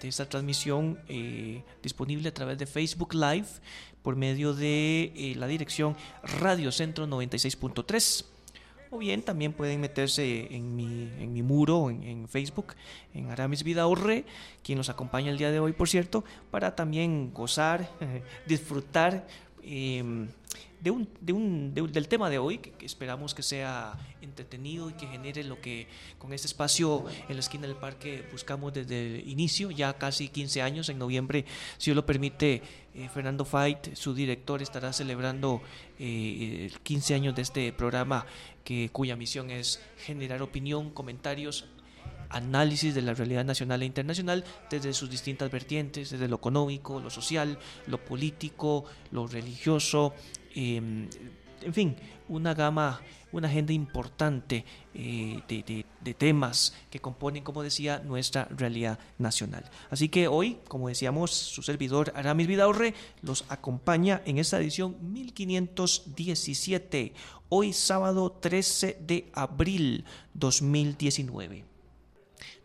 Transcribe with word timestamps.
de 0.01 0.07
esta 0.07 0.27
transmisión 0.27 0.99
eh, 1.07 1.63
disponible 1.81 2.29
a 2.29 2.33
través 2.33 2.57
de 2.57 2.65
Facebook 2.65 3.13
Live 3.13 3.47
por 4.01 4.15
medio 4.15 4.53
de 4.53 5.13
eh, 5.15 5.33
la 5.37 5.47
dirección 5.47 5.95
Radio 6.23 6.71
Centro 6.71 7.07
96.3 7.07 8.25
o 8.93 8.99
bien 8.99 9.23
también 9.23 9.53
pueden 9.53 9.81
meterse 9.81 10.53
en 10.55 10.75
mi, 10.75 11.09
en 11.19 11.33
mi 11.33 11.41
muro 11.41 11.89
en, 11.89 12.27
Facebook, 12.27 12.75
en 13.15 13.31
Aramis 13.31 13.63
Vidaurre, 13.63 14.23
quien 14.63 14.77
nos 14.77 14.89
acompaña 14.89 15.31
el 15.31 15.39
día 15.39 15.49
de 15.49 15.59
hoy, 15.59 15.73
por 15.73 15.89
cierto, 15.89 16.23
para 16.51 16.75
también 16.75 17.33
gozar, 17.33 17.89
disfrutar 18.45 19.25
eh, 19.63 20.27
de 20.83 20.91
un, 20.91 21.07
de 21.21 21.31
un, 21.31 21.73
del 21.73 22.07
tema 22.09 22.29
de 22.29 22.39
hoy, 22.39 22.57
que, 22.57 22.85
esperamos 22.85 23.33
que 23.33 23.41
sea 23.41 23.93
entretenido 24.21 24.89
y 24.89 24.93
que 24.93 25.07
genere 25.07 25.45
lo 25.45 25.61
que 25.61 25.87
con 26.19 26.33
este 26.33 26.47
espacio 26.47 27.05
en 27.29 27.37
la 27.37 27.39
esquina 27.39 27.67
del 27.67 27.77
parque 27.77 28.27
buscamos 28.33 28.73
desde 28.73 29.21
el 29.21 29.29
inicio, 29.29 29.71
ya 29.71 29.93
casi 29.93 30.27
15 30.27 30.61
años, 30.61 30.89
en 30.89 30.99
noviembre, 30.99 31.45
si 31.77 31.85
Dios 31.85 31.95
lo 31.95 32.05
permite, 32.05 32.61
eh, 32.95 33.07
Fernando 33.13 33.45
Fight, 33.45 33.95
su 33.95 34.13
director, 34.13 34.61
estará 34.61 34.91
celebrando 34.91 35.61
eh, 35.99 36.69
15 36.83 37.15
años 37.15 37.35
de 37.35 37.43
este 37.43 37.71
programa 37.71 38.25
que, 38.65 38.89
cuya 38.91 39.15
misión 39.15 39.51
es 39.51 39.81
generar 39.97 40.41
opinión, 40.41 40.89
comentarios, 40.89 41.65
análisis 42.29 42.93
de 42.93 43.03
la 43.03 43.13
realidad 43.13 43.45
nacional 43.45 43.83
e 43.83 43.85
internacional 43.85 44.43
desde 44.69 44.93
sus 44.93 45.09
distintas 45.09 45.49
vertientes, 45.49 46.09
desde 46.09 46.27
lo 46.27 46.35
económico, 46.35 46.99
lo 46.99 47.09
social, 47.09 47.57
lo 47.87 48.03
político, 48.03 48.85
lo 49.11 49.27
religioso, 49.27 50.13
Em, 50.55 51.09
en 51.61 51.73
fin, 51.73 51.95
una 52.27 52.53
gama, 52.53 53.01
una 53.31 53.47
agenda 53.47 53.71
importante 53.73 54.65
eh, 54.93 55.41
de, 55.47 55.85
temas 56.13 56.75
que 56.89 56.99
componen, 56.99 57.43
como 57.43 57.63
decía, 57.63 57.99
nuestra 57.99 58.45
realidad 58.45 58.99
nacional. 59.17 59.63
Así 59.89 60.09
que 60.09 60.27
hoy, 60.27 60.59
como 60.67 60.89
decíamos, 60.89 61.31
su 61.31 61.63
servidor 61.63 62.11
Aramis 62.15 62.47
Vidaurre 62.47 62.93
los 63.21 63.45
acompaña 63.49 64.21
en 64.25 64.37
esta 64.37 64.59
edición 64.59 64.97
1517, 65.01 67.13
hoy 67.49 67.73
sábado 67.73 68.31
13 68.31 68.99
de 69.01 69.31
abril 69.33 70.05
2019. 70.33 71.65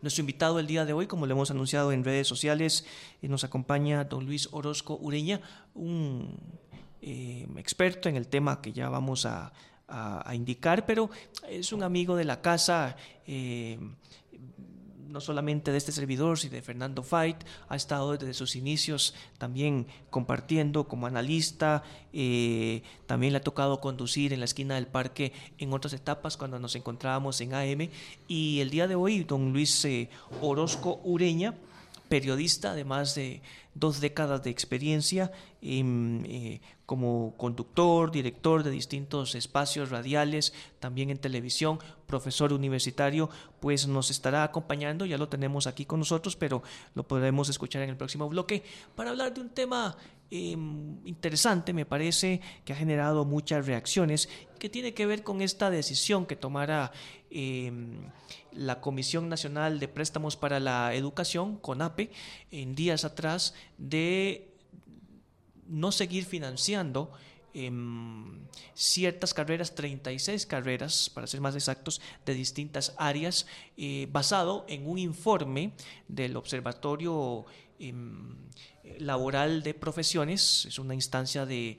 Nuestro 0.01 0.21
invitado 0.21 0.59
el 0.59 0.67
día 0.67 0.85
de 0.85 0.93
hoy, 0.93 1.07
como 1.07 1.25
lo 1.25 1.33
hemos 1.33 1.51
anunciado 1.51 1.91
en 1.91 2.05
redes 2.05 2.27
sociales, 2.27 2.85
eh, 3.21 3.27
nos 3.27 3.43
acompaña 3.43 4.05
don 4.05 4.25
Luis 4.25 4.47
Orozco 4.51 4.97
Ureña, 5.01 5.41
un 5.73 6.37
eh, 7.01 7.47
experto 7.57 8.09
en 8.09 8.15
el 8.15 8.27
tema 8.27 8.61
que 8.61 8.73
ya 8.73 8.89
vamos 8.89 9.25
a, 9.25 9.51
indicar, 10.33 10.85
pero 10.85 11.09
es 11.49 11.73
un 11.73 11.81
amigo 11.81 12.15
de 12.15 12.23
la 12.23 12.41
casa. 12.41 12.95
Eh, 13.25 13.79
no 15.07 15.19
solamente 15.19 15.71
de 15.71 15.77
este 15.79 15.91
servidor, 15.91 16.37
sino 16.37 16.53
de 16.53 16.61
Fernando 16.61 17.01
Fight, 17.01 17.37
ha 17.67 17.75
estado 17.75 18.15
desde 18.15 18.35
sus 18.35 18.55
inicios 18.55 19.15
también 19.39 19.87
compartiendo 20.11 20.87
como 20.87 21.07
analista, 21.07 21.81
eh, 22.13 22.83
también 23.07 23.33
le 23.33 23.37
ha 23.37 23.41
tocado 23.41 23.81
conducir 23.81 24.31
en 24.33 24.39
la 24.39 24.45
esquina 24.45 24.75
del 24.75 24.85
parque 24.85 25.33
en 25.57 25.73
otras 25.73 25.93
etapas 25.93 26.37
cuando 26.37 26.59
nos 26.59 26.75
encontrábamos 26.75 27.41
en 27.41 27.55
AM, 27.55 27.89
y 28.27 28.59
el 28.59 28.69
día 28.69 28.87
de 28.87 28.93
hoy 28.93 29.23
don 29.23 29.51
Luis 29.51 29.87
Orozco 30.41 31.01
Ureña, 31.03 31.55
periodista, 32.09 32.71
además 32.71 33.15
de 33.15 33.41
dos 33.75 34.01
décadas 34.01 34.43
de 34.43 34.49
experiencia 34.49 35.31
em, 35.61 36.25
eh, 36.25 36.61
como 36.85 37.35
conductor, 37.37 38.11
director 38.11 38.63
de 38.63 38.71
distintos 38.71 39.35
espacios 39.35 39.91
radiales, 39.91 40.53
también 40.79 41.11
en 41.11 41.19
televisión, 41.19 41.79
profesor 42.07 42.51
universitario, 42.51 43.29
pues 43.59 43.87
nos 43.87 44.09
estará 44.09 44.43
acompañando, 44.43 45.05
ya 45.05 45.17
lo 45.17 45.29
tenemos 45.29 45.67
aquí 45.67 45.85
con 45.85 45.99
nosotros, 45.99 46.35
pero 46.35 46.63
lo 46.95 47.07
podremos 47.07 47.47
escuchar 47.47 47.83
en 47.83 47.91
el 47.91 47.97
próximo 47.97 48.27
bloque 48.27 48.63
para 48.95 49.11
hablar 49.11 49.33
de 49.33 49.41
un 49.41 49.49
tema 49.49 49.95
em, 50.31 50.97
interesante, 51.05 51.71
me 51.73 51.85
parece, 51.85 52.41
que 52.65 52.73
ha 52.73 52.75
generado 52.75 53.23
muchas 53.23 53.65
reacciones, 53.67 54.29
que 54.57 54.69
tiene 54.69 54.93
que 54.93 55.05
ver 55.05 55.23
con 55.23 55.41
esta 55.41 55.69
decisión 55.69 56.25
que 56.25 56.35
tomará 56.35 56.91
em, 57.31 58.09
la 58.51 58.81
Comisión 58.81 59.29
Nacional 59.29 59.79
de 59.79 59.87
Préstamos 59.87 60.35
para 60.35 60.59
la 60.59 60.93
Educación, 60.93 61.57
CONAPE, 61.57 62.11
en 62.51 62.75
días 62.75 63.05
atrás, 63.05 63.53
de 63.77 64.53
no 65.67 65.91
seguir 65.91 66.25
financiando 66.25 67.11
em, 67.53 68.39
ciertas 68.73 69.33
carreras, 69.33 69.75
36 69.75 70.45
carreras, 70.45 71.09
para 71.09 71.27
ser 71.27 71.41
más 71.41 71.55
exactos, 71.55 72.01
de 72.25 72.33
distintas 72.33 72.93
áreas, 72.97 73.47
eh, 73.77 74.07
basado 74.11 74.65
en 74.67 74.87
un 74.87 74.97
informe 74.97 75.73
del 76.07 76.37
Observatorio 76.37 77.45
em, 77.79 78.35
Laboral 78.97 79.63
de 79.63 79.73
Profesiones, 79.73 80.65
es 80.65 80.79
una 80.79 80.95
instancia 80.95 81.45
de, 81.45 81.77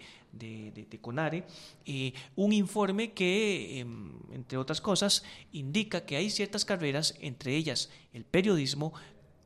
CONARE, 1.00 1.44
eh, 1.86 2.12
un 2.36 2.52
informe 2.52 3.12
que, 3.12 3.80
em, 3.80 4.12
entre 4.32 4.58
otras 4.58 4.80
cosas, 4.80 5.24
indica 5.52 6.04
que 6.04 6.16
hay 6.16 6.30
ciertas 6.30 6.64
carreras, 6.64 7.14
entre 7.20 7.56
ellas 7.56 7.91
el 8.12 8.24
periodismo, 8.24 8.92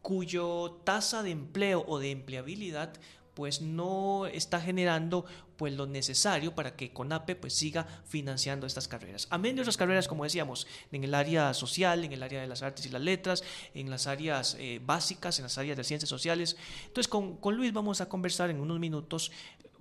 cuyo 0.03 0.83
tasa 0.85 1.23
de 1.23 1.31
empleo 1.31 1.85
o 1.87 1.99
de 1.99 2.11
empleabilidad 2.11 2.93
pues 3.35 3.61
no 3.61 4.27
está 4.27 4.61
generando 4.61 5.25
pues 5.57 5.75
lo 5.75 5.87
necesario 5.87 6.55
para 6.55 6.77
que 6.77 6.93
CONAPE 6.93 7.37
pues 7.37 7.55
siga 7.55 7.87
financiando 8.07 8.67
estas 8.67 8.89
carreras. 8.89 9.27
Amén 9.31 9.55
de 9.55 9.63
otras 9.63 9.77
carreras, 9.77 10.09
como 10.09 10.25
decíamos, 10.25 10.67
en 10.91 11.05
el 11.05 11.15
área 11.15 11.55
social, 11.55 12.05
en 12.05 12.13
el 12.13 12.23
área 12.23 12.41
de 12.41 12.47
las 12.47 12.63
artes 12.63 12.87
y 12.87 12.89
las 12.89 13.03
letras, 13.03 13.45
en 13.75 13.91
las 13.91 14.07
áreas 14.07 14.57
eh, 14.59 14.81
básicas, 14.85 15.39
en 15.39 15.45
las 15.45 15.59
áreas 15.59 15.77
de 15.77 15.85
ciencias 15.85 16.09
sociales. 16.09 16.57
Entonces, 16.87 17.09
con, 17.09 17.37
con 17.37 17.57
Luis 17.57 17.73
vamos 17.73 18.01
a 18.01 18.09
conversar 18.09 18.51
en 18.51 18.61
unos 18.61 18.81
minutos 18.81 19.31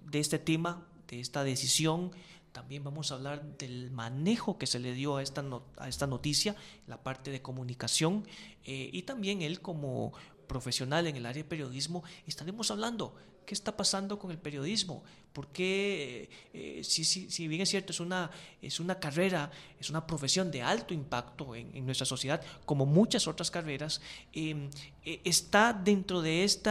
de 0.06 0.20
este 0.20 0.38
tema, 0.38 0.86
esta 1.20 1.44
decisión. 1.44 2.12
También 2.52 2.84
vamos 2.84 3.12
a 3.12 3.16
hablar 3.16 3.58
del 3.58 3.90
manejo 3.92 4.58
que 4.58 4.68
se 4.68 4.80
le 4.80 4.94
dio 4.94 5.18
a 5.18 5.24
esta, 5.24 5.44
a 5.78 5.90
esta 5.90 6.06
noticia, 6.06 6.56
la 6.88 7.02
parte 7.02 7.32
de 7.32 7.42
comunicación, 7.42 8.28
eh, 8.64 8.90
y 8.94 9.04
también 9.04 9.42
él 9.42 9.60
como 9.60 10.14
profesional 10.48 11.08
en 11.08 11.16
el 11.16 11.26
área 11.26 11.42
de 11.42 11.50
periodismo, 11.50 12.04
estaremos 12.28 12.70
hablando 12.70 13.16
qué 13.46 13.54
está 13.54 13.76
pasando 13.76 14.20
con 14.20 14.32
el 14.32 14.38
periodismo, 14.38 15.04
porque 15.34 16.30
eh, 16.54 16.82
si, 16.84 17.04
si, 17.04 17.48
bien 17.48 17.62
es 17.62 17.70
cierto, 17.70 17.92
es 17.92 18.00
una, 18.00 18.32
es 18.62 18.80
una 18.80 19.00
carrera, 19.00 19.52
es 19.80 19.90
una 19.90 20.06
profesión 20.06 20.52
de 20.52 20.62
alto 20.62 20.94
impacto 20.94 21.56
en, 21.56 21.86
nuestra 21.86 22.06
sociedad, 22.06 22.42
como 22.66 22.86
muchas 22.86 23.28
otras 23.28 23.52
carreras, 23.52 24.02
em, 24.32 24.70
eh, 25.04 25.22
está 25.24 25.74
dentro 25.74 26.22
de 26.22 26.44
este 26.44 26.70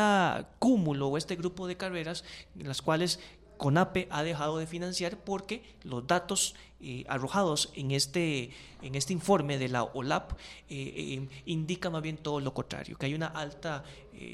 cúmulo 0.59 1.09
o 1.09 1.19
este 1.19 1.37
grupo 1.37 1.67
de 1.67 1.77
carreras 1.77 2.25
en 2.59 2.69
las 2.69 2.81
cuales 2.81 3.21
CONAPE 3.63 4.09
ha 4.11 4.25
dejado 4.25 4.59
de 4.59 4.67
financiar 4.67 5.19
porque 5.19 5.63
los 5.85 6.05
datos 6.05 6.57
eh, 6.81 7.05
arrojados 7.09 7.71
en 7.77 7.93
este, 7.93 8.51
en 8.83 8.97
este 8.97 9.13
informe 9.13 9.57
de 9.57 9.69
la 9.69 9.85
OLAP 9.85 10.33
eh, 10.69 11.29
indican 11.47 11.93
más 11.93 12.03
bien 12.03 12.17
todo 12.17 12.41
lo 12.41 12.53
contrario, 12.53 12.99
que 12.99 13.07
hay 13.07 13.15
una 13.15 13.29
alta 13.29 13.85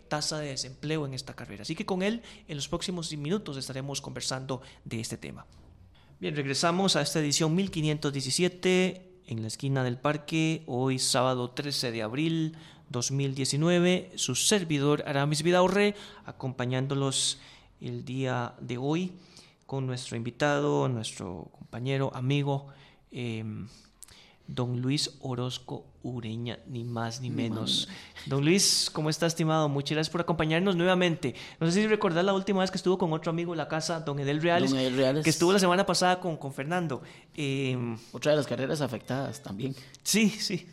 tasa 0.08 0.38
de 0.38 0.48
desempleo 0.48 1.04
en 1.06 1.12
esta 1.12 1.34
carrera. 1.34 1.62
Así 1.62 1.74
que 1.74 1.84
con 1.84 2.02
él 2.02 2.22
en 2.46 2.56
los 2.56 2.68
próximos 2.68 3.14
minutos 3.16 3.56
estaremos 3.58 4.00
conversando 4.00 4.62
de 4.84 5.00
este 5.00 5.18
tema. 5.18 5.46
Bien, 6.20 6.34
regresamos 6.34 6.96
a 6.96 7.02
esta 7.02 7.20
edición 7.20 7.54
1517 7.54 9.08
en 9.28 9.42
la 9.42 9.48
esquina 9.48 9.84
del 9.84 9.98
parque, 9.98 10.62
hoy 10.66 10.98
sábado 10.98 11.50
13 11.50 11.92
de 11.92 12.02
abril 12.02 12.56
2019, 12.88 14.12
su 14.14 14.34
servidor 14.34 15.04
Aramis 15.06 15.42
Vidaurre, 15.42 15.94
acompañándolos 16.24 17.38
el 17.80 18.04
día 18.04 18.54
de 18.60 18.78
hoy 18.78 19.12
con 19.66 19.86
nuestro 19.86 20.16
invitado, 20.16 20.88
nuestro 20.88 21.50
compañero, 21.52 22.10
amigo, 22.14 22.68
em, 23.10 23.68
don 24.46 24.80
Luis 24.80 25.10
Orozco 25.20 25.84
Ureña, 26.02 26.58
ni 26.66 26.84
más 26.84 27.20
ni 27.20 27.28
menos. 27.28 27.86
Don 28.24 28.42
Luis, 28.42 28.88
¿cómo 28.90 29.10
está, 29.10 29.26
estimado? 29.26 29.68
Muchas 29.68 29.96
gracias 29.96 30.10
por 30.10 30.22
acompañarnos 30.22 30.74
nuevamente. 30.74 31.34
No 31.60 31.66
sé 31.66 31.82
si 31.82 31.86
recordás 31.86 32.24
la 32.24 32.32
última 32.32 32.60
vez 32.60 32.70
que 32.70 32.78
estuvo 32.78 32.96
con 32.96 33.12
otro 33.12 33.30
amigo 33.30 33.52
en 33.52 33.58
la 33.58 33.68
casa, 33.68 34.00
don 34.00 34.18
Edel 34.18 34.40
Reales, 34.40 34.72
que 35.22 35.28
estuvo 35.28 35.52
la 35.52 35.58
semana 35.58 35.84
pasada 35.84 36.18
con, 36.18 36.38
con 36.38 36.54
Fernando. 36.54 37.02
Em, 37.36 37.98
otra 38.12 38.32
de 38.32 38.36
las 38.38 38.46
carreras 38.46 38.80
afectadas 38.80 39.42
también. 39.42 39.76
Sí, 40.02 40.30
sí. 40.30 40.66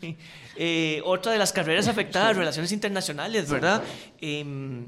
Eh, 0.56 1.02
otra 1.04 1.32
de 1.32 1.38
las 1.38 1.52
carreras 1.52 1.86
afectadas, 1.86 2.34
relaciones 2.36 2.72
internacionales, 2.72 3.50
¿verdad? 3.50 3.82
Eh, 4.18 4.86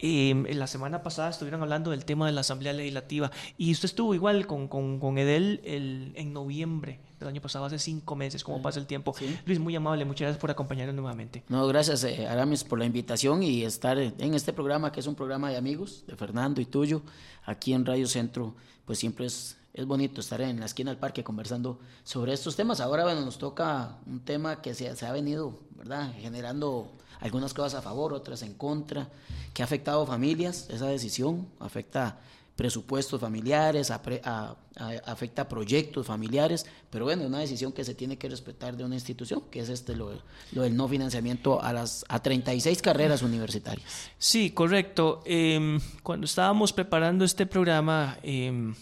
la 0.00 0.66
semana 0.66 1.02
pasada 1.02 1.30
estuvieron 1.30 1.62
hablando 1.62 1.90
del 1.90 2.04
tema 2.04 2.26
de 2.26 2.32
la 2.32 2.42
Asamblea 2.42 2.72
Legislativa 2.72 3.30
y 3.56 3.72
usted 3.72 3.86
estuvo 3.86 4.14
igual 4.14 4.46
con, 4.46 4.68
con, 4.68 5.00
con 5.00 5.18
Edel 5.18 5.60
el, 5.64 6.12
en 6.14 6.32
noviembre 6.32 7.00
del 7.18 7.28
año 7.28 7.40
pasado, 7.40 7.64
hace 7.64 7.78
cinco 7.78 8.14
meses, 8.14 8.44
cómo 8.44 8.62
pasa 8.62 8.78
el 8.78 8.86
tiempo. 8.86 9.14
Luis, 9.44 9.58
muy 9.58 9.74
amable, 9.74 10.04
muchas 10.04 10.26
gracias 10.26 10.40
por 10.40 10.50
acompañarnos 10.50 10.94
nuevamente. 10.94 11.42
No, 11.48 11.66
gracias 11.66 12.04
eh, 12.04 12.28
Aramis 12.28 12.62
por 12.62 12.78
la 12.78 12.84
invitación 12.84 13.42
y 13.42 13.64
estar 13.64 13.98
en 13.98 14.34
este 14.34 14.52
programa 14.52 14.92
que 14.92 15.00
es 15.00 15.06
un 15.06 15.16
programa 15.16 15.50
de 15.50 15.56
amigos, 15.56 16.04
de 16.06 16.16
Fernando 16.16 16.60
y 16.60 16.66
tuyo, 16.66 17.02
aquí 17.44 17.72
en 17.72 17.84
Radio 17.84 18.06
Centro, 18.06 18.54
pues 18.84 18.98
siempre 18.98 19.26
es, 19.26 19.56
es 19.78 19.86
bonito 19.86 20.20
estar 20.20 20.40
en 20.40 20.58
la 20.58 20.66
esquina 20.66 20.90
del 20.90 20.98
parque 20.98 21.22
conversando 21.22 21.78
sobre 22.02 22.32
estos 22.32 22.56
temas. 22.56 22.80
Ahora, 22.80 23.04
bueno, 23.04 23.24
nos 23.24 23.38
toca 23.38 23.98
un 24.06 24.18
tema 24.24 24.60
que 24.60 24.74
se, 24.74 24.94
se 24.96 25.06
ha 25.06 25.12
venido, 25.12 25.60
¿verdad?, 25.76 26.12
generando 26.18 26.90
algunas 27.20 27.54
cosas 27.54 27.76
a 27.76 27.82
favor, 27.82 28.12
otras 28.12 28.42
en 28.42 28.54
contra, 28.54 29.08
que 29.54 29.62
ha 29.62 29.64
afectado 29.64 30.04
familias, 30.04 30.66
esa 30.68 30.86
decisión 30.86 31.46
afecta 31.60 32.18
presupuestos 32.56 33.20
familiares, 33.20 33.92
afecta 33.92 35.48
proyectos 35.48 36.04
familiares, 36.04 36.66
pero 36.90 37.04
bueno, 37.04 37.22
es 37.22 37.28
una 37.28 37.38
decisión 37.38 37.70
que 37.70 37.84
se 37.84 37.94
tiene 37.94 38.18
que 38.18 38.28
respetar 38.28 38.76
de 38.76 38.82
una 38.82 38.96
institución, 38.96 39.44
que 39.48 39.60
es 39.60 39.68
este 39.68 39.94
lo, 39.94 40.10
del 40.50 40.76
no 40.76 40.88
financiamiento 40.88 41.62
a 41.62 41.72
las 41.72 42.04
a 42.08 42.20
36 42.20 42.82
carreras 42.82 43.22
universitarias. 43.22 44.10
Sí, 44.18 44.50
correcto. 44.50 45.22
Em, 45.24 45.78
cuando 46.02 46.24
estábamos 46.24 46.72
preparando 46.72 47.24
este 47.24 47.46
programa, 47.46 48.18
em, 48.24 48.74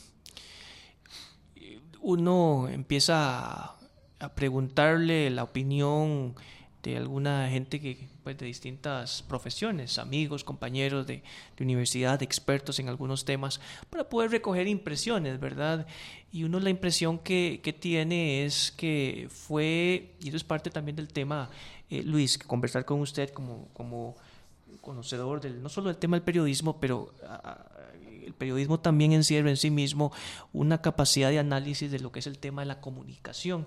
uno 2.06 2.69
empieza 2.69 3.75
a 4.20 4.35
preguntarle 4.37 5.29
la 5.29 5.43
opinión 5.43 6.37
de 6.85 6.97
alguna 6.97 7.49
gente 7.49 7.81
que 7.81 8.08
pues, 8.23 8.38
de 8.38 8.47
distintas 8.47 9.25
profesiones, 9.25 9.99
amigos, 9.99 10.44
compañeros 10.44 11.05
de, 11.08 11.25
universidad, 11.58 12.23
expertos 12.23 12.79
en 12.79 12.88
algunos 12.88 13.25
temas, 13.25 13.61
para 13.91 14.08
poder 14.08 14.31
recoger 14.31 14.69
impresiones, 14.69 15.41
¿verdad? 15.41 15.85
Y 16.31 16.44
uno 16.44 16.61
la 16.61 16.70
impresión 16.70 17.19
que, 17.19 17.76
tiene 17.81 18.44
es 18.44 18.70
que 18.70 19.26
fue, 19.29 20.14
y 20.20 20.29
eso 20.29 20.37
es 20.37 20.44
parte 20.44 20.70
también 20.70 20.94
del 20.94 21.08
tema, 21.08 21.50
eh, 21.91 22.05
Luis, 22.05 22.38
conversar 22.38 22.85
con 22.85 23.00
usted 23.00 23.31
como, 23.31 23.67
como 23.73 24.14
conocedor 24.81 25.41
del, 25.41 25.61
no 25.61 25.69
solo 25.69 25.88
del 25.88 25.97
tema 25.97 26.17
del 26.17 26.23
periodismo, 26.23 26.79
pero 26.79 27.12
el 28.26 28.34
periodismo 28.34 28.81
también 28.81 29.12
encierra 29.12 29.50
en 29.50 29.56
sí 29.56 29.70
mismo 29.70 30.12
una 30.52 30.82
capacidad 30.82 31.31
de 31.31 31.38
análisis 31.38 31.90
de 31.90 32.00
lo 32.00 32.12
que 32.12 32.19
es 32.19 32.26
el 32.26 32.38
tema 32.38 32.62
de 32.62 32.67
la 32.67 32.81
comunicación. 32.81 33.67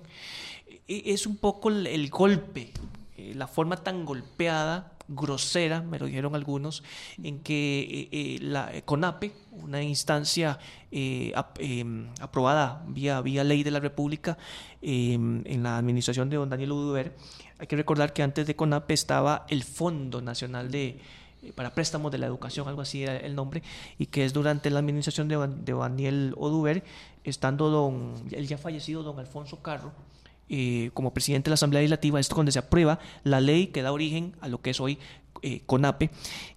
E, 0.87 1.13
es 1.13 1.25
un 1.25 1.37
poco 1.37 1.69
el 1.69 2.09
golpe 2.09 2.73
eh, 3.19 3.33
la 3.35 3.47
forma 3.47 3.75
tan 3.75 4.05
golpeada, 4.05 4.93
grosera, 5.09 5.81
me 5.81 5.99
lo 5.99 6.05
dijeron 6.05 6.35
algunos, 6.35 6.83
en 7.21 7.39
que 7.39 7.79
eh, 7.79 8.09
eh, 8.11 8.39
la 8.41 8.71
CONAPE, 8.85 9.33
una 9.51 9.81
instancia 9.81 10.57
em, 10.91 12.07
aprobada 12.21 12.83
vía, 12.87 13.19
vía 13.19 13.43
ley 13.43 13.63
de 13.63 13.71
la 13.71 13.81
República 13.81 14.37
em, 14.81 15.43
en 15.45 15.63
la 15.63 15.77
administración 15.77 16.29
de 16.29 16.37
don 16.37 16.49
Daniel 16.49 16.71
Uduber, 16.71 17.13
hay 17.57 17.67
que 17.67 17.75
recordar 17.75 18.13
que 18.13 18.23
antes 18.23 18.47
de 18.47 18.55
CONAPE 18.55 18.93
estaba 18.93 19.45
el 19.49 19.63
Fondo 19.63 20.21
Nacional 20.21 20.71
de 20.71 20.99
para 21.55 21.73
préstamos 21.73 22.11
de 22.11 22.17
la 22.17 22.25
educación, 22.25 22.67
algo 22.67 22.81
así 22.81 23.03
era 23.03 23.17
el 23.17 23.35
nombre, 23.35 23.63
y 23.97 24.07
que 24.07 24.25
es 24.25 24.33
durante 24.33 24.69
la 24.69 24.79
administración 24.79 25.27
de, 25.27 25.73
Daniel 25.73 26.33
Oduber, 26.37 26.83
estando 27.23 27.69
don, 27.69 28.13
el 28.31 28.47
ya 28.47 28.57
fallecido 28.57 29.03
don 29.03 29.19
Alfonso 29.19 29.61
Carro, 29.61 29.91
eh, 30.49 30.89
como 30.93 31.13
presidente 31.13 31.45
de 31.45 31.51
la 31.51 31.55
Asamblea 31.55 31.81
Legislativa, 31.81 32.19
esto 32.19 32.35
donde 32.35 32.51
se 32.51 32.59
aprueba 32.59 32.99
la 33.23 33.39
ley 33.39 33.67
que 33.67 33.81
da 33.81 33.91
origen 33.91 34.35
a 34.41 34.47
lo 34.47 34.61
que 34.61 34.71
es 34.71 34.79
hoy 34.79 34.97
eh, 35.41 35.61
CONAPE. 35.65 36.09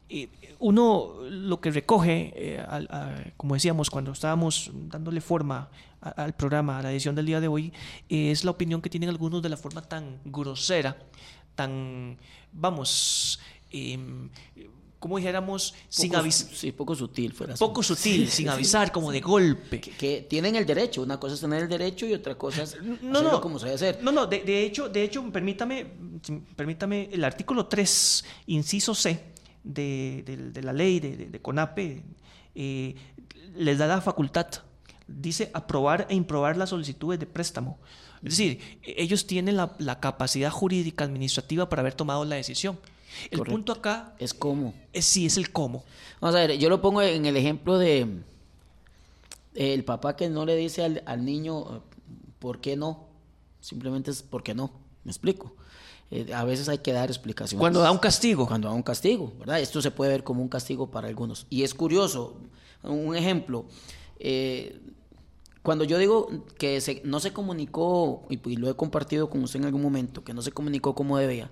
Eh, 0.09 0.29
uno 0.59 1.15
lo 1.29 1.61
que 1.61 1.73
recoge, 1.73 2.65
como 3.37 3.55
decíamos, 3.55 3.91
cuando 3.91 4.13
estábamos 4.13 4.71
dándole 4.73 5.21
forma 5.21 5.69
al 6.01 6.35
programa, 6.35 6.79
a 6.79 6.83
la 6.83 6.93
edición 6.93 7.17
del 7.17 7.27
día 7.27 7.41
de 7.41 7.49
hoy, 7.49 7.73
es 8.09 8.45
la 8.45 8.53
opinión 8.53 8.81
que 8.81 8.89
tienen 8.89 9.09
algunos 9.09 9.43
de 9.43 9.49
la 9.49 9.57
forma 9.57 9.83
tan 9.83 10.21
grosera, 10.25 10.97
tan, 11.57 12.17
vamos, 12.53 13.41
em, 13.73 14.31
como 15.03 15.17
dijéramos, 15.17 15.75
sin 15.89 16.15
avisar. 16.15 16.49
Sí, 16.55 16.71
poco 16.71 16.95
sutil. 16.95 17.33
Fuera 17.33 17.55
poco 17.57 17.83
sutil, 17.83 18.29
sin 18.31 18.49
avisar, 18.49 18.93
como 18.93 19.11
de 19.11 19.21
golpe. 19.21 19.81
Que, 19.81 20.25
tienen 20.31 20.55
el 20.55 20.65
derecho. 20.65 21.03
Una 21.03 21.19
cosa 21.19 21.35
es 21.35 21.41
tener 21.41 21.65
el 21.65 21.69
derecho 21.69 22.07
y 22.07 22.15
otra 22.15 22.37
cosa 22.37 22.63
es 22.63 22.81
no, 23.03 23.21
no, 23.21 23.41
como 23.41 23.59
se 23.59 23.65
debe 23.65 23.75
hacer. 23.75 23.99
No, 24.01 24.13
no, 24.13 24.27
de, 24.27 24.63
hecho, 24.63 24.89
de 24.89 25.03
hecho 25.03 25.29
permítame, 25.33 25.89
permítame, 26.55 27.09
el 27.13 27.25
artículo 27.25 27.67
3, 27.67 28.25
inciso 28.47 28.95
C 28.95 29.33
de, 29.65 30.53
la 30.63 30.73
ley 30.73 31.01
de, 31.01 31.41
CONAPE, 31.43 32.05
eh, 32.55 32.95
les 33.57 33.79
da 33.79 33.89
la 33.89 34.01
facultad, 34.01 34.47
dice 35.09 35.51
aprobar 35.53 36.07
e 36.11 36.15
improbar 36.15 36.57
las 36.57 36.71
solicitudes 36.71 37.19
de 37.19 37.27
préstamo. 37.27 37.81
Es 38.23 38.37
decir, 38.37 38.61
ellos 38.85 39.27
tienen 39.27 39.57
la, 39.57 39.75
la 39.79 39.99
capacidad 39.99 40.53
jurídica 40.53 41.03
administrativa 41.03 41.69
para 41.69 41.81
haber 41.81 41.95
tomado 41.95 42.25
la 42.25 42.37
decisión. 42.37 42.79
El 43.31 43.41
punto 43.41 43.73
acá 43.73 44.15
es 44.19 44.35
cómo. 44.35 44.75
Es, 44.93 45.05
sí, 45.05 45.27
es 45.27 45.37
el 45.37 45.51
cómo. 45.51 45.85
Vamos 46.21 46.37
a 46.37 46.41
ver, 46.41 46.59
yo 46.59 46.69
lo 46.69 46.81
pongo 46.81 47.03
en 47.03 47.27
el 47.27 47.37
ejemplo 47.37 47.79
de 47.79 48.23
el 49.55 49.85
papá 49.85 50.17
que 50.17 50.29
no 50.29 50.47
le 50.47 50.57
dice 50.57 51.03
al, 51.05 51.25
niño 51.25 51.83
por 52.39 52.61
qué 52.61 52.77
no, 52.77 53.07
simplemente 53.61 54.11
es 54.11 54.23
por 54.23 54.43
qué 54.43 54.55
no. 54.55 54.73
¿Me 55.05 55.11
explico? 55.11 55.55
Eh, 56.11 56.33
a 56.33 56.45
veces 56.45 56.69
hay 56.69 56.79
que 56.79 56.93
dar 56.93 57.09
explicaciones. 57.09 57.61
Cuando 57.61 57.81
da 57.81 57.91
un 57.91 57.99
castigo. 57.99 58.47
Cuando 58.47 58.69
da 58.69 58.75
un 58.75 58.83
castigo, 58.83 59.33
¿verdad? 59.39 59.61
Esto 59.61 59.83
se 59.83 59.91
puede 59.91 60.13
ver 60.13 60.25
como 60.25 60.43
un 60.43 60.49
castigo 60.49 60.91
para 60.91 61.09
algunos. 61.09 61.47
Y 61.51 61.63
es 61.63 61.75
curioso, 61.75 62.37
un 62.83 63.17
ejemplo, 63.17 63.67
eh, 64.19 64.81
cuando 65.63 65.85
yo 65.85 65.99
digo 65.99 66.29
que 66.59 67.01
no 67.05 67.21
se 67.21 67.33
comunicó, 67.33 68.27
y 68.29 68.57
lo 68.57 68.69
he 68.69 68.75
compartido 68.75 69.31
con 69.31 69.43
usted 69.43 69.61
en 69.61 69.67
algún 69.67 69.83
momento, 69.83 70.25
que 70.25 70.35
no 70.35 70.43
se 70.43 70.53
comunicó 70.53 70.95
como 70.95 71.19
debía, 71.19 71.51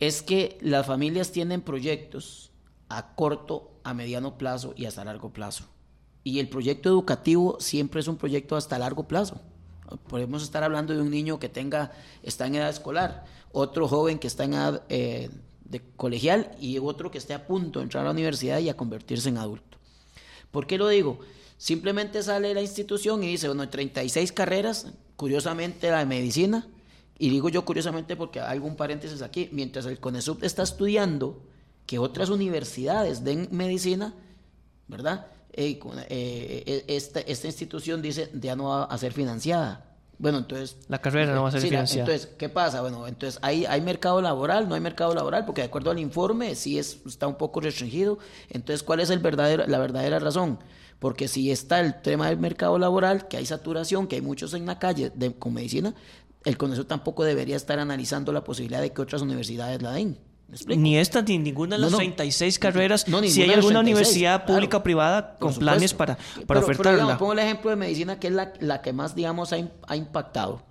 es 0.00 0.22
que 0.22 0.58
las 0.60 0.86
familias 0.86 1.32
tienen 1.32 1.62
proyectos 1.62 2.50
a 2.88 3.14
corto, 3.14 3.70
a 3.82 3.94
mediano 3.94 4.38
plazo 4.38 4.74
y 4.76 4.84
hasta 4.84 5.04
largo 5.04 5.32
plazo. 5.32 5.64
Y 6.22 6.40
el 6.40 6.48
proyecto 6.48 6.88
educativo 6.88 7.56
siempre 7.60 8.00
es 8.00 8.08
un 8.08 8.16
proyecto 8.16 8.56
hasta 8.56 8.78
largo 8.78 9.06
plazo. 9.06 9.40
Podemos 10.08 10.42
estar 10.42 10.64
hablando 10.64 10.92
de 10.94 11.00
un 11.00 11.10
niño 11.10 11.38
que 11.38 11.48
tenga, 11.48 11.92
está 12.22 12.46
en 12.46 12.56
edad 12.56 12.68
escolar, 12.68 13.24
otro 13.52 13.86
joven 13.86 14.18
que 14.18 14.26
está 14.26 14.44
en 14.44 14.54
edad 14.54 14.82
eh, 14.88 15.30
de 15.64 15.80
colegial 15.96 16.56
y 16.60 16.78
otro 16.78 17.10
que 17.10 17.18
esté 17.18 17.34
a 17.34 17.46
punto 17.46 17.78
de 17.78 17.84
entrar 17.84 18.02
a 18.02 18.06
la 18.06 18.10
universidad 18.12 18.58
y 18.58 18.68
a 18.68 18.76
convertirse 18.76 19.28
en 19.28 19.38
adulto. 19.38 19.78
¿Por 20.50 20.66
qué 20.66 20.78
lo 20.78 20.88
digo? 20.88 21.20
Simplemente 21.58 22.22
sale 22.22 22.52
la 22.54 22.60
institución 22.60 23.22
y 23.22 23.28
dice, 23.28 23.46
bueno, 23.46 23.68
36 23.68 24.32
carreras, 24.32 24.88
curiosamente 25.16 25.90
la 25.90 26.00
de 26.00 26.06
medicina, 26.06 26.66
y 27.18 27.30
digo 27.30 27.48
yo 27.48 27.64
curiosamente 27.64 28.16
porque 28.16 28.40
hago 28.40 28.66
un 28.66 28.76
paréntesis 28.76 29.22
aquí, 29.22 29.48
mientras 29.52 29.86
el 29.86 29.98
CONESUB 29.98 30.44
está 30.44 30.62
estudiando 30.62 31.42
que 31.86 31.98
otras 31.98 32.30
universidades 32.30 33.24
den 33.24 33.48
medicina, 33.52 34.14
¿verdad? 34.88 35.26
Eh, 35.52 35.78
eh, 36.08 36.84
esta, 36.88 37.20
esta, 37.20 37.46
institución 37.46 38.02
dice 38.02 38.30
ya 38.34 38.56
no 38.56 38.64
va 38.64 38.84
a 38.84 38.98
ser 38.98 39.12
financiada. 39.12 39.84
Bueno, 40.18 40.38
entonces... 40.38 40.76
La 40.88 41.00
carrera 41.00 41.34
no 41.34 41.42
va 41.42 41.48
a 41.48 41.52
ser 41.52 41.60
sí, 41.60 41.66
la- 41.66 41.70
financiada. 41.70 42.10
Entonces, 42.10 42.34
¿qué 42.38 42.48
pasa? 42.48 42.80
Bueno, 42.80 43.06
entonces 43.06 43.38
hay, 43.42 43.66
hay 43.66 43.80
mercado 43.80 44.20
laboral, 44.20 44.68
no 44.68 44.74
hay 44.74 44.80
mercado 44.80 45.14
laboral, 45.14 45.44
porque 45.44 45.60
de 45.62 45.68
acuerdo 45.68 45.90
al 45.90 45.98
informe 45.98 46.54
sí 46.54 46.78
es, 46.78 47.00
está 47.06 47.26
un 47.26 47.36
poco 47.36 47.60
restringido. 47.60 48.18
Entonces, 48.48 48.82
¿cuál 48.82 49.00
es 49.00 49.10
el 49.10 49.18
verdadero, 49.18 49.66
la 49.66 49.78
verdadera 49.78 50.18
razón? 50.18 50.58
Porque 50.98 51.28
si 51.28 51.50
está 51.50 51.80
el 51.80 52.00
tema 52.00 52.28
del 52.28 52.38
mercado 52.38 52.78
laboral, 52.78 53.28
que 53.28 53.36
hay 53.36 53.46
saturación, 53.46 54.06
que 54.06 54.16
hay 54.16 54.22
muchos 54.22 54.54
en 54.54 54.64
la 54.64 54.78
calle 54.78 55.12
de, 55.14 55.34
con 55.34 55.52
medicina, 55.52 55.94
el 56.46 56.56
CONESUR 56.56 56.86
tampoco 56.86 57.24
debería 57.24 57.56
estar 57.56 57.78
analizando 57.78 58.32
la 58.32 58.42
posibilidad 58.42 58.80
de 58.80 58.92
que 58.92 59.02
otras 59.02 59.20
universidades 59.20 59.82
la 59.82 59.92
den. 59.92 60.18
Ni 60.68 60.96
esta 60.96 61.22
ni 61.22 61.38
ninguna 61.38 61.74
de 61.76 61.80
No, 61.80 61.86
las 61.86 61.92
no. 61.92 61.98
36 61.98 62.58
carreras. 62.60 63.08
No, 63.08 63.20
si 63.24 63.42
hay 63.42 63.50
alguna 63.50 63.80
36, 63.80 63.82
universidad 63.82 64.36
claro. 64.38 64.46
pública 64.54 64.76
o 64.78 64.82
privada 64.84 65.36
con 65.38 65.52
planes 65.54 65.92
para, 65.92 66.14
para 66.14 66.24
Pero- 66.36 66.46
pero, 66.46 66.60
ofertarla. 66.60 66.92
digamos, 66.98 67.18
pongo 67.18 67.32
el 67.32 67.40
ejemplo 67.40 67.70
de 67.70 67.76
medicina, 67.76 68.20
que 68.20 68.28
es 68.28 68.32
la, 68.32 68.52
la 68.60 68.80
que 68.80 68.92
más, 68.92 69.14
digamos, 69.16 69.52
ha, 69.52 69.56
ha 69.88 69.96
impactado. 69.96 70.62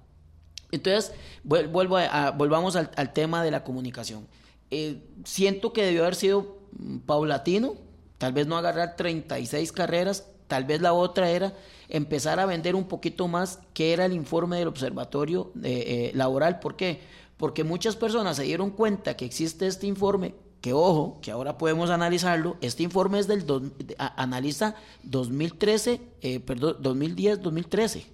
Entonces, 0.72 1.12
vuel- 1.46 1.70
vuelvo 1.70 1.98
a, 1.98 2.06
a- 2.28 2.32
volvamos 2.32 2.76
al, 2.78 2.90
al 2.96 3.12
tema 3.14 3.44
de 3.44 3.52
la 3.52 3.64
comunicación. 3.66 4.28
Eh, 4.72 5.04
siento 5.26 5.74
que 5.74 5.84
debió 5.84 6.04
haber 6.04 6.16
sido 6.16 6.58
mm, 6.80 7.00
paulatino, 7.00 7.76
tal 8.18 8.32
vez 8.32 8.48
no 8.48 8.58
agarrar 8.58 8.96
36 8.96 9.72
carreras, 9.74 10.26
tal 10.48 10.66
vez 10.66 10.82
la 10.82 10.94
otra 10.94 11.30
era 11.30 11.54
empezar 11.90 12.40
a 12.40 12.46
vender 12.46 12.76
un 12.76 12.86
poquito 12.86 13.28
más 13.28 13.60
que 13.74 13.94
era 13.94 14.06
el 14.06 14.14
informe 14.14 14.58
del 14.58 14.68
observatorio 14.68 15.52
eh, 15.64 15.84
eh, 15.88 16.12
laboral. 16.16 16.60
¿Por 16.60 16.76
qué? 16.76 17.00
Porque 17.38 17.64
muchas 17.64 17.96
personas 17.96 18.38
se 18.38 18.44
dieron 18.44 18.72
cuenta 18.72 19.16
que 19.18 19.26
existe 19.26 19.68
este 19.68 19.86
informe, 19.88 20.34
que 20.62 20.74
ojo, 20.74 21.20
que 21.22 21.30
ahora 21.32 21.58
podemos 21.60 21.90
analizarlo, 21.92 22.58
este 22.62 22.82
informe 22.84 23.20
es 23.20 23.28
del 23.28 23.46
de- 23.46 23.96
a- 24.00 24.22
analiza 24.24 24.76
2013, 25.04 26.02
eh, 26.22 26.40
perdón, 26.40 26.78
2010, 26.80 27.42
2013, 27.42 28.06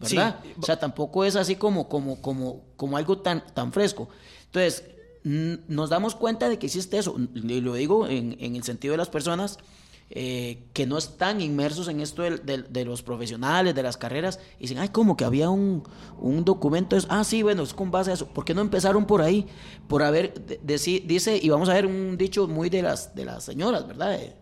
¿verdad? 0.00 0.40
Sí. 0.42 0.52
O 0.60 0.62
sea, 0.64 0.78
tampoco 0.78 1.24
es 1.24 1.36
así 1.36 1.56
como, 1.56 1.88
como, 1.88 2.20
como, 2.20 2.62
como 2.76 2.96
algo 2.96 3.18
tan, 3.18 3.44
tan 3.54 3.72
fresco. 3.72 4.08
Entonces, 4.46 4.84
nos 5.24 5.88
damos 5.88 6.14
cuenta 6.14 6.48
de 6.50 6.58
que 6.58 6.66
existe 6.66 6.98
eso. 6.98 7.16
Y 7.34 7.60
lo 7.62 7.74
digo 7.74 8.06
en, 8.06 8.36
en 8.40 8.56
el 8.56 8.62
sentido 8.62 8.92
de 8.92 8.98
las 8.98 9.08
personas 9.08 9.58
eh, 10.10 10.62
que 10.72 10.86
no 10.86 10.98
están 10.98 11.40
inmersos 11.40 11.88
en 11.88 12.00
esto 12.00 12.22
del- 12.22 12.66
de, 12.72 12.84
los 12.84 13.02
profesionales, 13.02 13.74
de 13.74 13.82
las 13.82 13.96
carreras, 13.96 14.38
y 14.58 14.62
dicen, 14.62 14.78
ay, 14.78 14.90
como 14.90 15.16
que 15.16 15.24
había 15.24 15.50
un, 15.50 15.82
un 16.18 16.44
documento. 16.44 16.96
Es, 16.96 17.06
ah, 17.08 17.24
sí, 17.24 17.42
bueno, 17.42 17.62
es 17.62 17.74
con 17.74 17.90
base 17.90 18.10
a 18.10 18.14
eso. 18.14 18.26
¿Por 18.28 18.44
qué 18.44 18.54
no 18.54 18.60
empezaron 18.60 19.06
por 19.06 19.22
ahí? 19.22 19.46
Por 19.88 20.02
haber, 20.02 20.34
de- 20.46 20.78
dice, 21.04 21.38
y 21.42 21.48
vamos 21.48 21.68
a 21.68 21.74
ver 21.74 21.86
un 21.86 22.16
dicho 22.16 22.46
muy 22.46 22.70
de 22.70 22.82
las, 22.82 23.14
de 23.14 23.24
las 23.24 23.44
señoras, 23.44 23.86
¿verdad? 23.86 24.10
De, 24.18 24.34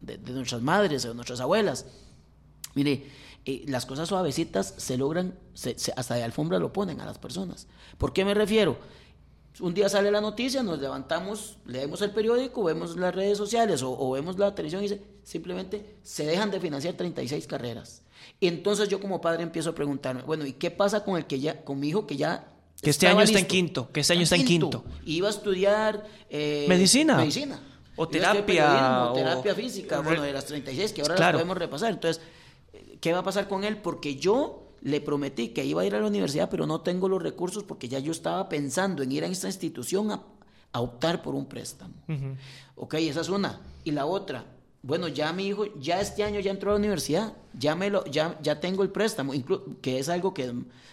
de- 0.00 0.18
de 0.18 0.32
nuestras 0.32 0.62
madres 0.62 1.02
de 1.04 1.14
nuestras 1.14 1.40
abuelas. 1.40 1.86
Mire, 2.74 3.06
eh, 3.44 3.64
las 3.68 3.86
cosas 3.86 4.08
suavecitas 4.08 4.74
se 4.76 4.96
logran, 4.96 5.34
se- 5.54 5.76
hasta 5.96 6.14
de 6.14 6.22
alfombra 6.24 6.58
lo 6.58 6.72
ponen 6.72 7.00
a 7.00 7.06
las 7.06 7.18
personas. 7.18 7.66
¿Por 7.98 8.12
qué 8.12 8.24
me 8.24 8.34
refiero? 8.34 8.78
Un 9.60 9.74
día 9.74 9.88
sale 9.88 10.10
la 10.10 10.20
noticia, 10.20 10.62
nos 10.62 10.78
levantamos, 10.80 11.58
leemos 11.66 12.00
el 12.02 12.10
periódico, 12.12 12.64
vemos 12.64 12.96
las 12.96 13.14
redes 13.14 13.36
sociales 13.38 13.82
o, 13.82 13.90
o 13.98 14.12
vemos 14.12 14.38
la 14.38 14.54
televisión 14.54 14.82
y 14.84 14.88
dice, 14.88 15.02
simplemente 15.22 15.96
se 16.02 16.24
dejan 16.24 16.50
de 16.50 16.60
financiar 16.60 16.94
36 16.94 17.46
carreras. 17.46 18.02
Y 18.38 18.46
entonces 18.48 18.88
yo 18.88 19.00
como 19.00 19.20
padre 19.20 19.42
empiezo 19.42 19.70
a 19.70 19.74
preguntarme, 19.74 20.22
bueno, 20.22 20.46
¿y 20.46 20.54
qué 20.54 20.70
pasa 20.70 21.04
con 21.04 21.16
el 21.16 21.26
que 21.26 21.40
ya, 21.40 21.62
con 21.64 21.78
mi 21.78 21.88
hijo 21.88 22.06
que 22.06 22.16
ya 22.16 22.48
Que 22.82 22.90
este 22.90 23.06
año 23.06 23.20
está 23.20 23.38
en 23.38 23.44
listo? 23.44 23.48
quinto, 23.54 23.88
que 23.92 24.00
este 24.00 24.12
año 24.14 24.22
está 24.22 24.36
en 24.36 24.44
quinto. 24.46 24.84
Iba 25.04 25.28
a 25.28 25.30
estudiar 25.30 26.06
eh, 26.30 26.64
Medicina. 26.68 27.16
Medicina. 27.16 27.60
O 27.96 28.08
terapia, 28.08 29.10
o- 29.10 29.14
terapia 29.14 29.54
física, 29.54 30.00
bueno, 30.00 30.22
de 30.22 30.32
las 30.32 30.46
36 30.46 30.92
que 30.94 31.02
ahora 31.02 31.16
Claro. 31.16 31.32
las 31.38 31.42
podemos 31.42 31.58
repasar. 31.58 31.90
Entonces, 31.92 32.22
¿qué 33.00 33.12
va 33.12 33.18
a 33.18 33.22
pasar 33.24 33.46
con 33.48 33.64
él? 33.64 33.76
Porque 33.76 34.16
yo 34.16 34.59
le 34.82 35.00
prometí 35.00 35.48
que 35.48 35.64
iba 35.64 35.82
a 35.82 35.84
ir 35.84 35.94
a 35.94 36.00
la 36.00 36.06
universidad, 36.06 36.48
pero 36.50 36.66
no 36.66 36.80
tengo 36.80 37.08
los 37.08 37.22
recursos 37.22 37.64
porque 37.64 37.88
ya 37.88 37.98
yo 37.98 38.12
estaba 38.12 38.48
pensando 38.48 39.02
en 39.02 39.12
ir 39.12 39.24
a 39.24 39.26
esta 39.26 39.46
institución 39.46 40.10
a, 40.10 40.22
a 40.72 40.80
optar 40.80 41.22
por 41.22 41.34
un 41.34 41.46
préstamo. 41.46 41.92
Ok, 42.76 42.94
esa 42.94 43.20
es 43.20 43.28
una. 43.28 43.60
Y 43.84 43.90
la 43.90 44.06
otra, 44.06 44.44
bueno, 44.82 45.08
ya 45.08 45.32
mi 45.32 45.46
hijo, 45.46 45.66
ya 45.78 46.00
este 46.00 46.22
año 46.24 46.40
ya 46.40 46.50
entró 46.50 46.70
a 46.70 46.74
la 46.74 46.78
universidad, 46.78 47.34
ya, 47.58 47.74
me 47.74 47.90
lo, 47.90 48.04
ya, 48.06 48.38
ya 48.42 48.58
tengo 48.60 48.82
el 48.82 48.88
préstamo, 48.90 49.32
que 49.82 49.98
es 49.98 50.08
algo 50.08 50.32
que 50.32 50.52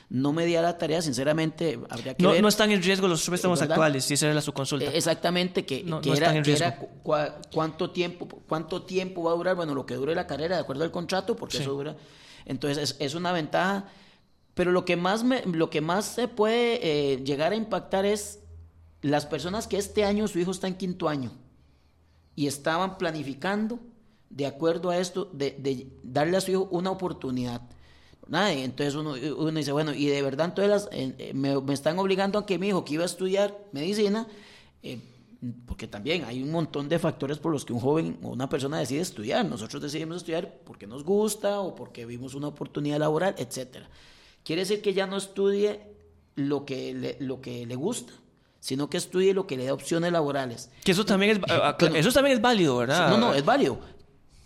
no 0.10 0.32
me 0.34 0.46
di 0.46 0.56
a 0.56 0.62
la 0.62 0.78
tarea, 0.78 1.02
sinceramente, 1.02 1.80
habría 1.90 2.14
que 2.14 2.24
No, 2.24 2.32
ver. 2.32 2.42
no 2.42 2.48
están 2.48 2.72
en 2.72 2.82
riesgo 2.82 3.08
los 3.10 3.26
préstamos 3.26 3.60
¿Verdad? 3.60 3.74
actuales, 3.76 4.06
si 4.06 4.14
esa 4.14 4.30
era 4.30 4.42
su 4.42 4.54
consulta. 4.54 4.86
Eh, 4.86 4.98
Exactamente, 4.98 5.66
que, 5.66 5.84
No- 5.84 6.00
que 6.02 6.10
no 6.10 6.16
era, 6.16 6.42
que 6.42 6.58
cu- 7.04 7.12
cuánto 7.52 7.92
tiempo 7.92 8.28
cuánto 8.48 8.84
tiempo 8.84 9.24
va 9.24 9.32
a 9.32 9.36
durar, 9.36 9.56
bueno, 9.56 9.74
lo 9.76 9.86
que 9.86 9.96
dure 9.96 10.16
la 10.16 10.26
carrera 10.28 10.56
de 10.56 10.62
acuerdo 10.62 10.84
al 10.86 10.92
contrato, 10.92 11.36
porque 11.36 11.58
Sí. 11.58 11.64
eso 11.64 11.74
dura. 11.74 11.96
Entonces 12.48 12.96
es, 13.00 13.14
una 13.14 13.34
ventaja, 13.34 13.86
pero 14.54 14.72
lo 14.72 14.86
que 14.86 14.96
más 14.96 15.24
me, 15.24 15.46
lo 15.46 15.70
que 15.70 15.82
más 15.82 16.06
se 16.06 16.28
puede 16.30 16.80
eh, 16.82 17.18
llegar 17.24 17.52
a 17.52 17.56
impactar 17.56 18.06
es 18.06 18.40
las 19.02 19.26
personas 19.26 19.68
que 19.68 19.78
este 19.78 20.06
año 20.06 20.28
su 20.28 20.40
hijo 20.40 20.52
está 20.52 20.68
en 20.68 20.76
quinto 20.76 21.10
año 21.10 21.32
y 22.36 22.48
estaban 22.48 22.98
planificando 22.98 23.80
de 24.30 24.46
acuerdo 24.46 24.90
a 24.90 24.98
esto 24.98 25.30
de, 25.34 25.88
darle 26.04 26.38
a 26.38 26.42
su 26.42 26.52
hijo 26.52 26.68
una 26.72 26.90
oportunidad. 26.90 27.62
Entonces 28.32 28.96
uno, 28.96 29.14
dice, 29.14 29.72
bueno, 29.72 29.94
y 29.94 30.08
de 30.08 30.22
verdad 30.22 30.48
entonces 30.48 30.90
eh, 30.92 31.32
me, 31.34 31.62
me 31.62 31.74
están 31.74 32.00
obligando 32.00 32.40
a 32.40 32.46
que 32.46 32.58
mi 32.58 32.70
hijo 32.70 32.84
que 32.84 32.96
iba 32.96 33.04
a 33.04 33.06
estudiar 33.06 33.58
medicina, 33.72 34.28
eh, 34.84 35.00
porque 35.66 35.88
también 35.88 36.24
hay 36.26 36.42
un 36.42 36.52
montón 36.52 36.90
de 36.90 36.98
factores 36.98 37.38
por 37.38 37.52
los 37.52 37.64
que 37.64 37.74
un 37.74 37.80
joven 37.80 38.20
o 38.24 38.30
una 38.30 38.50
persona 38.50 38.80
decide 38.80 39.02
estudiar. 39.02 39.46
Nosotros 39.46 39.82
decidimos 39.82 40.18
estudiar 40.18 40.60
porque 40.66 40.88
nos 40.88 41.04
gusta 41.04 41.60
o 41.60 41.76
porque 41.76 42.06
vimos 42.06 42.34
una 42.34 42.48
oportunidad 42.48 43.00
laboral, 43.00 43.36
etcétera. 43.38 43.88
Quiere 44.44 44.64
decir 44.64 44.82
que 44.82 44.94
ya 44.94 45.06
no 45.06 45.18
estudie 45.18 45.82
lo 46.36 46.66
que 46.66 46.94
le, 46.94 47.18
lo 47.20 47.42
que 47.42 47.66
le 47.66 47.76
gusta, 47.76 48.14
sino 48.60 48.90
que 48.90 48.98
estudie 48.98 49.34
lo 49.34 49.46
que 49.46 49.58
le 49.58 49.66
da 49.66 49.74
opciones 49.74 50.12
laborales. 50.12 50.72
que 50.84 50.92
eso 50.92 51.06
también 51.06 51.38
es, 51.38 51.40
ah, 51.50 51.76
Bueno, 51.80 51.96
eso 51.96 52.12
también 52.12 52.38
es 52.38 52.42
válido, 52.42 52.78
¿verdad? 52.78 53.10
No, 53.10 53.18
no, 53.18 53.34
es 53.34 53.46
válido. 53.46 53.80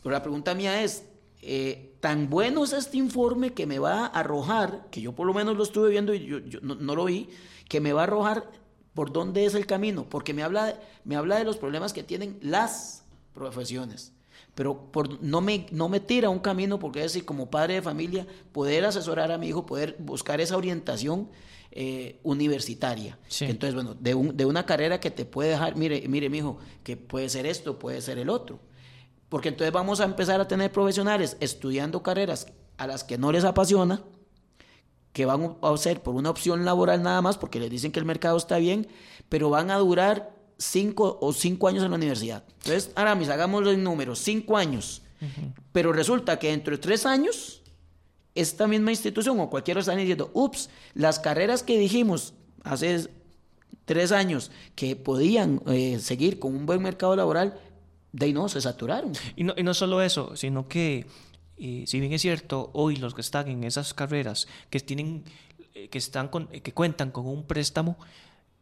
Pero 0.03 0.13
la 0.13 0.21
pregunta 0.21 0.53
mía 0.55 0.83
es, 0.83 1.05
eh, 1.41 1.95
¿tan 2.01 2.29
bueno 2.29 2.63
es 2.63 2.73
este 2.73 2.97
informe 2.97 3.53
que 3.53 3.65
me 3.65 3.79
va 3.79 4.05
a 4.05 4.07
arrojar, 4.07 4.87
que 4.91 5.01
yo 5.01 5.13
por 5.13 5.27
lo 5.27 5.33
menos 5.33 5.55
lo 5.55 5.63
estuve 5.63 5.89
viendo 5.89 6.13
y 6.13 6.25
yo, 6.25 6.39
yo 6.39 6.59
no, 6.61 6.75
no 6.75 6.95
lo 6.95 7.05
vi, 7.05 7.29
que 7.69 7.79
me 7.79 7.93
va 7.93 8.01
a 8.01 8.03
arrojar 8.03 8.60
por 8.93 9.11
dónde 9.11 9.45
es 9.45 9.55
el 9.55 9.65
camino? 9.65 10.05
Porque 10.09 10.33
me 10.33 10.43
habla, 10.43 10.79
me 11.05 11.15
habla 11.15 11.37
de 11.37 11.43
los 11.43 11.57
problemas 11.57 11.93
que 11.93 12.03
tienen 12.03 12.37
las 12.41 13.03
profesiones. 13.33 14.11
Pero 14.55 14.91
por, 14.91 15.21
no, 15.23 15.39
me, 15.39 15.65
no 15.71 15.87
me 15.87 15.99
tira 16.01 16.29
un 16.29 16.39
camino, 16.39 16.77
porque 16.77 16.99
es 16.99 17.05
decir, 17.13 17.25
como 17.25 17.49
padre 17.49 17.75
de 17.75 17.81
familia, 17.81 18.27
poder 18.51 18.83
asesorar 18.85 19.31
a 19.31 19.37
mi 19.37 19.47
hijo, 19.47 19.65
poder 19.65 19.95
buscar 19.99 20.41
esa 20.41 20.57
orientación 20.57 21.29
eh, 21.71 22.19
universitaria. 22.23 23.17
Sí. 23.29 23.45
Entonces, 23.45 23.73
bueno, 23.75 23.95
de, 23.97 24.13
un- 24.13 24.35
de 24.35 24.45
una 24.45 24.65
carrera 24.65 24.99
que 24.99 25.09
te 25.09 25.23
puede 25.23 25.51
dejar, 25.51 25.77
mire, 25.77 26.05
mire, 26.09 26.29
mi 26.29 26.39
hijo, 26.39 26.57
que 26.83 26.97
puede 26.97 27.29
ser 27.29 27.45
esto, 27.45 27.79
puede 27.79 28.01
ser 28.01 28.17
el 28.17 28.29
otro. 28.29 28.59
Porque 29.29 29.47
entonces 29.47 29.71
vamos 29.71 30.01
a 30.01 30.03
empezar 30.03 30.41
a 30.41 30.47
tener 30.49 30.69
profesionales 30.73 31.37
estudiando 31.39 32.03
carreras 32.03 32.47
a 32.77 32.87
las 32.87 33.05
que 33.05 33.17
no 33.17 33.31
les 33.31 33.45
apasiona, 33.45 34.03
que 35.13 35.25
van 35.25 35.57
a 35.61 35.77
ser 35.77 36.01
por 36.01 36.15
una 36.15 36.29
opción 36.29 36.65
laboral 36.65 37.03
nada 37.03 37.21
más, 37.21 37.37
porque 37.37 37.59
les 37.59 37.69
dicen 37.69 37.91
que 37.91 37.99
el 37.99 38.05
mercado 38.05 38.37
está 38.37 38.57
bien, 38.57 38.87
pero 39.29 39.49
van 39.49 39.71
a 39.71 39.77
durar 39.77 40.35
cinco 40.57 41.17
o 41.21 41.33
cinco 41.33 41.67
años 41.67 41.83
en 41.83 41.91
la 41.91 41.97
universidad. 41.97 42.43
Entonces, 42.63 42.91
Aramis, 42.95 43.29
hagamos 43.29 43.63
los 43.63 43.77
números, 43.77 44.19
cinco 44.19 44.57
años. 44.57 45.01
Pero 45.71 45.93
resulta 45.93 46.39
que 46.39 46.49
dentro 46.49 46.71
de 46.75 46.79
tres 46.79 47.05
años, 47.05 47.61
esta 48.33 48.67
misma 48.67 48.91
institución 48.91 49.39
o 49.39 49.49
cualquiera 49.51 49.79
están 49.79 49.97
diciendo, 49.97 50.31
ups, 50.33 50.69
las 50.95 51.19
carreras 51.19 51.61
que 51.61 51.77
dijimos 51.77 52.33
hace 52.63 53.07
tres 53.85 54.11
años 54.11 54.51
que 54.73 54.95
podían 54.95 55.61
eh, 55.67 55.99
seguir 55.99 56.39
con 56.39 56.55
un 56.55 56.65
buen 56.65 56.81
mercado 56.81 57.15
laboral, 57.15 57.59
de 58.13 58.25
ahí 58.25 58.33
no, 58.33 58.49
se 58.49 58.61
saturaron. 58.61 59.13
Y 59.35 59.43
no, 59.43 59.53
y 59.55 59.63
no 59.63 59.73
solo 59.73 60.01
eso, 60.01 60.35
sino 60.35 60.67
que, 60.67 61.05
eh, 61.61 61.83
si 61.87 61.99
bien 61.99 62.11
es 62.13 62.21
cierto, 62.21 62.69
hoy 62.73 62.95
los 62.97 63.13
que 63.13 63.21
están 63.21 63.47
en 63.47 63.63
esas 63.63 63.93
carreras, 63.93 64.47
que 64.69 64.79
tienen, 64.79 65.23
eh, 65.75 65.87
que 65.89 65.97
están 65.97 66.27
con- 66.27 66.49
eh, 66.51 66.61
que 66.61 66.73
cuentan 66.73 67.11
con 67.11 67.27
un 67.27 67.45
préstamo, 67.45 67.97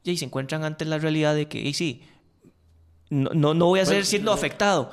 y 0.03 0.17
se 0.17 0.25
encuentran 0.25 0.63
ante 0.63 0.85
la 0.85 0.97
realidad 0.97 1.33
de 1.35 1.47
que, 1.47 1.59
y 1.59 1.73
sí, 1.73 2.03
no, 3.09 3.31
no, 3.33 3.53
no 3.53 3.65
voy 3.65 3.79
a 3.79 3.85
Bueno, 3.85 4.05
siendo 4.05 4.31
afectado, 4.31 4.91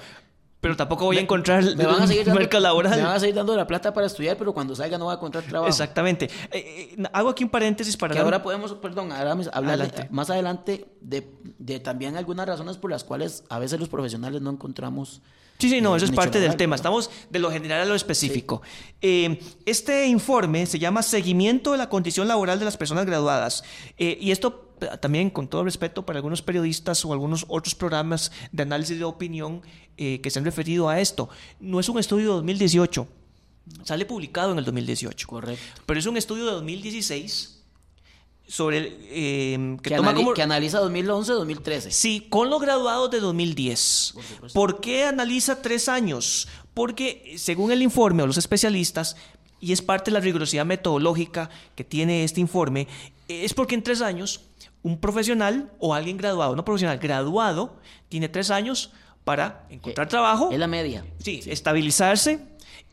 pero 0.61 0.75
tampoco 0.75 1.05
voy 1.05 1.17
a 1.17 1.19
Me- 1.21 1.25
encontrar 1.25 1.63
me 1.77 1.85
van 1.87 2.03
a 2.03 2.07
seguir 2.07 2.27
mercado 2.33 2.63
laboral. 2.63 2.97
Me 2.97 3.03
van 3.05 3.17
a 3.17 3.21
seguir 3.21 3.35
dando 3.35 3.55
la 3.55 3.67
plata 3.67 3.93
para 3.93 4.07
estudiar, 4.07 4.37
pero 4.37 4.53
cuando 4.55 4.75
salga 4.75 4.97
no 4.99 5.05
voy 5.05 5.13
a 5.13 5.17
encontrar 5.17 5.45
trabajo. 5.45 5.69
Exactamente. 5.69 6.25
Eh, 6.51 6.95
eh, 6.99 7.03
hago 7.13 7.29
aquí 7.29 7.45
un 7.45 7.51
paréntesis 7.51 7.97
para 7.97 8.13
Que 8.15 8.19
dar 8.19 8.25
ahora 8.25 8.43
podemos, 8.43 8.73
perdón, 8.75 9.13
Aramis, 9.13 9.49
hablar 9.53 9.75
Adelante. 9.75 10.09
más 10.11 10.31
adelante 10.31 10.89
de, 11.01 11.31
de 11.59 11.79
también 11.79 12.17
algunas 12.17 12.47
razones 12.47 12.79
por 12.79 12.91
las 12.91 13.05
cuales 13.05 13.45
a 13.49 13.59
veces 13.59 13.79
los 13.79 13.89
profesionales 13.89 14.41
no 14.41 14.51
encontramos. 14.51 15.21
Sí, 15.59 15.71
sí, 15.71 15.81
no, 15.81 15.97
eso 15.97 16.05
es 16.05 16.13
parte 16.13 16.41
del 16.41 16.57
tema. 16.57 16.73
¿no? 16.73 16.77
Estamos 16.77 17.11
de 17.31 17.39
lo 17.39 17.51
general 17.51 17.83
a 17.83 17.85
lo 17.85 17.95
específico. 17.95 18.63
Eh, 19.01 19.41
este 19.65 20.07
informe 20.07 20.67
se 20.67 20.79
llama 20.79 21.03
Seguimiento 21.03 21.73
de 21.73 21.79
la 21.79 21.89
condición 21.89 22.29
laboral 22.29 22.59
de 22.59 22.65
las 22.65 22.77
personas 22.77 23.07
graduadas. 23.07 23.65
Eh, 23.97 24.19
y 24.21 24.31
esto 24.33 24.67
eh, 24.81 24.89
también, 25.01 25.31
con 25.31 25.49
todo 25.49 25.65
respeto 25.65 26.05
para 26.05 26.19
algunos 26.19 26.43
periodistas 26.43 27.05
o 27.05 27.13
algunos 27.13 27.45
otros 27.49 27.75
programas 27.75 28.33
de 28.53 28.63
análisis 28.63 28.99
de 28.99 29.05
opinión 29.05 29.63
eh, 29.97 30.21
que 30.21 30.31
se 30.31 30.39
han 30.39 30.45
referido 30.45 30.89
a 30.89 31.01
esto, 31.01 31.29
no 31.61 31.81
es 31.81 31.89
un 31.89 31.99
estudio 31.99 32.27
de 32.27 32.35
2018. 32.35 33.09
Sale 33.83 34.07
publicado 34.07 34.53
en 34.53 34.59
el 34.59 34.65
2018. 34.65 35.27
Correcto. 35.27 35.83
Pero 35.87 35.99
es 35.99 36.07
un 36.07 36.17
estudio 36.17 36.47
de 36.47 36.53
2016 36.53 37.56
sobre 38.47 38.97
eh, 39.11 39.77
que, 39.83 39.91
que, 39.91 40.43
analiza 40.43 40.81
2011-2013. 40.81 41.91
Sí, 41.91 42.27
con 42.29 42.49
los 42.49 42.61
graduados 42.61 43.11
de 43.11 43.21
2010. 43.21 44.15
Por, 44.15 44.53
¿Por 44.53 44.81
qué 44.81 45.05
analiza 45.05 45.63
tres 45.63 45.89
años? 45.89 46.49
Porque 46.75 47.35
según 47.39 47.73
el 47.73 47.83
informe 47.83 48.23
o 48.23 48.27
los 48.27 48.39
especialistas, 48.39 49.17
y 49.61 49.73
es 49.73 49.83
parte 49.83 50.11
de 50.11 50.15
la 50.15 50.21
rigurosidad 50.21 50.67
metodológica 50.67 51.51
que 51.75 51.85
tiene 51.85 52.25
este 52.25 52.41
informe, 52.41 52.87
es 53.29 53.55
porque 53.55 53.75
en 53.75 53.83
tres 53.83 54.01
años 54.01 54.43
un 54.83 54.99
profesional 54.99 55.73
o 55.81 55.95
alguien 55.95 56.17
graduado, 56.17 56.55
no 56.55 56.65
profesional, 56.65 56.99
graduado, 56.99 57.77
tiene 58.09 58.29
tres 58.29 58.51
años 58.51 58.93
para 59.25 59.67
encontrar 59.71 60.09
trabajo. 60.09 60.51
Es 60.53 60.59
la 60.59 60.69
media. 60.69 61.05
Sí, 61.19 61.43
estabilizarse 61.47 62.39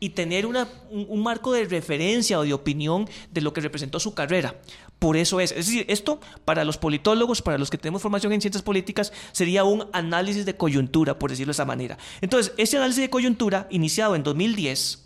y 0.00 0.10
tener 0.10 0.46
una, 0.46 0.68
un, 0.90 1.22
marco 1.22 1.52
de 1.52 1.64
referencia 1.64 2.38
o 2.38 2.42
de 2.42 2.52
opinión 2.52 3.08
de 3.30 3.40
lo 3.40 3.52
que 3.52 3.60
representó 3.60 4.00
su 4.00 4.12
carrera. 4.12 4.56
Por 4.98 5.16
eso 5.16 5.40
es. 5.40 5.50
Es 5.52 5.66
decir, 5.66 5.84
esto 5.88 6.20
para 6.44 6.64
los 6.64 6.78
politólogos, 6.78 7.42
para 7.42 7.58
los 7.58 7.70
que 7.70 7.78
tenemos 7.78 8.02
formación 8.02 8.32
en 8.32 8.40
ciencias 8.40 8.62
políticas, 8.62 9.12
sería 9.32 9.64
un 9.64 9.86
análisis 9.92 10.46
de 10.46 10.56
coyuntura, 10.56 11.18
por 11.18 11.30
decirlo 11.30 11.50
de 11.50 11.56
esa 11.56 11.64
manera. 11.64 11.98
Entonces, 12.20 12.52
ese 12.56 12.76
análisis 12.76 13.02
de 13.02 13.10
coyuntura, 13.10 13.66
iniciado 13.70 14.14
en 14.14 14.22
2010, 14.22 15.04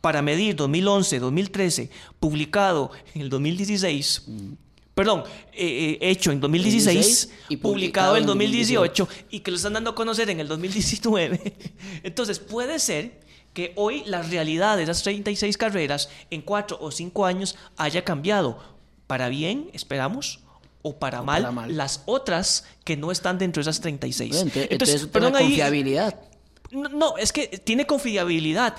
para 0.00 0.22
medir 0.22 0.56
2011, 0.56 1.18
2013, 1.18 1.90
publicado 2.20 2.90
en 3.14 3.22
el 3.22 3.30
2016, 3.30 4.26
perdón, 4.94 5.24
eh, 5.52 5.98
eh, 6.00 6.10
hecho 6.10 6.32
en 6.32 6.40
2016 6.40 7.30
y 7.48 7.56
publicado, 7.56 8.16
en 8.16 8.26
2018 8.26 9.08
y 9.30 9.40
que 9.40 9.50
lo 9.50 9.56
están 9.56 9.74
dando 9.74 9.90
a 9.90 9.94
conocer 9.94 10.30
en 10.30 10.40
el 10.40 10.48
2019. 10.48 11.54
Entonces 12.02 12.38
puede 12.38 12.78
ser 12.78 13.20
que 13.54 13.72
hoy 13.76 14.02
la 14.06 14.22
realidad 14.22 14.76
de 14.76 14.84
esas 14.84 15.02
36 15.02 15.56
carreras 15.56 16.08
en 16.30 16.42
4 16.42 16.78
o 16.80 16.90
5 16.90 17.26
años 17.26 17.56
haya 17.76 18.04
cambiado. 18.04 18.77
Para 19.08 19.28
bien, 19.28 19.70
esperamos, 19.72 20.44
o 20.82 20.98
para, 21.00 21.22
mal, 21.22 21.76
las 21.76 22.02
otras 22.06 22.64
que 22.84 22.96
no 22.96 23.10
están 23.10 23.38
dentro 23.38 23.60
de 23.60 23.68
esas 23.68 23.80
36. 23.80 24.36
entonces, 24.36 24.68
entonces, 24.70 25.06
perdón, 25.08 25.32
confiabilidad. 25.32 26.20
no, 26.70 27.16
es 27.16 27.32
que 27.32 27.48
tiene 27.48 27.86
confiabilidad 27.86 28.76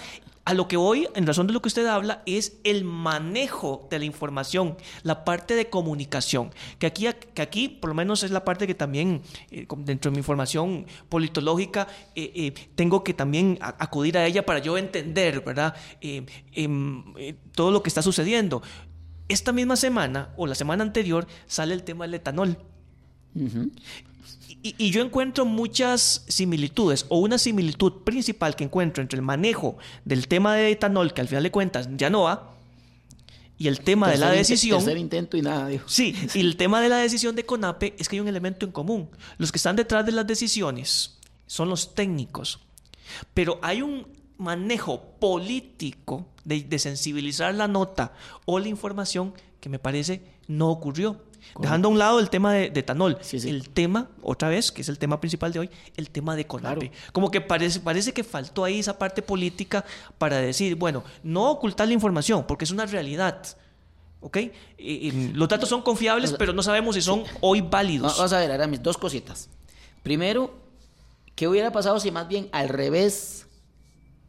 a 0.50 0.56
lo 0.56 0.68
que 0.68 0.78
hoy, 0.78 1.08
en 1.14 1.28
razón 1.28 1.46
de 1.46 1.54
lo 1.54 1.62
que 1.62 1.68
usted 1.68 1.86
habla, 1.86 2.24
es 2.26 2.54
el 2.64 2.84
manejo 2.84 3.88
de 3.92 4.00
la 4.00 4.06
información, 4.06 4.78
la 5.04 5.24
parte 5.24 5.54
de 5.54 5.70
comunicación, 5.70 6.52
que 6.80 6.88
aquí, 6.88 7.08
que 7.36 7.44
aquí 7.44 7.70
por 7.70 7.90
lo 7.90 7.94
menos 7.94 8.24
es 8.24 8.32
la 8.32 8.44
parte 8.44 8.66
que 8.66 8.74
también, 8.74 9.22
eh, 9.52 9.68
dentro 9.78 10.10
de 10.10 10.16
mi 10.16 10.18
información 10.18 10.88
politológica, 11.08 11.88
eh, 12.16 12.32
eh, 12.34 12.54
tengo 12.74 13.04
que 13.04 13.14
también 13.14 13.60
acudir 13.62 14.18
a 14.18 14.26
ella 14.26 14.44
para 14.44 14.58
yo 14.58 14.76
entender, 14.76 15.42
¿verdad? 15.42 15.76
Em, 16.02 16.26
todo 17.54 17.70
lo 17.70 17.84
que 17.84 17.90
está 17.90 18.02
sucediendo. 18.02 18.64
Esta 19.30 19.54
misma 19.54 19.76
semana, 19.76 20.30
o 20.36 20.48
la 20.48 20.56
semana 20.56 20.84
anterior, 20.84 21.28
sale 21.48 21.74
el 21.74 21.84
tema 21.84 22.06
del 22.06 22.16
etanol. 22.16 22.58
Y, 24.62 24.90
yo 24.92 25.02
encuentro 25.02 25.46
muchas 25.46 26.26
similitudes, 26.28 27.06
o 27.08 27.20
una 27.20 27.38
similitud 27.38 28.04
principal 28.04 28.56
que 28.56 28.66
encuentro 28.66 29.02
entre 29.02 29.18
el 29.18 29.22
manejo 29.22 29.78
del 30.04 30.28
tema 30.28 30.56
de 30.56 30.72
etanol, 30.72 31.14
que 31.14 31.22
al 31.22 31.28
final 31.30 31.44
de 31.44 31.52
cuentas 31.52 31.88
ya 31.96 32.10
no 32.10 32.24
va, 32.24 32.56
y 33.58 33.68
el 33.68 33.82
tema 33.82 34.10
de 34.10 34.18
la 34.18 34.32
decisión. 34.32 34.80
Tercer 34.80 34.98
intento 34.98 35.38
y 35.38 35.42
nada, 35.42 35.70
Sí, 35.86 36.16
y 36.34 36.40
el 36.40 36.56
tema 36.56 36.82
de 36.82 36.90
la 36.90 36.98
decisión 36.98 37.36
de 37.36 37.46
CONAPE 37.46 37.96
es 38.00 38.10
que 38.10 38.16
hay 38.16 38.20
un 38.22 38.28
elemento 38.28 38.66
en 38.66 38.72
común. 38.72 39.10
Los 39.38 39.52
que 39.52 39.58
están 39.58 39.76
detrás 39.76 40.06
de 40.06 40.14
las 40.14 40.26
decisiones 40.26 41.20
son 41.46 41.70
los 41.70 41.94
técnicos. 41.94 42.60
Pero 43.34 43.60
hay 43.62 43.82
un 43.82 44.08
manejo 44.38 45.02
político 45.20 46.26
de, 46.50 46.64
de 46.64 46.80
sensibilizar 46.80 47.56
la 47.56 47.70
nota 47.70 48.12
o 48.46 48.60
la 48.60 48.68
información 48.68 49.34
que 49.62 49.70
me 49.70 49.80
parece 49.80 50.22
no 50.48 50.70
ocurrió. 50.70 51.22
Dejando 51.58 51.88
a 51.88 51.92
un 51.92 51.98
lado 51.98 52.20
el 52.20 52.30
tema 52.30 52.54
de, 52.54 52.66
etanol, 52.66 53.18
el 53.32 53.70
tema, 53.70 54.10
otra 54.22 54.50
vez, 54.50 54.72
que 54.72 54.82
es 54.82 54.90
el 54.90 55.00
tema 55.00 55.20
principal 55.20 55.52
de 55.52 55.60
hoy, 55.60 55.70
el 55.96 56.10
tema 56.10 56.36
de 56.36 56.46
CONAPE. 56.46 56.92
Como 57.12 57.32
que 57.32 57.42
parece, 57.42 57.80
parece 57.80 58.14
que 58.14 58.24
faltó 58.24 58.64
ahí 58.64 58.80
esa 58.80 58.98
parte 58.98 59.22
política 59.22 59.84
para 60.18 60.38
decir, 60.38 60.76
bueno, 60.76 61.04
no 61.24 61.50
ocultar 61.50 61.88
la 61.88 61.94
información, 61.94 62.46
porque 62.46 62.66
es 62.66 62.72
una 62.72 62.86
realidad. 62.86 63.42
¿Ok? 64.22 64.38
los 65.34 65.48
datos 65.48 65.70
son 65.70 65.82
confiables, 65.82 66.34
pero 66.38 66.52
no 66.52 66.62
sabemos 66.62 66.96
si 66.96 67.02
son 67.02 67.24
hoy 67.42 67.62
válidos. 67.62 68.18
Vamos 68.18 68.34
a 68.34 68.40
ver, 68.40 68.52
ahora 68.52 68.68
mis 68.68 68.84
dos 68.84 68.98
cositas. 68.98 69.50
Primero, 70.04 70.54
¿qué 71.36 71.48
hubiera 71.48 71.72
pasado 71.72 72.00
si 72.00 72.12
más 72.12 72.28
bien 72.28 72.50
al 72.52 72.70
revés 72.70 73.48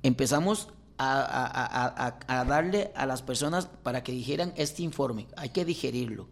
empezamos 0.02 0.68
a, 1.00 2.44
darle 2.46 2.92
a 2.94 3.06
las 3.06 3.22
personas 3.22 3.66
para 3.66 4.02
que 4.02 4.12
dijeran 4.12 4.52
este 4.56 4.82
informe? 4.82 5.26
Hay 5.36 5.50
que 5.50 5.64
digerirlo 5.64 6.28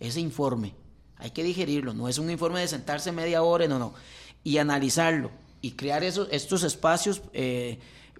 ese 0.00 0.20
informe. 0.20 0.74
Hay 1.16 1.30
que 1.30 1.44
digerirlo, 1.44 1.94
no 1.94 2.08
es 2.08 2.18
un 2.18 2.30
informe 2.30 2.60
de 2.60 2.68
sentarse 2.68 3.12
media 3.12 3.42
hora, 3.42 3.68
no, 3.68 3.78
no. 3.78 3.94
Y 4.42 4.58
analizarlo 4.58 5.30
y 5.60 5.72
crear 5.72 6.02
esos, 6.02 6.28
estos 6.30 6.64
espacios 6.64 7.22
eh, 7.32 7.78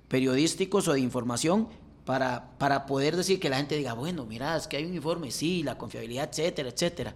periodísticos 0.09 0.87
o 0.89 0.93
de 0.93 1.01
información 1.01 1.69
para, 2.05 2.57
para 2.59 2.87
poder 2.87 3.17
decir 3.17 3.41
que 3.41 3.51
la 3.51 3.57
gente 3.57 3.77
diga, 3.77 3.95
bueno, 3.95 4.25
mira, 4.25 4.57
es 4.57 4.69
que 4.69 4.77
hay 4.77 4.85
un 4.85 4.95
informe, 4.95 5.31
sí, 5.31 5.63
la 5.63 5.77
confiabilidad, 5.77 6.31
etcétera, 6.31 6.69
etcétera. 6.69 7.15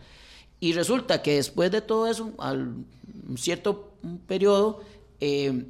Y 0.61 0.73
resulta 0.73 1.23
que 1.23 1.37
después 1.37 1.71
de 1.71 1.81
todo 1.81 2.09
eso, 2.09 2.33
al 2.39 2.85
un 3.29 3.39
cierto 3.39 3.93
periodo, 4.27 4.81
eh, 5.21 5.67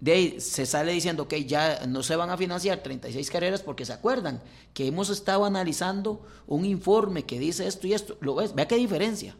de 0.00 0.12
ahí 0.12 0.40
se 0.40 0.64
sale 0.64 0.92
diciendo 0.92 1.26
que 1.26 1.44
ya 1.44 1.86
no 1.86 2.02
se 2.02 2.14
van 2.14 2.30
a 2.30 2.36
financiar 2.36 2.82
36 2.82 3.30
carreras 3.30 3.62
porque 3.62 3.84
se 3.84 3.92
acuerdan 3.92 4.40
que 4.72 4.86
hemos 4.86 5.10
estado 5.10 5.44
analizando 5.44 6.24
un 6.46 6.64
informe 6.64 7.24
que 7.24 7.38
dice 7.40 7.66
esto 7.66 7.86
y 7.86 7.94
esto. 7.94 8.16
¿Lo 8.20 8.36
ves? 8.36 8.54
Vea 8.54 8.68
qué 8.68 8.76
diferencia. 8.76 9.36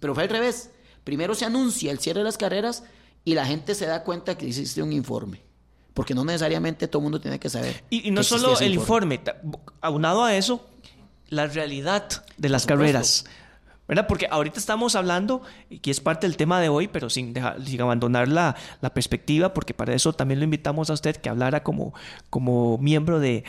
Pero 0.00 0.14
fue 0.14 0.24
al 0.24 0.28
revés. 0.28 0.70
Primero 1.04 1.34
se 1.34 1.44
anuncia 1.44 1.92
el 1.92 2.00
cierre 2.00 2.20
de 2.20 2.24
las 2.24 2.36
carreras 2.36 2.82
y 3.24 3.34
la 3.34 3.46
gente 3.46 3.74
se 3.76 3.86
da 3.86 4.02
cuenta 4.02 4.36
que 4.36 4.48
existe 4.48 4.82
un 4.82 4.92
informe. 4.92 5.42
Porque 5.94 6.14
no 6.14 6.24
necesariamente 6.24 6.88
todo 6.88 7.00
el 7.00 7.04
mundo 7.04 7.20
tiene 7.20 7.38
que 7.38 7.48
saber. 7.48 7.84
Y, 7.90 8.10
no 8.10 8.24
solo 8.24 8.58
el 8.58 8.74
informe. 8.74 9.20
aunado 9.80 10.24
a 10.24 10.34
eso, 10.34 10.66
la 11.28 11.46
realidad 11.46 12.24
de 12.36 12.48
las 12.48 12.66
carreras. 12.66 13.26
¿Verdad? 13.88 14.06
Porque 14.06 14.26
ahorita 14.30 14.58
estamos 14.58 14.94
hablando, 14.94 15.42
que 15.82 15.90
es 15.90 16.00
parte 16.00 16.26
del 16.26 16.36
tema 16.36 16.60
de 16.60 16.68
hoy, 16.68 16.88
pero 16.88 17.10
sin, 17.10 17.34
sin 17.64 17.80
abandonar 17.80 18.28
la, 18.28 18.56
la, 18.80 18.94
perspectiva, 18.94 19.52
porque 19.52 19.74
para 19.74 19.94
eso 19.94 20.12
también 20.12 20.38
lo 20.40 20.44
invitamos 20.44 20.88
a 20.90 20.92
usted 20.92 21.16
que 21.16 21.28
hablara 21.28 21.62
como, 21.62 21.92
como 22.30 22.78
miembro 22.78 23.18
de, 23.18 23.44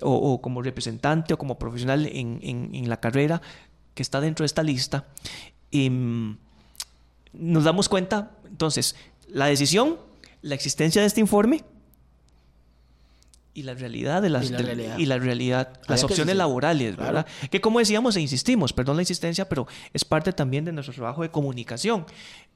o, 0.00 0.40
como 0.40 0.62
representante 0.62 1.34
o 1.34 1.38
como 1.38 1.58
profesional 1.58 2.06
en, 2.06 2.40
en, 2.42 2.88
la 2.88 2.98
carrera 2.98 3.42
que 3.94 4.02
está 4.02 4.20
dentro 4.20 4.42
de 4.42 4.46
esta 4.46 4.62
lista. 4.62 5.04
Y, 5.70 5.86
em, 5.86 6.36
nos 7.32 7.64
damos 7.64 7.88
cuenta, 7.88 8.30
entonces, 8.48 8.96
la 9.28 9.46
decisión, 9.46 9.98
la 10.40 10.54
existencia 10.54 11.02
de 11.02 11.08
este 11.08 11.20
informe, 11.20 11.64
y 13.54 13.62
la 13.62 13.74
realidad 13.74 14.20
de 14.20 14.30
las 14.30 14.50
y 14.98 15.06
la 15.06 15.18
realidad, 15.18 15.80
las 15.86 16.02
opciones 16.02 16.36
laborales, 16.36 16.96
¿verdad? 16.96 17.24
Que 17.50 17.60
como 17.60 17.78
decíamos 17.78 18.16
e 18.16 18.20
insistimos, 18.20 18.72
perdón 18.72 18.96
la 18.96 19.02
insistencia, 19.02 19.48
pero 19.48 19.66
es 19.92 20.04
parte 20.04 20.32
también 20.32 20.64
de 20.64 20.72
nuestro 20.72 20.92
trabajo 20.92 21.22
de 21.22 21.30
comunicación, 21.30 22.04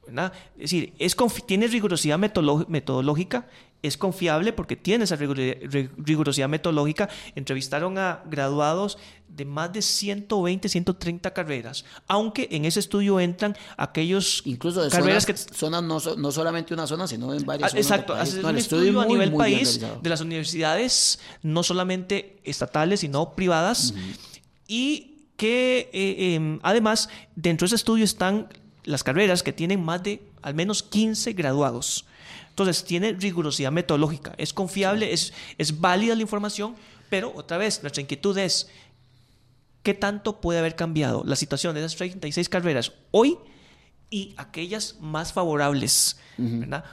¿verdad? 0.05 0.33
Es 0.55 0.63
decir, 0.63 0.93
es 0.99 1.15
tiene 1.47 1.67
rigurosidad 1.67 2.19
metodológica 2.19 3.47
es 3.81 3.97
confiable 3.97 4.53
porque 4.53 4.75
tiene 4.75 5.05
esa 5.05 5.15
rigurosidad 5.15 6.49
metodológica. 6.49 7.09
Entrevistaron 7.35 7.97
a 7.97 8.23
graduados 8.29 8.97
de 9.27 9.45
más 9.45 9.71
de 9.71 9.81
120, 9.81 10.67
130 10.67 11.31
carreras, 11.33 11.85
aunque 12.07 12.49
en 12.51 12.65
ese 12.65 12.79
estudio 12.81 13.19
entran 13.19 13.55
aquellos 13.77 14.41
incluso 14.45 14.83
de 14.83 14.89
carreras 14.89 15.25
que 15.25 15.33
zonas 15.33 15.83
no, 15.83 15.99
no, 16.17 16.31
solamente 16.31 16.73
una 16.73 16.87
zona, 16.87 17.07
sino 17.07 17.33
en 17.33 17.45
varias 17.45 17.67
ah, 17.67 17.69
zonas 17.69 17.85
Exacto, 17.85 18.21
es 18.21 18.33
un 18.43 18.57
estudio, 18.57 18.99
a 18.99 19.05
nivel 19.05 19.31
país 19.33 19.79
de 19.79 20.09
las 20.09 20.19
universidades 20.19 21.19
no 21.41 21.63
solamente 21.63 22.39
estatales, 22.43 22.99
sino 23.01 23.33
privadas 23.33 23.93
y 24.67 25.27
que 25.37 25.89
eh, 25.93 26.35
em, 26.35 26.59
además 26.63 27.07
dentro 27.35 27.65
de 27.65 27.67
ese 27.67 27.75
estudio 27.75 28.03
están 28.03 28.49
las 28.83 29.03
carreras 29.03 29.41
que 29.41 29.53
tienen 29.53 29.81
más 29.81 30.03
de 30.03 30.21
al 30.41 30.53
menos 30.53 30.83
15 30.83 31.33
graduados. 31.33 32.05
Entonces, 32.63 32.83
tiene 32.83 33.13
rigurosidad 33.13 33.71
metodológica, 33.71 34.33
es 34.37 34.53
confiable, 34.53 35.13
es, 35.13 35.33
es 35.57 35.79
válida 35.79 36.15
la 36.15 36.21
información, 36.21 36.75
pero 37.09 37.31
otra 37.35 37.57
vez, 37.57 37.81
nuestra 37.81 38.01
inquietud 38.01 38.37
es, 38.37 38.69
¿qué 39.83 39.93
tanto 39.93 40.41
puede 40.41 40.59
haber 40.59 40.75
cambiado 40.75 41.23
la 41.25 41.35
situación 41.35 41.73
de 41.73 41.81
esas 41.81 41.95
36 41.95 42.49
carreras 42.49 42.93
hoy 43.11 43.37
y 44.09 44.33
aquellas 44.37 44.97
más 44.99 45.33
favorables? 45.33 46.19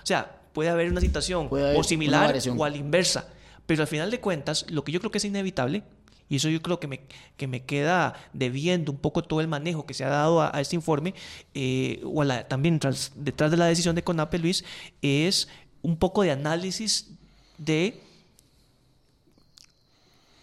O 0.03 0.07
sea, 0.07 0.41
puede 0.53 0.71
haber 0.71 0.91
una 0.91 1.01
situación 1.01 1.49
o 1.51 1.85
similar 1.85 2.37
o 2.57 2.65
a 2.65 2.71
la 2.71 2.77
inversa, 2.77 3.29
pero 3.67 3.83
al 3.83 3.89
final 3.89 4.11
de 4.11 4.21
cuentas, 4.21 4.67
lo 4.71 4.85
que 4.85 4.93
yo 4.93 5.01
creo 5.01 5.11
que 5.11 5.19
es 5.19 5.25
inevitable 5.25 5.83
y 6.29 6.37
eso 6.37 6.49
yo 6.49 6.61
creo 6.63 6.81
que 6.81 6.87
me, 6.87 7.01
que 7.37 7.47
me 7.47 7.65
queda 7.65 8.15
debiendo 8.33 8.93
un 8.93 8.99
poco 8.99 9.23
todo 9.23 9.41
el 9.41 9.49
manejo 9.49 9.87
que 9.87 9.95
se 9.95 10.05
ha 10.05 10.09
dado 10.09 10.43
a, 10.43 10.61
este 10.61 10.77
informe, 10.77 11.15
eh, 11.55 12.01
o 12.05 12.27
también 12.49 12.81
detrás 13.15 13.51
de 13.51 13.57
la 13.57 13.67
decisión 13.67 13.95
de 13.95 14.03
CONAPE, 14.03 14.39
Luis, 14.39 14.65
es 15.03 15.49
un 15.83 15.97
poco 15.97 16.23
de 16.23 16.33
análisis 16.33 17.11
de 17.59 18.01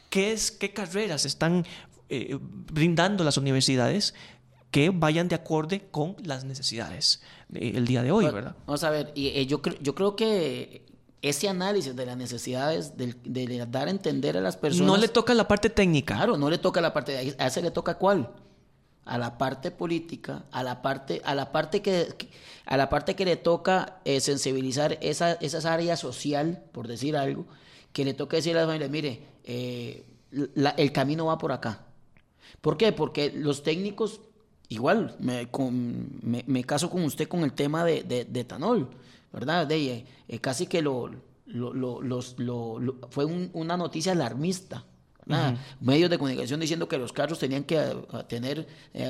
¿Qué, 0.09 0.31
es, 0.31 0.51
qué 0.51 0.71
carreras 0.71 1.25
están 1.25 1.65
eh, 2.07 2.37
brindando 2.39 3.23
las 3.23 3.37
universidades 3.37 4.13
que 4.69 4.91
vayan 4.91 5.27
de 5.27 5.33
acorde 5.33 5.87
con 5.89 6.15
las 6.23 6.43
necesidades 6.43 7.23
del 7.49 7.87
día 7.87 8.03
de 8.03 8.11
hoy, 8.11 8.25
¿verdad? 8.25 8.55
Vamos 8.67 8.83
a 8.83 8.91
ver, 8.91 9.11
y, 9.15 9.29
eh, 9.29 9.47
yo, 9.47 9.59
yo 9.81 9.95
creo 9.95 10.15
que 10.15 10.85
ese 11.23 11.47
análisis 11.47 11.95
de 11.95 12.05
las 12.05 12.17
necesidades, 12.17 12.93
de, 12.97 13.65
dar 13.71 13.87
a 13.87 13.91
entender 13.91 14.37
a 14.37 14.41
las 14.41 14.57
personas... 14.57 14.87
No 14.87 14.97
le 14.97 15.07
toca 15.07 15.33
la 15.33 15.47
parte 15.47 15.69
técnica. 15.69 16.15
Claro, 16.15 16.37
no 16.37 16.49
le 16.49 16.57
toca 16.57 16.81
la 16.81 16.93
parte... 16.93 17.13
De, 17.13 17.35
¿A 17.39 17.47
ese 17.47 17.61
le 17.61 17.71
toca 17.71 17.95
cuál? 17.95 18.29
A 19.05 19.17
la 19.17 19.37
parte 19.37 19.71
política, 19.71 20.43
a 20.51 20.63
la 20.63 20.81
parte, 20.81 21.21
a 21.23 21.33
la 21.33 21.53
parte 21.53 21.81
que, 21.81 22.13
a 22.65 22.75
la 22.75 22.89
parte 22.89 23.15
que 23.15 23.23
le 23.23 23.37
toca 23.37 24.01
eh, 24.03 24.19
sensibilizar 24.19 24.97
esa, 25.01 25.33
esas 25.33 25.63
áreas 25.65 25.99
social, 26.01 26.61
por 26.73 26.89
decir 26.89 27.15
algo, 27.15 27.45
que 27.93 28.03
le 28.03 28.13
toca 28.13 28.35
decir 28.35 28.57
a 28.57 28.59
las 28.59 28.67
familias, 28.67 28.89
mire, 28.91 29.25
eh, 29.45 30.03
el 30.77 30.91
camino 30.91 31.27
va 31.27 31.37
por 31.37 31.53
acá. 31.53 31.85
¿Por 32.59 32.75
qué? 32.75 32.91
Porque 32.91 33.31
los 33.33 33.63
técnicos, 33.63 34.19
igual, 34.67 35.15
me, 35.19 35.47
me, 36.21 36.63
caso 36.65 36.89
con 36.89 37.05
usted 37.05 37.29
con 37.29 37.43
el 37.43 37.53
tema 37.53 37.85
de, 37.85 38.03
de, 38.03 38.39
etanol, 38.41 38.89
¿verdad? 39.33 39.67
De, 39.67 40.05
eh, 40.27 40.39
casi 40.39 40.67
que 40.67 40.81
lo, 40.81 41.09
los, 41.45 42.35
fue 43.09 43.25
una 43.25 43.75
noticia 43.75 44.13
alarmista. 44.13 44.85
Medios 45.79 46.09
de 46.09 46.17
comunicación 46.17 46.59
diciendo 46.59 46.87
que 46.89 46.97
los 46.97 47.13
carros 47.13 47.39
tenían 47.39 47.63
que 47.63 47.77
eh, 47.77 47.95
tener 48.27 48.67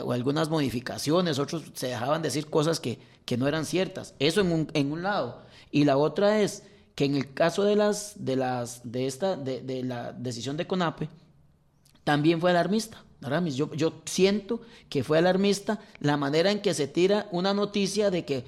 algunas 0.10 0.50
modificaciones, 0.50 1.40
otros 1.40 1.64
se 1.74 1.88
dejaban 1.88 2.22
decir 2.22 2.50
cosas 2.50 2.80
que, 2.80 3.00
que 3.26 3.38
no 3.38 3.48
eran 3.48 3.66
ciertas. 3.66 4.16
Eso 4.20 4.42
en 4.42 4.52
un, 4.52 4.68
en 4.74 4.92
un 4.92 5.04
lado. 5.04 5.42
Y 5.72 5.86
la 5.86 5.98
otra 5.98 6.42
es 6.42 6.64
que 6.96 7.06
en 7.06 7.16
el 7.16 7.34
caso 7.34 7.64
de 7.64 7.76
las 7.76 8.14
de 8.24 8.36
las 8.36 8.92
de 8.92 9.08
esta 9.08 9.36
de, 9.36 9.84
la 9.84 10.14
decisión 10.14 10.58
de 10.58 10.68
CONAPE 10.68 11.10
también 12.04 12.40
fue 12.40 12.52
alarmista. 12.52 13.04
Yo, 13.56 13.74
yo 13.74 14.02
siento 14.04 14.62
que 14.90 15.04
fue 15.04 15.18
alarmista 15.18 15.80
la 16.00 16.18
manera 16.18 16.52
en 16.52 16.62
que 16.62 16.74
se 16.74 16.90
tira 16.90 17.30
una 17.32 17.54
noticia 17.54 18.12
de 18.12 18.26
que 18.26 18.44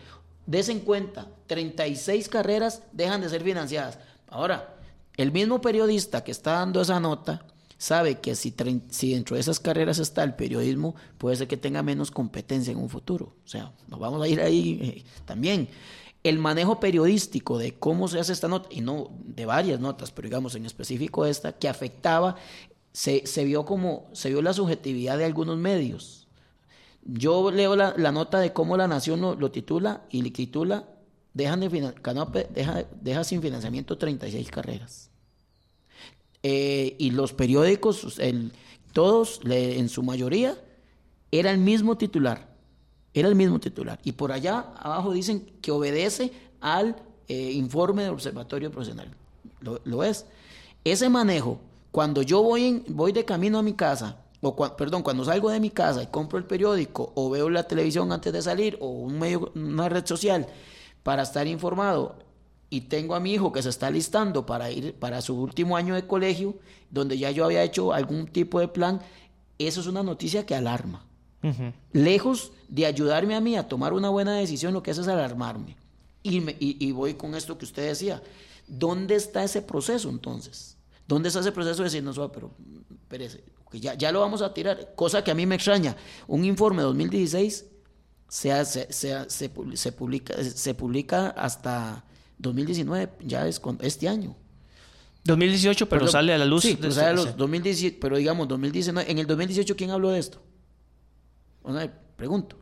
desen 0.46 0.80
cuenta 0.80 1.28
36 1.48 2.30
carreras 2.30 2.84
dejan 2.92 3.22
de 3.22 3.30
ser 3.30 3.44
financiadas. 3.44 4.00
Ahora, 4.28 4.76
el 5.18 5.32
mismo 5.32 5.62
periodista 5.62 6.24
que 6.24 6.32
está 6.32 6.54
dando 6.54 6.82
esa 6.82 7.00
nota 7.00 7.46
sabe 7.78 8.20
que 8.20 8.36
si, 8.36 8.54
si 8.90 9.14
dentro 9.14 9.36
de 9.36 9.42
esas 9.42 9.60
carreras 9.60 10.00
está 10.00 10.24
el 10.24 10.36
periodismo, 10.36 10.96
puede 11.18 11.36
ser 11.36 11.48
que 11.48 11.58
tenga 11.58 11.84
menos 11.84 12.12
competencia 12.12 12.72
en 12.72 12.78
un 12.78 12.90
futuro. 12.90 13.36
O 13.46 13.48
sea, 13.48 13.72
nos 13.88 14.00
vamos 14.00 14.22
a 14.22 14.28
ir 14.28 14.42
ahí 14.42 14.80
eh, 14.82 15.04
también 15.26 15.70
el 16.26 16.40
manejo 16.40 16.80
periodístico 16.80 17.60
de 17.60 17.76
cómo 17.76 18.08
se 18.08 18.20
hace 18.20 18.34
esta 18.34 18.48
nota, 18.48 18.68
y 18.72 18.82
no 18.82 19.12
de 19.24 19.46
varias 19.46 19.80
notas, 19.80 20.10
pero 20.12 20.28
digamos 20.28 20.56
en 20.56 20.66
específico 20.66 21.28
esta, 21.28 21.52
que 21.54 21.70
afectaba, 21.70 22.36
se, 22.92 23.22
vio 23.44 23.64
como, 23.64 24.10
se 24.14 24.30
vio 24.30 24.42
la 24.42 24.54
subjetividad 24.54 25.20
de 25.20 25.26
algunos 25.26 25.58
medios. 25.58 26.25
Yo 27.06 27.52
leo 27.52 27.76
la, 27.76 28.12
nota 28.12 28.40
de 28.40 28.52
cómo 28.52 28.78
la 28.78 28.88
Nación 28.88 29.22
lo, 29.22 29.52
titula 29.52 30.02
y 30.10 30.24
le 30.24 30.32
titula, 30.32 30.86
dejan 31.34 31.60
deja, 31.60 33.24
sin 33.24 33.42
financiamiento 33.42 33.98
36 33.98 34.50
carreras. 34.52 35.12
Eh, 36.44 36.96
y 37.00 37.12
los 37.12 37.34
periódicos, 37.34 38.20
todos, 38.92 39.42
en 39.46 39.90
su 39.90 40.04
mayoría, 40.04 40.58
era 41.32 41.52
el 41.52 41.60
mismo 41.60 41.98
titular 41.98 42.56
era 43.16 43.30
el 43.30 43.36
mismo 43.36 43.60
titular. 43.60 43.98
Y 44.04 44.12
por 44.12 44.34
allá 44.34 44.74
abajo 44.78 45.14
dicen 45.14 45.46
que 45.62 45.72
obedece 45.72 46.34
al 46.60 46.98
eh, 47.30 47.52
informe 47.54 48.04
del 48.04 48.12
Observatorio 48.12 48.70
Profesional. 48.70 49.10
Lo, 49.62 50.04
es. 50.04 50.26
Ese 50.84 51.10
manejo, 51.10 51.60
cuando 51.92 52.22
yo 52.22 52.44
voy 52.44 53.12
de 53.14 53.26
camino 53.26 53.58
a 53.58 53.64
mi 53.64 53.74
casa, 53.74 54.18
o 54.48 54.78
perdón, 54.78 55.02
cuando 55.02 55.26
salgo 55.26 55.50
de 55.50 55.60
mi 55.60 55.72
casa 55.72 56.04
y 56.04 56.08
compro 56.08 56.38
el 56.38 56.46
periódico, 56.46 57.12
o 57.16 57.30
veo 57.32 57.50
la 57.50 57.64
televisión 57.64 58.12
antes 58.12 58.32
de 58.32 58.42
salir, 58.42 58.78
o 58.80 58.88
un 58.90 59.18
medio, 59.18 59.52
una 59.56 59.90
red 59.90 60.06
social, 60.06 60.46
para 61.02 61.24
estar 61.24 61.48
informado, 61.48 62.16
y 62.70 62.82
tengo 62.82 63.16
a 63.16 63.20
mi 63.20 63.34
hijo 63.34 63.52
que 63.52 63.64
se 63.64 63.70
está 63.70 63.90
listando 63.90 64.46
para 64.46 64.70
ir 64.70 64.94
para 64.94 65.22
su 65.22 65.36
último 65.36 65.78
año 65.78 65.96
de 65.96 66.06
colegio, 66.06 66.56
donde 66.92 67.18
ya 67.18 67.32
yo 67.32 67.46
había 67.46 67.64
hecho 67.64 67.92
algún 67.92 68.28
tipo 68.28 68.60
de 68.60 68.68
plan, 68.68 69.02
eso 69.58 69.82
es 69.82 69.88
una 69.88 70.04
noticia 70.04 70.46
que 70.46 70.56
alarma. 70.56 71.06
Lejos 71.92 72.52
de 72.70 72.88
ayudarme 72.88 73.36
a 73.36 73.40
mí 73.40 73.56
a 73.56 73.68
tomar 73.68 73.94
una 73.94 74.10
buena 74.10 74.36
decisión, 74.36 74.74
lo 74.74 74.82
que 74.82 74.92
hace 74.92 75.02
es 75.02 75.08
alarmarme. 75.08 75.78
Y, 76.24 76.42
y, 76.60 76.92
voy 76.92 77.14
con 77.14 77.36
esto 77.36 77.56
que 77.56 77.66
usted 77.66 77.88
decía. 77.88 78.22
¿Dónde 78.68 79.14
está 79.14 79.44
ese 79.44 79.62
proceso 79.62 80.10
entonces? 80.10 80.76
¿Dónde 81.08 81.28
está 81.28 81.42
ese 81.42 81.52
proceso 81.52 81.84
de 81.84 81.90
decir, 81.90 82.02
no, 82.02 82.32
pero 82.32 82.50
espérese, 83.66 83.80
ya, 83.80 83.94
ya 83.96 84.12
lo 84.12 84.22
vamos 84.22 84.42
a 84.42 84.54
tirar? 84.54 84.94
Cosa 84.96 85.24
que 85.24 85.32
a 85.32 85.36
mí 85.36 85.46
me 85.46 85.56
extraña. 85.56 85.96
Un 86.28 86.46
informe 86.46 86.78
de 86.78 86.84
2016 86.84 87.66
se, 88.28 88.66
se, 88.66 88.92
se, 88.92 89.30
se, 89.30 89.92
publica, 89.92 90.44
se 90.44 90.74
publica 90.74 91.30
hasta 91.30 92.06
2019, 92.38 93.10
ya 93.22 93.48
es 93.48 93.62
este 93.82 94.08
año. 94.08 94.36
2018, 95.24 95.90
pero, 95.90 96.08
sale 96.08 96.34
a 96.34 96.38
la 96.38 96.46
luz. 96.46 96.64
Sí, 96.64 96.78
pero, 96.80 96.92
sale 96.92 97.08
a 97.08 97.14
los 97.14 97.36
2017, 97.36 97.98
pero 98.00 98.18
digamos 98.18 98.48
2019. 98.48 99.12
En 99.12 99.18
el 99.18 99.26
2018, 99.26 99.76
¿quién 99.76 99.92
habló 99.92 100.12
de 100.12 100.20
esto? 100.20 100.42
pregunto. 102.16 102.58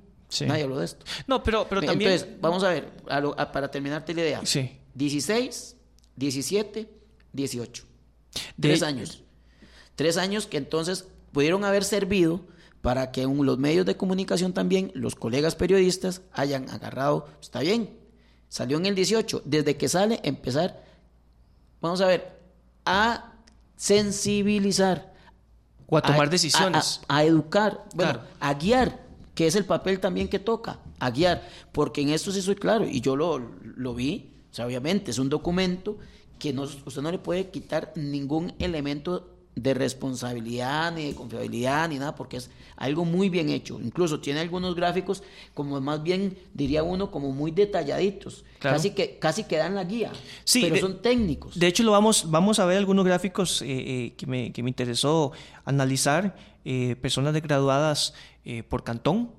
Nadie 0.48 0.64
habló 0.64 0.80
de 0.80 0.86
esto. 0.86 1.06
No, 1.28 1.44
pero, 1.44 1.68
pero 1.68 1.82
también. 1.82 2.12
Entonces, 2.12 2.40
vamos 2.42 2.64
a 2.64 2.70
ver, 2.70 2.90
para 3.52 3.70
terminarte 3.70 4.14
la 4.14 4.22
idea. 4.22 4.42
Sí. 4.46 4.72
16, 4.94 5.76
17, 6.16 6.90
18. 7.34 7.84
Tres 8.60 8.82
años. 8.82 9.23
Tres 9.96 10.18
años 10.18 10.48
que 10.48 10.58
entonces 10.58 11.08
pudieron 11.32 11.64
haber 11.66 11.84
servido 11.84 12.42
para 12.82 13.12
que 13.12 13.24
los 13.24 13.58
medios 13.58 13.86
de 13.86 13.96
comunicación 13.96 14.54
también, 14.54 14.92
los 14.94 15.16
colegas 15.16 15.56
periodistas, 15.56 16.22
hayan 16.34 16.70
agarrado, 16.70 17.28
está 17.42 17.62
bien, 17.62 17.98
salió 18.50 18.78
en 18.78 18.86
el 18.86 18.96
18, 18.96 19.44
desde 19.46 19.78
que 19.78 19.88
sale, 19.88 20.20
empezar, 20.24 20.84
vamos 21.80 22.02
a 22.02 22.08
ver, 22.08 22.40
a 22.86 23.36
sensibilizar 23.78 25.14
o 25.88 25.98
a 25.98 26.02
tomar 26.02 26.30
decisiones. 26.30 27.02
A, 27.08 27.24
educar, 27.24 27.86
bueno, 27.96 28.20
a 28.40 28.54
guiar, 28.54 29.00
que 29.34 29.48
es 29.48 29.56
el 29.56 29.66
papel 29.66 30.00
también 30.00 30.28
que 30.28 30.40
toca, 30.40 30.80
a 31.00 31.10
guiar. 31.10 31.48
Porque 31.72 32.02
en 32.02 32.10
esto 32.10 32.32
sí 32.32 32.42
soy 32.42 32.56
claro, 32.56 32.86
y 32.86 33.00
yo 33.00 33.16
lo, 33.16 33.40
lo 33.40 33.96
vi, 33.96 34.34
o 34.52 34.54
sea, 34.54 34.66
obviamente 34.66 35.12
es 35.12 35.20
un 35.20 35.30
documento 35.30 35.98
que 36.38 36.52
no, 36.52 36.64
usted 36.64 37.02
no 37.02 37.12
le 37.12 37.20
puede 37.20 37.50
quitar 37.50 37.94
ningún 37.96 38.54
elemento 38.60 39.33
de 39.56 39.74
responsabilidad, 39.74 40.92
ni 40.94 41.08
de 41.08 41.16
confiabilidad, 41.16 41.88
ni 41.90 42.00
nada, 42.00 42.16
porque 42.16 42.38
es 42.38 42.50
algo 42.76 43.06
muy 43.06 43.30
bien 43.30 43.50
hecho. 43.50 43.80
Incluso 43.82 44.20
tiene 44.20 44.40
algunos 44.40 44.76
gráficos, 44.76 45.24
como 45.54 45.80
más 45.80 46.02
bien, 46.02 46.38
diría 46.54 46.84
uno, 46.84 47.12
como 47.12 47.32
muy 47.32 47.52
detalladitos. 47.52 48.44
Casi, 48.60 48.92
que, 48.92 49.20
casi 49.20 49.44
que 49.44 49.58
dan 49.58 49.76
la 49.76 49.84
guía, 49.84 50.12
sí, 50.46 50.62
pero 50.62 50.78
son 50.78 51.02
técnicos. 51.02 51.60
De 51.60 51.68
hecho, 51.68 51.84
lo 51.84 51.92
vamos, 51.92 52.32
vamos 52.32 52.60
a 52.60 52.66
ver 52.66 52.78
algunos 52.78 53.06
gráficos 53.06 53.62
eh, 53.62 53.66
eh, 53.68 54.14
que, 54.16 54.26
me, 54.26 54.54
que, 54.54 54.64
me, 54.64 54.70
interesó 54.70 55.34
analizar. 55.66 56.36
Eh, 56.66 56.96
personas 56.96 57.34
graduadas 57.34 58.14
por 58.70 58.86
cantón, 58.86 59.32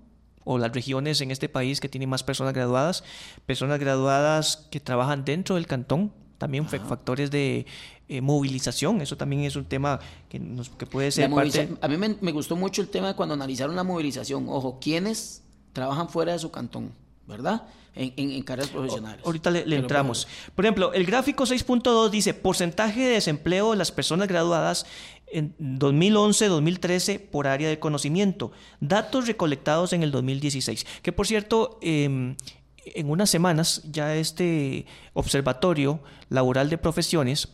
o 0.45 0.59
las 0.59 0.73
regiones 0.73 1.21
en 1.23 1.31
este 1.31 1.49
país 1.49 1.81
que 1.81 1.89
tienen 1.89 2.11
más 2.11 2.23
personas 2.23 2.53
graduadas, 2.53 3.03
personas 3.47 3.81
graduadas 3.81 4.69
que 4.71 4.79
trabajan 4.79 5.25
dentro 5.25 5.55
del 5.55 5.67
cantón, 5.67 6.13
también 6.39 6.69
factores 6.69 7.31
de 7.31 7.65
eh, 8.07 8.21
movilización, 8.21 9.01
eso 9.01 9.17
también 9.17 9.43
es 9.45 9.57
un 9.57 9.65
tema 9.65 9.99
que, 10.29 10.39
nos, 10.39 10.69
que 10.69 10.85
puede 10.85 11.11
ser 11.11 11.31
parte... 11.31 11.71
A 11.81 11.89
mí 11.89 11.97
me, 11.97 12.33
gustó 12.33 12.55
mucho 12.55 12.83
el 12.83 12.89
tema 12.89 13.09
de 13.09 13.15
cuando 13.15 13.35
analizaron 13.35 13.75
la 13.77 13.83
movilización, 13.83 14.47
ojo, 14.49 14.79
¿quiénes 14.79 15.43
trabajan 15.73 16.11
fuera 16.11 16.33
de 16.33 16.39
su 16.39 16.51
cantón? 16.51 16.93
¿Verdad? 17.27 17.63
En, 17.95 18.13
en, 18.17 18.43
carreras 18.43 18.71
profesionales. 18.71 19.25
Ahorita 19.25 19.51
le, 19.51 19.77
entramos. 19.77 20.29
Por 20.55 20.67
ejemplo, 20.67 20.93
el 20.93 21.07
gráfico 21.07 21.45
6.2 21.45 22.11
dice 22.11 22.35
porcentaje 22.35 23.01
de 23.01 23.15
desempleo 23.15 23.71
de 23.71 23.79
las 23.79 23.91
personas 23.91 24.29
graduadas 24.29 24.85
en 25.29 25.57
2011-2013 25.59 27.19
por 27.19 27.47
área 27.47 27.69
de 27.71 27.79
conocimiento. 27.79 28.53
Datos 28.81 29.27
recolectados 29.27 29.95
en 29.95 30.03
el 30.03 30.11
2016. 30.11 30.85
Que 31.01 31.13
por 31.13 31.27
cierto, 31.27 31.79
em, 31.81 32.37
en 32.85 33.09
unas 33.09 33.31
semanas 33.31 33.83
ya 33.91 34.15
este 34.15 34.85
observatorio 35.15 36.01
laboral 36.29 36.69
de 36.69 36.77
profesiones 36.77 37.49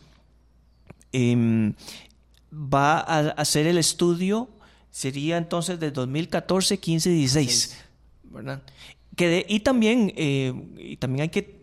em, 1.11 1.73
va 2.51 2.99
a 2.99 3.19
hacer 3.31 3.67
el 3.67 3.77
estudio, 3.77 4.49
sería 4.89 5.37
entonces 5.37 5.79
de 5.79 5.91
2014, 5.91 6.79
15, 6.79 7.09
16, 7.09 7.77
¿verdad? 8.23 8.61
Que 9.15 9.45
y 9.47 9.59
también, 9.59 10.13
eh, 10.15 10.53
y 10.77 10.97
también 10.97 11.23
hay 11.23 11.29
que 11.29 11.61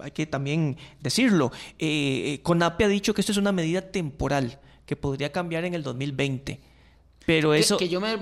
hay 0.00 0.10
que 0.12 0.26
también 0.26 0.76
decirlo, 1.00 1.52
eh, 1.78 2.40
CONAPE 2.42 2.84
ha 2.84 2.88
dicho 2.88 3.14
que 3.14 3.20
esto 3.20 3.32
es 3.32 3.38
una 3.38 3.52
medida 3.52 3.82
temporal 3.82 4.58
que 4.86 4.96
podría 4.96 5.30
cambiar 5.30 5.64
en 5.64 5.74
el 5.74 5.82
2020. 5.82 6.60
Pero 7.26 7.54
eso... 7.54 7.76
Que, 7.76 7.88
yo 7.88 8.00
me, 8.00 8.18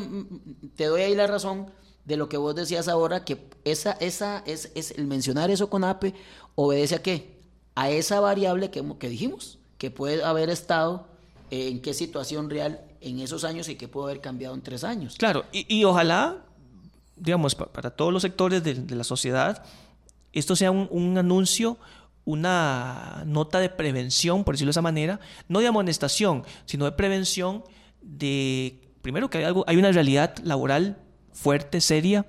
te 0.77 0.85
doy 0.85 1.03
ahí 1.03 1.15
la 1.15 1.27
razón, 1.27 1.71
de 2.05 2.17
lo 2.17 2.29
que 2.29 2.37
vos 2.37 2.55
decías 2.55 2.89
ahora, 2.89 3.25
que 3.25 3.49
esa, 3.65 3.93
esa, 3.93 4.43
es, 4.47 4.73
es 4.75 4.93
el 4.93 5.07
mencionar 5.07 5.51
eso 5.51 5.71
con 5.71 5.85
APE 5.85 6.15
obedece 6.55 6.97
a 6.97 7.03
qué? 7.03 7.39
A 7.75 7.91
esa 7.91 8.21
variable 8.21 8.71
que, 8.71 8.85
que 8.99 9.09
dijimos, 9.09 9.58
que 9.79 9.91
puede 9.91 10.23
haber 10.23 10.51
estado 10.51 11.07
eh, 11.51 11.69
en 11.69 11.81
qué 11.81 11.95
situación 11.95 12.51
real 12.51 12.81
en 13.01 13.21
esos 13.21 13.45
años 13.45 13.69
y 13.69 13.77
qué 13.77 13.89
puede 13.89 14.11
haber 14.11 14.21
cambiado 14.21 14.55
en 14.55 14.61
tres 14.61 14.85
años. 14.85 15.15
Claro, 15.17 15.45
y, 15.53 15.85
ojalá, 15.85 16.45
digamos, 17.17 17.55
para 17.55 17.91
todos 17.91 18.13
los 18.13 18.23
sectores 18.23 18.63
de, 18.63 18.95
la 18.95 19.05
sociedad, 19.05 19.65
esto 20.33 20.57
sea 20.57 20.71
un, 20.71 21.17
anuncio, 21.17 21.79
una 22.25 23.23
nota 23.25 23.61
de 23.61 23.71
prevención, 23.71 24.45
por 24.45 24.55
decirlo 24.55 24.71
de 24.71 24.73
esa 24.73 24.83
manera, 24.83 25.21
no 25.49 25.61
de 25.61 25.69
amonestación, 25.69 26.45
sino 26.67 26.85
de 26.85 26.93
prevención 26.93 27.65
de, 28.03 28.81
primero 29.01 29.31
que 29.31 29.39
hay, 29.39 29.45
algo, 29.45 29.65
hay 29.69 29.77
una 29.77 29.93
realidad 29.93 30.37
laboral 30.43 30.99
fuerte, 31.33 31.81
seria, 31.81 32.27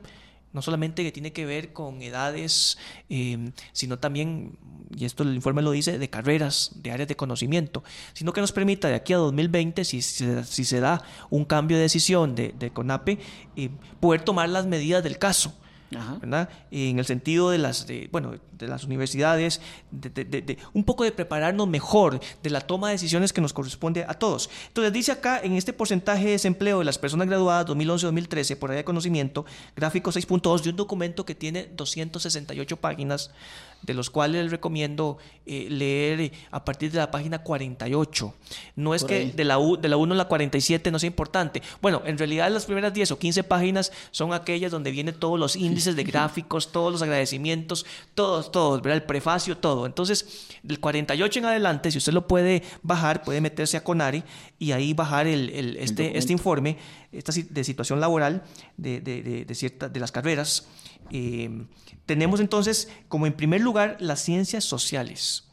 no 0.54 0.62
solamente 0.62 1.04
que 1.04 1.12
tiene 1.12 1.32
que 1.32 1.46
ver 1.46 1.74
con 1.74 2.02
edades, 2.02 2.78
eh, 3.10 3.52
sino 3.72 4.00
también, 4.00 4.58
y 4.96 5.06
esto 5.06 5.24
el 5.24 5.36
informe 5.36 5.62
lo 5.62 5.72
dice, 5.72 6.00
de 6.00 6.10
carreras, 6.10 6.72
de 6.76 6.92
áreas 6.92 7.08
de 7.08 7.16
conocimiento, 7.16 7.84
sino 8.14 8.34
que 8.34 8.42
nos 8.42 8.52
permita 8.52 8.88
de 8.88 8.96
aquí 8.96 9.14
a 9.14 9.18
2020, 9.18 9.86
si, 9.86 10.02
si, 10.02 10.66
se 10.66 10.80
da 10.80 11.04
un 11.30 11.46
cambio 11.46 11.78
de 11.78 11.84
decisión 11.84 12.36
de, 12.36 12.54
de 12.58 12.72
CONAPE, 12.72 13.20
eh, 13.56 13.70
poder 14.00 14.22
tomar 14.22 14.50
las 14.50 14.66
medidas 14.66 15.04
del 15.04 15.18
caso. 15.18 15.54
¿Verdad? 15.92 16.50
En 16.72 17.00
el 17.00 17.06
sentido 17.06 17.50
de 17.50 17.58
las, 17.58 17.88
de, 17.88 18.10
bueno, 18.12 18.36
de 18.52 18.68
las 18.68 18.84
universidades, 18.84 19.62
de, 19.92 20.58
un 20.74 20.84
poco 20.84 21.04
de 21.04 21.12
prepararnos 21.12 21.68
mejor, 21.68 22.20
de 22.44 22.50
la 22.50 22.62
toma 22.62 22.88
de 22.88 22.94
decisiones 22.94 23.34
que 23.34 23.42
nos 23.42 23.54
corresponde 23.54 24.06
a 24.08 24.14
todos. 24.14 24.50
Entonces 24.68 24.94
dice 24.94 25.12
acá, 25.12 25.40
en 25.42 25.54
este 25.54 25.74
porcentaje 25.74 26.26
de 26.26 26.32
desempleo 26.32 26.80
de 26.80 26.86
las 26.86 26.98
personas 26.98 27.28
graduadas 27.28 27.66
2011-2013 27.68 28.58
por 28.58 28.70
área 28.70 28.80
de 28.80 28.86
conocimiento, 28.86 29.46
gráfico 29.76 30.12
6.2 30.12 30.62
de 30.62 30.70
un 30.70 30.76
documento 30.76 31.26
que 31.26 31.36
tiene 31.36 31.70
268 31.76 32.78
páginas, 32.78 33.32
de 33.82 33.94
los 33.94 34.10
cuales 34.10 34.44
les 34.44 34.52
recomiendo 34.52 35.18
eh, 35.46 35.68
leer 35.70 36.22
eh, 36.22 36.32
a 36.52 36.64
partir 36.64 36.92
de 36.92 36.98
la 37.00 37.12
página 37.12 37.40
48. 37.40 38.34
No 38.76 38.94
es 38.94 39.04
que 39.04 39.32
de 39.32 39.44
la, 39.44 39.58
U, 39.60 39.78
de 39.78 39.90
la 39.90 39.98
1 39.98 40.14
a 40.14 40.18
la 40.18 40.28
47 40.28 40.92
no 40.92 41.00
sea 41.00 41.08
importante. 41.08 41.62
Bueno, 41.82 42.02
en 42.06 42.18
realidad 42.18 42.52
las 42.52 42.66
primeras 42.66 42.94
10 42.94 43.12
o 43.12 43.20
15 43.20 43.44
páginas 43.44 43.92
son 44.12 44.34
aquellas 44.34 44.72
donde 44.72 44.92
vienen 44.92 45.16
todos 45.16 45.40
los 45.40 45.56
índices 45.56 45.96
de 45.96 46.04
gráficos, 46.10 46.72
todos 46.72 46.92
los 46.92 47.02
agradecimientos, 47.02 47.86
todos, 48.14 48.52
todos, 48.52 48.82
¿verdad? 48.82 48.98
El 48.98 49.04
prefacio, 49.04 49.58
todo. 49.58 49.86
Entonces, 49.86 50.50
del 50.64 50.80
48 50.80 51.40
en 51.40 51.46
adelante, 51.46 51.92
si 51.92 51.98
usted 51.98 52.14
lo 52.14 52.28
puede 52.28 52.64
bajar, 52.84 53.24
puede 53.24 53.42
meterse 53.42 53.78
a 53.78 53.84
Conari 53.84 54.24
y 54.60 54.72
ahí 54.74 54.94
bajar 54.94 55.28
el, 55.28 55.78
este, 55.78 56.18
este 56.18 56.34
informe 56.34 56.78
esta, 57.12 57.32
de 57.32 57.64
situación 57.64 58.00
laboral 58.00 58.44
de, 58.78 59.02
de, 59.02 59.24
de, 59.24 59.46
de, 59.46 59.90
de 59.90 60.00
las 60.00 60.12
carreras. 60.12 60.68
Eh, 61.12 61.66
tenemos 62.06 62.40
entonces 62.40 62.90
como 63.08 63.26
en 63.26 63.34
primer 63.34 63.62
lugar 63.62 63.98
las 64.00 64.22
ciencias 64.22 64.64
sociales. 64.64 65.46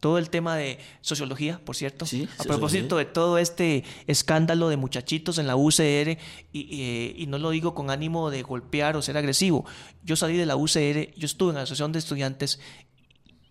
Todo 0.00 0.18
el 0.18 0.28
tema 0.28 0.54
de 0.54 0.78
sociología, 1.00 1.62
por 1.64 1.76
cierto. 1.76 2.04
a 2.38 2.44
propósito 2.44 2.98
de 2.98 3.06
todo 3.06 3.38
este 3.38 3.84
escándalo 4.06 4.68
de 4.68 4.76
muchachitos 4.76 5.38
en 5.38 5.46
la 5.46 5.56
UCR, 5.56 6.18
y, 6.52 7.14
y, 7.16 7.26
no 7.26 7.38
lo 7.38 7.48
digo 7.48 7.74
con 7.74 7.88
ánimo 7.88 8.28
de 8.28 8.42
golpear 8.42 8.98
o 8.98 9.02
ser 9.02 9.16
agresivo. 9.16 9.64
Yo 10.02 10.14
salí 10.16 10.36
de 10.36 10.44
la 10.44 10.56
UCR, 10.56 11.14
yo 11.16 11.24
estuve 11.24 11.50
en 11.50 11.54
la 11.54 11.62
Asociación 11.62 11.92
de 11.92 12.00
Estudiantes 12.00 12.60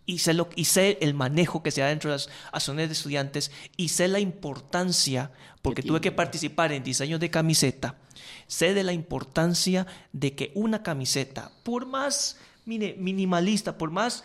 y 0.05 0.19
sé, 0.19 0.33
lo, 0.33 0.49
y 0.55 0.65
sé 0.65 0.97
el 1.01 1.13
manejo 1.13 1.63
que 1.63 1.71
se 1.71 1.81
da 1.81 1.87
dentro 1.87 2.09
de 2.09 2.17
las 2.17 2.29
asociaciones 2.51 2.89
de 2.89 2.93
estudiantes 2.93 3.51
y 3.77 3.89
sé 3.89 4.07
la 4.07 4.19
importancia, 4.19 5.31
porque 5.61 5.83
tuve 5.83 6.01
que 6.01 6.11
participar 6.11 6.71
en 6.71 6.83
diseños 6.83 7.19
de 7.19 7.29
camiseta, 7.29 7.97
sé 8.47 8.73
de 8.73 8.83
la 8.83 8.93
importancia 8.93 9.87
de 10.11 10.35
que 10.35 10.51
una 10.55 10.83
camiseta, 10.83 11.51
por 11.63 11.85
más 11.85 12.37
minimalista, 12.65 13.77
por 13.77 13.91
más 13.91 14.23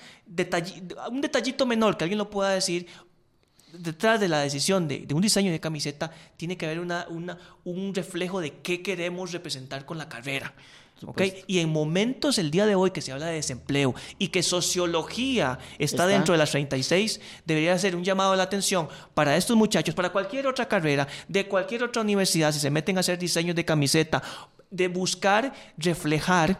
un 1.10 1.20
detallito 1.20 1.66
menor 1.66 1.96
que 1.96 2.04
alguien 2.04 2.18
lo 2.18 2.30
pueda 2.30 2.50
decir, 2.50 2.86
detrás 3.72 4.20
de 4.20 4.28
la 4.28 4.40
decisión 4.40 4.88
de, 4.88 5.06
un 5.12 5.20
diseño 5.20 5.50
de 5.50 5.60
camiseta 5.60 6.10
tiene 6.36 6.56
que 6.56 6.66
haber 6.66 6.80
una, 6.80 7.06
un 7.64 7.94
reflejo 7.94 8.40
de 8.40 8.60
qué 8.60 8.82
queremos 8.82 9.32
representar 9.32 9.84
con 9.84 9.98
la 9.98 10.08
carrera. 10.08 10.54
¿Okay? 11.06 11.44
Y 11.46 11.60
en 11.60 11.70
momentos 11.70 12.38
el 12.38 12.50
día 12.50 12.66
de 12.66 12.74
hoy 12.74 12.90
que 12.90 13.00
se 13.00 13.12
habla 13.12 13.26
de 13.26 13.34
desempleo 13.34 13.94
y 14.18 14.28
que 14.28 14.42
sociología 14.42 15.58
está, 15.78 16.06
dentro 16.06 16.32
de 16.32 16.38
las 16.38 16.50
36, 16.50 17.20
debería 17.44 17.78
ser 17.78 17.94
un 17.94 18.02
llamado 18.02 18.32
a 18.32 18.36
la 18.36 18.42
atención 18.42 18.88
para 19.14 19.36
estos 19.36 19.56
muchachos, 19.56 19.94
para 19.94 20.10
cualquier 20.10 20.46
otra 20.46 20.66
carrera, 20.66 21.06
de 21.28 21.46
cualquier 21.46 21.84
otra 21.84 22.02
universidad, 22.02 22.52
si 22.52 22.58
se 22.58 22.70
meten 22.70 22.96
a 22.96 23.00
hacer 23.00 23.18
diseños 23.18 23.54
de 23.54 23.64
camiseta, 23.64 24.22
de 24.70 24.88
buscar 24.88 25.52
reflejar 25.76 26.58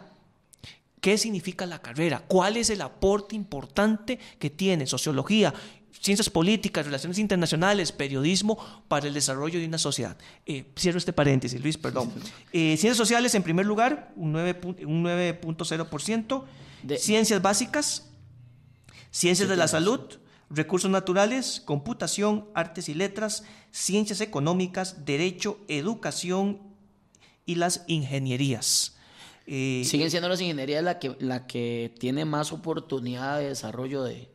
qué 1.01 1.17
significa 1.17 1.65
la 1.65 1.79
carrera, 1.79 2.23
cuál 2.27 2.57
es 2.57 2.69
el 2.69 2.81
aporte 2.81 3.35
importante 3.35 4.19
que 4.37 4.49
tiene 4.49 4.85
sociología 4.85 5.53
ciencias 5.91 6.29
políticas, 6.29 6.85
relaciones 6.85 7.19
internacionales, 7.19 7.91
periodismo 7.91 8.57
para 8.87 9.07
el 9.07 9.13
desarrollo 9.13 9.59
de 9.59 9.65
una 9.65 9.77
sociedad. 9.77 10.17
Eh, 10.45 10.65
cierro 10.77 10.97
este 10.97 11.13
paréntesis, 11.13 11.61
Luis, 11.61 11.77
perdón. 11.77 12.11
Eh, 12.51 12.75
ciencias 12.77 12.97
sociales, 12.97 13.35
en 13.35 13.43
primer 13.43 13.65
lugar, 13.65 14.11
un 14.15 14.33
9.0%. 14.33 16.45
ciencias 16.97 17.41
básicas, 17.41 18.09
ciencias 19.11 19.49
de 19.49 19.55
la 19.55 19.67
salud, 19.67 20.01
recursos 20.49 20.89
naturales, 20.89 21.61
computación, 21.63 22.47
artes 22.53 22.89
y 22.89 22.93
letras, 22.93 23.43
ciencias 23.71 24.21
económicas, 24.21 25.05
derecho, 25.05 25.59
educación 25.67 26.59
y 27.45 27.55
las 27.55 27.83
ingenierías. 27.87 28.95
Eh, 29.45 29.83
Siguen 29.85 30.11
siendo 30.11 30.29
las 30.29 30.41
ingenierías 30.41 30.83
la 30.83 30.99
que, 30.99 31.15
la 31.19 31.47
que 31.47 31.93
tiene 31.97 32.23
más 32.23 32.51
oportunidad 32.51 33.39
de 33.39 33.49
desarrollo 33.49 34.03
de, 34.03 34.29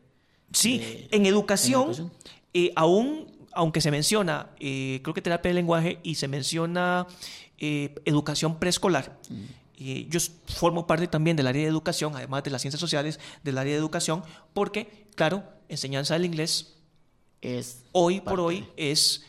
Sí, 0.55 1.07
en 1.11 1.25
educación, 1.25 2.11
eh, 2.53 2.71
aún, 2.75 3.27
aunque 3.51 3.81
se 3.81 3.91
menciona, 3.91 4.49
eh, 4.59 5.01
creo 5.03 5.13
que 5.13 5.21
terapia 5.21 5.49
de 5.49 5.55
lenguaje 5.55 5.99
y 6.01 6.15
se 6.15 6.27
menciona 6.27 7.07
eh, 7.57 7.93
educación 8.05 8.57
preescolar. 8.57 9.19
Mm. 9.29 10.09
yo 10.09 10.19
formo 10.47 10.87
parte 10.87 11.07
también 11.07 11.35
del 11.35 11.47
área 11.47 11.63
de 11.63 11.67
educación, 11.67 12.15
además 12.15 12.43
de 12.43 12.51
las 12.51 12.61
ciencias 12.61 12.79
sociales, 12.79 13.19
del 13.43 13.57
área 13.57 13.73
de 13.73 13.79
educación, 13.79 14.23
porque, 14.53 15.07
claro, 15.15 15.43
enseñanza 15.67 16.13
del 16.13 16.25
inglés 16.25 16.77
es 17.41 17.83
hoy 17.91 18.21
por 18.21 18.39
hoy 18.39 18.65
es 18.77 19.25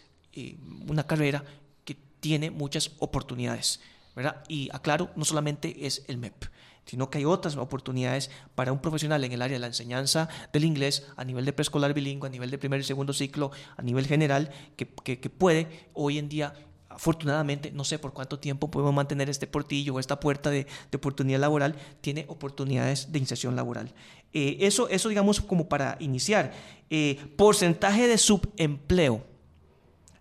una 0.86 1.04
carrera 1.04 1.44
que 1.84 1.96
tiene 2.20 2.50
muchas 2.50 2.92
oportunidades. 3.00 3.80
¿verdad? 4.14 4.44
Y 4.48 4.70
aclaro, 4.72 5.10
no 5.16 5.24
solamente 5.24 5.86
es 5.86 6.04
el 6.06 6.16
MEP 6.16 6.46
sino 6.86 7.10
que 7.10 7.18
hay 7.18 7.24
otras 7.24 7.56
oportunidades 7.56 8.30
para 8.54 8.72
un 8.72 8.78
profesional 8.78 9.22
en 9.24 9.32
el 9.32 9.42
área 9.42 9.56
de 9.56 9.60
la 9.60 9.66
enseñanza 9.66 10.28
del 10.52 10.64
inglés 10.64 11.06
a 11.16 11.24
nivel 11.24 11.44
de 11.44 11.52
preescolar 11.52 11.92
bilingüe, 11.92 12.28
a 12.28 12.30
nivel 12.30 12.50
de 12.50 12.58
primer 12.58 12.80
y 12.80 12.84
segundo 12.84 13.12
ciclo, 13.12 13.50
a 13.76 13.82
nivel 13.82 14.06
general, 14.06 14.50
que, 14.76 14.86
puede 14.86 15.88
hoy 15.92 16.18
en 16.18 16.28
día 16.28 16.54
afortunadamente, 16.88 17.72
no 17.72 17.84
sé 17.84 17.98
por 17.98 18.14
cuánto 18.14 18.38
tiempo 18.38 18.70
podemos 18.70 18.94
mantener 18.94 19.28
este 19.28 19.46
portillo 19.46 19.94
o 19.94 20.00
esta 20.00 20.18
puerta 20.18 20.48
de, 20.48 20.66
oportunidad 20.94 21.40
laboral, 21.40 21.74
tiene 22.00 22.24
oportunidades 22.28 23.12
de 23.12 23.18
inserción 23.18 23.54
laboral. 23.54 23.92
Eh, 24.32 24.58
eso, 24.60 24.88
eso, 24.88 25.10
digamos, 25.10 25.40
como 25.40 25.68
para 25.68 25.96
iniciar. 26.00 26.54
Eh, 26.88 27.18
porcentaje 27.36 28.06
de 28.06 28.16
subempleo 28.16 29.26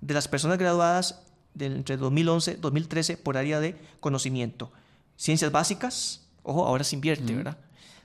de 0.01 0.13
las 0.13 0.27
personas 0.27 0.57
graduadas 0.57 1.21
de 1.53 1.67
entre 1.67 1.95
2011 1.95 2.51
y 2.51 2.55
2013 2.55 3.17
por 3.17 3.37
área 3.37 3.59
de 3.59 3.77
conocimiento. 4.01 4.71
Ciencias 5.15 5.51
básicas, 5.51 6.24
Ojo, 6.45 6.65
ahora 6.65 6.83
se 6.83 6.95
invierte, 6.95 7.33
¿verdad? 7.33 7.57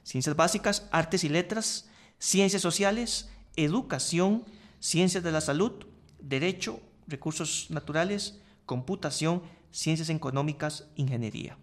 Ciencias 0.02 0.34
básicas, 0.34 0.88
artes 0.90 1.24
y 1.24 1.28
letras, 1.28 1.88
ciencias 2.18 2.62
sociales, 2.62 3.28
educación, 3.54 4.44
ciencias 4.80 5.22
de 5.22 5.30
la 5.30 5.42
salud, 5.42 5.72
derecho, 6.18 6.80
recursos 7.06 7.66
naturales, 7.68 8.40
computación, 8.64 9.42
ciencias 9.70 10.08
económicas, 10.08 10.86
ingeniería. 10.96 11.58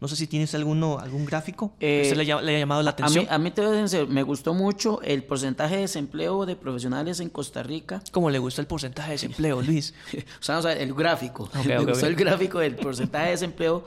No 0.00 0.08
sé 0.08 0.16
si 0.16 0.26
tienes 0.26 0.54
alguno, 0.54 0.98
algún 0.98 1.24
gráfico 1.24 1.74
que 1.78 2.12
le, 2.14 2.20
haya, 2.22 2.40
llamado 2.42 2.82
la 2.82 2.90
atención. 2.90 3.26
A 3.30 3.38
mí, 3.38 3.52
a 3.56 4.06
me 4.06 4.22
gustó 4.22 4.54
mucho 4.54 5.00
el 5.02 5.24
porcentaje 5.24 5.76
de 5.76 5.80
desempleo 5.82 6.44
de 6.44 6.56
profesionales 6.56 7.20
en 7.20 7.30
Costa 7.30 7.62
Rica. 7.62 8.02
¿Cómo 8.12 8.30
le 8.30 8.38
gusta 8.38 8.60
el 8.60 8.66
porcentaje 8.66 9.08
de 9.08 9.14
desempleo, 9.14 9.62
Luis? 9.66 9.94
o, 10.40 10.42
sea, 10.42 10.72
el 10.72 10.94
gráfico. 10.94 11.48
me 11.66 11.78
gustó 11.84 12.06
el 12.06 12.16
gráfico 12.16 12.58
del 12.58 12.76
porcentaje 12.76 13.26
de 13.26 13.30
desempleo 13.32 13.84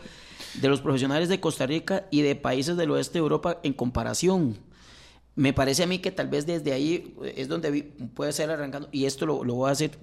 de 0.55 0.67
los 0.67 0.81
profesionales 0.81 1.29
de 1.29 1.39
Costa 1.39 1.65
Rica 1.65 2.07
y 2.11 2.21
de 2.21 2.35
países 2.35 2.77
del 2.77 2.91
oeste 2.91 3.13
de 3.13 3.19
Europa 3.19 3.59
en 3.63 3.73
comparación. 3.73 4.57
Me 5.35 5.53
parece 5.53 5.83
a 5.83 5.87
mí 5.87 5.99
que 5.99 6.11
tal 6.11 6.27
vez 6.27 6.45
desde 6.45 6.73
ahí 6.73 7.15
es 7.35 7.47
donde 7.47 7.83
puede 8.13 8.33
ser 8.33 8.51
arrancando, 8.51 8.89
y 8.91 9.05
esto 9.05 9.25
lo, 9.25 9.43
voy 9.43 9.69
a 9.69 9.73
hacer 9.73 9.97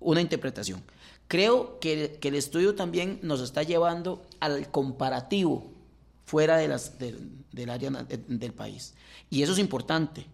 una 0.00 0.20
interpretación. 0.20 0.82
Creo 1.28 1.78
que, 1.78 2.18
el 2.20 2.34
estudio 2.34 2.74
también 2.74 3.20
nos 3.22 3.40
está 3.40 3.62
llevando 3.62 4.22
al 4.40 4.70
comparativo 4.70 5.70
fuera 6.24 6.56
de 6.56 6.68
las, 6.68 6.98
del 6.98 7.70
área 7.70 7.90
del 7.90 8.52
país. 8.52 8.94
Y 9.28 9.42
eso 9.42 9.52
es 9.52 9.58
importante, 9.58 10.26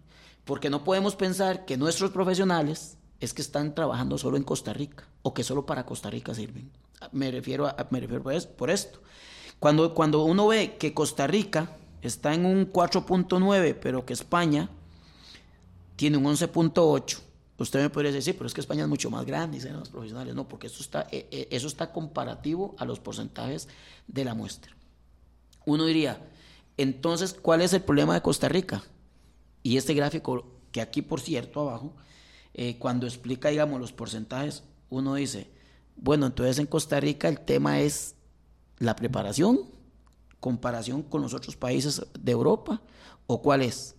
porque 0.45 0.71
no 0.71 0.85
podemos 0.85 1.17
pensar 1.17 1.67
que 1.67 1.77
nuestros 1.77 2.11
profesionales 2.13 2.97
es 3.21 3.35
que 3.35 3.43
están 3.43 3.75
trabajando 3.75 4.17
solo 4.19 4.37
en 4.37 4.43
Costa 4.43 4.73
Rica 4.73 5.05
o 5.23 5.35
que 5.35 5.45
solo 5.45 5.67
para 5.67 5.85
Costa 5.85 6.09
Rica 6.09 6.35
sirven. 6.35 6.71
Me 7.13 7.31
refiero, 7.31 7.67
a, 7.67 7.87
me 7.91 8.01
refiero 8.01 8.23
por 8.57 8.71
esto. 8.71 9.01
Cuando, 9.59 9.95
cuando 9.95 10.25
uno 10.25 10.49
ve 10.49 10.77
que 10.79 10.93
Costa 10.95 11.27
Rica 11.27 11.77
está 12.03 12.35
en 12.35 12.45
un 12.45 12.73
4.9, 12.73 13.77
pero 13.81 14.05
que 14.05 14.13
España 14.13 14.69
tiene 15.97 16.19
un 16.19 16.25
11.8, 16.25 17.21
Usted 17.59 17.81
me 17.81 17.91
podría 17.91 18.13
decir, 18.13 18.35
pero 18.37 18.47
es 18.47 18.55
que 18.55 18.61
España 18.61 18.83
es 18.83 18.89
mucho 18.89 19.11
más 19.11 19.25
grande 19.25 19.61
son 19.61 19.73
los 19.75 19.89
profesionales. 19.89 20.35
No, 20.35 20.47
porque 20.47 20.67
eso 20.67 20.83
está, 20.83 21.07
eh, 21.11 21.27
eh, 21.31 21.49
eso 21.51 21.67
está 21.69 21.91
comparativo 21.91 22.77
a 22.79 22.85
los 22.85 23.01
porcentajes 23.01 23.69
de 24.07 24.25
la 24.25 24.35
muestra. 24.35 24.73
Uno 25.65 25.87
diría, 25.87 26.21
entonces, 26.77 27.33
¿cuál 27.33 27.63
es 27.63 27.73
el 27.73 27.83
problema 27.83 28.15
de 28.15 28.21
Costa 28.21 28.49
Rica? 28.49 28.83
Y 29.63 29.79
este 29.79 29.95
gráfico, 29.95 30.45
que 30.71 30.83
aquí 30.83 31.01
por 31.01 31.21
cierto 31.21 31.61
abajo, 31.63 31.95
eh, 32.53 32.77
cuando 32.79 33.07
explica, 33.07 33.49
digamos, 33.49 33.81
los 33.81 33.93
porcentajes, 33.93 34.63
uno 34.91 35.15
dice, 35.15 35.51
bueno, 35.97 36.27
entonces 36.27 36.59
en 36.59 36.67
Costa 36.67 37.01
Rica 37.01 37.29
el 37.29 37.41
tema 37.41 37.81
es 37.81 38.15
la 38.79 38.95
preparación, 38.97 39.61
comparación 40.41 41.03
con 41.03 41.23
los 41.23 41.35
otros 41.35 41.57
países 41.57 42.03
de 42.19 42.33
Europa, 42.33 42.83
o 43.27 43.43
cuál 43.43 43.63
es. 43.63 43.95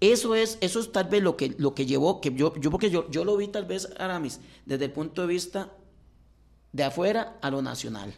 Eso 0.00 0.34
es, 0.34 0.58
eso 0.60 0.80
es 0.80 0.92
tal 0.92 1.08
vez 1.08 1.22
lo 1.22 1.36
que, 1.36 1.54
lo 1.58 1.74
que 1.74 1.86
llevó, 1.86 2.20
que 2.20 2.32
yo, 2.32 2.54
yo 2.56 2.70
porque 2.70 2.90
yo, 2.90 3.08
yo 3.10 3.24
lo 3.24 3.36
vi 3.36 3.48
tal 3.48 3.64
vez, 3.64 3.88
Aramis, 3.98 4.40
desde 4.64 4.86
el 4.86 4.92
punto 4.92 5.22
de 5.22 5.28
vista 5.28 5.72
de 6.72 6.84
afuera 6.84 7.38
a 7.40 7.50
lo 7.50 7.62
nacional. 7.62 8.14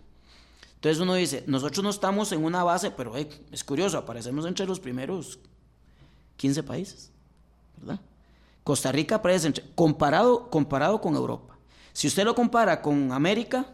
Entonces 0.74 1.00
uno 1.00 1.14
dice, 1.14 1.44
nosotros 1.46 1.82
no 1.82 1.90
estamos 1.90 2.30
en 2.32 2.44
una 2.44 2.62
base, 2.64 2.90
pero 2.90 3.14
es 3.16 3.64
curioso, 3.64 3.98
aparecemos 3.98 4.46
entre 4.46 4.66
los 4.66 4.80
primeros 4.80 5.40
15 6.36 6.62
países, 6.62 7.10
¿verdad? 7.78 8.00
Costa 8.64 8.92
Rica 8.92 9.16
aparece 9.16 9.48
entre, 9.48 9.64
comparado, 9.74 10.50
comparado 10.50 11.00
con 11.00 11.14
Europa. 11.14 11.57
Si 11.98 12.06
usted 12.06 12.22
lo 12.24 12.32
compara 12.32 12.80
con 12.80 13.10
América, 13.10 13.66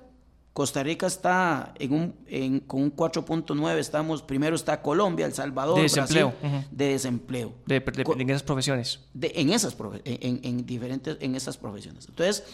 Costa 0.54 0.82
Rica 0.82 1.06
está 1.06 1.74
en 1.78 1.92
un, 1.92 2.60
con 2.60 2.82
un 2.82 2.96
4.9, 2.96 3.76
estamos, 3.76 4.22
primero 4.22 4.56
está 4.56 4.80
Colombia, 4.80 5.26
El 5.26 5.34
Salvador, 5.34 5.76
de 5.76 5.82
desempleo. 5.82 6.32
de 6.70 6.88
desempleo. 6.88 7.52
en 7.68 8.30
esas 8.30 8.42
profesiones. 8.42 9.00
en, 9.20 9.50
esas, 9.50 9.76
en, 10.06 10.40
en, 10.42 10.64
diferentes, 10.64 11.18
en 11.20 11.34
esas 11.34 11.58
profesiones. 11.58 12.08
Entonces, 12.08 12.44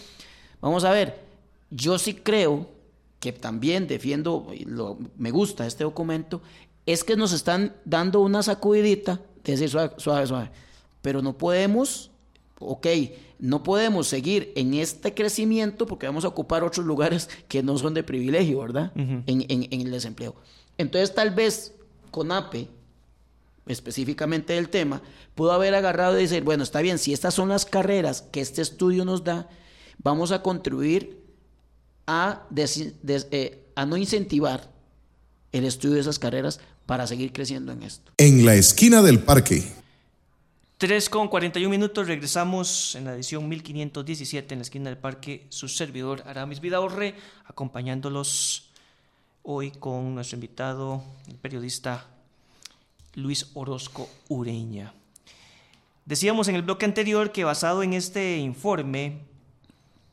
vamos 0.61 0.83
a 0.83 0.91
ver, 0.91 1.21
yo 1.71 2.01
sí 2.01 2.15
creo 2.15 2.67
que 3.21 3.31
también 3.33 3.87
defiendo, 3.87 4.53
lo, 4.67 4.99
me 5.19 5.31
gusta 5.31 5.69
este 5.69 5.85
documento, 5.85 6.43
es 6.85 7.05
que 7.05 7.15
nos 7.15 7.33
están 7.33 7.77
dando 7.85 8.23
una 8.23 8.43
sacudidita 8.43 9.21
de 9.45 9.53
decir 9.53 9.71
suave, 9.71 9.93
suave, 9.99 10.27
suave. 10.27 10.51
Pero 11.01 11.23
no 11.23 11.39
podemos, 11.39 12.11
ok, 12.59 12.89
no 13.41 13.63
podemos 13.63 14.07
seguir 14.07 14.53
en 14.55 14.75
este 14.75 15.15
crecimiento 15.15 15.87
porque 15.87 16.07
vamos 16.07 16.25
a 16.25 16.29
ocupar 16.29 16.63
otros 16.63 16.85
lugares 16.85 17.29
que 17.49 17.63
no 17.63 17.79
son 17.79 17.95
de 17.95 18.03
privilegio, 18.03 18.61
¿verdad? 18.61 18.93
en, 18.95 19.25
en, 19.27 19.81
el 19.81 19.91
desempleo. 19.91 20.35
Entonces, 20.79 21.15
tal 21.15 21.31
vez 21.31 21.75
con 22.11 22.33
APE, 22.33 22.69
específicamente 23.67 24.53
del 24.53 24.69
tema, 24.69 25.03
pudo 25.35 25.53
haber 25.53 25.75
agarrado 25.75 26.19
y 26.19 26.23
decir, 26.23 26.43
bueno, 26.43 26.63
está 26.63 26.81
bien, 26.81 26.99
si 26.99 27.13
estas 27.13 27.35
son 27.35 27.49
las 27.49 27.65
carreras 27.65 28.23
que 28.23 28.41
este 28.41 28.63
estudio 28.63 29.05
nos 29.05 29.25
da, 29.25 29.49
vamos 29.99 30.33
a 30.33 30.43
contribuir 30.43 31.21
a, 32.07 32.47
eh, 32.57 33.65
a 33.75 33.87
no 33.87 33.97
incentivar 33.97 34.71
el 35.53 35.65
estudio 35.65 35.95
de 35.95 36.01
esas 36.01 36.19
carreras 36.19 36.61
para 36.87 37.07
seguir 37.07 37.33
creciendo 37.33 37.73
en 37.73 37.83
esto. 37.83 38.13
En 38.17 38.45
la 38.45 38.55
esquina 38.55 39.01
del 39.03 39.21
parque. 39.21 39.65
3 40.81 41.11
con 41.11 41.29
41 41.29 41.69
minutos, 41.69 42.07
regresamos 42.07 42.95
en 42.95 43.05
la 43.05 43.13
edición 43.13 43.47
1517 43.47 44.55
en 44.55 44.61
la 44.61 44.63
esquina 44.63 44.89
del 44.89 44.97
parque, 44.97 45.45
su 45.51 45.69
servidor 45.69 46.23
Aramis 46.25 46.63
Vidaurre, 46.63 47.17
acompañándolos 47.45 48.71
hoy 49.43 49.73
con 49.73 50.15
nuestro 50.15 50.37
invitado, 50.37 51.05
el 51.29 51.35
periodista 51.35 52.07
Luis 53.15 53.51
Orozco 53.53 54.09
Ureña. 54.29 54.95
Decíamos 56.07 56.49
en 56.49 56.55
el 56.55 56.63
bloque 56.63 56.87
anterior 56.87 57.31
que 57.31 57.45
basado 57.45 57.83
en 57.83 57.93
este 57.93 58.39
informe 58.39 59.19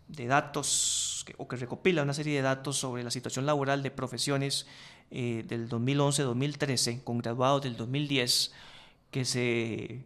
de 0.10 0.28
datos, 0.28 1.26
o 1.38 1.48
que 1.48 1.56
recopila 1.56 2.04
una 2.04 2.14
serie 2.14 2.36
de 2.36 2.42
datos 2.42 2.76
sobre 2.76 3.06
la 3.06 3.12
situación 3.12 3.46
laboral 3.46 3.84
de 3.84 3.92
profesiones 3.92 4.68
eh, 5.12 5.46
del 5.48 5.70
2011-2013, 5.70 7.06
con 7.06 7.20
graduados 7.20 7.62
del 7.62 7.78
2010, 7.78 8.52
que 9.12 9.24
se 9.24 10.04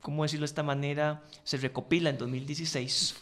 ¿cómo 0.00 0.22
decirlo 0.22 0.44
de 0.44 0.50
esta 0.50 0.62
manera? 0.62 1.22
Se 1.44 1.56
recopila 1.56 2.10
en 2.10 2.18
2016, 2.18 3.16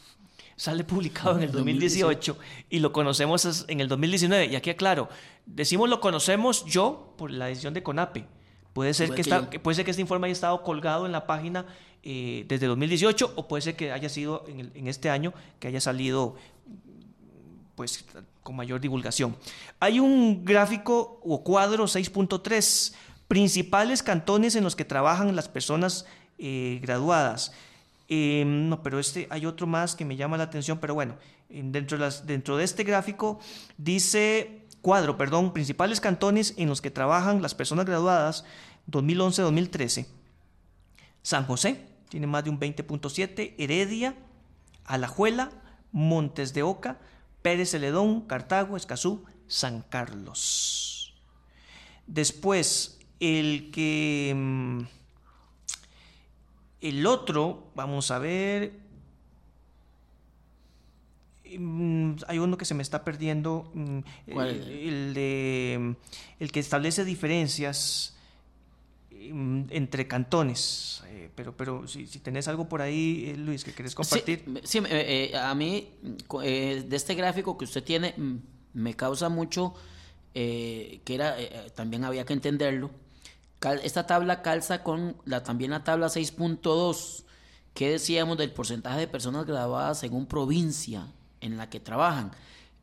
sale 0.56 0.84
publicado 0.84 1.36
en 1.36 1.44
el 1.44 1.52
2018 1.52 2.38
y 2.70 2.78
lo 2.80 2.92
conocemos 2.92 3.64
en 3.68 3.80
el 3.80 3.88
2019. 3.88 4.46
Y 4.46 4.56
aquí 4.56 4.70
aclaro, 4.70 5.08
decimos 5.46 5.88
lo 5.88 6.00
conocemos 6.00 6.64
yo 6.66 7.14
por 7.16 7.30
la 7.30 7.46
decisión 7.46 7.74
de 7.74 7.82
CONAPE. 7.82 8.26
Puede 8.72 8.94
ser, 8.94 9.10
que, 9.12 9.58
puede 9.58 9.74
ser 9.74 9.84
que 9.84 9.90
este 9.90 10.02
informe 10.02 10.26
haya 10.26 10.32
estado 10.32 10.62
colgado 10.62 11.04
en 11.04 11.10
la 11.10 11.26
página 11.26 11.66
eh, 12.02 12.44
desde 12.46 12.66
2018 12.66 13.32
o 13.34 13.48
puede 13.48 13.62
ser 13.62 13.74
que 13.74 13.90
haya 13.90 14.08
sido 14.08 14.44
en, 14.46 14.70
en 14.74 14.86
este 14.86 15.10
año 15.10 15.32
que 15.58 15.66
haya 15.66 15.80
salido 15.80 16.36
pues 17.74 18.04
con 18.42 18.56
mayor 18.56 18.80
divulgación. 18.80 19.36
Hay 19.78 20.00
un 20.00 20.44
gráfico 20.44 21.20
o 21.22 21.44
cuadro 21.44 21.84
6.3 21.84 22.94
principales 23.28 24.02
cantones 24.02 24.56
en 24.56 24.64
los 24.64 24.74
que 24.74 24.84
trabajan 24.84 25.36
las 25.36 25.48
personas 25.48 26.06
eh, 26.38 26.80
graduadas. 26.82 27.52
Em, 28.08 28.70
no, 28.70 28.82
pero 28.82 28.98
este 28.98 29.26
hay 29.30 29.44
otro 29.44 29.66
más 29.66 29.94
que 29.94 30.06
me 30.06 30.16
llama 30.16 30.38
la 30.38 30.44
atención, 30.44 30.78
pero 30.78 30.94
bueno, 30.94 31.16
dentro 31.50 31.98
de, 31.98 32.64
este 32.64 32.84
gráfico 32.84 33.38
dice 33.76 34.62
cuadro, 34.80 35.18
perdón, 35.18 35.52
principales 35.52 36.00
cantones 36.00 36.54
en 36.56 36.68
los 36.68 36.80
que 36.80 36.90
trabajan 36.90 37.42
las 37.42 37.54
personas 37.54 37.84
graduadas 37.84 38.44
2011-2013. 38.90 40.06
San 41.22 41.44
José 41.44 41.84
tiene 42.08 42.26
más 42.26 42.44
de 42.44 42.50
un 42.50 42.58
20.7, 42.58 43.54
Heredia, 43.58 44.14
Alajuela, 44.86 45.50
Montes 45.92 46.54
de 46.54 46.62
Oca, 46.62 46.98
Pérez 47.42 47.70
Celedón, 47.72 48.22
Cartago, 48.22 48.76
Escazú, 48.76 49.24
San 49.46 49.82
Carlos. 49.82 51.14
Después, 52.06 52.97
el 53.20 53.70
que... 53.70 54.32
Mm, 54.36 54.80
el 56.80 57.06
otro, 57.06 57.70
vamos 57.74 58.10
a 58.10 58.18
ver... 58.18 58.72
Mm, 61.58 62.16
hay 62.26 62.38
uno 62.38 62.58
que 62.58 62.66
se 62.66 62.74
me 62.74 62.82
está 62.82 63.04
perdiendo, 63.04 63.70
mm, 63.72 63.98
el, 64.26 65.14
de 65.14 65.96
el 66.40 66.52
que 66.52 66.60
establece 66.60 67.06
diferencias 67.06 68.14
entre 69.20 70.06
cantones. 70.06 71.02
Eh, 71.08 71.30
pero, 71.34 71.56
pero 71.56 71.86
si, 71.88 72.06
si, 72.06 72.18
tenés 72.18 72.48
algo 72.48 72.68
por 72.68 72.82
ahí, 72.82 73.30
eh, 73.30 73.36
Luis, 73.36 73.64
que 73.64 73.72
querés 73.72 73.94
compartir. 73.94 74.44
Sí, 74.64 74.80
eh, 74.88 75.32
a 75.36 75.54
mí, 75.54 75.88
de 76.40 76.88
este 76.96 77.14
gráfico 77.14 77.56
que 77.56 77.64
usted 77.64 77.82
tiene, 77.82 78.14
me 78.74 78.94
causa 78.94 79.28
mucho, 79.28 79.74
que 80.34 81.00
era, 81.06 81.36
también 81.74 82.04
había 82.04 82.24
que 82.24 82.32
entenderlo, 82.32 82.90
esta 83.82 84.06
tabla 84.06 84.42
calza 84.42 84.82
con 84.82 85.16
la, 85.24 85.42
también 85.42 85.72
la 85.72 85.84
tabla 85.84 86.06
6.2, 86.06 87.24
que 87.74 87.90
decíamos 87.90 88.38
del 88.38 88.52
porcentaje 88.52 89.00
de 89.00 89.08
personas 89.08 89.46
graduadas 89.46 89.98
según 89.98 90.26
provincia 90.26 91.06
en 91.40 91.56
la 91.56 91.68
que 91.68 91.80
trabajan. 91.80 92.32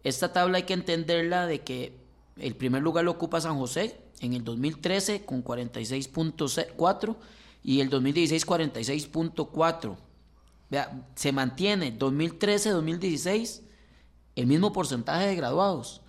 Esta 0.04 0.34
tabla 0.34 0.58
hay 0.58 0.64
que 0.64 0.74
entenderla 0.74 1.48
de 1.48 1.62
que 1.62 1.98
el 2.38 2.56
primer 2.56 2.82
lugar 2.82 3.06
lo 3.06 3.12
ocupa 3.12 3.42
San 3.42 3.58
José 3.58 4.00
en 4.20 4.34
el 4.34 4.44
2013 4.44 5.26
con 5.26 5.44
46.4 5.44 7.16
y 7.64 7.82
el 7.82 7.90
2016 7.90 8.46
46.4. 8.46 9.96
Se 11.16 11.32
mantiene 11.32 11.98
2013-2016 11.98 13.62
el 14.36 14.48
mismo 14.48 14.74
porcentaje 14.74 15.28
de 15.28 15.36
graduados 15.36 16.02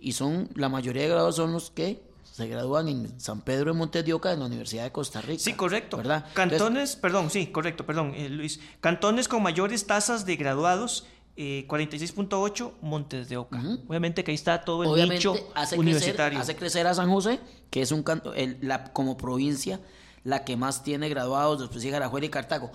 y 0.00 0.12
son 0.12 0.48
la 0.54 0.68
mayoría 0.68 1.02
de 1.02 1.08
graduados 1.08 1.36
son 1.36 1.52
los 1.52 1.70
que 1.70 2.02
se 2.42 2.48
gradúan 2.48 2.88
en 2.88 3.20
San 3.20 3.40
Pedro 3.40 3.72
de 3.72 3.78
Montes 3.78 4.04
de 4.04 4.12
Oca 4.12 4.32
en 4.32 4.40
la 4.40 4.46
Universidad 4.46 4.84
de 4.84 4.92
Costa 4.92 5.20
Rica. 5.20 5.42
Sí, 5.42 5.54
correcto. 5.54 5.96
¿verdad? 5.96 6.26
Cantones, 6.34 6.96
perdón, 6.96 7.30
sí, 7.30 7.46
correcto, 7.46 7.86
perdón, 7.86 8.14
eh, 8.14 8.28
Luis. 8.28 8.60
Cantones 8.80 9.28
con 9.28 9.42
mayores 9.42 9.86
tasas 9.86 10.26
de 10.26 10.36
graduados, 10.36 11.06
46.8, 11.36 12.68
eh, 12.68 12.72
Montes 12.82 13.28
de 13.28 13.36
Oca. 13.36 13.62
Obviamente 13.88 14.22
que 14.24 14.32
ahí 14.32 14.34
está 14.34 14.62
todo 14.64 14.82
el 14.82 14.90
Obviamente 14.90 15.16
nicho 15.16 15.34
hace 15.54 15.78
universitario. 15.78 16.38
Crecer, 16.38 16.52
hace 16.54 16.56
crecer 16.56 16.86
a 16.86 16.94
San 16.94 17.10
José, 17.10 17.40
que 17.70 17.82
es 17.82 17.92
un 17.92 18.02
canto, 18.02 18.34
la, 18.60 18.92
como 18.92 19.16
provincia 19.16 19.80
la 20.24 20.44
que 20.44 20.56
más 20.56 20.82
tiene 20.82 21.08
graduados, 21.08 21.60
después 21.60 21.82
sigue 21.82 21.96
Arajuela 21.96 22.26
y 22.26 22.30
Cartago. 22.30 22.70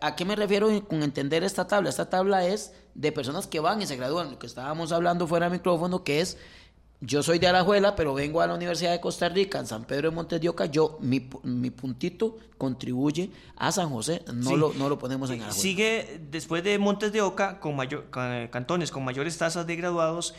¿A 0.00 0.14
qué 0.14 0.24
me 0.24 0.36
refiero 0.36 0.68
con 0.86 1.02
entender 1.02 1.42
esta 1.42 1.66
tabla? 1.66 1.90
Esta 1.90 2.08
tabla 2.08 2.46
es 2.46 2.72
de 2.94 3.10
personas 3.12 3.46
que 3.46 3.60
van 3.60 3.82
y 3.82 3.86
se 3.86 3.96
gradúan. 3.96 4.30
Lo 4.30 4.38
que 4.38 4.46
estábamos 4.46 4.92
hablando 4.92 5.26
fuera 5.26 5.46
del 5.46 5.58
micrófono, 5.58 6.04
que 6.04 6.20
es 6.20 6.38
yo 7.02 7.22
soy 7.22 7.38
de 7.38 7.46
Alajuela, 7.48 7.96
pero 7.96 8.12
vengo 8.12 8.42
a 8.42 8.46
la 8.46 8.54
Universidad 8.54 8.92
de 8.92 9.00
Costa 9.00 9.28
Rica, 9.30 9.58
en 9.58 9.66
San 9.66 9.84
Pedro 9.84 10.10
de 10.10 10.14
Montes 10.14 10.40
de 10.40 10.48
Oca. 10.50 10.66
Yo, 10.66 10.98
mi, 11.00 11.28
mi 11.44 11.70
puntito 11.70 12.36
contribuye 12.58 13.30
a 13.56 13.72
San 13.72 13.88
José, 13.88 14.22
no, 14.34 14.54
lo, 14.56 14.74
no 14.74 14.88
lo 14.90 14.98
ponemos 14.98 15.30
en 15.30 15.36
Alajuela. 15.36 15.62
Sigue 15.62 16.20
después 16.30 16.62
de 16.62 16.78
Montes 16.78 17.10
de 17.12 17.22
Oca, 17.22 17.58
con 17.58 17.74
mayor, 17.74 18.10
cantones 18.50 18.90
con 18.90 19.02
mayores 19.02 19.38
tasas 19.38 19.66
de 19.66 19.76
graduados. 19.76 20.34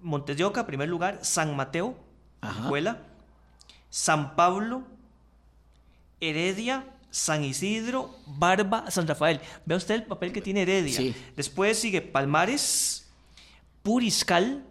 Montes 0.00 0.38
de 0.38 0.44
Oca, 0.44 0.66
primer 0.66 0.88
lugar, 0.88 1.18
San 1.22 1.54
Mateo, 1.54 1.94
Alajuela, 2.40 3.02
San 3.90 4.36
Pablo, 4.36 4.84
Heredia, 6.20 6.86
San 7.10 7.44
Isidro, 7.44 8.14
Barba, 8.26 8.90
San 8.90 9.06
Rafael. 9.06 9.40
Vea 9.66 9.76
usted 9.76 9.96
el 9.96 10.04
papel 10.04 10.32
que 10.32 10.40
tiene 10.40 10.62
Heredia. 10.62 10.96
Sí. 10.96 11.14
Después 11.36 11.78
sigue 11.78 12.00
Palmares, 12.00 13.06
Puriscal, 13.82 14.64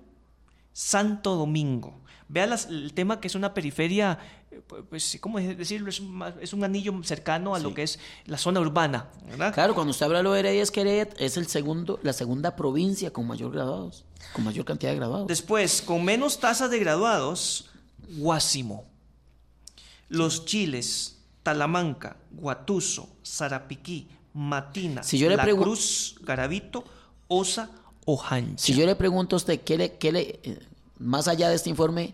Santo 0.78 1.36
Domingo. 1.36 2.02
Vea 2.28 2.48
las- 2.48 2.66
el 2.66 2.92
tema 2.94 3.22
que 3.22 3.28
es 3.28 3.36
una 3.36 3.54
periferia, 3.54 4.20
eh, 4.52 4.60
pues, 4.90 5.18
¿cómo 5.22 5.40
decirlo? 5.40 5.88
Es 5.90 6.02
un, 6.02 6.22
es 6.42 6.52
un 6.52 6.66
anillo 6.66 6.94
cercano 7.04 7.56
a 7.56 7.60
lo 7.60 7.74
que 7.74 7.84
es 7.84 7.98
la 8.26 8.38
zona 8.38 8.60
urbana, 8.60 9.08
¿verdad? 9.30 9.54
Claro, 9.54 9.74
cuando 9.74 9.92
usted 9.92 10.06
habla 10.08 10.18
de 10.18 10.24
lo 10.26 10.34
de 10.34 10.40
Heredia, 10.42 10.62
es 10.64 10.72
que 10.72 10.82
Heredia 10.82 11.08
es 11.18 11.38
el 11.38 11.48
segundo, 11.48 11.98
la 12.04 12.12
segunda 12.12 12.58
provincia 12.58 13.14
con 13.14 13.26
mayor 13.26 13.54
graduados, 13.54 14.04
con 14.34 14.44
mayor 14.44 14.66
cantidad 14.66 14.92
de 14.92 14.98
graduados. 14.98 15.28
Después, 15.28 15.82
con 15.82 16.04
menos 16.04 16.40
tasas 16.42 16.70
de 16.70 16.80
graduados, 16.80 17.70
Guásimo. 18.18 18.86
Los 20.10 20.46
Chiles, 20.46 21.20
Talamanca, 21.42 22.18
Guatuso, 22.32 23.08
Zarapiquí, 23.26 24.10
Matina, 24.34 25.04
Si 25.04 25.18
yo 25.18 25.30
le 25.30 25.38
La 25.38 25.46
Cruz, 25.46 26.16
Garavito, 26.22 26.84
Osa 27.30 27.70
o 28.06 28.22
Hancha. 28.22 28.64
Si 28.64 28.74
yo 28.74 28.86
le 28.86 28.96
pregunto 28.96 29.36
a 29.36 29.38
usted, 29.38 29.62
¿qué 29.62 29.78
le, 29.78 29.94
qué 29.98 30.12
le, 30.12 30.40
eh, 30.44 30.60
más 31.00 31.28
allá 31.28 31.50
de 31.50 31.56
este 31.56 31.70
informe, 31.70 32.14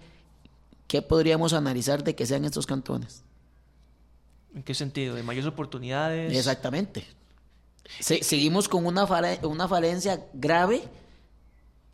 qué 0.88 1.02
podríamos 1.02 1.54
analizar 1.54 2.04
de 2.04 2.16
que 2.16 2.26
sean 2.26 2.46
estos 2.46 2.66
cantones? 2.66 3.24
¿En 4.56 4.64
qué 4.64 4.74
sentido? 4.74 5.16
¿De 5.16 5.24
mayores 5.24 5.48
oportunidades? 5.48 6.36
Exactamente. 6.36 7.06
Se- 8.00 8.24
seguimos 8.24 8.68
con 8.70 8.86
una, 8.86 9.06
una 9.44 9.68
falencia 9.68 10.26
grave 10.34 10.84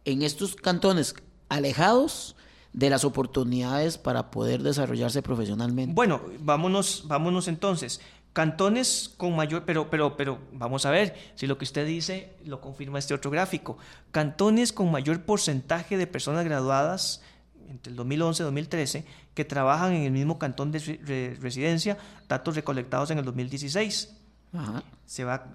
en 0.05 0.21
estos 0.21 0.55
cantones 0.55 1.15
alejados 1.49 2.35
de 2.73 2.89
las 2.89 3.03
oportunidades 3.03 3.97
para 3.97 4.29
poder 4.29 4.61
desarrollarse 4.61 5.21
profesionalmente. 5.21 5.93
Bueno, 5.93 6.21
vámonos, 6.39 7.03
vámonos 7.07 7.47
entonces. 7.47 7.99
Cantones 8.33 9.11
con 9.17 9.35
mayor, 9.35 9.63
pero, 9.65 9.89
pero, 9.89 10.15
pero, 10.15 10.37
vamos 10.53 10.85
a 10.85 10.91
ver 10.91 11.15
si 11.35 11.47
lo 11.47 11.57
que 11.57 11.63
usted 11.65 11.87
dice 11.87 12.33
lo 12.45 12.61
confirma 12.61 12.99
este 12.99 13.13
otro 13.15 13.31
gráfico. 13.31 13.77
Cantones 14.11 14.71
con 14.73 14.91
mayor 14.91 15.21
porcentaje 15.23 15.97
de 15.97 16.05
personas 16.05 16.45
graduadas 16.45 17.21
entre 17.67 17.89
el 17.91 17.95
2011 17.97 18.43
y 18.43 18.45
2013 18.45 19.05
que 19.33 19.43
trabajan 19.43 19.93
en 19.93 20.03
el 20.03 20.11
mismo 20.11 20.37
cantón 20.37 20.71
de 20.71 20.79
re- 20.79 20.99
re- 21.03 21.37
residencia, 21.41 21.97
datos 22.29 22.55
recolectados 22.55 23.09
en 23.11 23.17
el 23.17 23.25
2016. 23.25 24.13
Ajá. 24.53 24.83
Se 25.05 25.23
va. 25.23 25.51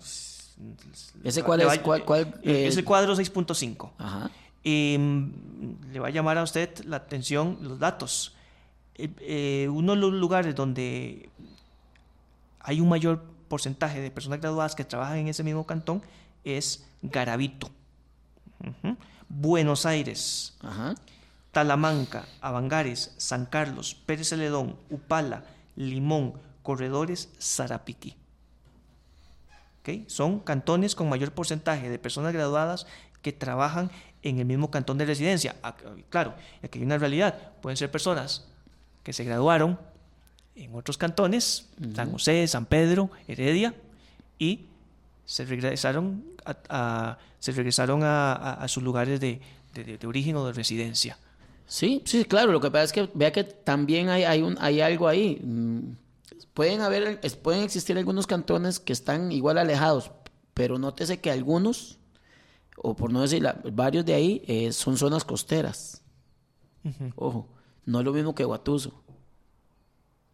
¿Ese 1.25 1.43
cuál 1.43 1.61
es? 1.61 1.67
va- 1.69 1.79
¿Cuál- 1.79 2.05
cuál, 2.05 2.35
eh, 2.43 2.67
es 2.67 2.77
el 2.77 2.85
cuadro 2.85 3.15
6.5. 3.17 3.93
Ajá. 3.99 4.31
Eh, 4.65 4.99
le 5.93 6.01
va 6.01 6.09
a 6.09 6.11
llamar 6.11 6.39
a 6.39 6.43
usted 6.43 6.71
la 6.85 6.97
atención 6.97 7.59
los 7.63 7.79
datos. 7.79 8.35
Eh, 8.95 9.09
eh, 9.21 9.69
uno 9.69 9.93
de 9.95 9.99
los 9.99 10.13
lugares 10.13 10.55
donde 10.55 11.29
hay 12.63 12.81
un 12.81 12.89
mayor 12.89 13.23
porcentaje 13.49 14.01
de 14.01 14.11
personas 14.11 14.41
graduadas 14.41 14.75
que 14.75 14.85
trabajan 14.85 15.19
en 15.19 15.29
ese 15.29 15.43
mismo 15.43 15.67
cantón 15.67 16.03
es 16.45 16.87
Garavito. 17.03 17.71
Ujú. 18.61 18.97
Buenos 19.29 19.87
Aires, 19.87 20.55
Ajá. 20.63 20.95
Talamanca, 21.53 22.25
Avangares, 22.41 23.15
San 23.19 23.47
Carlos, 23.47 23.95
Pérez 23.95 24.29
Celedón, 24.29 24.77
Upala, 24.91 25.45
Limón, 25.77 26.35
Corredores, 26.63 27.29
Zarapiquí. 27.41 28.17
¿Ok? 29.81 30.09
Son 30.09 30.39
cantones 30.41 30.95
con 30.95 31.09
mayor 31.09 31.33
porcentaje 31.33 31.91
de 31.91 31.99
personas 31.99 32.33
graduadas 32.33 32.87
que 33.21 33.33
trabajan 33.33 33.91
en 34.23 34.39
el 34.39 34.45
mismo 34.47 34.71
cantón 34.71 34.99
de 34.99 35.05
residencia. 35.07 35.57
Ac- 35.63 36.05
Claro, 36.09 36.35
aquí 36.63 36.79
hay 36.79 36.85
una 36.85 36.99
realidad. 36.99 37.53
Pueden 37.61 37.77
ser 37.77 37.91
personas 37.91 38.47
que 39.03 39.13
se 39.13 39.25
graduaron 39.25 39.79
en 40.55 40.75
otros 40.75 40.99
cantones, 40.99 41.69
San 41.95 42.13
José, 42.13 42.47
San 42.47 42.67
Pedro, 42.67 43.11
Heredia, 43.29 43.75
y 44.39 44.67
se 45.25 45.45
regresaron 45.45 46.25
a, 46.45 46.57
a- 46.69 47.19
se 47.39 47.53
regresaron 47.53 48.03
a, 48.03 48.33
a- 48.33 48.55
a 48.65 48.69
sus 48.69 48.83
lugares 48.83 49.19
de, 49.21 49.41
de- 49.75 50.07
origen 50.07 50.37
o 50.37 50.47
de 50.47 50.53
residencia. 50.53 51.19
Sí, 51.67 52.03
sí, 52.05 52.25
claro. 52.25 52.53
Lo 52.53 52.61
que 52.61 52.71
pasa 52.71 52.85
es 52.85 52.93
que 52.93 53.09
vea 53.15 53.33
que 53.33 53.45
también 53.45 54.09
hay, 54.11 54.25
hay, 54.25 54.43
un, 54.43 54.57
hay 54.61 54.81
algo 54.81 55.09
ahí. 55.09 55.41
Mm, 55.43 55.97
Pueden, 56.55 56.83
haber, 56.83 57.19
pueden 57.43 57.63
existir 57.63 57.97
algunos 57.97 58.27
cantones 58.27 58.79
que 58.79 58.93
están 58.93 59.33
igual 59.33 59.57
alejados, 59.57 60.11
pero 60.53 60.79
nótese 60.79 61.19
que 61.19 61.31
algunos, 61.31 61.99
o 62.77 62.95
por 62.95 63.11
no 63.11 63.23
decir 63.23 63.43
la- 63.43 63.59
varios 63.73 64.05
de 64.05 64.13
ahí, 64.13 64.43
eh, 64.47 64.71
son 64.73 64.99
zonas 64.99 65.25
costeras. 65.25 66.03
Ojo, 67.17 67.49
no 67.87 68.01
es 68.01 68.05
lo 68.05 68.13
mismo 68.13 68.35
que 68.35 68.45
Guatuso. 68.45 69.03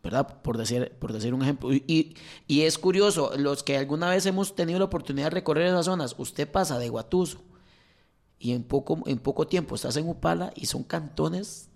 ¿Verdad? 0.03 0.41
Por 0.43 0.57
decir, 0.57 0.93
por 1.01 1.13
decir 1.13 1.35
un 1.35 1.43
ejemplo. 1.43 1.73
Y, 1.73 2.15
y- 2.47 2.61
es 2.63 2.79
curioso, 2.79 3.33
los 3.37 3.63
que 3.65 3.77
alguna 3.77 4.09
vez 4.09 4.25
hemos 4.27 4.55
tenido 4.55 4.79
la 4.79 4.85
oportunidad 4.87 5.27
de 5.27 5.31
recorrer 5.31 5.67
esas 5.67 5.87
zonas, 5.87 6.15
usted 6.19 6.49
pasa 6.51 6.79
de 6.79 6.89
Guatuso 6.89 7.39
y 8.39 8.53
en 8.53 8.63
poco, 8.63 9.03
en 9.07 9.19
poco 9.19 9.47
tiempo 9.49 9.75
estás 9.75 9.97
en 9.97 10.09
Upala 10.09 10.53
y 10.55 10.67
son 10.67 10.85
cantones 10.85 11.69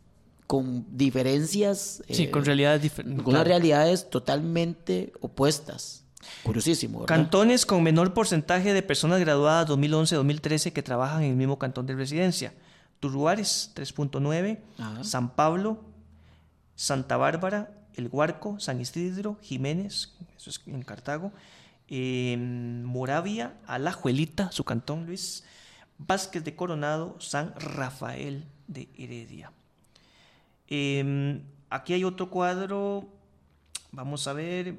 con 0.47 0.87
diferencias, 0.97 2.03
Sí, 2.09 2.25
eh, 2.25 2.31
con 2.31 2.45
realidades 2.45 2.83
diferentes. 2.83 3.25
con 3.25 3.35
unas 3.35 3.47
realidades 3.47 4.09
totalmente 4.09 5.12
opuestas. 5.20 6.05
Curiosísimo, 6.45 7.01
¿verdad? 7.01 7.16
Cantones 7.16 7.66
con 7.66 7.83
menor 7.83 8.14
porcentaje 8.14 8.73
de 8.73 8.83
personas 8.83 9.18
graduadas 9.18 9.66
2011-2013 9.68 10.73
que 10.73 10.83
trabajan 10.85 11.25
en 11.25 11.31
el 11.31 11.37
mismo 11.37 11.59
cantón 11.59 11.87
de 11.87 11.97
residencia. 11.97 12.55
Turruares 13.01 13.73
3.9, 13.75 14.61
Ajá. 14.79 15.03
San 15.03 15.35
Pablo, 15.35 15.81
Santa 16.77 17.16
Bárbara, 17.16 17.70
El 17.97 18.09
Huarco, 18.11 18.59
San 18.61 18.80
Isidro, 18.80 19.38
Jiménez, 19.43 20.14
eso 20.36 20.51
es 20.51 20.61
en 20.66 20.82
Cartago, 20.82 21.32
eh, 21.88 22.36
Moravia, 22.84 23.55
Alajuelita, 23.66 24.53
su 24.53 24.64
cantón 24.64 25.07
Luis, 25.07 25.45
Vázquez 25.99 26.45
de 26.45 26.57
Coronado, 26.57 27.16
San 27.20 27.55
Rafael 27.59 28.47
de 28.66 28.88
Heredia. 28.97 29.53
Eh, 30.68 31.40
aquí 31.70 31.93
hay 31.93 32.05
otro 32.05 32.30
cuadro, 32.30 33.09
vamos 33.93 34.26
a 34.26 34.32
ver, 34.32 34.76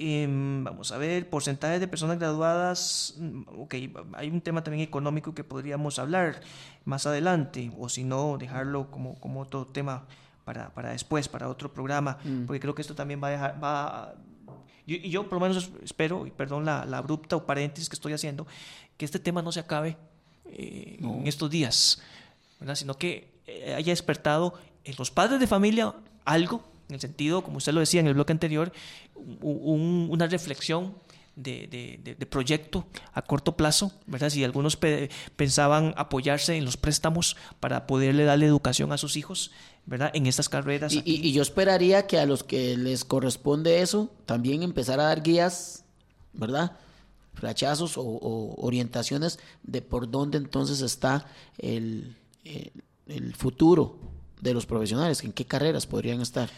Em, 0.00 0.62
vamos 0.62 0.92
a 0.92 0.98
ver, 0.98 1.28
porcentajes 1.28 1.80
de 1.80 1.88
personas 1.88 2.18
graduadas. 2.20 3.14
mm, 3.18 3.42
Ok, 3.58 3.74
hay 4.14 4.30
un 4.30 4.40
tema 4.40 4.62
también 4.62 4.86
económico 4.86 5.34
que 5.34 5.42
podríamos 5.42 5.98
hablar 5.98 6.40
más 6.84 7.06
adelante, 7.06 7.72
o 7.78 7.88
si 7.88 8.04
no, 8.04 8.38
dejarlo 8.38 8.90
como, 8.92 9.16
como 9.18 9.40
otro 9.40 9.66
tema 9.66 10.06
para, 10.48 10.70
para 10.72 10.92
después, 10.92 11.28
para 11.28 11.46
otro 11.46 11.70
programa, 11.74 12.16
porque 12.46 12.58
creo 12.58 12.74
que 12.74 12.80
esto 12.80 12.94
también 12.94 13.20
va 13.22 13.28
a 13.28 13.30
dejar. 13.32 13.62
Va 13.62 13.86
a- 14.04 14.14
yo- 14.86 14.96
y 14.96 15.10
yo, 15.10 15.24
por 15.28 15.34
lo 15.34 15.40
menos, 15.46 15.68
espero, 15.84 16.26
y 16.26 16.30
perdón 16.30 16.64
la, 16.64 16.86
la 16.86 16.96
abrupta 16.96 17.36
o 17.36 17.44
paréntesis 17.44 17.90
que 17.90 17.96
estoy 17.96 18.14
haciendo, 18.14 18.46
que 18.96 19.04
este 19.04 19.18
tema 19.18 19.42
no 19.42 19.52
se 19.52 19.60
acabe 19.60 19.98
eh, 20.46 20.96
en 21.20 21.26
estos 21.26 21.50
días, 21.50 22.00
¿verdad? 22.60 22.76
sino 22.76 22.94
que 22.94 23.30
eh, 23.46 23.74
haya 23.74 23.92
despertado 23.92 24.54
en 24.84 24.94
los 24.98 25.10
padres 25.10 25.38
de 25.38 25.46
familia 25.46 25.94
algo, 26.24 26.64
en 26.88 26.94
el 26.94 27.00
sentido, 27.02 27.42
como 27.44 27.58
usted 27.58 27.74
lo 27.74 27.80
decía 27.80 28.00
en 28.00 28.06
el 28.06 28.14
bloque 28.14 28.32
anterior, 28.32 28.72
un- 29.42 30.08
una 30.10 30.26
reflexión 30.26 30.94
de, 31.36 31.68
de- 31.68 32.00
de- 32.02 32.14
de 32.16 32.26
proyecto 32.26 32.86
a 33.12 33.22
corto 33.22 33.56
plazo, 33.56 33.92
¿verdad? 34.06 34.28
Si 34.30 34.42
algunos 34.42 34.76
pe- 34.76 35.08
pensaban 35.36 35.94
apoyarse 35.96 36.56
en 36.56 36.64
los 36.64 36.76
préstamos 36.76 37.36
para 37.60 37.86
poderle 37.86 38.24
darle 38.24 38.46
educación 38.46 38.90
a 38.92 38.98
sus 38.98 39.16
hijos, 39.16 39.52
¿verdad? 39.88 40.10
En 40.14 40.26
estas 40.26 40.48
carreras. 40.48 40.92
Y, 40.92 41.02
y- 41.04 41.26
y 41.28 41.32
yo 41.32 41.42
esperaría 41.42 42.06
que 42.06 42.18
a 42.18 42.26
los 42.26 42.44
que 42.44 42.76
les 42.76 43.04
corresponde 43.04 43.80
eso, 43.80 44.10
también 44.26 44.62
empezar 44.62 45.00
a 45.00 45.04
dar 45.04 45.22
guías, 45.22 45.84
¿verdad? 46.34 46.72
Flachazos 47.34 47.96
o, 47.96 48.02
o 48.02 48.54
orientaciones 48.66 49.38
de 49.62 49.80
por 49.80 50.10
dónde 50.10 50.38
entonces 50.38 50.80
está 50.82 51.26
el, 51.56 52.16
el- 52.44 52.72
el 53.06 53.34
futuro 53.34 53.98
de 54.42 54.52
los 54.54 54.66
profesionales, 54.66 55.24
en 55.24 55.32
qué 55.32 55.46
carreras 55.46 55.86
podrían 55.86 56.20
estar. 56.20 56.50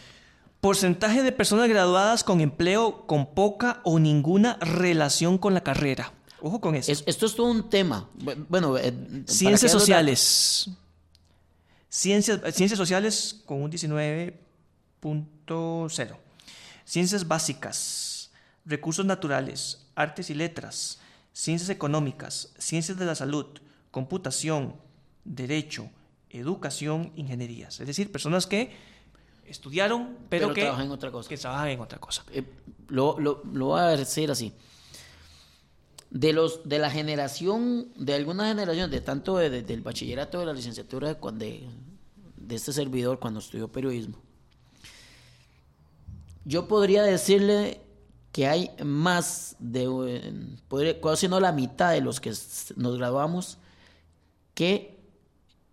Porcentaje 0.59 1.23
de 1.23 1.31
personas 1.31 1.69
graduadas 1.69 2.23
con 2.23 2.41
empleo 2.41 3.07
con 3.07 3.33
poca 3.33 3.79
o 3.83 3.97
ninguna 3.97 4.57
relación 4.59 5.37
con 5.37 5.53
la 5.53 5.61
carrera. 5.63 6.13
Ojo 6.41 6.59
con 6.59 6.75
eso. 6.75 6.91
Es- 6.91 7.03
esto 7.07 7.25
es 7.27 7.35
todo 7.35 7.47
un 7.49 7.69
tema. 7.69 8.09
Bu- 8.19 8.45
Bueno, 8.49 8.77
eh, 8.77 8.93
Ciencias 9.25 9.73
los 9.73 9.81
sociales. 9.83 10.69
Ciencias, 11.93 12.39
ciencias 12.55 12.77
sociales 12.77 13.41
con 13.45 13.61
un 13.61 13.69
19.0. 13.69 16.17
Ciencias 16.85 17.27
básicas. 17.27 18.31
Recursos 18.65 19.05
naturales. 19.05 19.85
Artes 19.93 20.29
y 20.29 20.33
letras. 20.33 21.01
Ciencias 21.33 21.69
económicas. 21.69 22.53
Ciencias 22.57 22.97
de 22.97 23.03
la 23.03 23.13
salud. 23.13 23.45
Computación. 23.91 24.73
Derecho. 25.25 25.89
Educación. 26.29 27.11
Ingenierías. 27.17 27.81
Es 27.81 27.87
decir, 27.87 28.09
personas 28.09 28.47
que 28.47 28.73
estudiaron, 29.45 30.15
pero, 30.29 30.47
Pero 30.47 30.53
que 30.53 30.61
trabajan 30.61 30.85
en 30.85 30.91
otra 30.93 31.11
cosa. 31.11 31.27
Que 31.27 31.35
trabajan 31.35 31.67
en 31.67 31.81
otra 31.81 31.99
cosa. 31.99 32.23
Eh, 32.31 32.45
lo, 32.87 33.19
lo, 33.19 33.43
lo 33.51 33.65
voy 33.65 33.81
a 33.81 33.87
decir 33.87 34.31
así. 34.31 34.53
De 36.11 36.33
los 36.33 36.67
de 36.67 36.77
la 36.77 36.91
generación, 36.91 37.87
de 37.95 38.13
alguna 38.13 38.47
generación, 38.47 38.91
de 38.91 38.99
tanto 39.01 39.37
de- 39.37 39.49
de- 39.49 39.63
del 39.63 39.81
bachillerato, 39.81 40.39
de 40.39 40.45
la 40.45 40.53
licenciatura, 40.53 41.07
de, 41.07 41.15
cuando, 41.15 41.45
de, 41.45 41.65
este 42.55 42.73
servidor 42.73 43.19
cuando 43.19 43.39
estudió 43.39 43.71
periodismo, 43.71 44.17
yo 46.43 46.67
podría 46.67 47.03
decirle 47.03 47.79
que 48.31 48.47
hay 48.47 48.71
más 48.83 49.55
de, 49.59 49.87
podría, 50.67 50.99
casi 50.99 51.27
no 51.27 51.39
la 51.39 51.51
mitad 51.51 51.91
de 51.91 52.01
los 52.01 52.19
que 52.19 52.31
nos 52.75 52.97
graduamos 52.97 53.57
que 54.53 54.97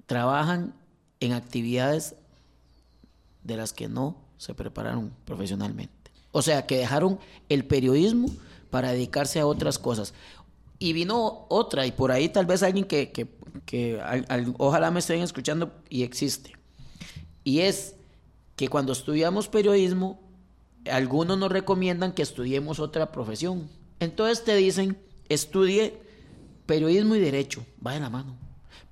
trabajan 0.07 0.75
en 1.21 1.33
actividades 1.33 2.15
de 3.43 3.57
las 3.57 3.73
que 3.73 3.89
no 3.89 4.17
se 4.37 4.55
prepararon 4.55 5.13
profesionalmente. 5.25 5.93
O 6.33 6.43
sea, 6.43 6.67
que 6.67 6.79
dejaron 6.79 7.19
el 7.49 7.65
periodismo 7.65 8.29
para 8.71 8.93
dedicarse 8.93 9.41
a 9.41 9.47
otras 9.47 9.79
cosas. 9.79 10.15
Y 10.79 10.93
vino 10.93 11.47
otra, 11.49 11.87
y 11.87 11.93
por 11.93 12.13
ahí 12.13 12.29
tal 12.29 12.47
vez 12.47 12.63
alguien 12.63 12.85
que, 12.85 13.11
que, 13.11 13.29
que 13.67 14.01
ojalá 14.59 14.91
me 14.91 15.01
estén 15.01 15.23
escuchando 15.23 15.73
y 15.89 16.03
existe. 16.03 16.53
Y 17.45 17.61
es 17.61 17.97
que 18.57 18.69
cuando 18.69 18.93
estudiamos 18.93 19.49
periodismo, 19.49 20.21
algunos 20.91 21.39
nos 21.39 21.51
recomiendan 21.51 22.13
que 22.13 22.23
estudiemos 22.23 22.79
otra 22.81 23.13
profesión. 23.13 23.69
Entonces 24.01 24.45
te 24.45 24.55
dicen, 24.57 24.99
estudie 25.29 25.99
periodismo 26.67 27.15
y 27.17 27.21
derecho, 27.21 27.65
va 27.85 27.95
de 27.95 28.01
la 28.01 28.11
mano. 28.11 28.37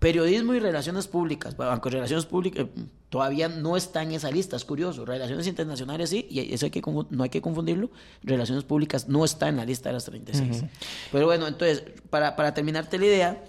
Periodismo 0.06 0.54
y 0.54 0.60
relaciones 0.60 1.08
públicas, 1.08 1.56
bueno, 1.56 1.72
aunque 1.72 1.90
relaciones 1.90 2.26
públicas 2.26 2.64
eh, 2.64 2.86
todavía 3.08 3.48
no 3.48 3.76
está 3.76 4.04
en 4.04 4.12
esa 4.12 4.30
lista, 4.30 4.54
es 4.54 4.64
curioso. 4.64 5.04
Relaciones 5.04 5.48
internacionales 5.48 6.10
sí, 6.10 6.28
y 6.30 6.54
eso 6.54 6.66
hay 6.66 6.70
que, 6.70 6.80
no 7.10 7.24
hay 7.24 7.28
que 7.28 7.40
confundirlo. 7.40 7.90
Relaciones 8.22 8.62
públicas 8.62 9.08
no 9.08 9.24
está 9.24 9.48
en 9.48 9.56
la 9.56 9.64
lista 9.64 9.88
de 9.88 9.94
las 9.94 10.04
36. 10.04 10.62
Pero 11.10 11.26
bueno, 11.26 11.48
entonces, 11.48 11.82
para, 12.08 12.36
para 12.36 12.54
terminarte 12.54 13.00
la 13.00 13.06
idea, 13.06 13.44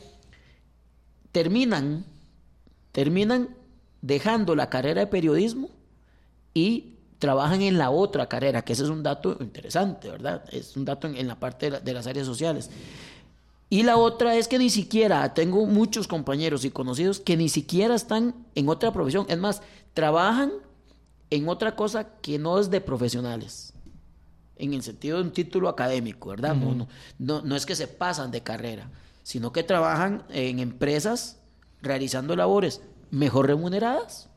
terminan, 1.32 2.08
terminan 2.91 3.49
dejando 4.01 4.55
la 4.55 4.68
carrera 4.68 5.01
de 5.01 5.05
periodismo 5.05 5.70
y 6.55 6.95
trabajan 7.20 7.62
en 7.62 7.78
la 7.78 7.91
otra 7.91 8.28
carrera, 8.28 8.64
que 8.64 8.74
ese 8.74 8.84
es 8.84 8.89
un 8.89 9.03
dato 9.03 9.38
interesante, 9.39 10.10
¿verdad? 10.10 10.43
Es 10.51 10.76
un 10.76 10.86
dato 10.86 11.08
en, 11.08 11.28
la 11.28 11.39
parte 11.39 11.70
de, 11.70 11.93
las 11.93 12.08
áreas 12.08 12.26
sociales. 12.26 12.72
Y 13.70 13.84
la 13.84 13.97
otra 13.97 14.36
es 14.36 14.47
que 14.47 14.57
ni 14.57 14.70
siquiera, 14.70 15.34
tengo 15.34 15.65
muchos 15.65 16.07
compañeros 16.07 16.63
y 16.63 16.72
conocidos 16.72 17.20
que 17.20 17.36
ni 17.36 17.49
siquiera 17.49 17.95
están 17.95 18.34
en 18.55 18.70
otra 18.70 18.93
profesión, 18.93 19.26
es 19.30 19.38
más, 19.38 19.61
trabajan 19.93 20.53
en 21.30 21.49
otra 21.49 21.76
cosa 21.76 22.07
que 22.22 22.39
no 22.39 22.59
es 22.59 22.70
de 22.70 22.80
profesionales, 22.80 23.74
en 24.55 24.74
el 24.74 24.84
sentido 24.84 25.18
de 25.18 25.24
un 25.24 25.32
título 25.32 25.68
académico, 25.68 26.30
¿verdad? 26.30 26.55
no, 26.55 26.88
no, 27.20 27.41
no 27.41 27.55
es 27.55 27.65
que 27.65 27.76
se 27.76 27.88
pasan 27.88 28.32
de 28.32 28.41
carrera, 28.41 28.89
sino 29.24 29.51
que 29.51 29.63
trabajan 29.63 30.24
en 30.30 30.59
empresas 30.59 31.39
realizando 31.82 32.36
labores 32.38 32.82
mejor 33.11 33.47
remuneradas 33.47 34.30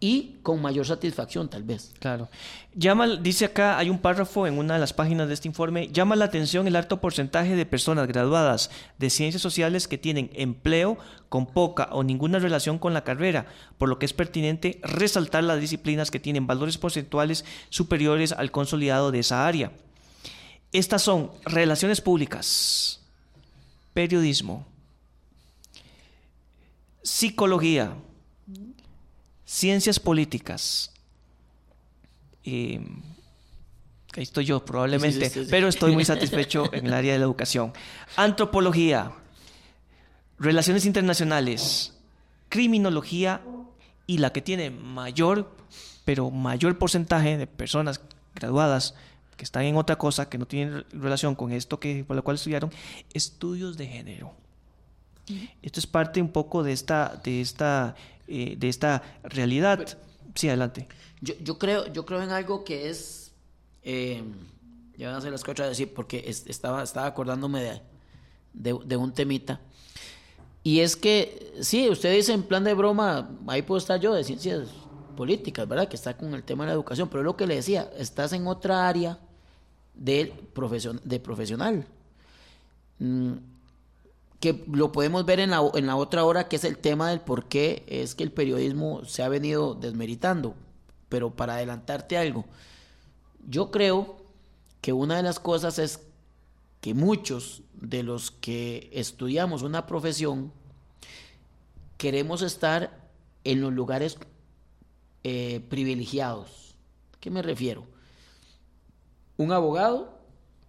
y 0.00 0.36
con 0.42 0.62
mayor 0.62 0.86
satisfacción 0.86 1.48
tal 1.48 1.64
vez. 1.64 1.92
Claro. 1.98 2.28
Llama, 2.74 3.16
dice 3.16 3.44
acá, 3.44 3.78
hay 3.78 3.90
un 3.90 3.98
párrafo 3.98 4.46
en 4.46 4.58
una 4.58 4.74
de 4.74 4.80
las 4.80 4.92
páginas 4.92 5.26
de 5.28 5.34
este 5.34 5.48
informe, 5.48 5.88
llama 5.88 6.14
la 6.14 6.26
atención 6.26 6.66
el 6.66 6.76
alto 6.76 7.00
porcentaje 7.00 7.56
de 7.56 7.66
personas 7.66 8.06
graduadas 8.06 8.70
de 8.98 9.10
ciencias 9.10 9.42
sociales 9.42 9.88
que 9.88 9.98
tienen 9.98 10.30
empleo 10.34 10.98
con 11.28 11.46
poca 11.46 11.88
o 11.90 12.04
ninguna 12.04 12.38
relación 12.38 12.78
con 12.78 12.94
la 12.94 13.02
carrera, 13.02 13.46
por 13.78 13.88
lo 13.88 13.98
que 13.98 14.06
es 14.06 14.12
pertinente 14.12 14.80
resaltar 14.82 15.42
las 15.44 15.60
disciplinas 15.60 16.10
que 16.10 16.20
tienen 16.20 16.46
valores 16.46 16.78
porcentuales 16.78 17.44
superiores 17.68 18.32
al 18.32 18.52
consolidado 18.52 19.10
de 19.10 19.18
esa 19.18 19.46
área. 19.46 19.72
Estas 20.70 21.02
son 21.02 21.32
relaciones 21.44 22.00
públicas, 22.00 23.00
periodismo, 23.94 24.66
psicología, 27.02 27.94
Ciencias 29.48 29.98
políticas. 29.98 30.92
ahí 32.44 32.84
estoy 34.14 34.44
yo 34.44 34.62
probablemente, 34.62 35.32
pero 35.48 35.68
estoy 35.68 35.94
muy 35.94 36.04
satisfecho 36.14 36.70
en 36.70 36.84
el 36.84 36.92
área 36.92 37.14
de 37.14 37.18
la 37.18 37.24
educación. 37.24 37.72
Antropología, 38.16 39.10
relaciones 40.38 40.84
internacionales, 40.84 41.94
criminología 42.50 43.40
y 44.06 44.18
la 44.18 44.34
que 44.34 44.42
tiene 44.42 44.68
mayor, 44.68 45.50
pero 46.04 46.30
mayor 46.30 46.76
porcentaje 46.76 47.38
de 47.38 47.46
personas 47.46 48.02
graduadas 48.34 48.96
que 49.38 49.44
están 49.44 49.62
en 49.62 49.76
otra 49.76 49.96
cosa, 49.96 50.28
que 50.28 50.36
no 50.36 50.46
tienen 50.46 50.84
relación 50.92 51.34
con 51.34 51.52
esto 51.52 51.80
que, 51.80 52.04
por 52.04 52.16
lo 52.16 52.22
cual 52.22 52.34
estudiaron, 52.34 52.70
estudios 53.14 53.78
de 53.78 53.86
género. 53.86 54.34
Esto 55.62 55.80
es 55.80 55.86
parte 55.86 56.20
un 56.20 56.28
poco 56.28 56.62
de 56.62 56.72
esta, 56.72 57.18
de 57.24 57.40
esta 57.40 57.96
eh, 58.28 58.56
de 58.58 58.68
esta 58.68 59.02
realidad. 59.24 59.98
sí, 60.34 60.48
adelante. 60.48 60.86
Yo, 61.20 61.34
yo, 61.42 61.58
creo, 61.58 61.90
yo 61.92 62.04
creo 62.04 62.22
en 62.22 62.30
algo 62.30 62.62
que 62.62 62.90
es, 62.90 63.32
eh, 63.82 64.22
ya 64.96 65.10
van 65.10 65.26
a 65.26 65.30
las 65.30 65.42
cosas 65.42 65.66
a 65.66 65.68
decir, 65.70 65.92
porque 65.94 66.24
estaba, 66.26 66.82
estaba 66.82 67.06
acordándome 67.06 67.62
de, 67.62 67.80
de, 68.84 68.96
un 68.96 69.12
temita. 69.12 69.60
Y 70.62 70.80
es 70.80 70.96
que, 70.96 71.54
sí, 71.60 71.88
usted 71.88 72.14
dice 72.14 72.32
en 72.32 72.42
plan 72.42 72.64
de 72.64 72.74
broma, 72.74 73.30
ahí 73.46 73.62
puedo 73.62 73.78
estar 73.78 73.98
yo 73.98 74.12
de 74.12 74.24
ciencias 74.24 74.68
políticas, 75.16 75.66
¿verdad? 75.66 75.88
Que 75.88 75.96
está 75.96 76.16
con 76.16 76.34
el 76.34 76.42
tema 76.42 76.64
de 76.64 76.68
la 76.68 76.74
educación, 76.74 77.08
pero 77.08 77.20
es 77.20 77.24
lo 77.24 77.36
que 77.36 77.46
le 77.46 77.56
decía, 77.56 77.90
estás 77.96 78.32
en 78.32 78.46
otra 78.46 78.88
área 78.88 79.18
de, 79.94 80.32
profesion 80.52 81.00
de 81.02 81.18
profesional. 81.18 81.86
Que 84.40 84.64
lo 84.72 84.92
podemos 84.92 85.24
ver 85.26 85.40
en 85.40 85.50
la, 85.50 85.68
en 85.74 85.86
la 85.86 85.96
otra 85.96 86.24
hora, 86.24 86.48
que 86.48 86.56
es 86.56 86.64
el 86.64 86.78
tema 86.78 87.10
del 87.10 87.20
por 87.20 87.46
qué 87.46 87.84
es 87.88 88.14
que 88.14 88.22
el 88.22 88.32
periodismo 88.32 89.04
se 89.04 89.22
ha 89.22 89.28
venido 89.28 89.74
desmeritando. 89.74 90.54
Pero 91.08 91.34
para 91.34 91.54
adelantarte 91.54 92.16
algo, 92.16 92.44
yo 93.48 93.70
creo 93.70 94.16
que 94.80 94.92
una 94.92 95.16
de 95.16 95.22
las 95.22 95.40
cosas 95.40 95.78
es 95.78 96.00
que 96.80 96.94
muchos 96.94 97.62
de 97.74 98.02
los 98.02 98.30
que 98.30 98.90
estudiamos 98.92 99.62
una 99.62 99.86
profesión 99.86 100.52
queremos 101.96 102.42
estar 102.42 103.10
en 103.44 103.60
los 103.60 103.72
lugares 103.72 104.18
eh, 105.24 105.60
privilegiados. 105.68 106.76
¿A 107.14 107.20
qué 107.20 107.30
me 107.30 107.42
refiero? 107.42 107.84
Un 109.36 109.52
abogado 109.52 110.18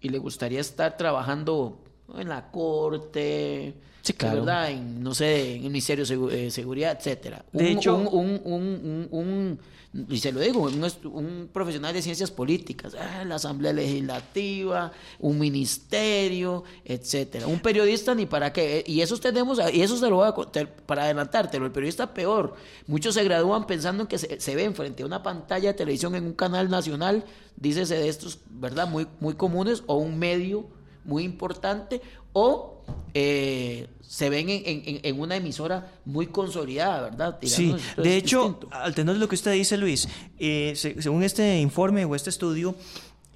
y 0.02 0.10
le 0.10 0.18
gustaría 0.18 0.60
estar 0.60 0.98
trabajando 0.98 1.84
en 2.18 2.30
la 2.30 2.50
corte, 2.52 3.74
¿verdad? 4.22 4.72
En, 4.72 5.04
no 5.04 5.14
sé, 5.14 5.56
en 5.56 5.64
el 5.64 5.70
Ministerio 5.70 6.06
de 6.06 6.48
eh, 6.48 6.52
Seguridad, 6.52 6.98
etcétera. 6.98 7.46
De 7.52 7.72
hecho, 7.72 7.96
un, 7.96 8.42
un, 8.44 9.08
un, 9.12 9.60
y 10.08 10.20
se 10.20 10.32
lo 10.32 10.40
digo, 10.40 10.62
un, 10.62 11.50
profesional 11.52 11.94
de 11.94 12.02
ciencias 12.02 12.30
políticas, 12.30 12.96
ah, 12.96 13.24
la 13.26 13.36
Asamblea 13.36 13.74
Legislativa, 13.74 14.92
un 15.20 15.40
ministerio, 15.40 16.64
etcétera. 16.86 17.48
Un 17.48 17.60
periodista 17.60 18.14
ni 18.14 18.28
para 18.28 18.54
qué. 18.54 18.84
Y 18.86 19.02
eso 19.02 19.18
tenemos, 19.18 19.60
y 19.74 19.82
eso 19.82 19.98
se 19.98 20.08
lo 20.08 20.18
voy 20.18 20.28
a 20.28 20.34
contar 20.34 20.72
para 20.86 21.04
adelantártelo. 21.04 21.66
El 21.66 21.72
periodista 21.72 22.14
peor. 22.14 22.56
Muchos 22.86 23.16
se 23.16 23.24
gradúan 23.24 23.66
pensando 23.66 24.08
que 24.08 24.20
se, 24.20 24.40
se 24.40 24.56
ven 24.56 24.76
frente 24.76 25.02
a 25.02 25.08
una 25.08 25.24
pantalla 25.24 25.70
de 25.70 25.74
televisión 25.74 26.14
en 26.16 26.26
un 26.26 26.34
canal 26.34 26.70
nacional, 26.70 27.26
dícese 27.56 27.96
de 27.96 28.10
estos, 28.10 28.40
¿verdad? 28.50 28.88
Muy, 28.88 29.08
muy 29.20 29.34
comunes, 29.34 29.84
o 29.88 29.96
un 29.96 30.20
medio 30.20 30.68
muy 31.10 31.24
importante 31.24 32.02
o 32.32 32.84
eh, 33.14 33.88
se 34.02 34.30
ven 34.30 34.48
en, 34.50 35.20
una 35.20 35.36
emisora 35.36 35.92
muy 36.06 36.28
consolidada, 36.28 37.10
¿verdad? 37.10 37.38
sí, 37.44 37.76
de 37.98 38.16
hecho, 38.16 38.60
al 38.72 38.96
tener 38.96 39.18
lo 39.18 39.28
que 39.28 39.36
usted 39.36 39.54
dice, 39.54 39.78
Luis, 39.78 40.08
eh, 40.40 40.74
según 40.76 41.24
este 41.24 41.60
informe 41.60 42.06
o 42.06 42.16
este 42.16 42.30
estudio, 42.30 42.76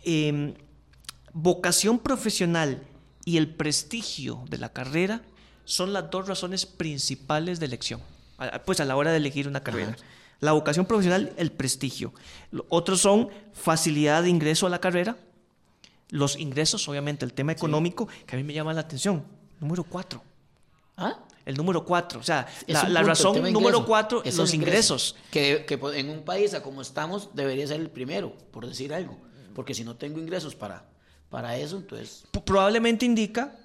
em, 0.04 0.54
vocación 1.34 2.00
profesional 2.00 2.84
y 3.26 3.38
el 3.38 3.54
prestigio 3.54 4.46
de 4.50 4.58
la 4.58 4.70
carrera 4.70 5.22
son 5.66 5.94
las 5.94 6.10
dos 6.10 6.28
razones 6.28 6.66
principales 6.66 7.60
de 7.60 7.68
elección, 7.68 8.02
pues 8.66 8.80
a 8.80 8.86
la 8.86 8.96
hora 8.96 9.12
de 9.12 9.18
elegir 9.18 9.48
una 9.48 9.62
carrera. 9.62 9.96
La 10.40 10.52
vocación 10.52 10.86
profesional, 10.86 11.32
el 11.38 11.52
prestigio. 11.52 12.14
Otros 12.68 13.00
son 13.00 13.30
facilidad 13.54 14.24
de 14.24 14.30
ingreso 14.30 14.68
a 14.68 14.70
la 14.70 14.82
carrera, 14.82 15.16
los 16.14 16.38
ingresos, 16.38 16.88
obviamente, 16.88 17.26
el 17.26 17.34
tema 17.34 17.54
económico, 17.54 18.08
que 18.28 18.36
a 18.36 18.38
mí 18.38 18.44
me 18.44 18.54
llama 18.54 18.72
la 18.72 18.82
atención. 18.82 19.24
Número 19.60 19.84
cuatro. 19.84 20.22
¿Ah? 20.96 21.18
El 21.44 21.58
número 21.58 21.84
cuatro. 21.84 22.20
O 22.20 22.24
sea, 22.24 22.48
la, 22.68 23.02
razón 23.02 23.52
número 23.52 23.84
cuatro, 23.84 24.22
es 24.24 24.38
los 24.38 24.54
ingresos. 24.54 25.16
Que, 25.32 25.66
que, 25.68 25.80
en 25.98 26.12
un 26.12 26.22
país 26.24 26.54
a 26.54 26.62
como 26.62 26.84
estamos 26.84 27.30
debería 27.34 27.66
ser 27.66 27.82
el 27.82 27.90
primero, 27.90 28.38
por 28.52 28.68
decir 28.68 28.94
algo. 28.94 29.18
Porque 29.56 29.74
si 29.74 29.84
no 29.84 29.96
tengo 29.96 30.20
ingresos 30.20 30.54
para, 30.54 30.86
para 31.32 31.58
eso, 31.58 31.78
entonces... 31.78 32.26
Probablemente 32.46 33.08
indica, 33.08 33.58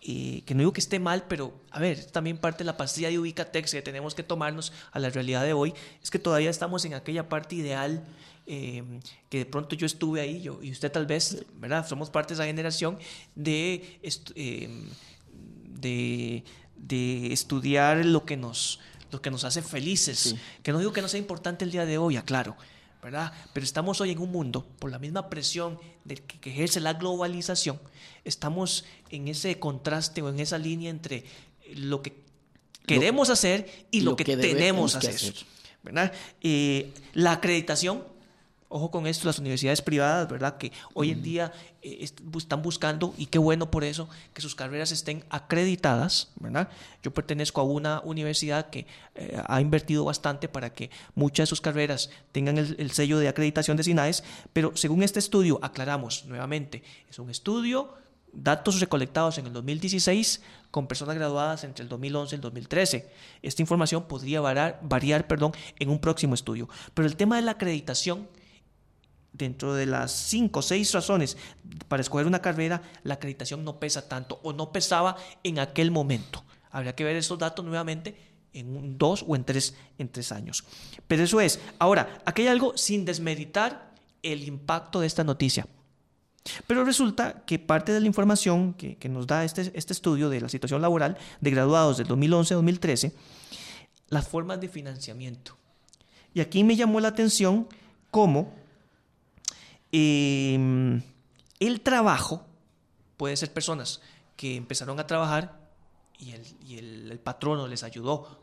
y 0.00 0.42
que 0.42 0.54
no 0.54 0.60
digo 0.60 0.72
que 0.72 0.80
esté 0.80 1.00
mal, 1.00 1.24
pero 1.28 1.60
a 1.72 1.80
ver, 1.80 2.04
también 2.04 2.38
parte 2.38 2.58
de 2.58 2.66
la 2.66 2.76
pastilla 2.76 3.08
de 3.08 3.18
Ubicatex 3.18 3.72
que 3.72 3.82
tenemos 3.82 4.14
que 4.14 4.22
tomarnos 4.22 4.72
a 4.92 5.00
la 5.00 5.10
realidad 5.10 5.42
de 5.42 5.54
hoy, 5.54 5.74
es 6.00 6.12
que 6.12 6.20
todavía 6.20 6.50
estamos 6.50 6.84
en 6.84 6.94
aquella 6.94 7.28
parte 7.28 7.56
ideal 7.56 8.04
Em, 8.48 9.00
que 9.28 9.38
de 9.38 9.46
pronto 9.46 9.74
yo 9.74 9.86
estuve 9.86 10.20
ahí, 10.20 10.40
yo 10.40 10.60
y 10.62 10.70
usted 10.70 10.92
tal 10.92 11.04
vez, 11.04 11.44
¿verdad? 11.56 11.84
Somos 11.84 12.10
parte 12.10 12.28
de 12.28 12.34
esa 12.34 12.44
generación 12.44 12.96
de, 13.34 13.98
em, 14.36 14.88
de, 15.80 16.44
de, 16.76 17.32
estudiar 17.32 18.04
lo 18.04 18.24
que 18.24 18.36
nos, 18.36 18.78
lo 19.10 19.20
que 19.20 19.32
nos 19.32 19.42
hace 19.42 19.62
felices. 19.62 20.36
Que 20.62 20.70
no 20.70 20.78
digo 20.78 20.92
que 20.92 21.02
no 21.02 21.08
sea 21.08 21.18
importante 21.18 21.64
el 21.64 21.72
día 21.72 21.86
de 21.86 21.98
hoy, 21.98 22.16
aclaro, 22.16 22.56
¿verdad? 23.02 23.32
Pero 23.52 23.64
estamos 23.64 24.00
hoy 24.00 24.12
en 24.12 24.20
un 24.20 24.30
mundo, 24.30 24.64
por 24.78 24.92
la 24.92 25.00
misma 25.00 25.28
presión 25.28 25.80
de 26.04 26.14
que, 26.14 26.48
ejerce 26.48 26.78
la 26.78 26.92
globalización, 26.92 27.80
estamos 28.24 28.84
en 29.10 29.26
ese 29.26 29.58
contraste 29.58 30.22
o 30.22 30.28
en 30.28 30.38
esa 30.38 30.56
línea 30.56 30.90
entre 30.90 31.24
lo 31.74 32.00
que 32.00 32.22
queremos 32.86 33.28
hacer 33.28 33.88
y 33.90 34.02
lo, 34.02 34.14
que, 34.14 34.24
tenemos 34.24 34.96
que 34.98 35.08
hacer. 35.08 35.34
¿verdad? 35.82 36.12
Eh, 36.40 36.92
la 37.12 37.32
acreditación 37.32 38.14
Ojo 38.68 38.90
con 38.90 39.06
esto, 39.06 39.26
las 39.28 39.38
universidades 39.38 39.80
privadas, 39.80 40.28
¿verdad? 40.28 40.58
Que 40.58 40.72
hoy 40.92 41.12
en 41.12 41.22
día 41.22 41.52
eh, 41.82 42.04
están 42.36 42.62
buscando, 42.62 43.14
y 43.16 43.26
qué 43.26 43.38
bueno 43.38 43.70
por 43.70 43.84
eso, 43.84 44.08
que 44.34 44.42
sus 44.42 44.56
carreras 44.56 44.90
estén 44.90 45.24
acreditadas, 45.30 46.32
¿verdad? 46.40 46.68
Yo 47.00 47.14
pertenezco 47.14 47.60
a 47.60 47.64
una 47.64 48.00
universidad 48.00 48.68
que 48.70 48.86
eh, 49.14 49.40
ha 49.46 49.60
invertido 49.60 50.04
bastante 50.04 50.48
para 50.48 50.72
que 50.72 50.90
muchas 51.14 51.44
de 51.44 51.50
sus 51.50 51.60
carreras 51.60 52.10
tengan 52.32 52.58
el, 52.58 52.90
sello 52.90 53.18
de 53.18 53.28
acreditación 53.28 53.76
de 53.76 53.84
SINAES, 53.84 54.24
pero 54.52 54.76
según 54.76 55.04
este 55.04 55.20
estudio, 55.20 55.60
aclaramos 55.62 56.24
nuevamente, 56.24 56.82
es 57.08 57.20
un 57.20 57.30
estudio, 57.30 57.94
datos 58.32 58.80
recolectados 58.80 59.38
en 59.38 59.46
el 59.46 59.52
2016 59.52 60.42
con 60.72 60.88
personas 60.88 61.14
graduadas 61.14 61.62
entre 61.62 61.84
el 61.84 61.88
2011 61.88 62.34
y 62.34 62.36
el 62.36 62.40
2013. 62.40 63.10
Esta 63.42 63.62
información 63.62 64.08
podría 64.08 64.40
variar, 64.40 64.80
variar 64.82 65.28
perdón, 65.28 65.52
en 65.78 65.88
un 65.88 66.00
próximo 66.00 66.34
estudio. 66.34 66.68
Pero 66.94 67.06
el 67.06 67.16
tema 67.16 67.36
de 67.36 67.42
la 67.42 67.52
acreditación 67.52 68.28
dentro 69.36 69.74
de 69.74 69.86
las 69.86 70.12
cinco 70.12 70.60
o 70.60 70.62
seis 70.62 70.92
razones 70.92 71.36
para 71.88 72.00
escoger 72.00 72.26
una 72.26 72.40
carrera, 72.40 72.82
la 73.02 73.14
acreditación 73.14 73.64
no 73.64 73.78
pesa 73.78 74.08
tanto 74.08 74.40
o 74.42 74.52
no 74.52 74.72
pesaba 74.72 75.16
en 75.42 75.58
aquel 75.58 75.90
momento. 75.90 76.44
Habría 76.70 76.94
que 76.94 77.04
ver 77.04 77.16
esos 77.16 77.38
datos 77.38 77.64
nuevamente 77.64 78.16
en 78.52 78.98
dos 78.98 79.24
o 79.26 79.36
en 79.36 79.44
tres, 79.44 79.74
en 79.98 80.08
tres 80.08 80.32
años. 80.32 80.64
Pero 81.06 81.22
eso 81.24 81.40
es. 81.40 81.60
Ahora, 81.78 82.20
aquí 82.24 82.42
hay 82.42 82.48
algo 82.48 82.76
sin 82.76 83.04
desmeditar 83.04 83.94
el 84.22 84.44
impacto 84.44 85.00
de 85.00 85.06
esta 85.06 85.24
noticia. 85.24 85.66
Pero 86.66 86.84
resulta 86.84 87.44
que 87.44 87.58
parte 87.58 87.92
de 87.92 88.00
la 88.00 88.06
información 88.06 88.74
que, 88.74 89.08
nos 89.08 89.26
da 89.26 89.44
este, 89.44 89.72
este 89.74 89.92
estudio 89.92 90.30
de 90.30 90.40
la 90.40 90.48
situación 90.48 90.80
laboral 90.80 91.18
de 91.40 91.50
graduados 91.50 91.98
del 91.98 92.08
2011-2013, 92.08 93.12
las 94.08 94.28
formas 94.28 94.60
de 94.60 94.68
financiamiento. 94.68 95.56
Y 96.34 96.40
aquí 96.40 96.62
me 96.64 96.76
llamó 96.76 97.00
la 97.00 97.08
atención 97.08 97.68
cómo 98.10 98.52
Em, 99.98 101.00
el 101.58 101.80
trabajo 101.80 102.44
puede 103.16 103.34
ser 103.34 103.54
personas 103.54 104.02
que 104.36 104.54
empezaron 104.54 105.00
a 105.00 105.06
trabajar 105.06 105.70
y 106.18 106.32
el, 106.76 107.18
patrono 107.24 107.66
les 107.66 107.82
ayudó 107.82 108.38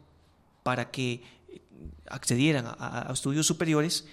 para 0.64 0.90
que 0.90 1.22
accedieran 2.10 2.74
a, 2.80 3.08
estudios 3.14 3.46
superiores. 3.46 4.08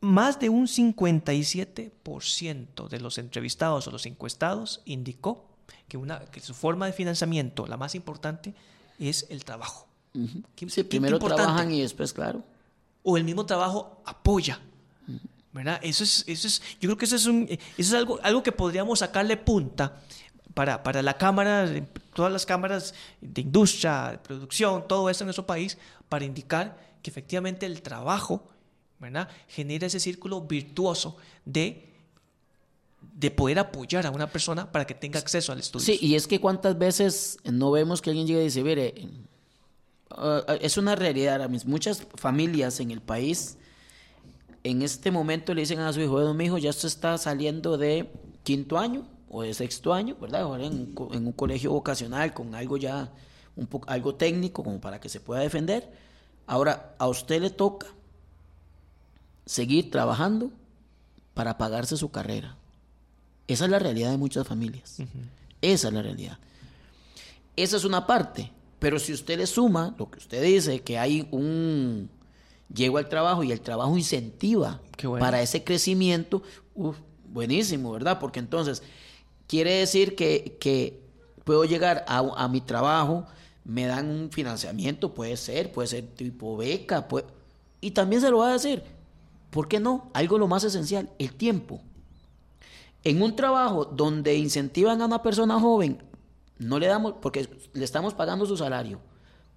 Más 0.00 0.38
de 0.38 0.50
un 0.50 0.68
57% 0.68 2.88
de 2.88 3.00
los 3.00 3.18
entrevistados 3.18 3.88
o 3.88 3.90
los 3.90 4.06
encuestados 4.06 4.82
indicó 4.84 5.48
que, 5.88 5.96
una, 5.96 6.20
que 6.26 6.38
su 6.38 6.54
forma 6.54 6.86
de 6.86 6.92
financiamiento, 6.92 7.66
la 7.66 7.76
más 7.76 7.96
importante, 7.96 8.54
es 9.00 9.26
el 9.30 9.44
trabajo. 9.44 9.88
primero 10.88 11.18
trabajan 11.18 11.72
y 11.72 11.80
después, 11.80 12.12
claro. 12.12 12.44
O 13.02 13.16
el 13.16 13.24
mismo 13.24 13.46
trabajo 13.46 14.00
apoya 14.06 14.60
¿verdad? 15.52 15.80
Eso 15.82 16.04
es, 16.04 16.24
eso 16.26 16.46
es, 16.46 16.62
yo 16.80 16.88
creo 16.88 16.96
que 16.96 17.04
eso 17.04 17.16
es, 17.16 17.26
un, 17.26 17.46
eso 17.48 17.60
es 17.76 17.92
algo, 17.92 18.18
algo 18.22 18.42
que 18.42 18.52
podríamos 18.52 19.00
sacarle 19.00 19.36
punta 19.36 20.00
para, 20.54 20.82
para 20.82 21.02
la 21.02 21.16
cámara, 21.16 21.70
todas 22.14 22.32
las 22.32 22.46
cámaras 22.46 22.94
de 23.20 23.40
industria, 23.40 24.12
de 24.12 24.18
producción, 24.18 24.86
todo 24.88 25.08
eso 25.10 25.24
en 25.24 25.26
nuestro 25.26 25.46
país, 25.46 25.78
para 26.08 26.24
indicar 26.24 26.78
que 27.02 27.10
efectivamente 27.10 27.66
el 27.66 27.82
trabajo 27.82 28.48
¿verdad? 28.98 29.28
genera 29.48 29.86
ese 29.86 30.00
círculo 30.00 30.42
virtuoso 30.42 31.16
de 31.44 31.92
de 33.14 33.30
poder 33.30 33.58
apoyar 33.58 34.06
a 34.06 34.10
una 34.10 34.30
persona 34.30 34.70
para 34.70 34.86
que 34.86 34.94
tenga 34.94 35.18
acceso 35.18 35.52
al 35.52 35.58
estudio. 35.58 35.84
Sí, 35.84 35.98
y 36.00 36.14
es 36.14 36.26
que 36.26 36.40
cuántas 36.40 36.78
veces 36.78 37.38
no 37.44 37.70
vemos 37.70 38.00
que 38.00 38.10
alguien 38.10 38.26
llegue 38.26 38.42
y 38.42 38.44
dice, 38.44 38.62
mire, 38.62 38.94
uh, 40.10 40.52
es 40.60 40.76
una 40.76 40.94
realidad, 40.94 41.48
muchas 41.66 42.06
familias 42.14 42.80
en 42.80 42.90
el 42.90 43.00
país 43.00 43.58
en 44.64 44.82
este 44.82 45.10
momento 45.10 45.54
le 45.54 45.62
dicen 45.62 45.80
a 45.80 45.92
su 45.92 46.00
hijo, 46.00 46.12
bueno, 46.12 46.34
mi 46.34 46.44
hijo, 46.44 46.58
ya 46.58 46.70
usted 46.70 46.88
está 46.88 47.18
saliendo 47.18 47.76
de 47.76 48.10
quinto 48.42 48.78
año 48.78 49.06
o 49.28 49.42
de 49.42 49.54
sexto 49.54 49.92
año, 49.92 50.16
¿verdad? 50.20 50.42
Ahora 50.42 50.66
en, 50.66 50.94
un 50.96 51.32
colegio 51.32 51.72
vocacional 51.72 52.32
con 52.34 52.54
algo 52.54 52.76
ya, 52.76 53.10
un 53.56 53.66
poco, 53.66 53.88
algo 53.90 54.14
técnico 54.14 54.62
como 54.62 54.80
para 54.80 55.00
que 55.00 55.08
se 55.08 55.20
pueda 55.20 55.40
defender. 55.40 55.90
Ahora, 56.46 56.94
a 56.98 57.08
usted 57.08 57.40
le 57.40 57.50
toca 57.50 57.86
seguir 59.46 59.90
trabajando 59.90 60.50
para 61.34 61.58
pagarse 61.58 61.96
su 61.96 62.10
carrera. 62.10 62.56
Esa 63.48 63.64
es 63.64 63.70
la 63.70 63.78
realidad 63.78 64.10
de 64.10 64.16
muchas 64.16 64.46
familias. 64.46 64.98
Esa 65.60 65.88
es 65.88 65.94
la 65.94 66.02
realidad. 66.02 66.38
Esa 67.56 67.76
es 67.76 67.84
una 67.84 68.06
parte. 68.06 68.50
Pero 68.78 68.98
si 68.98 69.12
usted 69.12 69.38
le 69.38 69.46
suma 69.46 69.94
lo 69.98 70.10
que 70.10 70.18
usted 70.18 70.42
dice, 70.42 70.80
que 70.80 70.98
hay 70.98 71.26
un 71.30 72.10
llego 72.74 72.98
al 72.98 73.08
trabajo 73.08 73.42
y 73.42 73.52
el 73.52 73.60
trabajo 73.60 73.96
incentiva 73.96 74.80
para 75.18 75.42
ese 75.42 75.64
crecimiento, 75.64 76.42
buenísimo, 77.24 77.92
¿verdad? 77.92 78.18
Porque 78.18 78.38
entonces 78.38 78.82
quiere 79.46 79.74
decir 79.74 80.14
que, 80.14 81.00
puedo 81.44 81.64
llegar 81.64 82.04
a, 82.06 82.48
mi 82.48 82.60
trabajo, 82.60 83.26
me 83.64 83.86
dan 83.86 84.08
un 84.08 84.30
financiamiento, 84.30 85.14
puede 85.14 85.36
ser, 85.36 85.72
puede 85.72 85.88
ser 85.88 86.06
tipo 86.06 86.56
beca, 86.56 87.06
y 87.80 87.90
también 87.90 88.22
se 88.22 88.30
lo 88.30 88.38
va 88.38 88.50
a 88.50 88.52
decir, 88.52 88.82
¿por 89.50 89.68
qué 89.68 89.80
no? 89.80 90.10
Algo 90.14 90.38
lo 90.38 90.46
más 90.46 90.64
esencial, 90.64 91.10
el 91.18 91.34
tiempo. 91.34 91.80
En 93.04 93.20
un 93.20 93.34
trabajo 93.34 93.84
donde 93.84 94.36
incentivan 94.36 95.02
a 95.02 95.06
una 95.06 95.22
persona 95.22 95.58
joven, 95.58 96.00
no 96.58 96.78
le 96.78 96.86
damos, 96.86 97.14
porque 97.20 97.48
le 97.72 97.84
estamos 97.84 98.14
pagando 98.14 98.46
su 98.46 98.56
salario, 98.56 99.00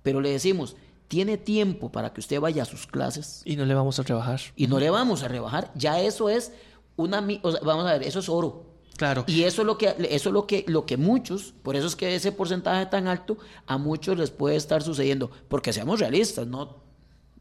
pero 0.02 0.22
le 0.22 0.32
decimos, 0.32 0.76
tiene 1.08 1.38
tiempo 1.38 1.92
para 1.92 2.14
que 2.14 2.20
usted 2.20 2.40
vaya 2.40 2.64
a 2.64 2.66
sus 2.66 2.88
clases. 2.88 3.42
Y 3.46 3.56
no 3.56 3.66
le 3.66 3.74
vamos 3.74 4.00
a 4.00 4.04
rebajar. 4.04 4.42
Y 4.56 4.68
no 4.68 4.80
le 4.80 4.90
vamos 4.90 5.24
a 5.24 5.28
rebajar. 5.28 5.72
Ya 5.76 6.00
eso 6.00 6.30
es 6.30 6.52
una... 6.96 7.22
vamos 7.22 7.86
a 7.86 7.94
ver, 7.94 8.04
eso 8.04 8.20
es 8.20 8.30
oro. 8.30 8.76
Claro. 8.98 9.26
Y 9.28 9.44
eso 9.44 9.62
es 9.62 9.66
lo 9.66 9.78
que 9.78 9.88
eso 10.10 10.30
es 10.30 10.34
lo 10.34 10.48
que 10.48 10.64
lo 10.70 10.86
que 10.86 10.96
muchos, 10.96 11.54
por 11.64 11.76
eso 11.76 11.86
es 11.88 11.98
que 11.98 12.16
ese 12.16 12.32
porcentaje 12.32 12.86
tan 12.86 13.08
alto 13.08 13.38
a 13.68 13.78
muchos 13.78 14.18
les 14.18 14.32
puede 14.32 14.56
estar 14.56 14.82
sucediendo, 14.84 15.30
porque 15.50 15.74
seamos 15.74 16.00
realistas, 16.00 16.48
no 16.48 16.86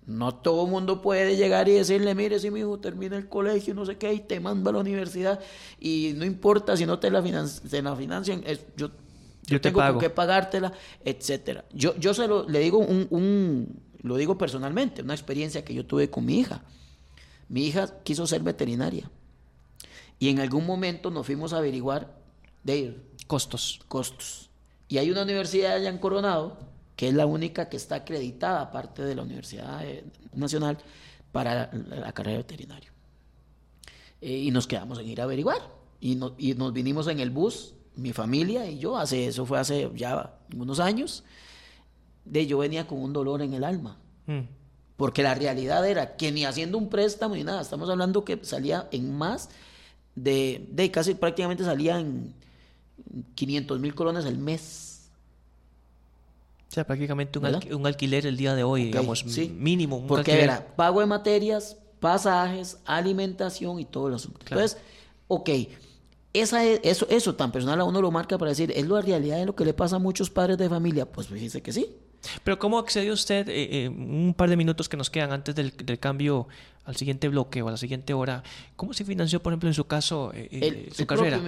no 0.06 0.34
todo 0.34 0.64
el 0.64 0.70
mundo 0.70 1.00
puede 1.00 1.36
llegar 1.36 1.68
y 1.68 1.72
decirle, 1.72 2.14
mire, 2.14 2.38
si 2.38 2.50
mi 2.50 2.60
hijo 2.60 2.78
termina 2.78 3.16
el 3.16 3.28
colegio, 3.28 3.74
no 3.74 3.86
sé 3.86 3.96
qué, 3.96 4.12
y 4.12 4.20
te 4.20 4.38
mando 4.38 4.70
a 4.70 4.72
la 4.74 4.80
universidad, 4.80 5.40
y 5.80 6.12
no 6.16 6.24
importa 6.24 6.76
si 6.76 6.84
no 6.84 6.98
te 6.98 7.10
la, 7.10 7.20
la 7.20 7.96
financian, 7.96 8.42
es, 8.46 8.66
yo 8.76 8.90
yo, 9.47 9.61
tengo 9.61 9.80
pago. 9.80 9.99
que 9.99 10.11
pagártela, 10.11 10.72
etcétera. 11.05 11.64
Yo, 11.72 11.97
yo 11.97 12.14
se 12.14 12.26
lo, 12.26 12.49
le 12.49 12.61
digo 12.61 12.78
un, 12.78 13.82
lo 14.03 14.16
digo 14.16 14.38
personalmente, 14.38 15.03
una 15.03 15.14
experiencia 15.14 15.64
que 15.64 15.74
yo 15.74 15.86
tuve 15.86 16.11
con 16.11 16.24
mi 16.24 16.38
hija. 16.38 16.62
Mi 17.49 17.66
hija 17.66 18.03
quiso 18.03 18.26
ser 18.26 18.42
veterinaria. 18.42 19.11
Y 20.18 20.28
en 20.28 20.40
algún 20.40 20.66
momento 20.66 21.11
nos 21.11 21.26
fuimos 21.26 21.53
a 21.53 21.59
averiguar 21.59 22.16
de 22.62 22.97
costos. 23.26 23.80
Costos. 23.88 24.51
Y 24.88 24.99
hay 24.99 25.11
una 25.11 25.22
universidad 25.22 25.74
allá 25.74 25.90
en 25.90 25.99
Coronado, 25.99 26.59
que 26.97 27.09
es 27.09 27.14
la 27.14 27.26
única 27.26 27.68
que 27.68 27.76
está 27.76 27.97
acreditada, 27.97 28.62
aparte 28.62 29.03
de 29.03 29.14
la 29.14 29.22
Universidad 29.22 29.84
eh, 29.84 30.05
Nacional, 30.32 30.78
para 31.32 31.70
la, 31.72 32.12
carrera 32.12 32.38
de 32.38 32.42
veterinario. 32.42 32.92
Eh, 34.20 34.38
y 34.38 34.51
nos 34.51 34.66
quedamos 34.66 34.99
en 34.99 35.09
ir 35.09 35.20
a 35.20 35.24
averiguar. 35.24 35.61
Y, 36.01 36.18
y 36.38 36.55
nos 36.55 36.72
vinimos 36.72 37.09
en 37.09 37.20
el 37.20 37.30
bus 37.30 37.74
mi 37.97 38.12
familia 38.12 38.68
y 38.68 38.78
yo, 38.78 38.97
hace, 38.97 39.26
eso 39.26 39.47
fue 39.47 39.59
hace 39.59 39.90
ya 39.95 40.34
unos 40.57 40.80
años, 40.80 41.24
de 42.24 42.47
yo 42.47 42.59
venía 42.59 42.86
con 42.86 43.03
un 43.03 43.12
dolor 43.12 43.42
en 43.42 43.55
el 43.55 43.64
alma. 43.64 43.99
Mm. 44.26 44.40
Porque 44.97 45.22
la 45.22 45.34
realidad 45.34 45.86
era 45.88 46.16
que 46.16 46.30
ni 46.30 46.45
haciendo 46.45 46.78
un 46.78 46.88
préstamo 46.88 47.34
ni 47.34 47.45
nada, 47.45 47.62
estamos 47.62 47.90
hablando 47.90 48.24
que 48.24 48.38
salía 48.45 48.88
en 48.92 49.14
más 49.14 49.51
de, 50.14 50.66
de 50.70 50.90
casi 50.90 51.14
prácticamente 51.14 51.64
salía 51.64 51.99
en 51.99 52.32
500 53.34 53.80
mil 53.80 53.95
colones 53.95 54.24
al 54.24 54.38
mes. 54.38 55.09
O 56.70 56.74
sea, 56.74 56.86
prácticamente 56.86 57.38
un, 57.38 57.86
alquiler 57.86 58.26
el 58.26 58.36
día 58.36 58.55
de 58.55 58.64
hoy, 58.64 58.86
digamos, 58.86 59.24
mínimo. 59.24 59.99
Un 59.99 60.07
Porque 60.07 60.42
era 60.42 60.74
pago 60.74 61.01
de 61.01 61.07
materias, 61.07 61.76
pasajes, 62.01 62.78
alimentación 62.84 63.78
y 63.78 63.84
todo 63.84 64.09
el 64.09 64.14
asunto. 64.14 64.40
Entonces, 64.40 64.78
ok, 65.28 65.51
esa 66.35 66.64
eso, 66.64 67.07
eso 67.09 67.35
tan 67.37 67.53
personal 67.53 67.80
a 67.80 67.85
uno 67.85 68.03
lo 68.03 68.11
marca 68.11 68.37
para 68.37 68.51
decir, 68.51 68.72
¿es 68.74 68.87
la 68.87 69.01
realidad 69.01 69.39
de 69.39 69.47
lo 69.47 69.55
que 69.55 69.64
le 69.64 69.72
pasa 69.72 69.97
a 69.97 69.99
muchos 69.99 70.28
padres 70.28 70.59
de 70.59 70.68
familia? 70.68 71.07
Pues 71.07 71.30
dice 71.30 71.62
que 71.62 71.72
sí. 71.72 71.97
Pero 72.43 72.59
¿cómo 72.59 72.78
accedió 72.78 73.12
usted, 73.12 73.49
eh, 73.49 73.85
eh, 73.85 73.89
un 73.89 74.35
par 74.37 74.49
de 74.49 74.57
minutos 74.57 74.89
que 74.89 74.97
nos 74.97 75.11
quedan 75.11 75.32
antes 75.32 75.55
del, 75.55 75.99
cambio 75.99 76.49
al 76.85 76.97
siguiente 76.97 77.28
bloque 77.28 77.62
o 77.62 77.68
a 77.68 77.70
la 77.70 77.76
siguiente 77.76 78.12
hora, 78.12 78.43
¿cómo 78.76 78.93
se 78.93 79.05
financió, 79.05 79.43
por 79.43 79.53
ejemplo, 79.53 79.68
en 79.68 79.74
su 79.74 79.87
caso, 79.87 80.32
eh, 80.35 80.91
su 80.93 81.07
carrera? 81.07 81.41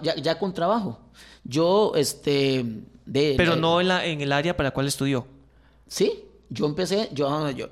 ya, 0.00 0.38
con 0.38 0.54
trabajo. 0.54 1.00
Yo, 1.44 1.92
este... 1.96 2.64
De, 3.04 3.34
Pero 3.36 3.56
no 3.56 3.80
en, 3.80 3.88
la, 3.88 4.06
en 4.06 4.20
el 4.20 4.30
área 4.30 4.56
para 4.56 4.68
la 4.68 4.74
cual 4.74 4.86
estudió. 4.86 5.26
Sí, 5.88 6.24
Yo 6.48 6.66
empecé, 6.66 7.08
yo, 7.12 7.50
yo, 7.50 7.68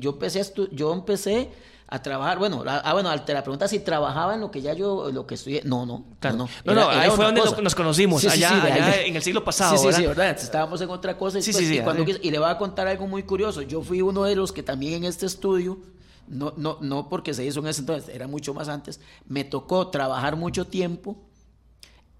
yo 0.00 0.10
empecé, 0.10 0.52
yo 0.72 0.92
empecé 0.92 1.50
a 1.94 2.02
trabajar, 2.02 2.38
bueno, 2.38 2.64
ah, 2.66 2.92
bueno, 2.92 3.22
te 3.22 3.32
la 3.32 3.42
pregunta 3.44 3.68
si 3.68 3.78
trabajaba 3.78 4.34
en 4.34 4.40
lo 4.40 4.50
que 4.50 4.60
ya 4.60 4.74
yo, 4.74 5.12
lo 5.12 5.28
que 5.28 5.36
estudié, 5.36 5.62
no, 5.64 5.86
no, 5.86 6.04
claro. 6.18 6.38
no, 6.38 6.48
no, 6.64 6.74
no, 6.74 6.88
ahí 6.88 7.08
fue 7.10 7.24
donde 7.24 7.40
nos 7.62 7.74
conocimos, 7.76 8.24
allá, 8.24 9.04
en 9.04 9.14
el 9.14 9.22
siglo 9.22 9.44
pasado, 9.44 9.78
sí, 9.78 9.86
sí, 9.88 9.92
sí, 9.92 10.06
¿verdad? 10.06 10.30
Estábamos 10.30 10.80
en 10.80 10.90
otra 10.90 11.16
cosa, 11.16 11.38
y, 11.38 11.42
sí, 11.42 11.52
sí, 11.52 11.64
y, 11.64 12.26
y 12.26 12.30
le 12.32 12.38
voy 12.40 12.50
a 12.50 12.58
contar 12.58 12.88
algo 12.88 13.06
muy 13.06 13.22
curioso, 13.22 13.62
yo 13.62 13.80
fui 13.80 14.02
uno 14.02 14.24
de 14.24 14.34
los 14.34 14.50
que 14.50 14.64
también 14.64 14.94
en 14.94 15.04
este 15.04 15.26
estudio, 15.26 15.78
no, 16.26 16.52
no, 16.56 16.78
no 16.80 17.08
porque 17.08 17.32
se 17.32 17.44
hizo 17.44 17.60
en 17.60 17.68
ese 17.68 17.82
entonces, 17.82 18.12
era 18.12 18.26
mucho 18.26 18.52
más 18.54 18.68
antes, 18.68 18.98
me 19.28 19.44
tocó 19.44 19.86
trabajar 19.86 20.34
mucho 20.34 20.66
tiempo 20.66 21.16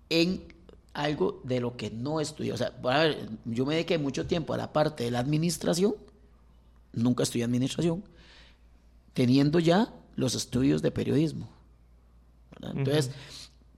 en 0.09 0.55
algo 0.93 1.41
de 1.43 1.59
lo 1.59 1.77
que 1.77 1.91
no 1.91 2.21
estudié, 2.21 2.53
o 2.53 2.57
sea, 2.57 2.73
yo 3.45 3.67
me 3.67 3.75
dediqué 3.75 3.99
mucho 3.99 4.25
tiempo 4.25 4.55
a 4.55 4.57
la 4.57 4.73
parte 4.73 5.03
de 5.03 5.11
la 5.11 5.19
administración, 5.19 5.97
nunca 6.93 7.25
estudié 7.25 7.45
administración, 7.45 8.05
teniendo 9.15 9.59
ya 9.59 9.93
los 10.17 10.35
estudios 10.35 10.83
de 10.83 10.91
periodismo. 10.91 11.49
Entonces, 12.61 13.11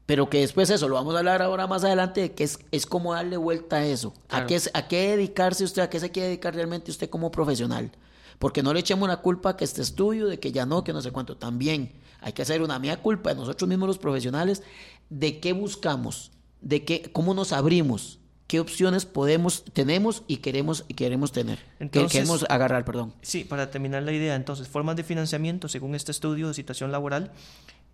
pero 0.06 0.30
que 0.30 0.40
después 0.40 0.70
eso, 0.70 0.88
lo 0.88 0.94
vamos 0.94 1.14
a 1.14 1.18
hablar 1.18 1.42
ahora 1.42 1.66
más 1.66 1.82
adelante, 1.82 2.32
que 2.32 2.44
es, 2.44 2.58
es 2.70 2.86
como 2.86 3.14
darle 3.14 3.36
vuelta 3.36 3.76
a 3.76 3.86
eso. 3.86 4.14
¿A, 4.28 4.46
qué, 4.46 4.60
¿A 4.72 4.86
qué 4.86 5.10
dedicarse 5.10 5.64
usted? 5.64 5.82
¿A 5.82 5.90
qué 5.90 5.98
se 5.98 6.10
quiere 6.10 6.28
dedicar 6.28 6.54
realmente 6.54 6.90
usted 6.90 7.10
como 7.10 7.30
profesional? 7.30 7.90
Porque 8.38 8.62
no 8.62 8.72
le 8.72 8.80
echemos 8.80 9.08
la 9.08 9.20
culpa 9.20 9.50
a 9.50 9.56
que 9.56 9.64
este 9.64 9.82
estudio, 9.82 10.28
de 10.28 10.38
que 10.38 10.52
ya 10.52 10.64
no, 10.64 10.84
que 10.84 10.92
no 10.92 11.00
sé 11.00 11.10
cuánto. 11.10 11.36
También 11.36 11.92
hay 12.20 12.32
que 12.32 12.42
hacer 12.42 12.62
una 12.62 12.78
mía 12.78 13.02
culpa 13.02 13.30
de 13.30 13.36
nosotros 13.36 13.68
mismos 13.68 13.88
los 13.88 13.98
profesionales, 13.98 14.62
de 15.10 15.40
qué 15.40 15.52
buscamos, 15.52 16.30
de 16.60 16.84
qué, 16.84 17.10
cómo 17.12 17.34
nos 17.34 17.52
abrimos, 17.52 18.20
qué 18.46 18.60
opciones 18.60 19.06
podemos, 19.06 19.64
tenemos 19.72 20.22
y 20.28 20.38
queremos, 20.38 20.84
y 20.88 20.94
queremos 20.94 21.32
tener. 21.32 21.58
Entonces, 21.80 22.12
queremos 22.12 22.44
agarrar, 22.48 22.84
perdón. 22.84 23.12
Sí, 23.22 23.44
para 23.44 23.70
terminar 23.70 24.02
la 24.02 24.12
idea, 24.12 24.36
entonces, 24.36 24.68
formas 24.68 24.96
de 24.96 25.04
financiamiento 25.04 25.68
según 25.68 25.94
este 25.94 26.12
estudio 26.12 26.48
de 26.48 26.54
situación 26.54 26.92
laboral 26.92 27.32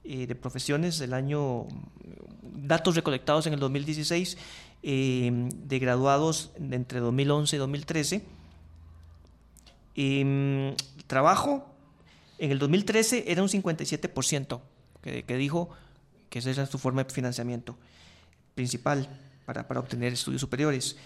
eh, 0.04 0.26
de 0.26 0.34
profesiones 0.34 0.98
del 0.98 1.14
año, 1.14 1.66
datos 2.42 2.96
recolectados 2.96 3.46
en 3.46 3.54
el 3.54 3.60
2016, 3.60 4.36
eh, 4.82 5.30
de 5.32 5.78
graduados 5.78 6.50
entre 6.58 7.00
2011 7.00 7.56
y 7.56 7.58
2013. 7.58 8.24
Em, 9.94 10.74
trabajo, 11.06 11.66
en 12.38 12.50
el 12.50 12.58
2013 12.58 13.24
era 13.28 13.42
un 13.42 13.48
57% 13.48 14.60
que, 15.02 15.22
que 15.22 15.36
dijo 15.36 15.70
que 16.28 16.40
esa 16.40 16.50
era 16.50 16.66
su 16.66 16.78
forma 16.78 17.04
de 17.04 17.12
financiamiento 17.12 17.76
principal 18.54 19.08
para, 19.44 19.66
para 19.66 19.80
obtener 19.80 20.12
estudios 20.12 20.40
superiores. 20.40 20.96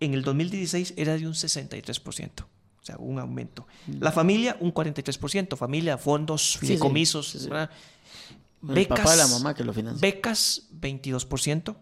En 0.00 0.14
el 0.14 0.22
2016 0.22 0.94
era 0.96 1.16
de 1.16 1.26
un 1.26 1.34
63%. 1.34 2.44
O 2.80 2.84
sea, 2.84 2.96
un 2.98 3.18
aumento. 3.18 3.66
Mm. 3.86 4.02
La 4.02 4.12
familia, 4.12 4.56
un 4.60 4.72
43%. 4.72 5.56
Familia, 5.56 5.98
fondos, 5.98 6.56
fideicomisos. 6.58 7.48
becas, 8.62 9.16
la 9.16 9.26
mamá 9.26 9.54
que 9.54 9.64
lo 9.64 9.72
financia. 9.72 10.00
Becas, 10.00 10.68
22%. 10.80 11.76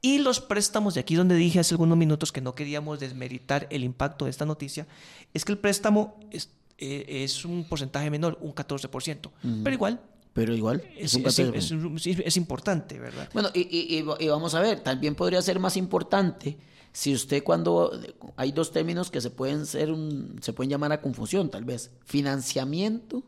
Y 0.00 0.18
los 0.18 0.40
préstamos, 0.40 0.94
de 0.94 1.00
aquí 1.00 1.14
donde 1.14 1.36
dije 1.36 1.60
hace 1.60 1.74
algunos 1.74 1.96
minutos 1.96 2.32
que 2.32 2.40
no 2.40 2.54
queríamos 2.54 2.98
desmeritar 2.98 3.68
el 3.70 3.84
impacto 3.84 4.24
de 4.24 4.32
esta 4.32 4.44
noticia, 4.44 4.86
es 5.32 5.44
que 5.44 5.52
el 5.52 5.58
préstamo 5.58 6.18
es, 6.30 6.50
eh, 6.78 7.22
es 7.24 7.44
un 7.44 7.64
porcentaje 7.64 8.10
menor, 8.10 8.36
un 8.40 8.52
14%. 8.52 9.30
Pero 9.62 9.74
igual, 9.74 10.00
pero 10.32 10.54
igual 10.54 10.82
es, 10.96 11.14
es, 11.14 12.36
importante, 12.36 12.98
¿verdad? 12.98 13.28
Bueno, 13.34 13.50
y, 13.52 13.98
y, 13.98 14.28
vamos 14.28 14.54
a 14.54 14.60
ver, 14.60 14.80
también 14.80 15.14
podría 15.14 15.42
ser 15.42 15.58
más 15.58 15.76
importante 15.76 16.56
si 16.92 17.14
usted 17.14 17.42
cuando 17.42 17.92
hay 18.36 18.52
dos 18.52 18.72
términos 18.72 19.10
que 19.10 19.20
se 19.20 19.30
pueden 19.30 19.66
ser 19.66 19.90
un, 19.90 20.38
se 20.40 20.52
pueden 20.52 20.70
llamar 20.70 20.92
a 20.92 21.02
confusión, 21.02 21.50
tal 21.50 21.64
vez, 21.64 21.90
financiamiento 22.04 23.22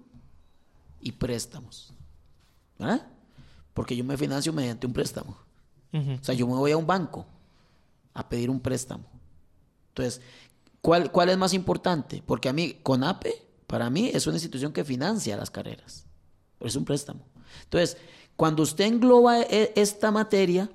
y 1.01 1.13
préstamos, 1.13 1.93
¿verdad? 2.79 3.07
Porque 3.75 3.97
yo 3.97 4.05
me 4.05 4.17
financio 4.17 4.53
mediante 4.53 4.87
un 4.87 4.93
préstamo. 4.93 5.37
O 5.93 6.25
sea, 6.25 6.35
yo 6.35 6.49
me 6.49 6.55
voy 6.55 6.73
a 6.73 6.77
un 6.77 6.89
banco 6.89 7.25
a 8.15 8.29
pedir 8.29 8.51
un 8.51 8.59
préstamo. 8.59 9.05
Entonces, 9.91 10.21
¿cuál, 10.81 11.13
¿cuál 11.13 11.29
es 11.29 11.39
más 11.39 11.55
importante? 11.55 12.21
Porque 12.27 12.49
a 12.49 12.53
mí, 12.53 12.81
CONAPE, 12.83 13.33
para 13.69 13.91
mí 13.91 14.11
es 14.13 14.27
una 14.27 14.37
institución 14.37 14.73
que 14.73 14.85
financia 14.85 15.37
las 15.37 15.53
carreras 15.53 16.04
es 16.67 16.77
un 16.77 16.85
préstamo. 16.85 17.21
Entonces, 17.65 17.97
cuando 18.37 18.63
usted 18.63 18.85
engloba 18.85 19.41
e, 19.43 19.73
esta 19.77 20.11
materia, 20.11 20.71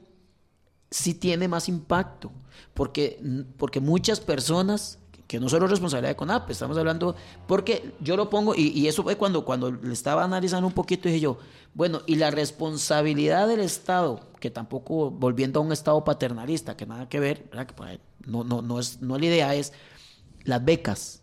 sí 0.90 1.14
tiene 1.14 1.48
más 1.48 1.70
impacto, 1.70 2.32
porque, 2.74 3.22
porque 3.58 3.80
muchas 3.80 4.20
personas, 4.20 5.00
que 5.28 5.40
no 5.40 5.50
solo 5.50 5.68
responsabilidad 5.68 6.12
de 6.12 6.16
CONAP, 6.16 6.50
estamos 6.50 6.78
hablando, 6.78 7.16
porque 7.48 7.94
yo 8.00 8.18
lo 8.18 8.30
pongo, 8.30 8.56
y, 8.56 8.88
eso 8.88 9.04
fue 9.04 9.16
cuando, 9.16 9.46
cuando 9.46 9.72
le 9.72 9.94
estaba 9.94 10.24
analizando 10.24 10.68
un 10.68 10.74
poquito, 10.74 11.08
dije 11.08 11.20
yo, 11.20 11.38
bueno, 11.74 12.02
y 12.08 12.16
la 12.16 12.32
responsabilidad 12.32 13.48
del 13.48 13.60
Estado, 13.60 14.22
que 14.40 14.50
tampoco, 14.50 15.12
volviendo 15.12 15.60
a 15.60 15.64
un 15.64 15.72
Estado 15.72 16.04
paternalista, 16.04 16.76
que 16.76 16.86
nada 16.86 17.08
que 17.08 17.20
ver, 17.20 17.50
pues, 17.76 18.00
no, 18.26 18.44
no, 18.44 18.62
no, 18.62 18.80
es, 18.80 19.02
no 19.02 19.18
la 19.18 19.26
idea 19.26 19.54
es 19.54 19.74
las 20.44 20.64
becas. 20.64 21.18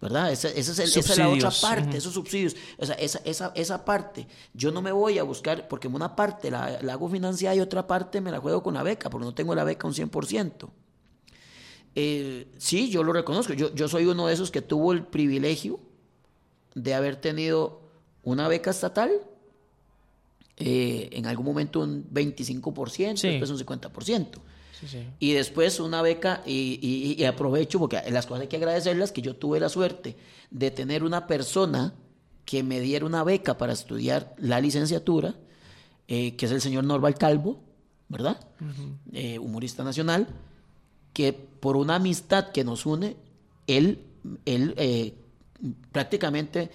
¿Verdad? 0.00 0.32
Esa, 0.32 0.48
esa, 0.48 0.82
es, 0.82 1.18
la 1.18 1.28
otra 1.28 1.50
parte, 1.50 1.98
esos 1.98 2.14
subsidios. 2.14 2.56
O 2.78 2.86
sea, 2.86 2.94
esa, 2.94 3.20
esa, 3.24 3.52
esa 3.54 3.84
parte, 3.84 4.26
yo 4.54 4.72
no 4.72 4.80
me 4.80 4.92
voy 4.92 5.18
a 5.18 5.22
buscar, 5.22 5.68
porque 5.68 5.88
una 5.88 6.16
parte 6.16 6.50
la, 6.50 6.80
hago 6.90 7.08
financiada 7.08 7.56
y 7.56 7.60
otra 7.60 7.86
parte 7.86 8.20
me 8.20 8.30
la 8.30 8.38
juego 8.38 8.62
con 8.62 8.74
la 8.74 8.82
beca, 8.82 9.10
porque 9.10 9.26
no 9.26 9.34
tengo 9.34 9.54
la 9.54 9.64
beca 9.64 9.86
un 9.86 9.94
100%. 9.94 10.68
Eh, 11.96 12.48
sí, 12.56 12.88
yo 12.88 13.02
lo 13.02 13.12
reconozco. 13.12 13.52
Yo, 13.52 13.74
yo 13.74 13.88
soy 13.88 14.06
uno 14.06 14.26
de 14.26 14.34
esos 14.34 14.50
que 14.50 14.62
tuvo 14.62 14.92
el 14.92 15.04
privilegio 15.04 15.80
de 16.74 16.94
haber 16.94 17.16
tenido 17.16 17.80
una 18.22 18.48
beca 18.48 18.70
estatal, 18.70 19.10
eh, 20.56 21.08
en 21.12 21.26
algún 21.26 21.46
momento 21.46 21.80
un 21.80 22.04
25%, 22.10 23.20
después 23.20 23.50
un 23.50 23.58
50%. 23.58 24.28
Y 25.18 25.32
después 25.32 25.80
una 25.80 26.02
beca, 26.02 26.42
y, 26.46 27.22
aprovecho 27.24 27.78
porque 27.78 28.00
las 28.10 28.26
cosas 28.26 28.42
hay 28.42 28.48
que 28.48 28.56
agradecerlas, 28.56 29.12
que 29.12 29.22
yo 29.22 29.36
tuve 29.36 29.60
la 29.60 29.68
suerte 29.68 30.16
de 30.50 30.70
tener 30.70 31.04
una 31.04 31.26
persona 31.26 31.94
que 32.44 32.62
me 32.62 32.80
diera 32.80 33.06
una 33.06 33.22
beca 33.22 33.58
para 33.58 33.72
estudiar 33.72 34.34
la 34.38 34.60
licenciatura, 34.60 35.34
eh, 36.08 36.34
que 36.36 36.46
es 36.46 36.52
el 36.52 36.60
señor 36.60 36.84
Norval 36.84 37.14
Calvo, 37.14 37.60
¿verdad? 38.08 38.40
Eh, 39.12 39.38
humorista 39.38 39.84
nacional, 39.84 40.26
que 41.12 41.32
por 41.32 41.76
una 41.76 41.96
amistad 41.96 42.50
que 42.50 42.64
nos 42.64 42.86
une, 42.86 43.16
él, 43.66 44.02
él 44.46 44.74
eh, 44.78 45.14
prácticamente 45.92 46.70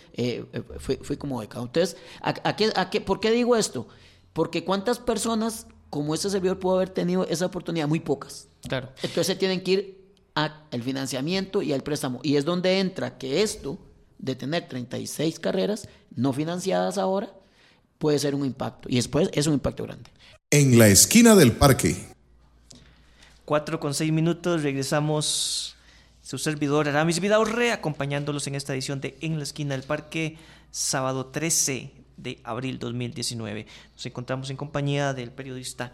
fue, 0.80 0.98
fue, 0.98 1.18
como 1.18 1.40
becado. 1.40 1.66
Entonces, 1.66 1.98
¿a, 2.22 2.56
qué, 2.56 2.72
a 2.76 2.90
qué, 2.90 3.02
¿por 3.02 3.20
qué 3.20 3.32
digo 3.32 3.56
esto? 3.56 3.88
Porque 4.32 4.64
cuántas 4.64 5.00
personas 5.00 5.68
como 5.96 6.14
ese 6.14 6.30
servidor 6.30 6.60
pudo 6.60 6.76
haber 6.76 6.90
tenido 6.90 7.26
esa 7.26 7.46
oportunidad, 7.46 7.88
muy 7.88 8.02
pocas. 8.02 8.50
Claro. 8.68 8.90
Entonces 9.02 9.40
tienen 9.40 9.64
que 9.64 9.72
ir 9.72 10.12
al 10.34 10.84
financiamiento 10.84 11.62
y 11.62 11.72
al 11.72 11.84
préstamo. 11.84 12.20
Y 12.22 12.36
es 12.36 12.44
donde 12.44 12.82
entra 12.82 13.18
que 13.18 13.42
esto 13.44 13.80
de 14.18 14.36
tener 14.36 14.68
36 14.68 15.40
carreras 15.40 15.88
no 16.14 16.34
financiadas 16.34 16.98
ahora 16.98 17.34
puede 17.98 18.20
ser 18.20 18.36
un 18.36 18.46
impacto. 18.46 18.90
Y 18.90 18.98
después 18.98 19.30
es 19.32 19.48
un 19.48 19.54
impacto 19.54 19.84
grande. 19.84 20.12
En 20.52 20.78
la 20.78 20.90
esquina 20.90 21.34
del 21.34 21.54
parque. 21.54 21.96
Cuatro 23.46 23.80
con 23.80 23.94
seis 23.94 24.12
minutos, 24.12 24.64
regresamos. 24.64 25.78
Su 26.22 26.38
servidor 26.38 26.90
Aramis 26.90 27.22
Vidaurre, 27.22 27.72
acompañándolos 27.72 28.48
en 28.48 28.56
esta 28.56 28.74
edición 28.74 29.00
de 29.00 29.18
En 29.22 29.38
la 29.38 29.44
esquina 29.44 29.76
del 29.76 29.84
parque, 29.84 30.38
sábado 30.72 31.28
13 31.28 32.05
de 32.18 32.40
abril 32.44 32.80
2019. 32.80 33.66
Nos 33.94 34.06
encontramos 34.06 34.50
en 34.50 34.58
compañía 34.58 35.14
del 35.14 35.32
periodista 35.32 35.92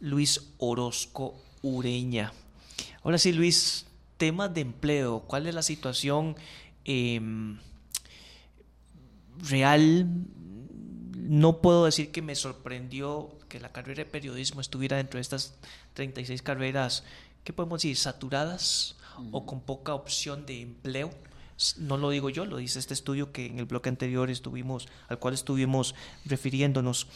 Luis 0.00 0.52
Orozco 0.58 1.40
Ureña. 1.62 2.32
Ahora 3.02 3.18
sí, 3.18 3.32
Luis, 3.32 3.86
temas 4.16 4.52
de 4.54 4.60
empleo. 4.62 5.20
¿Cuál 5.20 5.46
es 5.46 5.54
la 5.54 5.62
situación 5.62 6.36
em, 6.84 7.58
real? 9.38 10.06
No 11.16 11.60
puedo 11.60 11.84
decir 11.84 12.10
que 12.12 12.22
me 12.22 12.34
sorprendió 12.34 13.38
que 13.48 13.60
la 13.60 13.70
carrera 13.70 14.04
de 14.04 14.10
periodismo 14.10 14.60
estuviera 14.60 14.96
dentro 14.96 15.18
de 15.18 15.22
estas 15.22 15.54
36 15.94 16.42
carreras, 16.42 17.04
¿qué 17.44 17.52
podemos 17.52 17.82
decir? 17.82 17.96
¿Saturadas 17.96 18.96
o 19.30 19.44
con 19.44 19.60
poca 19.60 19.94
opción 19.94 20.46
de 20.46 20.62
empleo? 20.62 21.10
No 21.78 21.96
lo 21.96 22.10
digo 22.10 22.30
yo, 22.30 22.44
lo 22.44 22.56
dice 22.56 22.78
este 22.78 22.94
estudio 22.94 23.32
que 23.32 23.46
en 23.46 23.58
el 23.58 23.66
bloque 23.66 23.88
anterior 23.88 24.30
estuvimos, 24.30 24.88
al 25.08 25.18
cual 25.18 25.34
estuvimos 25.34 25.94
refiriéndonos. 26.24 27.06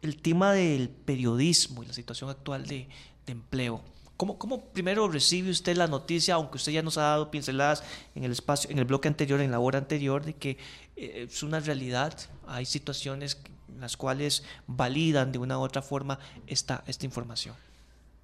El 0.00 0.20
tema 0.20 0.52
del 0.52 0.88
periodismo 0.88 1.82
y 1.82 1.86
la 1.86 1.92
situación 1.92 2.30
actual 2.30 2.66
de, 2.66 2.88
empleo. 3.26 3.80
¿Cómo, 4.16 4.36
¿Cómo, 4.38 4.64
primero 4.66 5.08
recibe 5.08 5.50
usted 5.50 5.76
la 5.76 5.86
noticia, 5.86 6.34
aunque 6.34 6.56
usted 6.56 6.72
ya 6.72 6.82
nos 6.82 6.98
ha 6.98 7.02
dado 7.02 7.30
pinceladas 7.30 7.84
en 8.14 8.24
el 8.24 8.32
espacio, 8.32 8.68
en 8.70 8.78
el 8.78 8.84
bloque 8.84 9.08
anterior, 9.08 9.40
en 9.40 9.50
la 9.50 9.60
hora 9.60 9.78
anterior, 9.78 10.24
de 10.24 10.34
que 10.34 10.58
eh, 10.96 11.26
es 11.30 11.42
una 11.42 11.60
realidad, 11.60 12.18
hay 12.46 12.66
situaciones 12.66 13.38
en 13.68 13.80
las 13.80 13.96
cuales 13.96 14.42
validan 14.66 15.32
de 15.32 15.38
una 15.38 15.58
u 15.58 15.62
otra 15.62 15.82
forma 15.82 16.18
esta, 16.46 16.82
esta 16.86 17.06
información? 17.06 17.54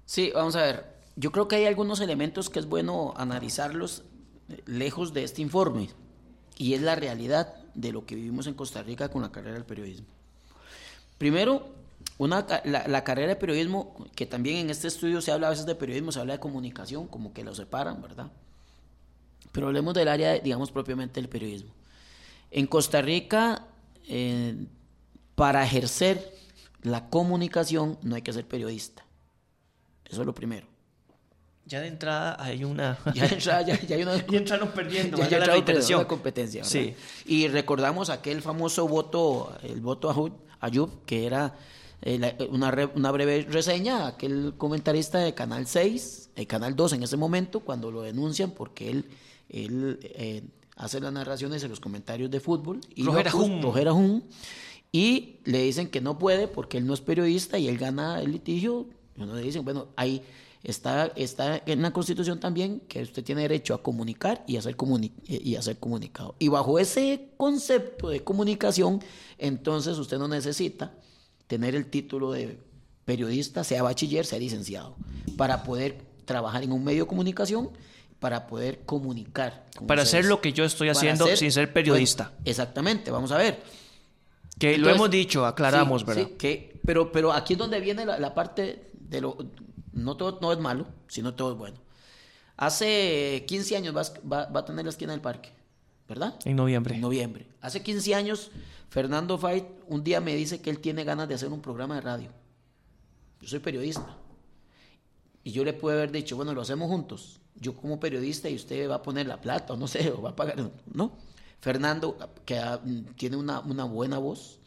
Sí, 0.05 0.31
vamos 0.33 0.55
a 0.55 0.63
ver. 0.63 0.99
Yo 1.15 1.31
creo 1.31 1.47
que 1.47 1.57
hay 1.57 1.65
algunos 1.65 2.01
elementos 2.01 2.49
que 2.49 2.59
es 2.59 2.65
bueno 2.65 3.13
analizarlos 3.17 4.03
lejos 4.65 5.13
de 5.13 5.23
este 5.23 5.41
informe. 5.41 5.89
Y 6.57 6.73
es 6.73 6.81
la 6.81 6.95
realidad 6.95 7.53
de 7.73 7.91
lo 7.91 8.05
que 8.05 8.15
vivimos 8.15 8.47
en 8.47 8.53
Costa 8.53 8.83
Rica 8.83 9.09
con 9.09 9.21
la 9.21 9.31
carrera 9.31 9.55
del 9.55 9.65
periodismo. 9.65 10.07
Primero, 11.17 11.69
una, 12.17 12.45
la, 12.65 13.03
carrera 13.03 13.29
de 13.29 13.35
periodismo, 13.35 13.95
que 14.15 14.25
también 14.25 14.57
en 14.57 14.69
este 14.69 14.87
estudio 14.87 15.21
se 15.21 15.31
habla 15.31 15.47
a 15.47 15.49
veces 15.51 15.65
de 15.65 15.75
periodismo, 15.75 16.11
se 16.11 16.19
habla 16.19 16.33
de 16.33 16.39
comunicación, 16.39 17.07
como 17.07 17.33
que 17.33 17.43
lo 17.43 17.55
separan, 17.55 18.01
¿verdad? 18.01 18.31
Pero 19.51 19.67
hablemos 19.67 19.93
del 19.93 20.07
área, 20.07 20.39
digamos, 20.39 20.71
propiamente 20.71 21.21
del 21.21 21.29
periodismo. 21.29 21.71
En 22.51 22.67
Costa 22.67 23.01
Rica, 23.01 23.65
eh, 24.07 24.65
para 25.35 25.63
ejercer 25.63 26.33
la 26.81 27.09
comunicación 27.09 27.97
no 28.01 28.15
hay 28.15 28.21
que 28.21 28.33
ser 28.33 28.47
periodista. 28.47 29.05
Eso 30.05 30.21
es 30.21 30.25
lo 30.25 30.33
primero. 30.33 30.67
Ya 31.69 31.81
de 31.81 31.87
entrada 31.87 32.35
hay 32.39 32.63
una. 32.63 32.97
Ya, 33.13 33.37
ya, 33.37 33.57
hay 33.57 34.01
una. 34.01 34.15
y 34.29 34.35
entraron 34.35 34.69
perdiendo. 34.69 35.17
Ya, 35.17 35.29
ya 35.29 35.39
la 35.39 36.07
competencia. 36.07 36.63
Sí. 36.63 36.95
Y 37.27 37.47
recordamos 37.47 38.09
aquel 38.09 38.41
famoso 38.41 38.87
voto, 38.87 39.55
el 39.61 39.79
voto 39.79 40.09
a 40.09 40.65
Ayub, 40.65 41.05
que 41.05 41.27
era 41.27 41.55
eh, 42.01 42.35
una, 42.49 42.75
una, 42.95 43.11
breve 43.11 43.45
reseña, 43.47 44.07
aquel 44.07 44.55
comentarista 44.57 45.19
de 45.19 45.35
Canal 45.35 45.67
6, 45.67 46.31
el 46.35 46.47
Canal 46.47 46.75
2 46.75 46.93
en 46.93 47.03
ese 47.03 47.17
momento, 47.17 47.59
cuando 47.59 47.91
lo 47.91 48.01
denuncian 48.01 48.51
porque 48.51 48.89
él, 48.89 49.05
él 49.49 49.99
eh, 50.01 50.41
hace 50.75 50.99
las 50.99 51.13
narraciones 51.13 51.63
en 51.63 51.69
los 51.69 51.79
comentarios 51.79 52.31
de 52.31 52.39
fútbol. 52.39 52.81
Y 52.95 53.03
Rogera 53.03 53.93
Y 54.91 55.35
le 55.43 55.61
dicen 55.61 55.89
que 55.89 56.01
no 56.01 56.17
puede 56.17 56.47
porque 56.47 56.79
él 56.79 56.87
no 56.87 56.95
es 56.95 57.01
periodista 57.01 57.59
y 57.59 57.67
él 57.67 57.77
gana 57.77 58.21
el 58.21 58.31
litigio. 58.31 58.87
Y 59.15 59.21
uno 59.21 59.35
le 59.35 59.43
dicen, 59.43 59.63
bueno, 59.63 59.89
ahí 59.95 60.23
Está, 60.61 61.13
está 61.15 61.61
en 61.65 61.81
la 61.81 61.91
Constitución 61.91 62.39
también 62.39 62.81
que 62.81 63.01
usted 63.01 63.23
tiene 63.23 63.43
derecho 63.43 63.73
a 63.73 63.81
comunicar 63.81 64.43
y 64.45 64.57
a, 64.57 64.61
ser 64.61 64.75
y 65.25 65.55
a 65.55 65.61
ser 65.61 65.77
comunicado. 65.77 66.35
Y 66.37 66.49
bajo 66.49 66.79
ese 66.79 67.29
concepto 67.37 68.09
de 68.09 68.23
comunicación, 68.23 69.01
entonces 69.37 69.97
usted 69.97 70.17
no 70.17 70.27
necesita 70.27 70.93
tener 71.47 71.75
el 71.75 71.89
título 71.89 72.31
de 72.31 72.59
periodista, 73.05 73.63
sea 73.63 73.83
bachiller, 73.83 74.25
sea 74.25 74.37
licenciado, 74.37 74.95
para 75.37 75.63
poder 75.63 76.01
trabajar 76.25 76.61
en 76.61 76.73
un 76.73 76.83
medio 76.83 77.05
de 77.05 77.07
comunicación, 77.07 77.69
para 78.19 78.45
poder 78.45 78.81
comunicar. 78.85 79.65
Para 79.87 80.01
hacer 80.01 80.25
lo 80.25 80.41
que 80.41 80.51
yo 80.51 80.65
estoy 80.65 80.89
haciendo 80.89 81.25
sin 81.37 81.51
ser 81.53 81.71
periodista. 81.71 82.33
exactamente, 82.43 83.11
vamos 83.11 83.31
a 83.31 83.37
ver. 83.37 83.63
Que 84.59 84.77
lo 84.77 84.89
hemos 84.89 85.09
dicho, 85.09 85.45
aclaramos, 85.45 86.05
¿verdad? 86.05 86.27
Sí, 86.27 86.35
que, 86.37 86.79
pero, 86.85 87.13
pero 87.13 87.31
aquí 87.31 87.53
es 87.53 87.59
donde 87.59 87.79
viene 87.79 88.05
la 88.05 88.33
parte 88.33 88.91
de 88.93 89.21
lo, 89.21 89.37
no 90.03 90.17
todo 90.17 90.39
no 90.41 90.51
es 90.51 90.59
malo, 90.59 90.87
sino 91.07 91.33
todo 91.33 91.51
es 91.53 91.57
bueno. 91.57 91.77
Hace 92.57 93.45
15 93.47 93.77
años 93.77 93.95
va, 93.95 94.49
a 94.53 94.65
tener 94.65 94.83
la 94.83 94.91
esquina 94.91 95.13
del 95.13 95.21
parque, 95.21 95.49
¿verdad? 96.07 96.35
En 96.43 96.57
noviembre. 96.57 96.95
En 96.95 97.01
noviembre. 97.01 97.47
Hace 97.61 97.81
15 97.81 98.15
años, 98.15 98.51
Fernando 98.89 99.37
Fait 99.37 99.65
un 99.87 100.03
día 100.03 100.19
me 100.19 100.35
dice 100.35 100.61
que 100.61 100.69
él 100.69 100.79
tiene 100.79 101.03
ganas 101.03 101.27
de 101.29 101.35
hacer 101.35 101.49
un 101.49 101.61
programa 101.61 101.95
de 101.95 102.01
radio. 102.01 102.29
Yo 103.41 103.47
soy 103.47 103.59
periodista. 103.59 104.17
Y 105.43 105.51
yo 105.51 105.63
le 105.63 105.73
puedo 105.73 105.97
haber 105.97 106.11
dicho, 106.11 106.35
bueno, 106.35 106.53
lo 106.53 106.61
hacemos 106.61 106.89
juntos. 106.89 107.39
Yo 107.55 107.75
como 107.75 107.99
periodista 107.99 108.49
y 108.49 108.55
usted 108.55 108.89
va 108.89 108.95
a 108.95 109.01
poner 109.01 109.25
la 109.25 109.39
plata, 109.39 109.73
o 109.73 109.77
no 109.77 109.87
sé, 109.87 110.11
o 110.11 110.21
va 110.21 110.31
a 110.31 110.35
pagar. 110.35 110.57
No. 110.93 111.13
Fernando, 111.61 112.17
que 112.45 112.61
tiene 113.15 113.37
una, 113.37 113.59
una 113.61 113.83
buena 113.85 114.17
voz, 114.17 114.58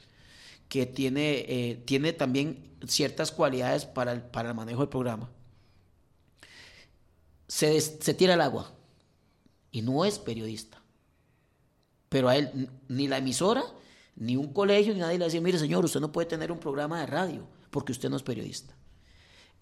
que 0.72 0.86
tiene, 0.86 1.44
eh, 1.48 1.82
tiene 1.84 2.14
también 2.14 2.78
ciertas 2.86 3.30
cualidades 3.30 3.84
para 3.84 4.12
el, 4.12 4.22
para 4.22 4.48
el 4.48 4.54
manejo 4.54 4.80
del 4.80 4.88
programa. 4.88 5.28
Se, 7.46 7.78
se 7.78 8.14
tira 8.14 8.32
el 8.32 8.40
agua 8.40 8.72
y 9.70 9.82
no 9.82 10.06
es 10.06 10.18
periodista. 10.18 10.80
Pero 12.08 12.30
a 12.30 12.36
él 12.36 12.70
ni 12.88 13.06
la 13.06 13.18
emisora, 13.18 13.62
ni 14.16 14.34
un 14.34 14.50
colegio, 14.54 14.94
ni 14.94 15.00
nadie 15.00 15.18
le 15.18 15.26
decía, 15.26 15.42
mire 15.42 15.58
señor, 15.58 15.84
usted 15.84 16.00
no 16.00 16.10
puede 16.10 16.26
tener 16.26 16.50
un 16.50 16.58
programa 16.58 17.00
de 17.00 17.06
radio 17.06 17.46
porque 17.68 17.92
usted 17.92 18.08
no 18.08 18.16
es 18.16 18.22
periodista. 18.22 18.74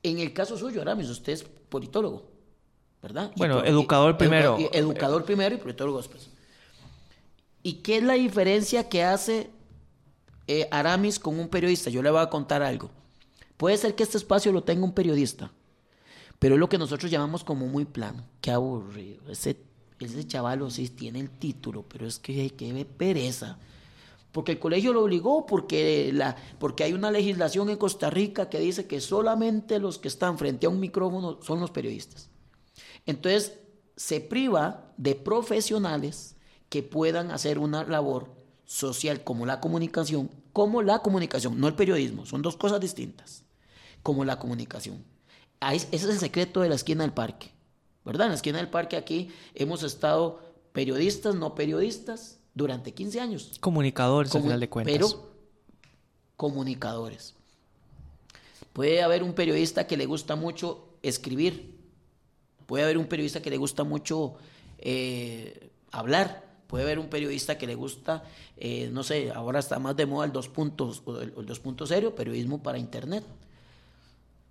En 0.04 0.20
el 0.20 0.32
caso 0.32 0.56
suyo, 0.56 0.80
Aramis, 0.80 1.08
usted 1.08 1.32
es 1.32 1.42
politólogo, 1.42 2.30
¿verdad? 3.02 3.32
Bueno, 3.34 3.64
educador 3.64 4.16
primero. 4.16 4.58
educador 4.72 5.24
primero 5.24 5.56
y 5.56 5.58
politólogo 5.58 5.98
después. 5.98 6.30
¿Y 7.64 7.82
qué 7.82 7.96
es 7.96 8.04
la 8.04 8.14
diferencia 8.14 8.88
que 8.88 9.02
hace 9.02 9.50
eh, 10.46 10.68
Aramis 10.70 11.18
con 11.18 11.38
un 11.38 11.48
periodista, 11.48 11.90
yo 11.90 12.02
le 12.02 12.10
voy 12.10 12.20
a 12.20 12.30
contar 12.30 12.62
algo. 12.62 12.90
Puede 13.56 13.76
ser 13.76 13.94
que 13.94 14.02
este 14.02 14.16
espacio 14.16 14.52
lo 14.52 14.64
tenga 14.64 14.84
un 14.84 14.94
periodista, 14.94 15.52
pero 16.38 16.54
es 16.54 16.58
lo 16.58 16.68
que 16.68 16.78
nosotros 16.78 17.10
llamamos 17.10 17.44
como 17.44 17.66
muy 17.66 17.84
plano. 17.84 18.24
Qué 18.40 18.50
aburrido. 18.50 19.30
Ese, 19.30 19.58
ese 19.98 20.26
chaval 20.26 20.70
sí 20.70 20.88
tiene 20.88 21.20
el 21.20 21.30
título, 21.30 21.84
pero 21.86 22.06
es 22.06 22.18
que, 22.18 22.50
que 22.50 22.84
pereza. 22.84 23.58
Porque 24.32 24.52
el 24.52 24.58
colegio 24.58 24.92
lo 24.92 25.02
obligó, 25.02 25.44
porque, 25.44 26.10
la, 26.12 26.36
porque 26.58 26.84
hay 26.84 26.92
una 26.92 27.10
legislación 27.10 27.68
en 27.68 27.76
Costa 27.76 28.10
Rica 28.10 28.48
que 28.48 28.60
dice 28.60 28.86
que 28.86 29.00
solamente 29.00 29.78
los 29.78 29.98
que 29.98 30.08
están 30.08 30.38
frente 30.38 30.66
a 30.66 30.70
un 30.70 30.80
micrófono 30.80 31.40
son 31.42 31.60
los 31.60 31.70
periodistas. 31.70 32.30
Entonces, 33.06 33.58
se 33.96 34.20
priva 34.20 34.94
de 34.96 35.14
profesionales 35.16 36.36
que 36.68 36.82
puedan 36.82 37.30
hacer 37.30 37.58
una 37.58 37.84
labor 37.84 38.39
social 38.70 39.24
como 39.24 39.46
la 39.46 39.60
comunicación 39.60 40.30
como 40.52 40.82
la 40.82 41.00
comunicación, 41.00 41.60
no 41.60 41.68
el 41.68 41.74
periodismo, 41.74 42.26
son 42.26 42.42
dos 42.42 42.56
cosas 42.56 42.80
distintas, 42.80 43.44
como 44.02 44.24
la 44.24 44.38
comunicación. 44.38 45.04
Ese 45.70 45.88
es 45.92 46.04
el 46.04 46.18
secreto 46.18 46.60
de 46.60 46.68
la 46.68 46.74
esquina 46.74 47.02
del 47.02 47.12
parque, 47.12 47.50
¿verdad? 48.04 48.26
En 48.26 48.32
la 48.32 48.36
esquina 48.36 48.58
del 48.58 48.68
parque 48.68 48.96
aquí 48.96 49.30
hemos 49.54 49.82
estado 49.82 50.40
periodistas, 50.72 51.34
no 51.34 51.54
periodistas, 51.54 52.38
durante 52.54 52.92
15 52.92 53.20
años. 53.20 53.58
Comunicadores, 53.60 54.34
al 54.34 54.42
final 54.42 54.60
de 54.60 54.68
cuentas. 54.68 54.92
Pero 54.92 55.30
comunicadores. 56.36 57.34
Puede 58.72 59.02
haber 59.02 59.22
un 59.22 59.34
periodista 59.34 59.86
que 59.86 59.96
le 59.96 60.06
gusta 60.06 60.36
mucho 60.36 60.88
escribir, 61.02 61.78
puede 62.66 62.84
haber 62.84 62.98
un 62.98 63.06
periodista 63.06 63.42
que 63.42 63.50
le 63.50 63.56
gusta 63.56 63.84
mucho 63.84 64.34
eh, 64.78 65.70
hablar, 65.90 66.49
Puede 66.70 66.84
haber 66.84 67.00
un 67.00 67.08
periodista 67.08 67.58
que 67.58 67.66
le 67.66 67.74
gusta, 67.74 68.22
eh, 68.56 68.90
no 68.92 69.02
sé, 69.02 69.32
ahora 69.32 69.58
está 69.58 69.80
más 69.80 69.96
de 69.96 70.06
moda 70.06 70.26
el 70.26 70.32
2.0, 70.32 72.14
periodismo 72.14 72.62
para 72.62 72.78
Internet. 72.78 73.24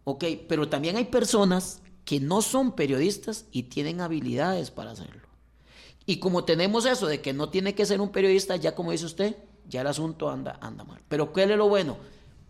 Ok, 0.04 0.26
pero 0.50 0.68
también 0.68 0.98
hay 0.98 1.06
personas 1.06 1.82
que 2.04 2.20
no 2.20 2.42
son 2.42 2.74
periodistas 2.74 3.46
y 3.54 3.64
tienen 3.64 4.02
habilidades 4.02 4.70
para 4.70 4.92
hacerlo. 4.92 5.30
Y 6.06 6.18
como 6.20 6.44
tenemos 6.44 6.86
eso 6.86 7.08
de 7.08 7.22
que 7.22 7.32
no 7.32 7.48
tiene 7.48 7.74
que 7.74 7.86
ser 7.86 8.02
un 8.02 8.12
periodista, 8.12 8.58
ya 8.58 8.76
como 8.76 8.92
dice 8.92 9.06
usted, 9.06 9.38
ya 9.70 9.80
el 9.80 9.88
asunto 9.88 10.30
anda, 10.30 10.60
anda 10.60 10.84
mal. 10.84 11.00
Pero 11.08 11.32
¿qué 11.32 11.44
es 11.44 11.50
lo 11.50 11.70
bueno? 11.70 11.96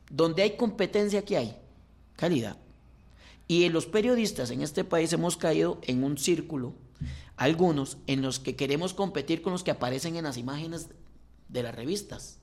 Donde 0.10 0.42
hay 0.42 0.58
competencia, 0.58 1.24
¿qué 1.24 1.38
hay? 1.38 1.56
Calidad. 2.16 2.58
Y 3.48 3.70
los 3.70 3.86
periodistas 3.86 4.50
en 4.50 4.64
este 4.64 4.84
país 4.84 5.14
hemos 5.14 5.38
caído 5.38 5.78
en 5.84 6.04
un 6.04 6.18
círculo 6.18 6.74
algunos 7.40 7.98
en 8.06 8.22
los 8.22 8.38
que 8.38 8.58
queremos 8.58 8.94
competir 8.94 9.42
con 9.42 9.54
los 9.54 9.64
que 9.64 9.72
aparecen 9.72 10.18
en 10.18 10.26
las 10.26 10.36
imágenes 10.36 10.90
de 11.48 11.64
las 11.64 11.74
revistas. 11.74 12.38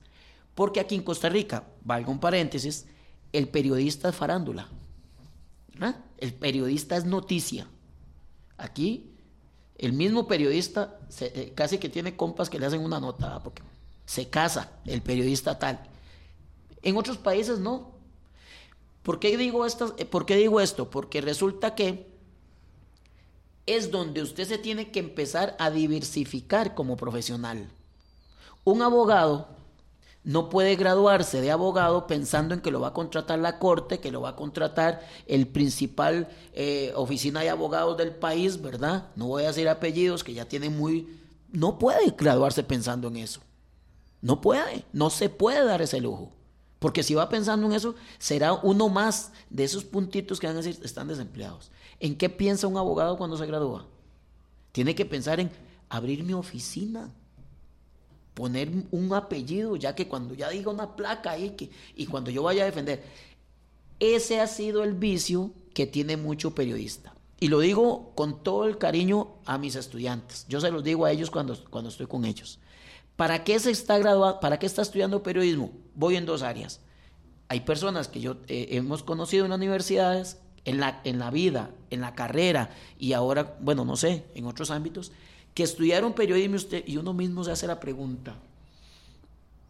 Porque 0.55 0.79
aquí 0.79 0.95
en 0.95 1.03
Costa 1.03 1.29
Rica, 1.29 1.65
valga 1.83 2.09
un 2.09 2.19
paréntesis, 2.19 2.87
el 3.31 3.47
periodista 3.47 4.09
es 4.09 4.15
farándula. 4.15 4.67
El 6.17 6.33
periodista 6.33 6.97
es 6.97 7.05
noticia. 7.05 7.67
Aquí, 8.57 9.11
el 9.77 9.93
mismo 9.93 10.27
periodista 10.27 10.99
eh, 11.21 11.53
casi 11.53 11.77
que 11.77 11.89
tiene 11.89 12.17
compas 12.17 12.49
que 12.49 12.57
le 12.57 12.65
hacen 12.65 12.81
una 12.81 12.99
nota, 12.99 13.39
porque 13.43 13.61
se 14.07 14.29
casa 14.29 14.71
el 14.85 15.03
periodista 15.03 15.59
tal. 15.59 15.79
En 16.81 16.97
otros 16.97 17.19
países 17.19 17.59
no. 17.59 17.91
¿Por 19.03 19.19
qué 19.19 19.37
digo 19.37 19.63
esto? 19.63 19.95
¿Por 19.95 20.25
qué 20.25 20.37
digo 20.37 20.59
esto? 20.59 20.89
Porque 20.89 21.21
resulta 21.21 21.75
que 21.75 22.16
es 23.67 23.91
donde 23.91 24.23
usted 24.23 24.47
se 24.47 24.57
tiene 24.57 24.89
que 24.89 24.99
empezar 24.99 25.55
a 25.59 25.69
diversificar 25.69 26.73
como 26.73 26.97
profesional. 26.97 27.67
Un 28.63 28.81
abogado 28.81 29.47
no 30.23 30.49
puede 30.49 30.75
graduarse 30.75 31.39
de 31.39 31.51
abogado 31.51 32.07
pensando 32.07 32.53
en 32.53 32.59
que 32.61 32.71
lo 32.71 32.81
va 32.81 32.89
a 32.89 32.93
contratar 32.93 33.39
la 33.39 33.59
corte, 33.59 33.99
que 33.99 34.11
lo 34.11 34.21
va 34.21 34.29
a 34.29 34.35
contratar 34.35 35.01
el 35.25 35.47
principal 35.47 36.27
eh, 36.53 36.91
oficina 36.95 37.41
de 37.41 37.49
abogados 37.49 37.95
del 37.97 38.11
país, 38.11 38.61
¿verdad? 38.61 39.05
No 39.15 39.27
voy 39.27 39.43
a 39.43 39.47
decir 39.47 39.69
apellidos 39.69 40.23
que 40.23 40.33
ya 40.33 40.45
tiene 40.45 40.69
muy... 40.69 41.07
No 41.51 41.79
puede 41.79 42.13
graduarse 42.17 42.61
pensando 42.63 43.07
en 43.07 43.17
eso. 43.17 43.39
No 44.21 44.41
puede, 44.41 44.83
no 44.91 45.09
se 45.09 45.29
puede 45.29 45.63
dar 45.63 45.81
ese 45.81 46.01
lujo. 46.01 46.31
Porque 46.79 47.03
si 47.03 47.15
va 47.15 47.29
pensando 47.29 47.65
en 47.65 47.73
eso, 47.73 47.95
será 48.19 48.53
uno 48.53 48.89
más 48.89 49.31
de 49.49 49.63
esos 49.63 49.85
puntitos 49.85 50.39
que 50.39 50.47
van 50.47 50.57
a 50.57 50.61
decir 50.61 50.77
están 50.83 51.07
desempleados. 51.07 51.71
¿En 51.99 52.15
qué 52.15 52.29
piensa 52.29 52.67
un 52.67 52.77
abogado 52.77 53.17
cuando 53.17 53.37
se 53.37 53.45
gradúa? 53.45 53.85
Tiene 54.71 54.95
que 54.95 55.05
pensar 55.05 55.39
en 55.39 55.49
abrir 55.89 56.23
mi 56.23 56.33
oficina, 56.33 57.11
poner 58.33 58.69
un 58.91 59.13
apellido, 59.13 59.75
ya 59.75 59.95
que 59.95 60.07
cuando 60.07 60.35
ya 60.35 60.49
diga 60.49 60.69
una 60.69 60.95
placa 60.95 61.31
ahí 61.31 61.51
que, 61.51 61.71
y 61.95 62.05
cuando 62.05 62.29
yo 62.29 62.43
vaya 62.43 62.63
a 62.63 62.67
defender. 62.67 63.03
Ese 63.99 64.39
ha 64.39 64.47
sido 64.47 64.83
el 64.83 64.93
vicio 64.93 65.51
que 65.73 65.87
tiene 65.87 66.17
mucho 66.17 66.53
periodista. 66.53 67.13
y 67.39 67.49
lo 67.49 67.59
digo 67.59 68.13
con 68.15 68.43
todo 68.43 68.65
el 68.65 68.79
cariño 68.79 69.35
a 69.45 69.59
mis 69.59 69.75
estudiantes. 69.75 70.45
Yo 70.49 70.59
se 70.59 70.71
los 70.71 70.83
digo 70.83 71.05
a 71.05 71.11
ellos 71.11 71.29
cuando, 71.29 71.55
cuando 71.69 71.89
estoy 71.89 72.07
con 72.07 72.25
ellos. 72.25 72.59
¿Para 73.15 73.43
qué 73.43 73.59
se 73.59 73.71
está 73.71 73.97
graduando? 73.97 74.39
¿Para 74.39 74.57
qué 74.59 74.65
está 74.65 74.81
estudiando 74.81 75.23
periodismo? 75.23 75.71
Voy 75.95 76.15
en 76.15 76.25
dos 76.25 76.41
áreas. 76.41 76.79
Hay 77.47 77.61
personas 77.61 78.07
que 78.07 78.21
yo 78.21 78.37
eh, 78.47 78.69
hemos 78.71 79.03
conocido 79.03 79.45
en 79.45 79.51
universidades, 79.51 80.39
en 80.67 80.81
la, 80.81 80.99
en 81.05 81.17
la 81.17 81.31
vida, 81.31 81.71
en 81.89 82.01
la 82.01 82.13
carrera 82.13 82.69
y 82.99 83.13
ahora, 83.13 83.55
bueno, 83.61 83.85
no 83.85 83.95
sé, 83.95 84.25
en 84.35 84.45
otros 84.45 84.69
ámbitos, 84.69 85.13
que 85.53 85.63
estudiaron 85.63 86.11
periodismo 86.11 86.55
y, 86.55 86.57
usted, 86.57 86.83
y 86.85 86.97
uno 86.97 87.13
mismo 87.13 87.45
se 87.45 87.51
hace 87.51 87.67
la 87.67 87.79
pregunta, 87.79 88.35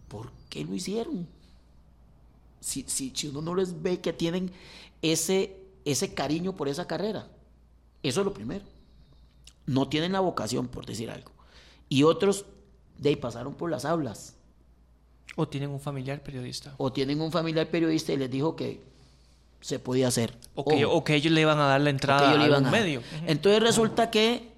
¿por 0.08 0.32
qué 0.50 0.66
lo 0.66 0.74
hicieron? 0.74 1.28
Si, 2.60 2.84
si, 2.88 3.12
si 3.16 3.28
uno 3.28 3.44
no 3.44 3.54
les 3.54 3.80
ve 3.80 4.02
que 4.02 4.12
tienen 4.12 4.52
ese, 5.04 5.56
ese 5.86 6.16
cariño 6.16 6.56
por 6.56 6.68
esa 6.68 6.88
carrera. 6.88 7.28
Eso 8.02 8.22
es 8.22 8.26
lo 8.26 8.34
primero. 8.34 8.66
No 9.68 9.90
tienen 9.90 10.14
la 10.14 10.20
vocación, 10.20 10.68
por 10.68 10.88
decir 10.88 11.12
algo. 11.12 11.32
Y 11.90 12.04
otros 12.04 12.46
de 12.98 13.10
ahí 13.10 13.16
pasaron 13.16 13.54
por 13.54 13.70
las 13.70 13.86
aulas. 13.86 14.34
O 15.36 15.48
tienen 15.48 15.70
un 15.70 15.80
familiar 15.80 16.24
periodista. 16.24 16.74
O 16.78 16.92
tienen 16.92 17.22
un 17.22 17.32
familiar 17.32 17.70
periodista 17.70 18.14
y 18.14 18.18
les 18.18 18.32
dijo 18.32 18.56
que 18.56 18.82
se 19.62 19.80
podía 19.80 20.08
hacer. 20.08 20.38
O 20.56 20.66
que, 20.66 20.86
o 20.86 21.04
que 21.04 21.16
ellos 21.16 21.32
le 21.34 21.42
iban 21.42 21.60
a 21.60 21.68
dar 21.68 21.82
la 21.82 21.90
entrada 21.90 22.32
a 22.32 22.58
un 22.58 22.72
medio. 22.72 23.02
Entonces 23.26 23.62
resulta 23.62 24.10
que 24.12 24.52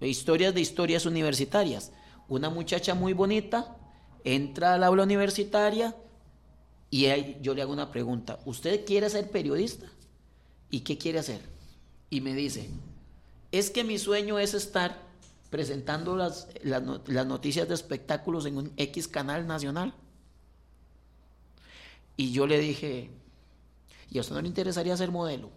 historias 0.00 0.54
de 0.54 0.60
historias 0.60 1.06
universitarias. 1.06 1.92
Una 2.28 2.50
muchacha 2.50 2.94
muy 2.94 3.12
bonita 3.12 3.76
entra 4.24 4.74
al 4.74 4.84
aula 4.84 5.04
universitaria 5.04 5.94
y 6.90 7.06
yo 7.40 7.54
le 7.54 7.62
hago 7.62 7.72
una 7.72 7.90
pregunta. 7.90 8.38
¿Usted 8.44 8.84
quiere 8.84 9.10
ser 9.10 9.30
periodista? 9.30 9.86
¿Y 10.70 10.80
qué 10.80 10.98
quiere 10.98 11.18
hacer? 11.18 11.40
Y 12.10 12.20
me 12.20 12.34
dice, 12.34 12.68
es 13.52 13.70
que 13.70 13.84
mi 13.84 13.98
sueño 13.98 14.38
es 14.38 14.54
estar 14.54 14.98
presentando 15.50 16.16
las, 16.16 16.48
las, 16.62 17.26
noticias 17.26 17.68
de 17.68 17.74
espectáculos 17.74 18.46
en 18.46 18.56
un 18.56 18.72
X 18.76 19.08
canal 19.08 19.46
nacional. 19.46 19.94
Y 22.16 22.32
yo 22.32 22.46
le 22.46 22.58
dije, 22.58 23.10
¿y 24.10 24.18
a 24.18 24.20
usted 24.20 24.34
no 24.34 24.42
le 24.42 24.48
interesaría 24.48 24.96
ser 24.96 25.10
modelo? 25.10 25.50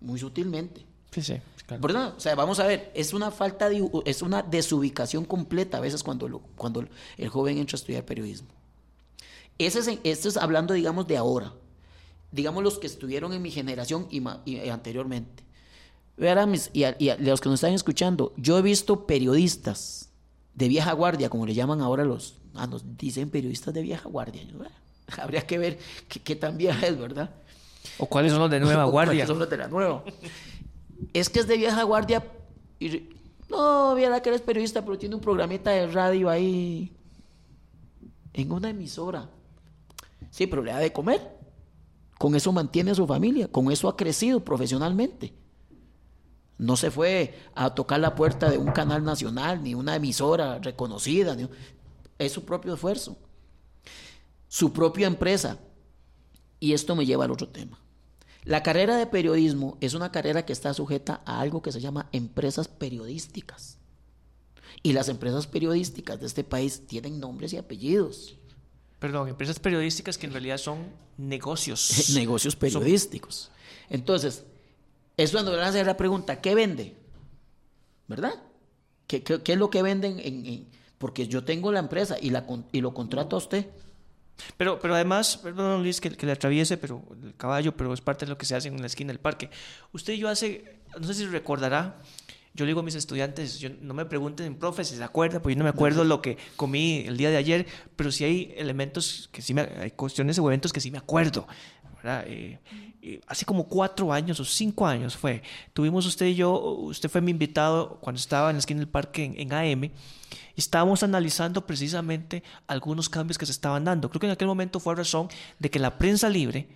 Muy 0.00 0.18
sutilmente. 0.18 0.84
Sí, 1.10 1.22
sí, 1.22 1.34
¿Verdad? 1.80 2.14
O 2.16 2.20
sea, 2.20 2.34
vamos 2.34 2.58
a 2.58 2.66
ver, 2.66 2.90
es 2.94 3.12
una 3.12 3.30
falta 3.30 3.68
de, 3.68 3.86
es 4.06 4.22
una 4.22 4.42
desubicación 4.42 5.24
completa 5.24 5.78
a 5.78 5.80
veces 5.80 6.02
cuando, 6.02 6.40
cuando 6.56 6.86
el 7.18 7.28
joven 7.28 7.58
entra 7.58 7.76
a 7.76 7.80
estudiar 7.80 8.04
periodismo. 8.04 8.48
Ese 9.58 9.78
es, 9.80 9.98
esto 10.04 10.28
es 10.28 10.36
hablando, 10.36 10.74
digamos, 10.74 11.06
de 11.06 11.16
ahora. 11.16 11.52
Digamos 12.30 12.62
los 12.62 12.78
que 12.78 12.86
estuvieron 12.86 13.32
en 13.32 13.42
mi 13.42 13.50
generación 13.50 14.08
y, 14.10 14.22
anteriormente. 14.68 15.44
Vean, 16.16 16.50
mis, 16.50 16.70
y, 16.72 16.84
a, 16.84 16.96
los 17.18 17.40
que 17.40 17.48
nos 17.48 17.58
están 17.58 17.74
escuchando, 17.74 18.32
yo 18.36 18.58
he 18.58 18.62
visto 18.62 19.06
periodistas 19.06 20.08
de 20.54 20.68
vieja 20.68 20.92
guardia, 20.92 21.28
como 21.28 21.46
le 21.46 21.54
llaman 21.54 21.80
ahora 21.80 22.04
los, 22.04 22.38
ah, 22.54 22.66
nos 22.66 22.96
dicen 22.96 23.30
periodistas 23.30 23.72
de 23.74 23.82
vieja 23.82 24.08
guardia. 24.08 24.42
Habría 25.20 25.46
que 25.46 25.58
ver 25.58 25.78
qué, 26.08 26.36
tan 26.36 26.56
vieja 26.56 26.86
es, 26.86 26.98
¿verdad? 26.98 27.30
O 27.98 28.06
cuáles 28.06 28.32
son 28.32 28.40
los 28.40 28.50
de 28.50 28.60
nueva 28.60 28.84
guardia. 28.84 29.12
¿Cuáles 29.12 29.28
son 29.28 29.38
los 29.38 29.50
de 29.50 29.56
la 29.56 29.68
nueva? 29.68 30.04
es 31.12 31.28
que 31.28 31.40
es 31.40 31.46
de 31.46 31.56
vieja 31.56 31.82
guardia. 31.82 32.24
Y, 32.78 33.08
no, 33.48 33.94
viera 33.94 34.22
que 34.22 34.30
eres 34.30 34.40
periodista, 34.40 34.84
pero 34.84 34.98
tiene 34.98 35.14
un 35.14 35.20
programita 35.20 35.70
de 35.70 35.86
radio 35.86 36.30
ahí 36.30 36.92
en 38.32 38.50
una 38.50 38.70
emisora. 38.70 39.28
Sí, 40.30 40.46
pero 40.46 40.62
le 40.62 40.72
da 40.72 40.78
de 40.78 40.92
comer. 40.92 41.42
Con 42.18 42.34
eso 42.34 42.52
mantiene 42.52 42.92
a 42.92 42.94
su 42.94 43.06
familia, 43.06 43.48
con 43.48 43.70
eso 43.70 43.88
ha 43.88 43.96
crecido 43.96 44.40
profesionalmente. 44.40 45.34
No 46.56 46.76
se 46.76 46.90
fue 46.90 47.34
a 47.54 47.74
tocar 47.74 47.98
la 47.98 48.14
puerta 48.14 48.48
de 48.48 48.56
un 48.56 48.70
canal 48.70 49.04
nacional, 49.04 49.62
ni 49.62 49.74
una 49.74 49.96
emisora 49.96 50.60
reconocida. 50.60 51.36
Es 52.18 52.32
su 52.32 52.44
propio 52.44 52.74
esfuerzo. 52.74 53.18
Su 54.52 54.74
propia 54.74 55.06
empresa. 55.06 55.58
Y 56.60 56.74
esto 56.74 56.94
me 56.94 57.06
lleva 57.06 57.24
al 57.24 57.30
otro 57.30 57.48
tema. 57.48 57.80
La 58.44 58.62
carrera 58.62 58.98
de 58.98 59.06
periodismo 59.06 59.78
es 59.80 59.94
una 59.94 60.12
carrera 60.12 60.44
que 60.44 60.52
está 60.52 60.74
sujeta 60.74 61.22
a 61.24 61.40
algo 61.40 61.62
que 61.62 61.72
se 61.72 61.80
llama 61.80 62.10
empresas 62.12 62.68
periodísticas. 62.68 63.78
Y 64.82 64.92
las 64.92 65.08
empresas 65.08 65.46
periodísticas 65.46 66.20
de 66.20 66.26
este 66.26 66.44
país 66.44 66.86
tienen 66.86 67.18
nombres 67.18 67.54
y 67.54 67.56
apellidos. 67.56 68.36
Perdón, 68.98 69.30
empresas 69.30 69.58
periodísticas 69.58 70.18
que 70.18 70.26
en 70.26 70.32
realidad 70.32 70.58
son 70.58 70.80
negocios. 71.16 72.10
negocios 72.14 72.54
periodísticos. 72.54 73.50
Entonces, 73.88 74.44
es 75.16 75.32
cuando 75.32 75.56
le 75.56 75.62
hacer 75.62 75.86
la 75.86 75.96
pregunta, 75.96 76.42
¿qué 76.42 76.54
vende? 76.54 76.94
¿Verdad? 78.06 78.34
¿Qué, 79.06 79.24
es 79.26 79.56
lo 79.56 79.70
que 79.70 79.80
venden? 79.80 80.68
porque 80.98 81.26
yo 81.26 81.42
tengo 81.42 81.72
la 81.72 81.78
empresa 81.78 82.18
y, 82.20 82.28
la, 82.28 82.46
y 82.70 82.82
lo 82.82 82.92
contrato 82.92 83.36
a 83.36 83.38
usted. 83.38 83.70
Pero, 84.56 84.78
pero 84.80 84.94
además, 84.94 85.36
perdón 85.36 85.82
Luis 85.82 86.00
que, 86.00 86.10
que, 86.10 86.26
le 86.26 86.32
atraviese 86.32 86.76
pero 86.76 87.04
el 87.22 87.34
caballo, 87.36 87.76
pero 87.76 87.92
es 87.92 88.00
parte 88.00 88.24
de 88.24 88.30
lo 88.30 88.38
que 88.38 88.46
se 88.46 88.54
hace 88.54 88.68
en 88.68 88.80
la 88.80 88.86
esquina 88.86 89.08
del 89.08 89.20
parque. 89.20 89.50
Usted 89.92 90.14
y 90.14 90.18
yo 90.18 90.28
hace, 90.28 90.80
no 90.98 91.06
sé 91.06 91.14
si 91.14 91.26
recordará, 91.26 92.00
yo 92.54 92.66
le 92.66 92.70
digo 92.70 92.80
a 92.80 92.82
mis 92.82 92.94
estudiantes, 92.94 93.58
yo, 93.58 93.70
no 93.80 93.94
me 93.94 94.04
pregunten, 94.04 94.56
profe, 94.56 94.84
si 94.84 94.96
se 94.96 95.02
acuerda, 95.02 95.40
pues 95.40 95.54
yo 95.54 95.58
no 95.58 95.64
me 95.64 95.70
acuerdo 95.70 96.04
lo 96.04 96.20
que 96.20 96.36
comí 96.56 97.04
el 97.06 97.16
día 97.16 97.30
de 97.30 97.38
ayer, 97.38 97.66
pero 97.96 98.12
sí 98.12 98.24
hay 98.24 98.54
elementos 98.56 99.30
que 99.32 99.40
sí 99.40 99.54
me, 99.54 99.62
hay 99.62 99.92
cuestiones 99.92 100.38
o 100.38 100.46
eventos 100.48 100.72
que 100.72 100.80
sí 100.80 100.90
me 100.90 100.98
acuerdo. 100.98 101.46
Eh, 102.04 102.58
eh, 103.00 103.20
hace 103.26 103.46
como 103.46 103.68
cuatro 103.68 104.12
años 104.12 104.38
o 104.38 104.44
cinco 104.44 104.86
años 104.86 105.16
fue, 105.16 105.42
tuvimos 105.72 106.04
usted 106.04 106.26
y 106.26 106.34
yo, 106.34 106.52
usted 106.52 107.08
fue 107.08 107.20
mi 107.20 107.30
invitado 107.30 107.98
cuando 108.00 108.18
estaba 108.18 108.50
en 108.50 108.56
la 108.56 108.60
esquina 108.60 108.80
del 108.80 108.88
parque 108.88 109.24
en, 109.24 109.52
en 109.52 109.52
AM, 109.54 109.90
estábamos 110.56 111.02
analizando 111.02 111.66
precisamente 111.66 112.42
algunos 112.66 113.08
cambios 113.08 113.38
que 113.38 113.46
se 113.46 113.52
estaban 113.52 113.84
dando. 113.84 114.08
Creo 114.10 114.20
que 114.20 114.26
en 114.26 114.32
aquel 114.32 114.48
momento 114.48 114.80
fue 114.80 114.94
razón 114.94 115.28
de 115.58 115.70
que 115.70 115.78
la 115.78 115.98
prensa 115.98 116.28
libre 116.28 116.68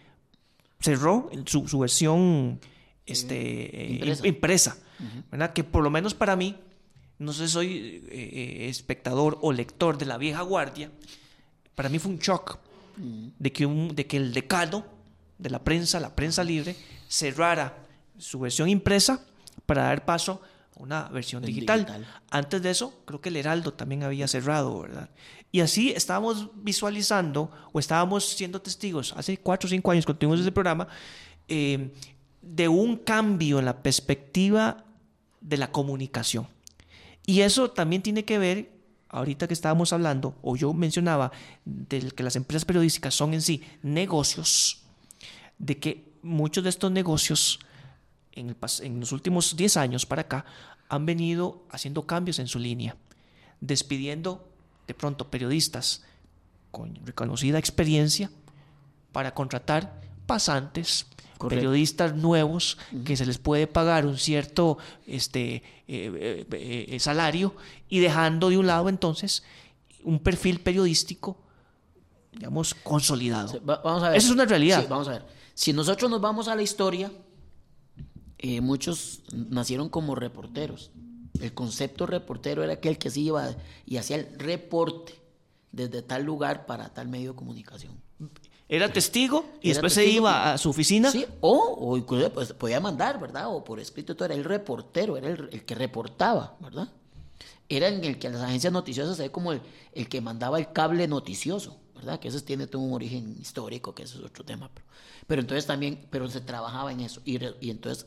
cerró 0.81 1.31
su, 1.47 1.69
su 1.69 1.79
versión 1.79 2.61
este, 3.07 4.03
eh, 4.03 4.19
impresa, 4.25 4.77
¿verdad? 5.31 5.53
que 5.53 5.65
por 5.65 5.83
lo 5.83 5.91
menos 5.91 6.15
para 6.15 6.37
mí, 6.37 6.57
no 7.19 7.33
sé, 7.33 7.49
soy 7.49 8.05
eh, 8.11 8.67
espectador 8.69 9.39
o 9.41 9.53
lector 9.53 9.97
de 9.97 10.07
la 10.07 10.19
vieja 10.19 10.43
guardia, 10.43 10.91
para 11.75 11.89
mí 11.89 11.99
fue 11.99 12.13
un 12.13 12.19
shock 12.19 12.59
de, 12.97 13.53
que 13.53 13.67
un, 13.67 13.95
de 13.95 14.07
que 14.07 14.17
el 14.17 14.33
decano 14.33 14.85
de 15.39 15.51
la 15.51 15.63
prensa, 15.63 16.01
la 16.01 16.15
prensa 16.15 16.43
libre, 16.43 16.77
cerrara 17.09 17.87
su 18.19 18.41
versión 18.41 18.69
impresa 18.69 19.25
para 19.67 19.85
dar 19.85 20.05
paso 20.05 20.41
una 20.77 21.09
versión 21.09 21.43
digital. 21.43 22.07
Antes 22.31 22.63
de 22.63 22.71
eso, 22.71 23.03
creo 23.05 23.21
que 23.21 23.31
el 23.31 23.37
Heraldo 23.37 23.73
también 23.73 24.03
había 24.03 24.29
cerrado, 24.29 24.81
¿verdad? 24.81 25.11
Y 25.53 25.61
así 25.61 25.91
estábamos 25.93 26.51
visualizando 26.55 27.51
o 27.73 27.79
estábamos 27.79 28.29
siendo 28.29 28.61
testigos 28.61 29.15
hace 29.17 29.39
cuatro 29.39 29.67
o 29.67 29.71
cinco 29.71 29.91
años 29.91 30.05
tuvimos 30.05 30.41
ese 30.41 30.53
programa 30.53 30.87
eh, 31.49 31.93
de 32.43 32.69
un 32.69 32.97
cambio 32.97 33.59
en 33.59 33.65
la 33.65 33.83
perspectiva 33.83 34.85
de 35.41 35.57
la 35.57 35.73
comunicación. 35.73 36.47
Y 37.25 37.41
eso 37.41 37.71
también 37.71 38.03
tiene 38.03 38.25
que 38.25 38.39
ver, 38.39 38.71
ahorita 39.09 39.49
que 39.49 39.55
estábamos 39.55 39.93
hablando, 39.93 40.37
o 40.43 40.57
yo 40.57 40.73
mencionaba, 40.73 41.33
de 41.65 42.11
que 42.11 42.23
las 42.23 42.37
empresas 42.37 42.65
periodísticas 42.65 43.15
son 43.15 43.35
en 43.35 43.43
sí 43.43 43.63
negocios, 43.83 44.83
de 45.59 45.79
que 45.79 46.05
muchos 46.23 46.63
de 46.65 46.71
estos 46.71 46.93
negocios 46.93 47.61
en, 48.37 49.01
los 49.01 49.13
últimos 49.13 49.57
10 49.57 49.77
años 49.77 50.07
para 50.07 50.23
acá 50.23 50.45
han 50.89 51.07
venido 51.07 51.65
haciendo 51.71 52.07
cambios 52.07 52.39
en 52.39 52.47
su 52.47 52.59
línea, 52.59 52.97
despidiendo 53.61 54.49
de 54.87 54.95
pronto 54.95 55.31
periodistas 55.31 56.05
con 56.71 56.95
reconocida 57.05 57.59
experiencia 57.59 58.31
para 59.13 59.35
contratar 59.35 60.01
pasantes, 60.27 61.07
periodistas 61.49 62.15
nuevos 62.15 62.79
que 63.05 63.17
se 63.17 63.27
les 63.27 63.39
puede 63.39 63.67
pagar 63.67 64.07
un 64.07 64.17
cierto 64.17 64.79
este, 65.07 65.57
eh, 65.89 66.47
eh, 66.51 66.87
eh, 66.89 67.01
salario 67.01 67.55
y 67.89 67.99
dejando 67.99 68.49
de 68.49 68.59
un 68.59 68.67
lado 68.67 68.89
entonces 68.89 69.43
un 70.05 70.21
perfil 70.21 70.61
periodístico, 70.61 71.37
digamos, 72.33 72.75
consolidado. 72.75 73.61
vamos 73.61 74.03
a 74.05 74.11
ver. 74.11 74.19
Esa 74.19 74.29
es 74.29 74.33
una 74.33 74.45
realidad. 74.45 74.87
vamos 74.89 75.09
a 75.09 75.13
ver. 75.13 75.27
Si 75.53 75.73
nosotros 75.73 76.11
nos 76.11 76.21
vamos 76.21 76.49
a 76.49 76.55
la 76.55 76.63
historia, 76.63 77.11
eh, 78.39 78.61
muchos 78.61 79.23
nacieron 79.33 79.89
como 79.89 80.15
reporteros. 80.15 80.91
El 81.41 81.53
concepto 81.53 82.07
reportero 82.07 82.63
era 82.65 82.75
aquel 82.75 82.99
que 82.99 83.11
se 83.11 83.21
iba 83.21 83.55
y 83.85 83.97
hacía 83.99 84.17
el 84.17 84.39
reporte 84.39 85.15
desde 85.73 86.03
tal 86.03 86.25
lugar 86.25 86.67
para 86.67 86.93
tal 86.93 87.09
medio 87.09 87.33
de 87.33 87.37
comunicación. 87.37 88.01
Era 88.69 88.93
testigo 88.93 89.45
y 89.63 89.69
después 89.69 89.93
se 89.93 90.07
iba 90.07 90.53
a 90.53 90.59
su 90.59 90.71
oficina. 90.71 91.11
Sí, 91.11 91.25
o, 91.41 91.97
incluso 91.97 92.33
pues, 92.33 92.53
podía 92.53 92.81
mandar, 92.81 93.21
¿verdad? 93.21 93.55
O 93.55 93.63
por 93.63 93.79
escrito, 93.79 94.17
todo 94.17 94.27
era 94.27 94.35
el 94.35 94.45
reportero, 94.45 95.17
era 95.17 95.29
el, 95.29 95.65
que 95.65 95.75
reportaba, 95.75 96.57
¿verdad? 96.61 96.89
Era 97.69 97.89
en 97.89 98.05
el 98.05 98.19
que 98.19 98.29
las 98.29 98.43
agencias 98.43 98.73
noticiosas 98.73 99.17
se 99.17 99.25
ve 99.25 99.31
como 99.31 99.53
el, 99.53 99.61
el, 99.93 100.09
que 100.09 100.21
mandaba 100.21 100.59
el 100.59 100.73
cable 100.73 101.07
noticioso. 101.07 101.79
¿Verdad? 101.97 102.21
Que 102.21 102.29
eso 102.29 102.41
tiene 102.43 102.67
todo 102.67 102.83
un 102.83 102.93
origen 102.93 103.37
histórico, 103.41 103.95
que 103.95 104.05
eso 104.05 104.19
es 104.19 104.25
otro 104.25 104.45
tema. 104.45 104.71
Pero, 105.27 105.41
entonces 105.41 105.67
también, 105.67 106.07
pero 106.11 106.29
se 106.29 106.41
trabajaba 106.41 106.93
en 106.93 107.01
eso. 107.01 107.21
Y, 107.25 107.39
entonces 107.69 108.07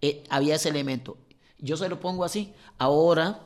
eh, 0.00 0.24
había 0.28 0.56
ese 0.56 0.68
elemento. 0.68 1.16
Yo 1.58 1.76
se 1.76 1.88
lo 1.88 2.00
pongo 2.00 2.24
así. 2.24 2.52
Ahora, 2.78 3.40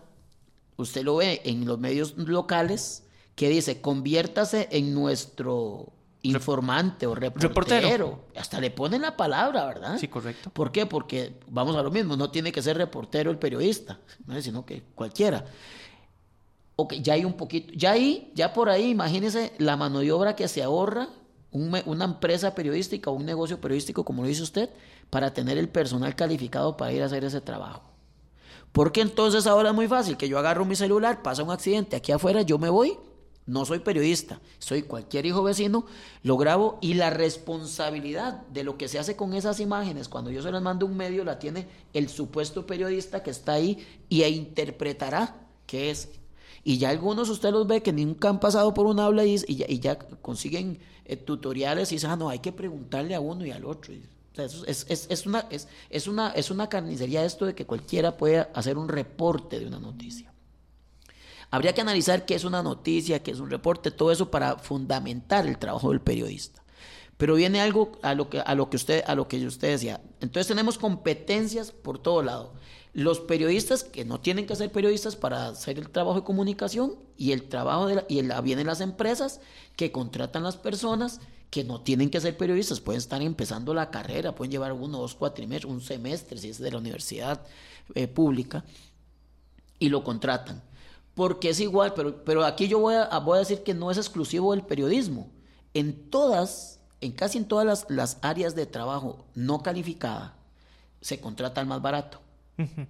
usted 0.77 1.05
lo 1.05 1.16
ve 1.16 1.43
en 1.45 1.66
los 1.66 1.79
medios 1.79 2.16
locales 2.16 3.05
que 3.35 3.49
dice, 3.49 3.81
conviértase 3.81 4.68
en 4.72 4.95
nuestro 4.95 5.93
informante 6.22 7.07
o 7.07 7.14
reportero. 7.14 8.27
Hasta 8.37 8.61
le 8.61 8.70
ponen 8.70 9.03
la 9.03 9.16
palabra, 9.16 9.66
¿verdad? 9.66 9.99
Sí, 9.99 10.09
correcto. 10.09 10.51
¿Por 10.51 10.72
qué? 10.72 10.87
Porque 10.87 11.39
vamos 11.49 11.77
a 11.77 11.83
lo 11.83 11.91
mismo, 11.91 12.16
no 12.16 12.31
tiene 12.31 12.53
que 12.53 12.62
ser 12.62 12.77
reportero 12.77 13.31
el 13.31 13.39
periodista, 13.39 14.01
sino 14.41 14.64
que 14.64 14.83
cualquiera. 14.95 15.45
Ok, 16.79 16.95
ya 17.03 17.14
hay 17.14 17.24
un 17.24 17.33
poquito, 17.33 17.72
ya 17.74 17.93
ahí, 17.93 18.31
ya 18.35 18.53
por 18.53 18.68
ahí, 18.68 18.91
imagínese 18.91 19.53
la 19.57 19.77
mano 19.79 20.01
de 20.01 20.12
obra 20.12 20.37
que 20.37 20.47
se 20.47 20.62
ahorra 20.62 21.09
una 21.51 22.05
empresa 22.05 22.55
periodística 22.55 23.09
o 23.11 23.14
un 23.14 23.24
negocio 23.24 23.59
periodístico, 23.61 24.05
como 24.05 24.22
lo 24.22 24.29
dice 24.29 24.43
usted, 24.43 24.68
para 25.09 25.33
tener 25.33 25.57
el 25.57 25.70
personal 25.70 26.14
calificado 26.14 26.77
para 26.77 26.93
ir 26.93 27.03
a 27.03 27.07
hacer 27.07 27.24
ese 27.24 27.41
trabajo. 27.41 27.83
Porque 28.72 29.01
entonces 29.01 29.47
ahora 29.47 29.70
es 29.70 29.74
muy 29.74 29.89
fácil 29.89 30.18
que 30.18 30.29
yo 30.29 30.39
agarro 30.39 30.66
mi 30.66 30.77
celular, 30.77 31.22
pasa 31.22 31.43
un 31.43 31.51
accidente 31.51 31.97
aquí 31.97 32.12
afuera, 32.12 32.43
yo 32.43 32.59
me 32.59 32.68
voy, 32.68 32.99
no 33.47 33.64
soy 33.64 33.79
periodista, 33.79 34.41
soy 34.59 34.83
cualquier 34.83 35.24
hijo 35.24 35.43
vecino, 35.43 35.87
lo 36.22 36.37
grabo 36.37 36.79
y 36.83 36.93
la 36.93 37.09
responsabilidad 37.09 38.43
de 38.49 38.64
lo 38.64 38.77
que 38.77 38.89
se 38.89 38.99
hace 38.99 39.16
con 39.16 39.33
esas 39.33 39.61
imágenes, 39.61 40.09
cuando 40.09 40.31
yo 40.31 40.43
se 40.43 40.53
las 40.53 40.61
mando 40.61 40.85
a 40.85 40.91
un 40.91 40.97
medio, 40.97 41.24
la 41.24 41.39
tiene 41.39 41.68
el 41.95 42.11
supuesto 42.11 42.66
periodista 42.66 43.22
que 43.22 43.31
está 43.31 43.53
ahí 43.53 43.87
y 44.11 44.22
e 44.24 44.29
interpretará 44.29 45.37
qué 45.64 45.91
es. 45.91 46.11
Y 46.69 46.79
ya 46.79 46.91
algunos 46.91 47.29
usted 47.29 47.53
los 47.53 47.64
ve 47.69 47.81
que 47.81 47.93
nunca 47.93 48.29
han 48.29 48.41
pasado 48.41 48.75
por 48.75 48.87
un 48.87 48.99
aula 48.99 49.25
y, 49.25 49.37
y, 49.47 49.79
ya, 49.79 49.97
consiguen 50.01 50.81
eh, 51.05 51.17
tutoriales 51.17 51.93
y 51.93 51.95
dicen, 51.95 52.11
ah, 52.11 52.17
no, 52.17 52.29
hay 52.29 52.41
que 52.41 52.51
preguntarle 52.51 53.14
a 53.14 53.21
uno 53.21 53.47
y 53.47 53.53
al 53.53 53.64
otro. 53.64 53.95
es, 54.35 54.85
es, 54.89 55.07
es, 55.09 55.27
una, 55.27 55.47
es, 55.49 55.69
es, 55.91 56.09
una, 56.09 56.31
es 56.31 56.51
una 56.51 56.69
carnicería 56.69 57.25
esto 57.25 57.47
de 57.47 57.55
que 57.55 57.67
cualquiera 57.67 58.17
pueda 58.17 58.51
hacer 58.53 58.79
un 58.79 58.89
reporte 58.89 59.61
de 59.61 59.69
una 59.69 59.79
noticia. 59.79 60.33
Habría 61.53 61.73
que 61.73 61.83
analizar 61.83 62.27
qué 62.27 62.35
es 62.35 62.43
una 62.43 62.64
noticia, 62.64 63.23
qué 63.23 63.31
es 63.31 63.39
un 63.39 63.49
reporte, 63.49 63.93
todo 63.93 64.11
eso 64.11 64.33
para 64.33 64.59
fundamentar 64.59 65.47
el 65.47 65.59
trabajo 65.59 65.91
del 65.91 66.01
periodista. 66.01 66.64
Pero 67.17 67.37
viene 67.37 67.61
algo 67.61 67.93
a 68.03 68.17
lo 68.17 68.29
que, 68.29 68.41
a 68.41 68.57
lo 68.57 68.71
que, 68.71 68.77
usted, 68.77 69.05
a 69.07 69.14
lo 69.14 69.29
que 69.29 69.47
usted 69.47 69.69
decía. 69.69 70.01
Entonces 70.21 70.49
tenemos 70.49 70.79
competencias 70.79 71.71
por 71.71 72.01
todo 72.01 72.25
lado. 72.25 72.55
Los 72.97 73.20
periodistas 73.20 73.84
que 73.84 74.07
no 74.07 74.20
tienen 74.20 74.47
que 74.47 74.57
ser 74.57 74.72
periodistas 74.72 75.16
para 75.16 75.49
hacer 75.49 75.78
el 75.78 75.90
trabajo 75.90 76.20
de 76.20 76.24
comunicación 76.24 76.94
y 77.18 77.32
el 77.32 77.47
trabajo 77.47 77.88
de 77.88 78.07
y 78.09 78.22
vienen 78.42 78.66
las 78.66 78.80
empresas 78.80 79.40
que 79.76 79.92
contratan 79.92 80.42
las 80.42 80.57
personas 80.57 81.20
que 81.51 81.62
no 81.62 81.82
tienen 81.82 82.09
que 82.09 82.22
ser 82.22 82.38
periodistas, 82.38 82.80
pueden 82.80 82.99
estar 82.99 83.20
empezando 83.20 83.74
la 83.74 83.90
carrera, 83.90 84.34
pueden 84.34 84.51
llevar 84.51 84.72
uno, 84.72 84.97
dos 84.97 85.14
cuatrimestres, 85.14 85.70
un 85.70 85.82
semestre 85.82 86.38
si 86.38 86.49
es 86.49 86.59
de 86.59 86.70
la 86.70 86.78
universidad 86.78 87.42
eh, 87.94 88.09
pública 88.09 88.64
y 89.78 89.90
lo 89.90 90.03
contratan 90.03 90.62
porque 91.14 91.51
es 91.51 91.61
igual, 91.61 91.92
pero, 91.94 92.24
pero 92.24 92.44
aquí 92.44 92.66
yo 92.66 92.78
voy 92.78 92.94
a, 92.94 93.18
voy 93.18 93.36
a 93.36 93.40
decir 93.40 93.62
que 93.62 93.74
no 93.74 93.90
es 93.90 93.97
exclusivo 93.99 94.53
del 94.53 94.62
periodismo. 94.62 95.30
En 95.74 96.11
todas, 96.11 96.80
en 97.03 97.12
casi 97.12 97.36
en 97.36 97.47
todas 97.47 97.66
las, 97.66 97.86
las 97.90 98.18
áreas 98.20 98.55
de 98.55 98.64
trabajo 98.66 99.26
no 99.34 99.62
calificada, 99.62 100.36
se 101.01 101.20
contrata 101.20 101.61
el 101.61 101.66
más 101.66 101.80
barato. 101.80 102.20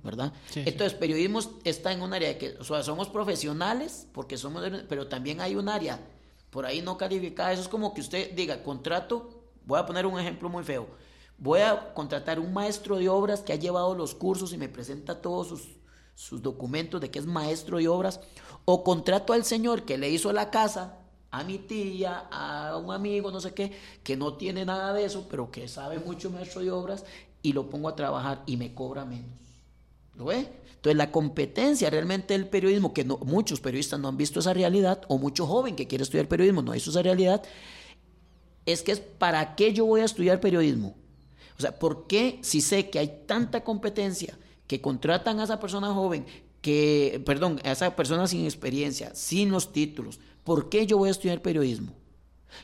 ¿Verdad? 0.02 0.32
Entonces, 0.54 0.94
periodismo 0.94 1.40
está 1.64 1.92
en 1.92 2.02
un 2.02 2.14
área 2.14 2.28
de 2.28 2.38
que, 2.38 2.56
o 2.58 2.64
sea, 2.64 2.82
somos 2.82 3.08
profesionales, 3.08 4.06
porque 4.12 4.36
somos, 4.36 4.62
pero 4.88 5.08
también 5.08 5.40
hay 5.40 5.56
un 5.56 5.68
área 5.68 6.00
por 6.50 6.64
ahí 6.64 6.82
no 6.82 6.96
calificada. 6.96 7.52
Eso 7.52 7.62
es 7.62 7.68
como 7.68 7.92
que 7.92 8.00
usted 8.00 8.34
diga, 8.34 8.62
contrato, 8.62 9.44
voy 9.64 9.78
a 9.78 9.86
poner 9.86 10.06
un 10.06 10.18
ejemplo 10.18 10.48
muy 10.48 10.64
feo. 10.64 10.86
Voy 11.38 11.60
a 11.60 11.92
contratar 11.92 12.40
un 12.40 12.52
maestro 12.54 12.96
de 12.96 13.08
obras 13.08 13.40
que 13.40 13.52
ha 13.52 13.56
llevado 13.56 13.94
los 13.94 14.14
cursos 14.14 14.52
y 14.52 14.58
me 14.58 14.68
presenta 14.68 15.20
todos 15.20 15.48
sus 15.48 15.76
sus 16.16 16.42
documentos 16.42 17.00
de 17.00 17.10
que 17.10 17.18
es 17.20 17.26
maestro 17.26 17.76
de 17.76 17.86
obras, 17.86 18.20
o 18.64 18.82
contrato 18.82 19.32
al 19.32 19.44
señor 19.44 19.84
que 19.84 19.98
le 19.98 20.10
hizo 20.10 20.32
la 20.32 20.50
casa 20.50 20.98
a 21.30 21.44
mi 21.44 21.58
tía, 21.58 22.26
a 22.30 22.76
un 22.78 22.90
amigo, 22.90 23.30
no 23.30 23.40
sé 23.40 23.52
qué, 23.52 23.78
que 24.02 24.16
no 24.16 24.34
tiene 24.34 24.64
nada 24.64 24.94
de 24.94 25.04
eso, 25.04 25.26
pero 25.30 25.50
que 25.50 25.68
sabe 25.68 25.98
mucho 25.98 26.30
maestro 26.30 26.62
de 26.62 26.70
obras, 26.70 27.04
y 27.42 27.52
lo 27.52 27.68
pongo 27.68 27.88
a 27.88 27.94
trabajar 27.94 28.42
y 28.46 28.56
me 28.56 28.74
cobra 28.74 29.04
menos. 29.04 29.45
¿Lo 30.16 30.26
ve? 30.26 30.48
Entonces 30.76 30.96
la 30.96 31.10
competencia 31.10 31.90
realmente 31.90 32.34
del 32.34 32.48
periodismo, 32.48 32.94
que 32.94 33.04
no, 33.04 33.18
muchos 33.18 33.60
periodistas 33.60 34.00
no 34.00 34.08
han 34.08 34.16
visto 34.16 34.40
esa 34.40 34.54
realidad, 34.54 35.02
o 35.08 35.18
mucho 35.18 35.46
joven 35.46 35.76
que 35.76 35.86
quiere 35.86 36.04
estudiar 36.04 36.28
periodismo 36.28 36.62
no 36.62 36.72
ha 36.72 36.74
visto 36.74 36.90
esa 36.90 37.02
realidad, 37.02 37.42
es 38.66 38.82
que 38.82 38.92
es 38.92 39.00
para 39.00 39.54
qué 39.54 39.72
yo 39.72 39.86
voy 39.86 40.00
a 40.00 40.04
estudiar 40.04 40.40
periodismo. 40.40 40.96
O 41.58 41.62
sea, 41.62 41.78
¿por 41.78 42.06
qué 42.06 42.38
si 42.42 42.60
sé 42.60 42.90
que 42.90 42.98
hay 42.98 43.22
tanta 43.26 43.64
competencia? 43.64 44.38
que 44.66 44.80
contratan 44.80 45.40
a 45.40 45.44
esa 45.44 45.60
persona 45.60 45.92
joven, 45.92 46.26
que, 46.60 47.22
perdón, 47.24 47.60
a 47.64 47.72
esa 47.72 47.94
persona 47.94 48.26
sin 48.26 48.44
experiencia, 48.44 49.14
sin 49.14 49.50
los 49.50 49.72
títulos, 49.72 50.18
¿por 50.44 50.68
qué 50.68 50.86
yo 50.86 50.98
voy 50.98 51.08
a 51.08 51.12
estudiar 51.12 51.42
periodismo? 51.42 51.92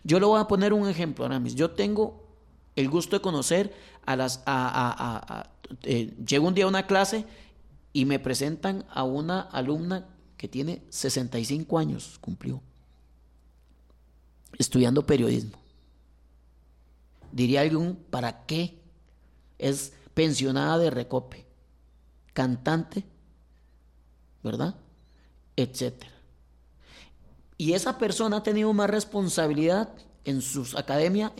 Yo 0.05 0.19
le 0.19 0.27
voy 0.27 0.41
a 0.41 0.49
poner 0.49 0.73
un 0.73 0.89
ejemplo, 0.89 1.25
Aramis. 1.25 1.55
Yo 1.55 1.71
tengo 1.71 2.25
el 2.77 2.89
gusto 2.89 3.17
de 3.17 3.23
conocer 3.23 3.75
a 4.05 4.17
las... 4.17 4.43
A, 4.47 5.51
eh, 5.85 6.13
llego 6.27 6.49
un 6.49 6.55
día 6.55 6.65
a 6.65 6.69
una 6.69 6.87
clase 6.87 7.25
y 7.93 8.05
me 8.05 8.19
presentan 8.19 8.85
a 8.91 9.05
una 9.05 9.41
alumna 9.41 10.09
que 10.37 10.49
tiene 10.49 10.83
65 10.91 11.79
años, 11.79 12.19
cumplió, 12.21 12.61
estudiando 14.59 15.07
periodismo. 15.07 15.59
Diría 17.31 17.61
algún, 17.63 17.97
¿para 18.11 18.45
qué? 18.45 18.79
Es 19.59 19.93
pensionada 20.15 20.79
de 20.79 20.91
recope 20.91 21.47
cantante, 22.33 23.05
¿verdad? 24.43 24.75
Etcétera. 25.57 26.11
Y 27.59 27.75
esa 27.75 27.99
persona 27.99 28.39
ha 28.39 28.43
tenido 28.43 28.73
más 28.73 28.91
responsabilidad 28.91 29.95
en 30.25 30.41
sus 30.41 30.75
academias, 30.75 31.33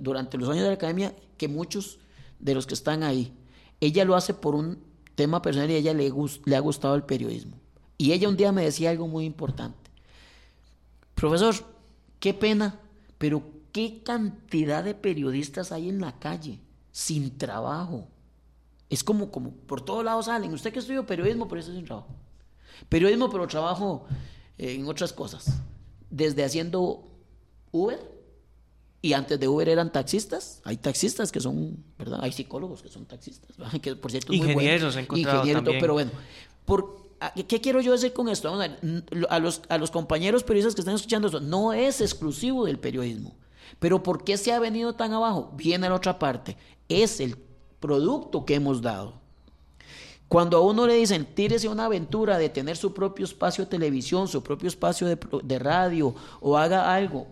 durante 0.00 0.38
los 0.38 0.48
años 0.48 0.62
de 0.62 0.68
la 0.68 0.74
academia, 0.74 1.14
que 1.36 1.48
muchos 1.48 1.98
de 2.38 2.54
los 2.54 2.66
que 2.66 2.74
están 2.74 3.02
ahí. 3.02 3.36
Ella 3.80 4.04
lo 4.04 4.16
hace 4.16 4.34
por 4.34 4.54
un 4.54 4.82
tema 5.18 5.42
personal 5.42 5.70
y 5.70 5.74
a 5.74 5.78
ella 5.78 5.92
le, 5.92 6.12
le 6.44 6.56
ha 6.56 6.60
gustado 6.60 6.94
el 6.94 7.02
periodismo. 7.02 7.58
Y 7.98 8.12
ella 8.12 8.28
un 8.28 8.36
día 8.36 8.52
me 8.52 8.64
decía 8.64 8.90
algo 8.90 9.08
muy 9.08 9.24
importante. 9.24 9.90
Profesor, 11.16 11.56
qué 12.20 12.32
pena, 12.32 12.78
pero 13.18 13.42
qué 13.72 14.02
cantidad 14.04 14.84
de 14.84 14.94
periodistas 14.94 15.72
hay 15.72 15.88
en 15.88 16.00
la 16.00 16.18
calle 16.18 16.60
sin 16.92 17.36
trabajo 17.36 18.06
es 18.90 19.04
como, 19.04 19.30
como 19.30 19.50
por 19.52 19.80
todos 19.82 20.04
lados 20.04 20.26
salen. 20.26 20.52
Usted 20.52 20.72
que 20.72 20.78
estudió 20.78 21.04
periodismo, 21.04 21.46
pero 21.48 21.60
eso 21.60 21.72
es 21.72 21.78
un 21.78 21.84
trabajo. 21.84 22.08
Periodismo, 22.88 23.28
pero 23.30 23.46
trabajo 23.46 24.06
en 24.56 24.86
otras 24.86 25.12
cosas. 25.12 25.60
Desde 26.10 26.44
haciendo 26.44 27.04
Uber, 27.70 28.00
y 29.00 29.12
antes 29.12 29.38
de 29.38 29.48
Uber 29.48 29.68
eran 29.68 29.92
taxistas. 29.92 30.60
Hay 30.64 30.76
taxistas 30.76 31.30
que 31.30 31.40
son, 31.40 31.84
¿verdad? 31.98 32.20
Hay 32.22 32.32
psicólogos 32.32 32.82
que 32.82 32.88
son 32.88 33.06
taxistas. 33.06 33.56
Que 33.80 33.96
por 33.96 34.10
cierto 34.10 34.32
es 34.32 34.38
Ingenieros 34.38 34.94
muy 34.96 35.04
bueno. 35.04 35.38
Ingenieros, 35.40 35.76
pero 35.80 35.92
bueno. 35.94 36.10
Por, 36.64 37.08
¿Qué 37.48 37.60
quiero 37.60 37.80
yo 37.80 37.92
decir 37.92 38.12
con 38.12 38.28
esto? 38.28 38.52
a, 39.28 39.38
los, 39.38 39.62
a 39.68 39.78
los 39.78 39.90
compañeros 39.90 40.44
periodistas 40.44 40.74
que 40.74 40.80
están 40.82 40.94
escuchando 40.94 41.28
esto, 41.28 41.40
no 41.40 41.72
es 41.72 42.00
exclusivo 42.00 42.64
del 42.64 42.78
periodismo. 42.78 43.36
Pero 43.78 44.02
¿por 44.02 44.24
qué 44.24 44.36
se 44.36 44.52
ha 44.52 44.58
venido 44.58 44.94
tan 44.94 45.12
abajo? 45.12 45.52
Viene 45.56 45.86
a 45.86 45.90
la 45.90 45.96
otra 45.96 46.18
parte. 46.18 46.56
Es 46.88 47.20
el 47.20 47.36
producto 47.80 48.44
que 48.44 48.54
hemos 48.54 48.82
dado. 48.82 49.14
Cuando 50.28 50.58
a 50.58 50.60
uno 50.60 50.86
le 50.86 50.94
dicen, 50.94 51.24
tírese 51.24 51.68
una 51.68 51.86
aventura 51.86 52.36
de 52.36 52.50
tener 52.50 52.76
su 52.76 52.92
propio 52.92 53.24
espacio 53.24 53.64
de 53.64 53.70
televisión, 53.70 54.28
su 54.28 54.42
propio 54.42 54.68
espacio 54.68 55.06
de, 55.06 55.58
radio 55.58 56.14
o 56.40 56.58
haga 56.58 56.94
algo, 56.94 57.26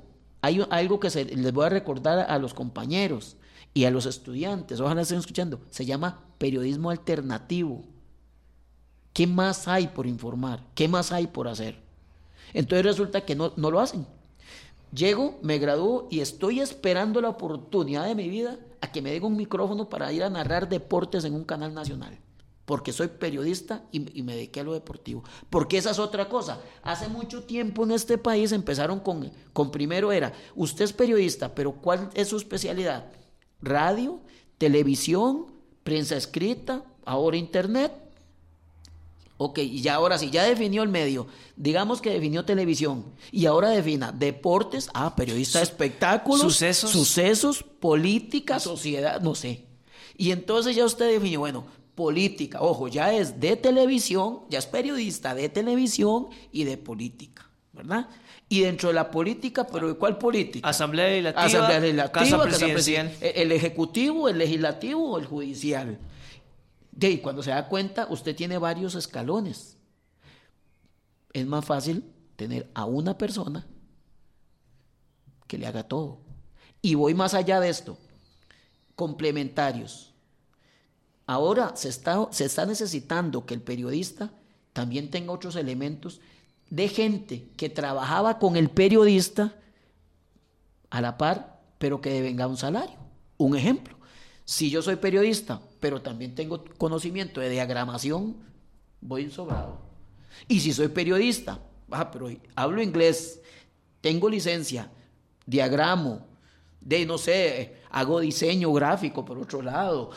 hay 0.46 0.64
algo 0.70 1.00
que 1.00 1.10
se, 1.10 1.24
les 1.24 1.52
voy 1.52 1.66
a 1.66 1.70
recordar 1.70 2.30
a 2.30 2.38
los 2.38 2.54
compañeros 2.54 3.36
y 3.74 3.84
a 3.84 3.90
los 3.90 4.06
estudiantes, 4.06 4.80
ojalá 4.80 5.02
estén 5.02 5.18
escuchando, 5.18 5.60
se 5.70 5.84
llama 5.84 6.24
periodismo 6.38 6.90
alternativo. 6.90 7.82
¿Qué 9.12 9.26
más 9.26 9.66
hay 9.66 9.88
por 9.88 10.06
informar? 10.06 10.62
¿Qué 10.74 10.88
más 10.88 11.10
hay 11.10 11.26
por 11.26 11.48
hacer? 11.48 11.76
Entonces 12.54 12.84
resulta 12.84 13.22
que 13.22 13.34
no, 13.34 13.52
no 13.56 13.70
lo 13.70 13.80
hacen. 13.80 14.06
Llego, 14.92 15.38
me 15.42 15.58
gradúo 15.58 16.06
y 16.10 16.20
estoy 16.20 16.60
esperando 16.60 17.20
la 17.20 17.30
oportunidad 17.30 18.06
de 18.06 18.14
mi 18.14 18.28
vida 18.28 18.58
a 18.80 18.92
que 18.92 19.02
me 19.02 19.10
den 19.10 19.24
un 19.24 19.36
micrófono 19.36 19.88
para 19.88 20.12
ir 20.12 20.22
a 20.22 20.30
narrar 20.30 20.68
deportes 20.68 21.24
en 21.24 21.34
un 21.34 21.44
canal 21.44 21.74
nacional. 21.74 22.18
Porque 22.66 22.92
soy 22.92 23.08
periodista 23.08 23.84
y, 23.92 24.00
me 24.22 24.34
dediqué 24.34 24.60
a 24.60 24.64
lo 24.64 24.74
deportivo. 24.74 25.22
Porque 25.48 25.78
esa 25.78 25.92
es 25.92 25.98
otra 26.00 26.28
cosa. 26.28 26.60
Hace 26.82 27.08
mucho 27.08 27.44
tiempo 27.44 27.84
en 27.84 27.92
este 27.92 28.18
país 28.18 28.52
empezaron 28.52 29.00
con, 29.00 29.32
con 29.52 29.70
primero 29.70 30.12
era, 30.12 30.32
usted 30.54 30.84
es 30.84 30.92
periodista, 30.92 31.54
pero 31.54 31.72
¿cuál 31.72 32.10
es 32.14 32.28
su 32.28 32.36
especialidad? 32.36 33.06
Radio, 33.62 34.20
televisión, 34.58 35.46
prensa 35.84 36.16
escrita, 36.16 36.82
ahora 37.04 37.36
internet. 37.36 37.92
Ok, 39.38 39.58
y 39.58 39.82
ya 39.82 39.94
ahora 39.94 40.18
sí, 40.18 40.30
ya 40.30 40.44
definió 40.44 40.82
el 40.82 40.88
medio. 40.88 41.26
Digamos 41.56 42.00
que 42.00 42.10
definió 42.10 42.44
televisión. 42.44 43.04
Y 43.30 43.46
ahora 43.46 43.68
defina 43.68 44.10
deportes, 44.10 44.88
ah, 44.94 45.14
periodista 45.14 45.58
de 45.58 45.64
espectáculos, 45.64 46.40
sucesos. 46.40 46.90
sucesos, 46.90 47.62
política, 47.62 48.58
sociedad, 48.58 49.20
no 49.20 49.34
sé. 49.34 49.66
Y 50.16 50.30
entonces 50.30 50.74
ya 50.74 50.84
usted 50.84 51.12
definió, 51.12 51.40
bueno, 51.40 51.66
política, 51.96 52.60
ojo, 52.60 52.86
ya 52.86 53.12
es 53.12 53.40
de 53.40 53.56
televisión, 53.56 54.42
ya 54.48 54.60
es 54.60 54.66
periodista 54.66 55.34
de 55.34 55.48
televisión 55.48 56.28
y 56.52 56.62
de 56.64 56.76
política, 56.76 57.50
¿verdad? 57.72 58.08
Y 58.48 58.60
dentro 58.60 58.90
de 58.90 58.94
la 58.94 59.10
política, 59.10 59.66
pero 59.66 59.88
¿de 59.88 59.94
cuál 59.94 60.18
política? 60.18 60.68
Asamblea 60.68 61.08
Legislativa, 61.08 61.44
Asamblea 61.44 61.80
Legislativa, 61.80 62.12
Casa 62.12 62.30
Casa 62.36 62.42
Presidencial. 62.42 63.06
Presidencial, 63.08 63.42
el 63.42 63.52
ejecutivo, 63.52 64.28
el 64.28 64.38
legislativo 64.38 65.10
o 65.10 65.18
el 65.18 65.24
judicial. 65.26 65.98
De 66.92 67.06
ahí, 67.08 67.18
cuando 67.18 67.42
se 67.42 67.50
da 67.50 67.66
cuenta, 67.68 68.06
usted 68.08 68.36
tiene 68.36 68.58
varios 68.58 68.94
escalones. 68.94 69.76
Es 71.32 71.46
más 71.46 71.64
fácil 71.64 72.04
tener 72.36 72.70
a 72.74 72.84
una 72.84 73.18
persona 73.18 73.66
que 75.46 75.58
le 75.58 75.66
haga 75.66 75.82
todo. 75.82 76.20
Y 76.82 76.94
voy 76.94 77.14
más 77.14 77.34
allá 77.34 77.58
de 77.58 77.68
esto. 77.68 77.98
Complementarios. 78.94 80.14
Ahora 81.26 81.74
se 81.74 81.88
está, 81.88 82.28
se 82.30 82.44
está 82.44 82.66
necesitando 82.66 83.44
que 83.46 83.54
el 83.54 83.60
periodista 83.60 84.30
también 84.72 85.10
tenga 85.10 85.32
otros 85.32 85.56
elementos 85.56 86.20
de 86.70 86.88
gente 86.88 87.48
que 87.56 87.68
trabajaba 87.68 88.38
con 88.38 88.56
el 88.56 88.70
periodista 88.70 89.54
a 90.90 91.00
la 91.00 91.18
par, 91.18 91.60
pero 91.78 92.00
que 92.00 92.10
devenga 92.10 92.46
un 92.46 92.56
salario. 92.56 92.96
Un 93.38 93.56
ejemplo, 93.56 93.96
si 94.44 94.70
yo 94.70 94.82
soy 94.82 94.96
periodista, 94.96 95.60
pero 95.80 96.00
también 96.00 96.34
tengo 96.34 96.64
conocimiento 96.78 97.40
de 97.40 97.50
diagramación, 97.50 98.36
voy 99.00 99.30
sobrado. 99.30 99.78
Y 100.48 100.60
si 100.60 100.72
soy 100.72 100.88
periodista, 100.88 101.58
ah, 101.90 102.10
pero 102.10 102.30
hablo 102.54 102.82
inglés, 102.82 103.40
tengo 104.00 104.28
licencia, 104.28 104.90
diagramo, 105.44 106.26
de 106.80 107.04
no 107.04 107.18
sé, 107.18 107.78
hago 107.90 108.20
diseño 108.20 108.72
gráfico 108.72 109.24
por 109.24 109.38
otro 109.38 109.62
lado, 109.62 110.10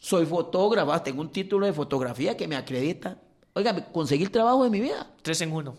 soy 0.00 0.24
fotógrafo, 0.24 0.92
ah, 0.92 1.02
tengo 1.02 1.20
un 1.20 1.30
título 1.30 1.66
de 1.66 1.74
fotografía 1.74 2.36
que 2.36 2.48
me 2.48 2.56
acredita. 2.56 3.18
Oiga, 3.52 3.74
conseguí 3.92 4.24
el 4.24 4.30
trabajo 4.30 4.64
de 4.64 4.70
mi 4.70 4.80
vida. 4.80 5.12
Tres 5.22 5.42
en 5.42 5.52
uno. 5.52 5.76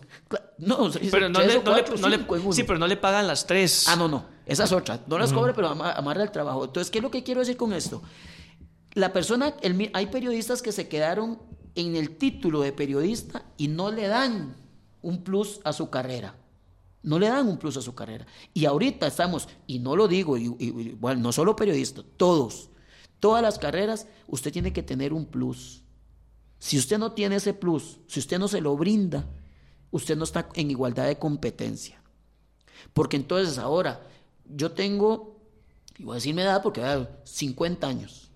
No, 0.58 0.90
pero 1.10 1.28
no, 1.28 1.40
le, 1.40 1.60
no, 1.60 1.74
le, 1.74 1.82
no 1.98 2.08
le, 2.08 2.52
Sí, 2.52 2.62
pero 2.62 2.78
no 2.78 2.86
le 2.86 2.96
pagan 2.96 3.26
las 3.26 3.46
tres. 3.46 3.88
Ah, 3.88 3.96
no, 3.96 4.06
no. 4.06 4.24
Esa 4.46 4.64
es 4.64 4.72
otra. 4.72 5.00
No 5.08 5.18
las 5.18 5.32
cobre, 5.32 5.52
pero 5.54 5.68
amarra 5.68 6.22
el 6.22 6.30
trabajo. 6.30 6.64
Entonces, 6.64 6.90
¿qué 6.90 6.98
es 6.98 7.02
lo 7.02 7.10
que 7.10 7.24
quiero 7.24 7.40
decir 7.40 7.56
con 7.56 7.72
esto? 7.72 8.00
La 8.94 9.12
persona, 9.12 9.54
el, 9.62 9.90
hay 9.92 10.06
periodistas 10.06 10.62
que 10.62 10.70
se 10.70 10.86
quedaron 10.86 11.40
en 11.74 11.96
el 11.96 12.16
título 12.16 12.60
de 12.60 12.72
periodista 12.72 13.42
y 13.56 13.68
no 13.68 13.90
le 13.90 14.06
dan 14.06 14.54
un 15.00 15.24
plus 15.24 15.60
a 15.64 15.72
su 15.72 15.90
carrera. 15.90 16.36
No 17.02 17.18
le 17.18 17.28
dan 17.28 17.48
un 17.48 17.58
plus 17.58 17.76
a 17.76 17.82
su 17.82 17.94
carrera. 17.96 18.26
Y 18.54 18.66
ahorita 18.66 19.08
estamos, 19.08 19.48
y 19.66 19.80
no 19.80 19.96
lo 19.96 20.06
digo, 20.06 20.36
y, 20.36 20.54
y, 20.60 20.92
bueno, 20.92 21.22
no 21.22 21.32
solo 21.32 21.56
periodistas, 21.56 22.04
todos, 22.16 22.68
todas 23.22 23.40
las 23.40 23.56
carreras, 23.56 24.08
usted 24.26 24.52
tiene 24.52 24.72
que 24.72 24.82
tener 24.82 25.12
un 25.12 25.26
plus. 25.26 25.84
Si 26.58 26.76
usted 26.76 26.98
no 26.98 27.12
tiene 27.12 27.36
ese 27.36 27.54
plus, 27.54 28.00
si 28.08 28.18
usted 28.18 28.36
no 28.36 28.48
se 28.48 28.60
lo 28.60 28.76
brinda, 28.76 29.24
usted 29.92 30.16
no 30.16 30.24
está 30.24 30.48
en 30.54 30.72
igualdad 30.72 31.06
de 31.06 31.20
competencia. 31.20 32.02
Porque 32.92 33.14
entonces 33.14 33.58
ahora, 33.58 34.02
yo 34.44 34.72
tengo, 34.72 35.40
y 35.98 36.02
voy 36.02 36.14
a 36.14 36.16
decir 36.16 36.34
mi 36.34 36.42
edad 36.42 36.64
porque 36.64 36.82
a 36.82 37.08
50 37.22 37.86
años, 37.86 38.28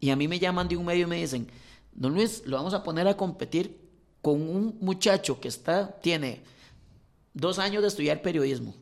y 0.00 0.08
a 0.08 0.16
mí 0.16 0.28
me 0.28 0.38
llaman 0.38 0.66
de 0.66 0.78
un 0.78 0.86
medio 0.86 1.06
y 1.06 1.10
me 1.10 1.16
dicen, 1.16 1.50
don 1.92 2.14
Luis, 2.14 2.42
lo 2.46 2.56
vamos 2.56 2.72
a 2.72 2.82
poner 2.82 3.06
a 3.08 3.18
competir 3.18 3.86
con 4.22 4.40
un 4.40 4.78
muchacho 4.80 5.38
que 5.40 5.48
está, 5.48 6.00
tiene 6.00 6.42
dos 7.34 7.58
años 7.58 7.82
de 7.82 7.88
estudiar 7.88 8.22
periodismo. 8.22 8.74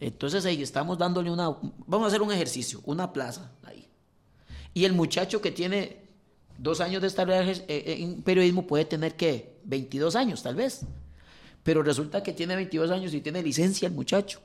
Entonces 0.00 0.46
ahí 0.46 0.62
estamos 0.62 0.96
dándole 0.96 1.30
una, 1.30 1.50
vamos 1.86 2.04
a 2.04 2.06
hacer 2.06 2.22
un 2.22 2.32
ejercicio, 2.32 2.80
una 2.86 3.12
plaza 3.12 3.52
ahí. 3.62 3.86
Y 4.76 4.84
el 4.84 4.92
muchacho 4.92 5.40
que 5.40 5.52
tiene 5.52 5.96
dos 6.58 6.82
años 6.82 7.00
de 7.00 7.08
estar 7.08 7.26
en 7.30 8.20
periodismo 8.20 8.66
puede 8.66 8.84
tener 8.84 9.16
que 9.16 9.56
22 9.64 10.14
años 10.16 10.42
tal 10.42 10.54
vez. 10.54 10.82
Pero 11.62 11.82
resulta 11.82 12.22
que 12.22 12.34
tiene 12.34 12.56
22 12.56 12.90
años 12.90 13.14
y 13.14 13.22
tiene 13.22 13.42
licencia 13.42 13.88
el 13.88 13.94
muchacho. 13.94 14.38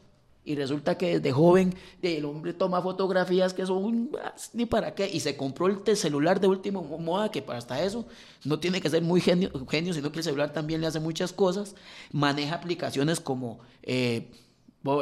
Y 0.45 0.55
resulta 0.55 0.97
que 0.97 1.19
desde 1.19 1.33
joven 1.33 1.75
el 2.01 2.23
hombre 2.23 2.53
toma 2.53 2.81
fotografías 2.81 3.53
que 3.53 3.65
son 3.65 4.09
ni 4.53 4.65
para 4.65 4.95
qué. 4.95 5.09
Y 5.11 5.19
se 5.19 5.35
compró 5.35 5.67
el 5.67 5.97
celular 5.97 6.39
de 6.39 6.47
última 6.47 6.81
moda, 6.81 7.29
que 7.29 7.41
para 7.41 7.59
hasta 7.59 7.83
eso 7.83 8.05
no 8.45 8.57
tiene 8.57 8.79
que 8.79 8.89
ser 8.89 9.01
muy 9.01 9.19
genio, 9.19 9.51
genio 9.69 9.93
sino 9.93 10.13
que 10.13 10.19
el 10.19 10.23
celular 10.23 10.53
también 10.53 10.79
le 10.79 10.87
hace 10.87 11.01
muchas 11.01 11.33
cosas. 11.33 11.75
Maneja 12.13 12.55
aplicaciones 12.55 13.19
como, 13.19 13.59
eh, 13.83 14.31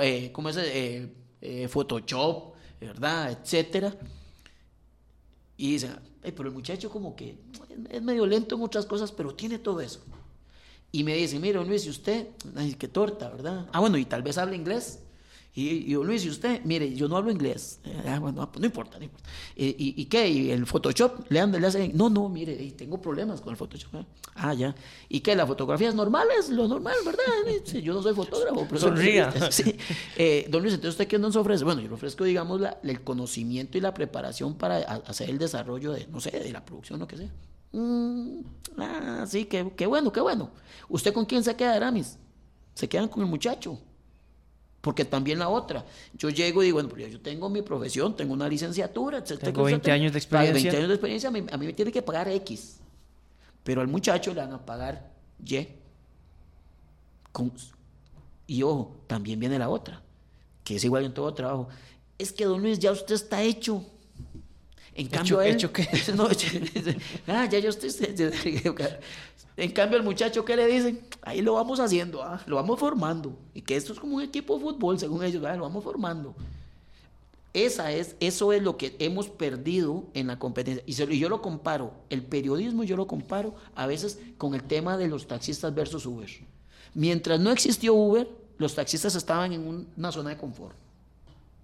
eh, 0.02 0.32
¿cómo 0.32 0.50
es? 0.50 0.58
Eh, 0.58 1.14
eh, 1.40 1.68
Photoshop, 1.68 2.56
¿verdad? 2.82 3.38
Etcétera. 3.40 3.96
Y 5.60 5.74
dice, 5.74 5.90
pero 6.22 6.48
el 6.48 6.56
muchacho 6.56 6.90
como 6.90 7.18
que 7.18 7.38
es 7.90 8.02
medio 8.02 8.26
lento 8.26 8.56
en 8.56 8.62
otras 8.62 8.86
cosas, 8.86 9.12
pero 9.12 9.36
tiene 9.36 9.60
todo 9.60 9.82
eso. 9.82 10.00
Y 10.90 11.04
me 11.04 11.14
dice, 11.16 11.38
mire, 11.38 11.62
Luis, 11.66 11.86
¿y 11.86 11.90
usted? 11.90 12.30
Ay, 12.56 12.76
qué 12.76 12.88
torta, 12.88 13.28
¿verdad? 13.28 13.68
Ah, 13.74 13.82
bueno, 13.82 13.98
y 13.98 14.06
tal 14.06 14.24
vez 14.24 14.38
habla 14.38 14.56
inglés. 14.56 15.00
Y, 15.60 15.86
yo, 15.86 16.06
Luis, 16.06 16.24
¿y 16.24 16.30
usted? 16.30 16.62
Mire, 16.64 16.94
yo 16.94 17.10
no 17.10 17.18
hablo 17.18 17.32
inglés. 17.32 17.82
Ah, 18.08 18.18
bueno, 18.20 18.50
pues 18.50 18.62
no 18.62 18.66
importa, 18.66 18.98
no 18.98 19.04
importa. 19.04 19.30
¿Y, 19.58 19.94
y, 20.02 20.06
qué? 20.06 20.30
¿Y 20.30 20.52
el 20.52 20.66
Photoshop? 20.66 21.30
¿Le, 21.30 21.40
anda, 21.42 21.60
le 21.60 21.68
hace? 21.68 21.90
No, 21.90 22.10
no, 22.10 22.30
mire, 22.30 22.56
tengo 22.72 23.02
problemas 23.02 23.42
con 23.42 23.52
el 23.52 23.58
Photoshop. 23.58 24.06
Ah, 24.36 24.54
ya. 24.54 24.74
¿Y 25.10 25.20
qué? 25.20 25.36
¿La 25.36 25.46
fotografía 25.46 25.90
es 25.90 25.96
normal? 25.96 26.30
Es 26.40 26.50
lo 26.50 26.66
normal, 26.66 26.96
¿verdad? 27.06 27.24
yo 27.84 27.94
no 27.94 28.02
soy 28.02 28.14
fotógrafo. 28.14 28.66
Pero 28.68 28.80
Sonría. 28.80 29.34
Sí. 29.52 29.76
Eh, 30.16 30.46
don 30.50 30.62
Luis, 30.62 30.76
entonces, 30.76 30.94
¿usted 30.94 31.08
qué 31.08 31.18
nos 31.18 31.36
ofrece? 31.36 31.66
Bueno, 31.66 31.82
yo 31.82 31.90
le 31.90 31.94
ofrezco, 31.96 32.24
digamos, 32.24 32.62
la, 32.62 32.80
el 32.84 33.02
conocimiento 33.02 33.78
y 33.78 33.82
la 33.82 33.94
preparación 33.94 34.56
para 34.56 34.78
hacer 34.78 35.30
el 35.30 35.40
desarrollo 35.40 35.92
de, 35.92 36.08
no 36.08 36.22
sé, 36.22 36.32
de 36.32 36.52
la 36.52 36.64
producción, 36.64 37.00
lo 37.00 37.08
que 37.08 37.18
sea. 37.18 37.30
Mm, 37.74 38.42
ah, 38.78 39.26
sí, 39.28 39.46
qué, 39.46 39.74
qué 39.76 39.86
bueno, 39.88 40.12
qué 40.14 40.22
bueno. 40.22 40.52
¿Usted 40.88 41.14
con 41.14 41.26
quién 41.26 41.44
se 41.44 41.56
queda, 41.56 41.74
Aramis? 41.74 42.18
Se 42.76 42.88
quedan 42.88 43.10
con 43.10 43.24
el 43.24 43.30
muchacho. 43.30 43.80
Porque 44.82 45.04
también 45.04 45.40
la 45.40 45.50
otra, 45.50 45.86
yo 46.14 46.30
llego 46.30 46.64
y 46.64 46.68
digo, 46.68 46.82
bueno, 46.82 46.96
yo 46.96 47.20
tengo 47.20 47.50
mi 47.50 47.62
profesión, 47.62 48.16
tengo 48.16 48.34
una 48.34 48.48
licenciatura, 48.48 49.18
etc. 49.18 49.40
Tengo 49.40 49.64
20 49.64 49.92
años 49.92 50.14
de 50.14 50.20
experiencia. 50.20 50.72
20 50.72 50.78
años 50.78 50.88
de 50.88 50.94
experiencia, 50.96 51.30
a 51.30 51.32
mí, 51.32 51.46
a 51.52 51.58
mí 51.58 51.66
me 51.66 51.74
tiene 51.74 51.92
que 51.92 52.02
pagar 52.02 52.30
X. 52.30 52.80
Pero 53.64 53.82
al 53.82 53.88
muchacho 53.88 54.34
le 54.34 54.40
van 54.40 54.54
a 54.54 54.66
pagar 54.66 55.12
Y. 55.46 55.68
Con, 57.32 57.52
y 58.48 58.64
ojo, 58.64 58.96
también 59.06 59.40
viene 59.40 59.60
la 59.60 59.70
otra, 59.70 60.02
que 60.64 60.78
es 60.78 60.84
igual 60.84 61.06
en 61.06 61.14
todo 61.14 61.34
trabajo. 61.34 61.68
Es 62.18 62.32
que, 62.32 62.46
don 62.46 62.62
Luis, 62.62 62.80
ya 62.80 62.92
usted 62.92 63.16
está 63.16 63.42
hecho. 63.44 63.86
En 65.00 65.08
cambio, 65.08 65.42
él, 65.42 65.54
¿hecho 65.54 65.72
qué? 65.72 65.88
No, 66.14 66.28
ah, 67.28 67.46
ya 67.46 67.60
yo 67.60 67.70
estoy. 67.70 67.90
En 69.56 69.72
cambio, 69.72 69.98
el 69.98 70.04
muchacho, 70.04 70.44
¿qué 70.44 70.56
le 70.56 70.68
dicen? 70.68 71.02
Ahí 71.22 71.42
lo 71.42 71.54
vamos 71.54 71.80
haciendo, 71.80 72.22
¿ah? 72.22 72.42
lo 72.46 72.58
vamos 72.58 72.80
formando. 72.80 73.38
Y 73.54 73.62
que 73.62 73.76
esto 73.78 73.94
es 73.94 74.00
como 74.00 74.18
un 74.18 74.22
equipo 74.22 74.56
de 74.56 74.62
fútbol, 74.62 75.00
según 75.00 75.24
ellos, 75.24 75.44
¿ah? 75.46 75.56
lo 75.56 75.64
vamos 75.64 75.84
formando. 75.84 76.36
Esa 77.54 77.92
es, 77.94 78.16
eso 78.20 78.52
es 78.52 78.62
lo 78.62 78.76
que 78.76 78.96
hemos 79.00 79.30
perdido 79.30 80.06
en 80.14 80.28
la 80.28 80.38
competencia. 80.38 80.84
Y, 80.86 80.92
y 81.14 81.20
yo 81.20 81.30
lo 81.30 81.42
comparo, 81.42 81.94
el 82.10 82.22
periodismo 82.22 82.84
yo 82.84 82.98
lo 82.98 83.08
comparo 83.08 83.56
a 83.76 83.88
veces 83.88 84.20
con 84.38 84.54
el 84.54 84.64
tema 84.64 84.98
de 84.98 85.08
los 85.08 85.28
taxistas 85.28 85.74
versus 85.74 86.06
Uber. 86.06 86.30
Mientras 86.94 87.40
no 87.40 87.52
existió 87.52 87.94
Uber, 87.94 88.30
los 88.58 88.76
taxistas 88.76 89.16
estaban 89.16 89.54
en 89.54 89.88
una 89.96 90.12
zona 90.12 90.32
de 90.32 90.38
confort. 90.38 90.76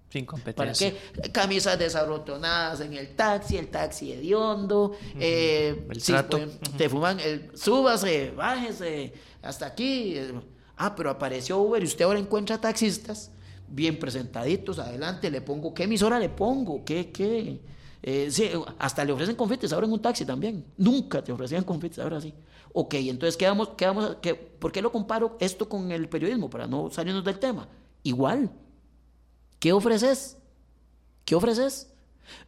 Sin 0.08 0.24
competencia. 0.24 0.92
¿Para 0.92 1.22
qué? 1.22 1.30
Camisas 1.32 1.78
desabrotonadas 1.78 2.80
en 2.80 2.94
el 2.94 3.14
taxi, 3.16 3.56
el 3.56 3.68
taxi 3.68 4.12
hediondo. 4.12 4.92
eh, 5.18 5.86
El 5.90 6.00
sí, 6.00 6.12
trato. 6.12 6.38
pues, 6.38 6.60
Te 6.76 6.88
fuman, 6.88 7.18
el, 7.20 7.50
súbase, 7.56 8.30
bájese, 8.30 9.12
hasta 9.42 9.66
aquí. 9.66 10.16
Ah, 10.76 10.94
pero 10.94 11.10
apareció 11.10 11.58
Uber 11.58 11.82
y 11.82 11.86
usted 11.86 12.04
ahora 12.04 12.18
encuentra 12.18 12.60
taxistas 12.60 13.30
bien 13.68 13.98
presentaditos, 13.98 14.78
adelante, 14.78 15.28
le 15.30 15.40
pongo, 15.40 15.74
¿qué 15.74 15.84
emisora 15.84 16.20
le 16.20 16.28
pongo? 16.28 16.84
¿Qué, 16.84 17.10
qué? 17.10 17.60
Eh, 18.02 18.28
sí, 18.30 18.48
hasta 18.78 19.04
le 19.04 19.10
ofrecen 19.12 19.34
confites 19.34 19.72
ahora 19.72 19.86
en 19.86 19.92
un 19.92 20.00
taxi 20.00 20.24
también. 20.24 20.64
Nunca 20.76 21.24
te 21.24 21.32
ofrecían 21.32 21.64
confites, 21.64 21.98
ahora 21.98 22.20
sí. 22.20 22.32
Ok, 22.72 22.94
entonces, 22.94 23.36
¿qué 23.36 23.46
vamos, 23.48 23.70
qué 23.76 23.86
vamos, 23.86 24.16
qué, 24.22 24.34
¿por 24.36 24.70
qué 24.70 24.80
lo 24.82 24.92
comparo 24.92 25.36
esto 25.40 25.68
con 25.68 25.90
el 25.90 26.08
periodismo? 26.08 26.48
Para 26.48 26.68
no 26.68 26.90
salirnos 26.90 27.24
del 27.24 27.38
tema. 27.40 27.66
Igual. 28.04 28.50
¿Qué 29.58 29.72
ofreces? 29.72 30.36
¿Qué 31.24 31.34
ofreces? 31.34 31.88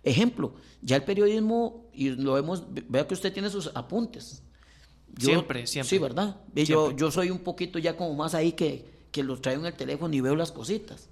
Ejemplo, 0.02 0.54
ya 0.82 0.96
el 0.96 1.04
periodismo, 1.04 1.86
y 1.92 2.10
lo 2.10 2.34
vemos, 2.34 2.64
vea 2.88 3.06
que 3.06 3.14
usted 3.14 3.32
tiene 3.32 3.50
sus 3.50 3.70
apuntes. 3.74 4.42
Yo- 5.16 5.28
Siempre, 5.30 5.66
siempre. 5.66 5.88
Sí, 5.88 5.98
¿verdad? 5.98 6.36
Ve, 6.52 6.64
Yo, 6.64 6.90
yo 6.92 7.10
soy 7.10 7.30
un 7.30 7.38
poquito 7.40 7.78
ya 7.78 7.96
como 7.96 8.14
más 8.14 8.34
ahí 8.34 8.52
que, 8.52 8.84
que 9.10 9.22
los 9.22 9.40
traigo 9.40 9.60
en 9.62 9.66
el 9.66 9.74
teléfono 9.74 10.14
y 10.14 10.20
veo 10.20 10.36
las 10.36 10.52
cositas. 10.52 11.08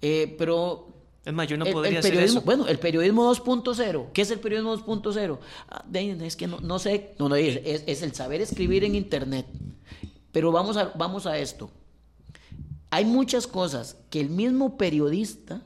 Eh, 0.00 0.34
pero 0.38 0.86
Es 1.24 1.34
más, 1.34 1.46
yo 1.48 1.56
no 1.58 1.66
El- 1.66 1.72
podría 1.72 1.90
el 1.92 1.96
hacer 1.98 2.14
eso. 2.14 2.40
Bueno, 2.42 2.66
el 2.68 2.78
periodismo 2.78 3.24
2.0. 3.34 4.06
¿Qué 4.14 4.22
es 4.22 4.30
el 4.30 4.38
periodismo 4.40 4.72
2.0? 4.72 5.38
Ah, 5.68 5.84
es 5.92 6.36
que 6.36 6.46
no, 6.46 6.60
no 6.60 6.78
sé. 6.78 7.14
No, 7.18 7.28
no, 7.28 7.34
es, 7.36 7.60
es- 7.64 7.84
es 7.86 8.02
el 8.02 8.14
saber 8.14 8.40
escribir 8.40 8.84
en 8.84 8.94
Internet. 8.94 9.44
Pero 10.32 10.52
vamos 10.52 10.76
a, 10.78 10.92
vamos 10.96 11.26
a 11.26 11.36
esto. 11.38 11.70
Hay 12.90 13.04
muchas 13.04 13.46
cosas 13.46 13.96
que 14.10 14.20
el 14.20 14.30
mismo 14.30 14.76
periodista 14.78 15.62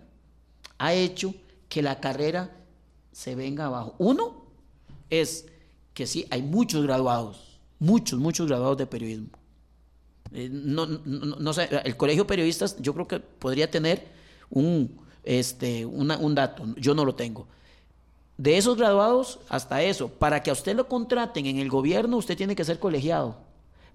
ha 0.79 0.93
hecho 0.95 1.35
que 1.69 1.83
la 1.83 2.01
carrera 2.01 2.51
se 3.13 3.35
venga 3.35 3.67
abajo. 3.67 3.95
Uno 3.99 4.43
es 5.11 5.47
que 5.95 6.07
sí, 6.07 6.27
hay 6.31 6.43
muchos 6.43 6.83
graduados, 6.83 7.61
muchos, 7.79 8.19
muchos 8.19 8.49
graduados 8.49 8.79
de 8.79 8.87
periodismo. 8.87 9.29
Eh, 10.33 10.49
no, 10.51 10.87
no, 10.87 10.99
no- 11.37 11.53
sé, 11.53 11.69
el 11.85 11.97
colegio 11.97 12.25
de 12.25 12.29
periodistas 12.29 12.77
yo 12.81 12.95
creo 12.95 13.07
que 13.07 13.21
podría 13.21 13.71
tener 13.71 14.09
un, 14.51 14.97
este, 15.23 15.85
un 15.85 16.35
dato, 16.35 16.65
yo 16.77 16.95
no 16.95 17.05
lo 17.05 17.15
tengo. 17.15 17.47
De 18.39 18.57
esos 18.57 18.77
graduados 18.77 19.39
hasta 19.49 19.83
eso, 19.83 20.09
para 20.09 20.43
que 20.43 20.51
a 20.51 20.55
usted 20.55 20.75
lo 20.75 20.89
contraten 20.89 21.47
en 21.47 21.59
el 21.59 21.69
gobierno, 21.69 22.17
usted 22.17 22.37
tiene 22.37 22.57
que 22.57 22.65
ser 22.65 22.79
colegiado. 22.81 23.37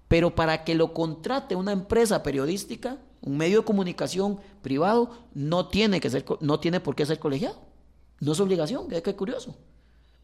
Pero 0.08 0.36
para 0.36 0.64
que 0.64 0.76
lo 0.76 0.94
contrate 0.94 1.56
una 1.56 1.74
empresa 1.74 2.24
periodística, 2.24 2.98
un 3.22 3.38
medio 3.38 3.60
de 3.60 3.66
comunicación 3.66 4.40
privado, 4.62 5.12
no 5.34 5.68
tiene, 5.68 6.00
que 6.00 6.10
ser, 6.10 6.26
no 6.42 6.60
tiene 6.60 6.80
por 6.80 6.96
qué 6.96 7.06
ser 7.06 7.20
colegiado. 7.20 7.60
No 8.20 8.32
es 8.32 8.40
obligación, 8.40 8.88
qué, 8.88 9.02
qué 9.02 9.16
curioso. 9.16 9.56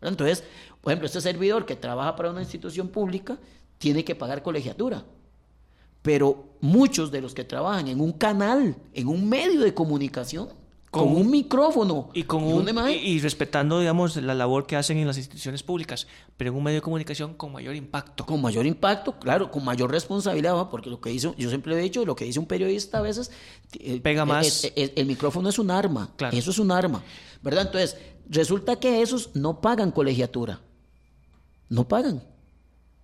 Entonces, 0.02 0.44
por 0.82 0.92
ejemplo, 0.92 1.06
este 1.06 1.22
servidor 1.22 1.66
que 1.66 1.76
trabaja 1.76 2.16
para 2.16 2.32
una 2.32 2.42
institución 2.42 2.90
pública 2.90 3.38
tiene 3.78 4.04
que 4.04 4.16
pagar 4.16 4.44
colegiatura. 4.44 5.04
Pero 6.02 6.50
muchos 6.60 7.12
de 7.12 7.22
los 7.22 7.34
que 7.34 7.44
trabajan 7.44 7.88
en 7.88 8.02
un 8.02 8.12
canal, 8.12 8.76
en 8.94 9.08
un 9.08 9.28
medio 9.28 9.62
de 9.62 9.74
comunicación, 9.74 10.50
con, 10.94 11.08
Con- 11.08 11.16
un 11.22 11.32
micrófono 11.32 12.10
Y, 12.14 12.22
con 12.24 12.44
un- 12.44 12.70
y, 12.88 12.94
y 12.94 13.20
respetando, 13.20 13.80
digamos, 13.80 14.16
la 14.18 14.36
labor 14.36 14.68
que 14.68 14.76
hacen 14.76 14.98
en 15.00 15.08
las 15.08 15.18
instituciones 15.18 15.64
públicas, 15.64 16.06
pero 16.38 16.52
en 16.52 16.56
un 16.58 16.64
medio 16.64 16.78
de 16.78 16.82
comunicación 16.84 17.34
con 17.34 17.52
mayor 17.52 17.76
impacto. 17.76 18.28
con 18.28 18.40
mayor 18.40 18.68
impacto, 18.68 19.18
claro, 19.18 19.50
con 19.50 19.66
mayor 19.66 19.90
responsabilidad, 19.90 20.70
porque 20.70 20.92
lo 20.92 21.02
que 21.02 21.10
dice, 21.10 21.34
yo 21.36 21.50
siempre 21.50 21.74
he 21.76 21.82
dicho, 21.82 22.06
lo 22.06 22.16
que 22.16 22.26
dice 22.26 22.38
un 22.40 22.46
periodista 22.46 23.00
a 23.00 23.02
veces 23.02 23.32
eh, 23.80 24.00
Pega 24.02 24.22
eh, 24.22 24.26
más. 24.26 24.66
eh, 24.66 24.74
eh, 24.76 24.94
el 24.96 25.08
micrófono 25.08 25.50
es 25.50 25.58
un 25.58 25.72
arma, 25.72 26.12
Claro. 26.16 26.38
eso 26.38 26.52
es 26.52 26.60
un 26.60 26.72
arma, 26.72 27.02
¿verdad? 27.42 27.64
Entonces, 27.66 27.98
resulta 28.30 28.76
que 28.80 29.02
esos 29.02 29.32
no 29.36 29.62
pagan 29.62 29.90
colegiatura, 29.90 30.62
no 31.70 31.88
pagan. 31.88 32.22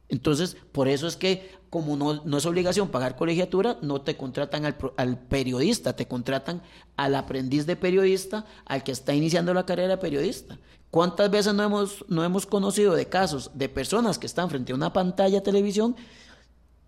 Entonces, 0.10 0.58
por 0.72 0.88
eso 0.88 1.08
es 1.08 1.16
que 1.16 1.58
como 1.70 1.96
no, 1.96 2.24
no 2.26 2.38
es 2.38 2.46
obligación 2.46 2.90
pagar 2.90 3.16
colegiatura, 3.16 3.78
no 3.82 4.02
te 4.02 4.18
contratan 4.18 4.66
al, 4.66 4.76
al 4.98 5.20
periodista, 5.20 5.96
te 5.96 6.08
contratan 6.08 6.64
al 6.98 7.16
aprendiz 7.16 7.66
de 7.68 7.76
periodista, 7.76 8.46
al 8.66 8.84
que 8.84 8.92
está 8.92 9.14
iniciando 9.14 9.54
la 9.54 9.66
carrera 9.66 9.90
de 9.90 9.98
periodista. 9.98 10.58
¿Cuántas 10.90 11.30
veces 11.30 11.54
no 11.54 11.64
hemos, 11.64 12.04
no 12.08 12.24
hemos 12.24 12.48
conocido 12.48 12.96
de 12.96 13.08
casos 13.08 13.52
de 13.54 13.70
personas 13.70 14.18
que 14.18 14.26
están 14.26 14.50
frente 14.50 14.72
a 14.72 14.76
una 14.76 14.92
pantalla 14.92 15.36
de 15.36 15.42
televisión 15.42 15.96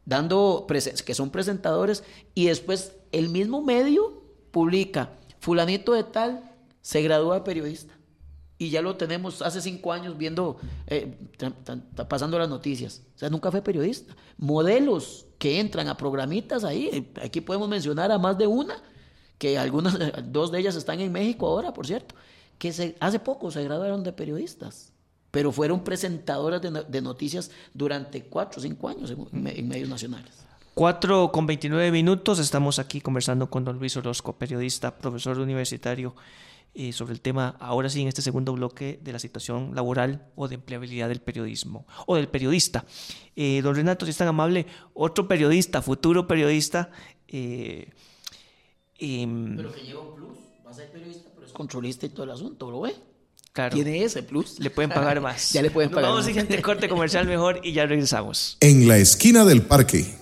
dando 0.06 0.65
que 0.68 1.14
son 1.14 1.30
presentadores 1.30 2.03
y 2.34 2.48
después 2.48 2.93
el 3.11 3.30
mismo 3.30 3.61
medio 3.61 4.23
publica 4.49 5.11
fulanito 5.39 5.93
de 5.93 6.03
tal 6.03 6.52
se 6.81 7.03
gradúa 7.03 7.35
de 7.35 7.41
periodista 7.41 7.93
y 8.62 8.70
ya 8.70 8.84
lo 8.84 8.96
tenemos 8.96 9.42
hace 9.42 9.60
cinco 9.60 9.92
años 9.92 10.16
viendo 10.20 10.58
eh, 10.86 11.18
pasando 12.08 12.38
las 12.38 12.48
noticias 12.48 13.02
o 13.16 13.18
sea 13.18 13.28
nunca 13.28 13.50
fue 13.50 13.64
periodista 13.64 14.16
modelos 14.38 15.26
que 15.40 15.60
entran 15.60 15.88
a 15.88 15.98
programitas 15.98 16.64
ahí 16.64 16.88
eh, 16.94 17.12
aquí 17.24 17.42
podemos 17.42 17.68
mencionar 17.68 18.12
a 18.12 18.20
más 18.20 18.38
de 18.38 18.46
una 18.46 18.76
que 19.40 19.58
algunas 19.58 19.98
dos 20.32 20.52
de 20.52 20.60
ellas 20.60 20.76
están 20.76 21.00
en 21.00 21.12
México 21.12 21.48
ahora 21.48 21.74
por 21.74 21.88
cierto 21.88 22.14
que 22.60 22.72
se, 22.72 22.96
hace 23.00 23.18
poco 23.18 23.50
se 23.50 23.64
graduaron 23.64 24.04
de 24.04 24.14
periodistas 24.14 24.94
pero 25.32 25.52
fueron 25.52 25.84
presentadoras 25.84 26.62
de, 26.62 26.70
de 26.88 27.02
noticias 27.02 27.50
durante 27.74 28.26
cuatro 28.26 28.60
o 28.60 28.62
cinco 28.62 28.90
años 28.90 29.10
en, 29.10 29.48
en 29.48 29.68
medios 29.68 29.90
nacionales. 29.90 30.34
4 30.74 31.32
con 31.32 31.48
29 31.48 31.90
minutos, 31.92 32.40
estamos 32.40 32.80
aquí 32.80 33.00
conversando 33.02 33.50
con 33.50 33.64
don 33.64 33.80
Luis 33.80 33.96
Orozco, 33.98 34.34
periodista, 34.34 34.98
profesor 34.98 35.40
universitario, 35.40 36.16
eh, 36.73 36.93
sobre 36.93 37.14
el 37.14 37.22
tema, 37.22 37.56
ahora 37.60 37.89
sí, 37.89 38.02
en 38.02 38.07
este 38.07 38.22
segundo 38.22 38.53
bloque 38.53 38.99
de 39.03 39.11
la 39.11 39.19
situación 39.19 39.76
laboral 39.76 40.27
o 40.35 40.48
de 40.48 40.56
empleabilidad 40.56 41.10
del 41.10 41.19
periodismo, 41.22 41.85
o 42.07 42.15
del 42.15 42.27
periodista. 42.30 42.85
Eh, 43.35 43.61
don 43.61 43.76
Renato, 43.76 44.06
si 44.06 44.11
es 44.11 44.18
tan 44.18 44.27
amable, 44.30 44.65
otro 44.93 45.27
periodista, 45.27 45.81
futuro 45.81 46.27
periodista, 46.27 46.89
eh, 47.27 47.89
em, 48.99 49.56
Pero 49.57 49.72
que 49.72 49.81
lleva 49.81 50.02
un 50.02 50.15
plus, 50.15 50.38
va 50.65 50.72
a 50.72 50.73
ser 50.73 50.91
periodista, 50.91 51.30
pero 51.34 51.45
es 51.48 51.53
controlista 51.53 52.06
y 52.06 52.10
todo 52.10 52.23
el 52.23 52.31
asunto, 52.31 52.69
¿lo 52.72 52.81
ve? 52.81 52.95
claro, 53.53 53.76
Tiene 53.76 54.03
ese 54.03 54.23
plus. 54.23 54.60
le 54.60 54.69
pueden 54.69 54.91
pagar 54.91 55.19
más. 55.19 55.52
ya 55.53 55.61
le 55.61 55.72
pueden 55.72 55.89
Nos 55.91 55.95
pagar 55.95 56.11
Vamos 56.11 56.22
más. 56.23 56.26
a 56.26 56.30
siguiente 56.30 56.61
corte 56.61 56.88
comercial 56.88 57.27
mejor 57.27 57.60
y 57.64 57.73
ya 57.73 57.85
regresamos. 57.85 58.56
En 58.61 58.88
la 58.88 58.98
esquina 58.98 59.43
del 59.43 59.61
parque. 59.64 60.20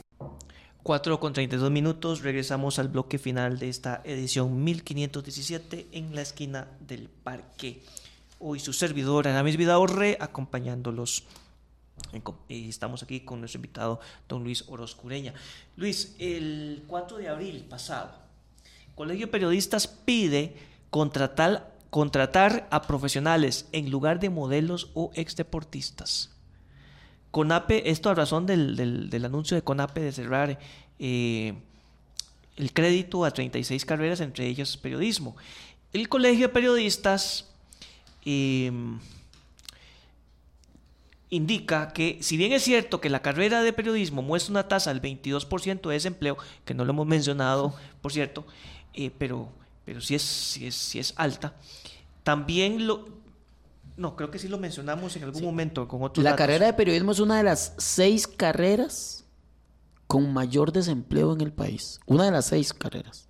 4 0.83 1.19
con 1.19 1.33
32 1.33 1.69
minutos, 1.69 2.21
regresamos 2.21 2.79
al 2.79 2.87
bloque 2.87 3.19
final 3.19 3.59
de 3.59 3.67
esta 3.67 4.01
edición 4.05 4.63
1517 4.63 5.87
en 5.91 6.15
la 6.15 6.21
esquina 6.21 6.67
del 6.79 7.09
parque. 7.09 7.83
Hoy 8.39 8.61
su 8.61 8.71
servidor 8.71 9.27
Aramis 9.27 9.57
Vidaurre 9.57 10.17
acompañándolos. 10.21 11.25
Eh, 12.13 12.69
Estamos 12.69 13.03
aquí 13.03 13.19
con 13.19 13.41
nuestro 13.41 13.57
invitado, 13.57 13.99
don 14.29 14.43
Luis 14.43 14.63
Orozcureña. 14.69 15.33
Luis, 15.75 16.15
el 16.17 16.85
4 16.87 17.17
de 17.17 17.27
abril 17.27 17.65
pasado, 17.69 18.11
Colegio 18.95 19.29
Periodistas 19.29 19.85
pide 19.87 20.55
contratar, 20.89 21.75
a 22.71 22.81
profesionales 22.83 23.67
en 23.73 23.91
lugar 23.91 24.21
de 24.21 24.29
modelos 24.29 24.91
o 24.93 25.11
exdeportistas. 25.13 26.38
CONAPE, 27.31 27.89
esto 27.91 28.09
a 28.09 28.15
razón 28.15 28.45
del, 28.45 28.75
del- 29.09 29.25
anuncio 29.25 29.55
de 29.55 29.61
CONAPE 29.63 30.01
de 30.01 30.11
cerrar 30.11 30.59
eh, 30.99 31.53
el 32.57 32.73
crédito 32.73 33.23
a 33.25 33.31
36 33.31 33.85
carreras, 33.85 34.19
entre 34.21 34.47
ellas 34.47 34.75
periodismo. 34.77 35.35
El 35.93 36.09
Colegio 36.09 36.47
de 36.47 36.53
Periodistas 36.53 37.45
eh, 38.25 38.71
indica 41.29 41.93
que, 41.93 42.17
si 42.21 42.37
bien 42.37 42.51
es 42.53 42.63
cierto 42.63 42.99
que 42.99 43.09
la 43.09 43.21
carrera 43.21 43.61
de 43.61 43.73
periodismo 43.73 44.21
muestra 44.21 44.51
una 44.51 44.67
tasa 44.67 44.93
del 44.93 45.01
22% 45.01 45.81
de 45.87 45.93
desempleo, 45.93 46.37
que 46.65 46.73
no 46.73 46.85
lo 46.85 46.91
hemos 46.91 47.05
mencionado, 47.07 47.75
por 48.01 48.11
cierto, 48.11 48.45
eh, 48.95 49.11
pero, 49.17 49.49
pero 49.85 50.01
sí, 50.01 50.15
es, 50.15 50.23
sí, 50.23 50.65
es, 50.65 50.75
sí 50.75 50.99
es 50.99 51.13
alta, 51.17 51.53
también 52.23 52.87
lo... 52.87 53.18
No, 53.99 54.15
creo 54.15 54.31
que 54.31 54.39
sí 54.39 54.47
lo 54.47 54.57
mencionamos 54.57 55.17
en 55.17 55.25
algún 55.25 55.43
momento 55.43 55.85
con 55.89 56.01
otros 56.01 56.23
La 56.23 56.31
datos. 56.31 56.45
carrera 56.45 56.67
de 56.67 56.73
periodismo 56.73 57.11
es 57.11 57.19
una 57.19 57.35
de 57.37 57.43
las 57.43 57.73
seis 57.77 58.27
carreras 58.27 59.25
con 60.07 60.31
mayor 60.31 60.71
desempleo 60.71 61.33
en 61.33 61.41
el 61.41 61.51
país. 61.51 61.99
Una 62.05 62.23
de 62.23 62.31
las 62.31 62.45
seis 62.45 62.73
carreras. 62.73 63.27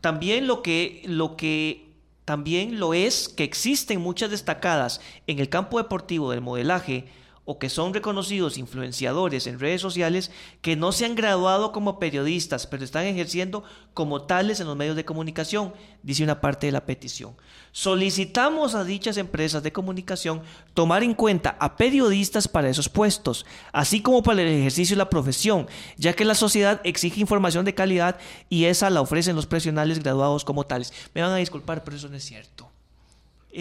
También 0.00 0.46
lo 0.46 0.62
que, 0.62 1.02
lo 1.06 1.36
que 1.36 1.92
también 2.24 2.78
lo 2.78 2.94
es 2.94 3.28
que 3.28 3.42
existen 3.42 4.00
muchas 4.00 4.30
destacadas 4.30 5.00
en 5.26 5.40
el 5.40 5.48
campo 5.48 5.78
deportivo 5.78 6.30
del 6.30 6.40
modelaje 6.40 7.08
o 7.50 7.58
que 7.58 7.70
son 7.70 7.94
reconocidos 7.94 8.58
influenciadores 8.58 9.46
en 9.46 9.58
redes 9.58 9.80
sociales 9.80 10.30
que 10.60 10.76
no 10.76 10.92
se 10.92 11.06
han 11.06 11.14
graduado 11.14 11.72
como 11.72 11.98
periodistas, 11.98 12.66
pero 12.66 12.84
están 12.84 13.06
ejerciendo 13.06 13.64
como 13.94 14.26
tales 14.26 14.60
en 14.60 14.66
los 14.66 14.76
medios 14.76 14.96
de 14.96 15.06
comunicación, 15.06 15.72
dice 16.02 16.22
una 16.22 16.42
parte 16.42 16.66
de 16.66 16.72
la 16.72 16.84
petición. 16.84 17.36
Solicitamos 17.72 18.74
a 18.74 18.84
dichas 18.84 19.16
empresas 19.16 19.62
de 19.62 19.72
comunicación 19.72 20.42
tomar 20.74 21.02
en 21.02 21.14
cuenta 21.14 21.56
a 21.58 21.78
periodistas 21.78 22.48
para 22.48 22.68
esos 22.68 22.90
puestos, 22.90 23.46
así 23.72 24.02
como 24.02 24.22
para 24.22 24.42
el 24.42 24.48
ejercicio 24.48 24.94
de 24.94 24.98
la 24.98 25.08
profesión, 25.08 25.68
ya 25.96 26.12
que 26.12 26.26
la 26.26 26.34
sociedad 26.34 26.82
exige 26.84 27.18
información 27.18 27.64
de 27.64 27.74
calidad 27.74 28.18
y 28.50 28.66
esa 28.66 28.90
la 28.90 29.00
ofrecen 29.00 29.36
los 29.36 29.46
profesionales 29.46 30.00
graduados 30.00 30.44
como 30.44 30.66
tales. 30.66 30.92
Me 31.14 31.22
van 31.22 31.32
a 31.32 31.36
disculpar, 31.36 31.82
pero 31.82 31.96
eso 31.96 32.10
no 32.10 32.16
es 32.16 32.24
cierto. 32.24 32.67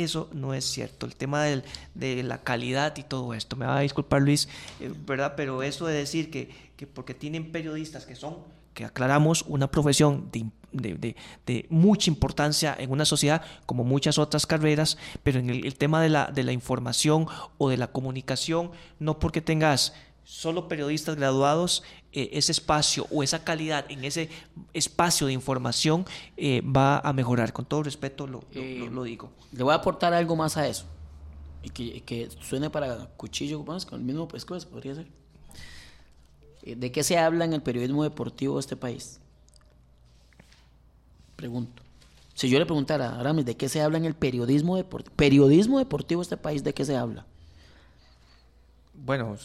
Eso 0.04 0.30
no 0.34 0.54
es 0.54 0.64
cierto. 0.66 1.06
El 1.08 1.16
tema 1.16 1.44
del- 1.44 1.64
de 1.96 2.22
la 2.24 2.38
calidad 2.44 2.96
y 2.98 3.04
todo 3.04 3.34
esto. 3.34 3.56
Me 3.56 3.66
va 3.66 3.78
a 3.78 3.82
disculpar 3.82 4.22
Luis, 4.22 4.48
eh, 4.80 4.94
¿verdad? 5.08 5.34
Pero 5.36 5.64
eso 5.64 5.88
de 5.88 5.96
decir 5.96 6.30
que, 6.30 6.50
que 6.76 6.86
porque 6.86 7.14
tienen 7.16 7.52
periodistas 7.52 8.06
que 8.06 8.16
son, 8.16 8.36
que 8.76 8.86
aclaramos, 8.86 9.44
una 9.48 9.72
profesión 9.72 10.30
de, 10.32 10.46
de- 10.72 11.16
de- 11.48 11.66
mucha 11.70 12.12
importancia 12.12 12.76
en 12.78 12.92
una 12.92 13.06
sociedad, 13.06 13.42
como 13.66 13.84
muchas 13.84 14.20
otras 14.20 14.46
carreras, 14.46 15.00
pero 15.24 15.40
en 15.40 15.50
el, 15.50 15.76
tema 15.76 16.00
la, 16.10 16.28
de 16.28 16.44
la 16.44 16.52
información 16.52 17.26
o 17.58 17.70
de 17.70 17.78
la 17.78 17.88
comunicación, 17.88 18.70
no 19.00 19.18
porque 19.18 19.42
tengas 19.42 19.94
solo 20.30 20.68
periodistas 20.68 21.16
graduados, 21.16 21.84
eh, 22.12 22.30
ese 22.34 22.52
espacio 22.52 23.08
o 23.12 23.24
esa 23.24 23.46
calidad 23.46 23.86
en 23.90 24.04
ese 24.04 24.30
espacio 24.74 25.26
de 25.28 25.34
información 25.34 26.06
eh, 26.36 26.62
va 26.62 27.00
a 27.00 27.14
mejorar. 27.14 27.54
Con 27.54 27.64
todo 27.64 27.82
respeto 27.84 28.28
lo, 28.28 28.44
lo- 28.54 28.62
lo- 28.62 28.90
lo 28.92 29.04
digo. 29.04 29.32
Le 29.54 29.64
voy 29.64 29.72
a 29.72 29.76
aportar 29.78 30.14
algo 30.14 30.36
más 30.36 30.58
a 30.58 30.68
eso. 30.68 30.86
Y 31.64 31.70
que, 31.70 32.30
suene 32.42 32.70
para 32.70 33.08
cuchillo 33.18 33.64
más, 33.64 33.86
con 33.86 34.00
el 34.02 34.06
mismo 34.06 34.28
pescuezo, 34.28 34.68
podría 34.70 34.96
ser. 34.96 35.08
Eh, 36.64 36.76
¿De 36.76 36.92
qué 36.92 37.04
se 37.04 37.18
habla 37.18 37.46
en 37.46 37.54
el 37.54 37.62
periodismo 37.64 38.04
deportivo 38.04 38.56
de 38.56 38.60
este 38.60 38.76
país? 38.76 39.20
Pregunto. 41.38 41.84
Si 42.34 42.50
yo 42.50 42.60
le 42.60 42.66
preguntara 42.66 43.10
a 43.12 43.20
Aramis 43.20 43.46
de 43.46 43.56
qué 43.58 43.70
se 43.70 43.82
habla 43.82 43.98
en 43.98 44.06
el 44.06 44.14
periodismo 44.14 44.76
deportivo, 44.76 45.16
periodismo 45.16 45.80
deportivo 45.80 46.20
de 46.22 46.24
este 46.24 46.38
país, 46.38 46.64
¿de 46.64 46.74
qué 46.74 46.84
se 46.86 46.96
habla? 46.98 47.26
Bueno, 48.98 49.38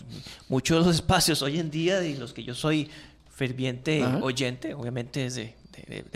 muchos 0.49 0.79
de 0.79 0.87
los 0.87 0.95
espacios 0.97 1.43
hoy 1.43 1.59
en 1.59 1.71
día 1.71 2.01
de 2.01 2.17
los 2.17 2.33
que 2.33 2.43
yo 2.43 2.55
soy 2.55 2.91
ferviente 3.31 4.05
oyente, 4.23 4.75
obviamente 4.75 5.27
es 5.27 5.37
de, 5.37 5.55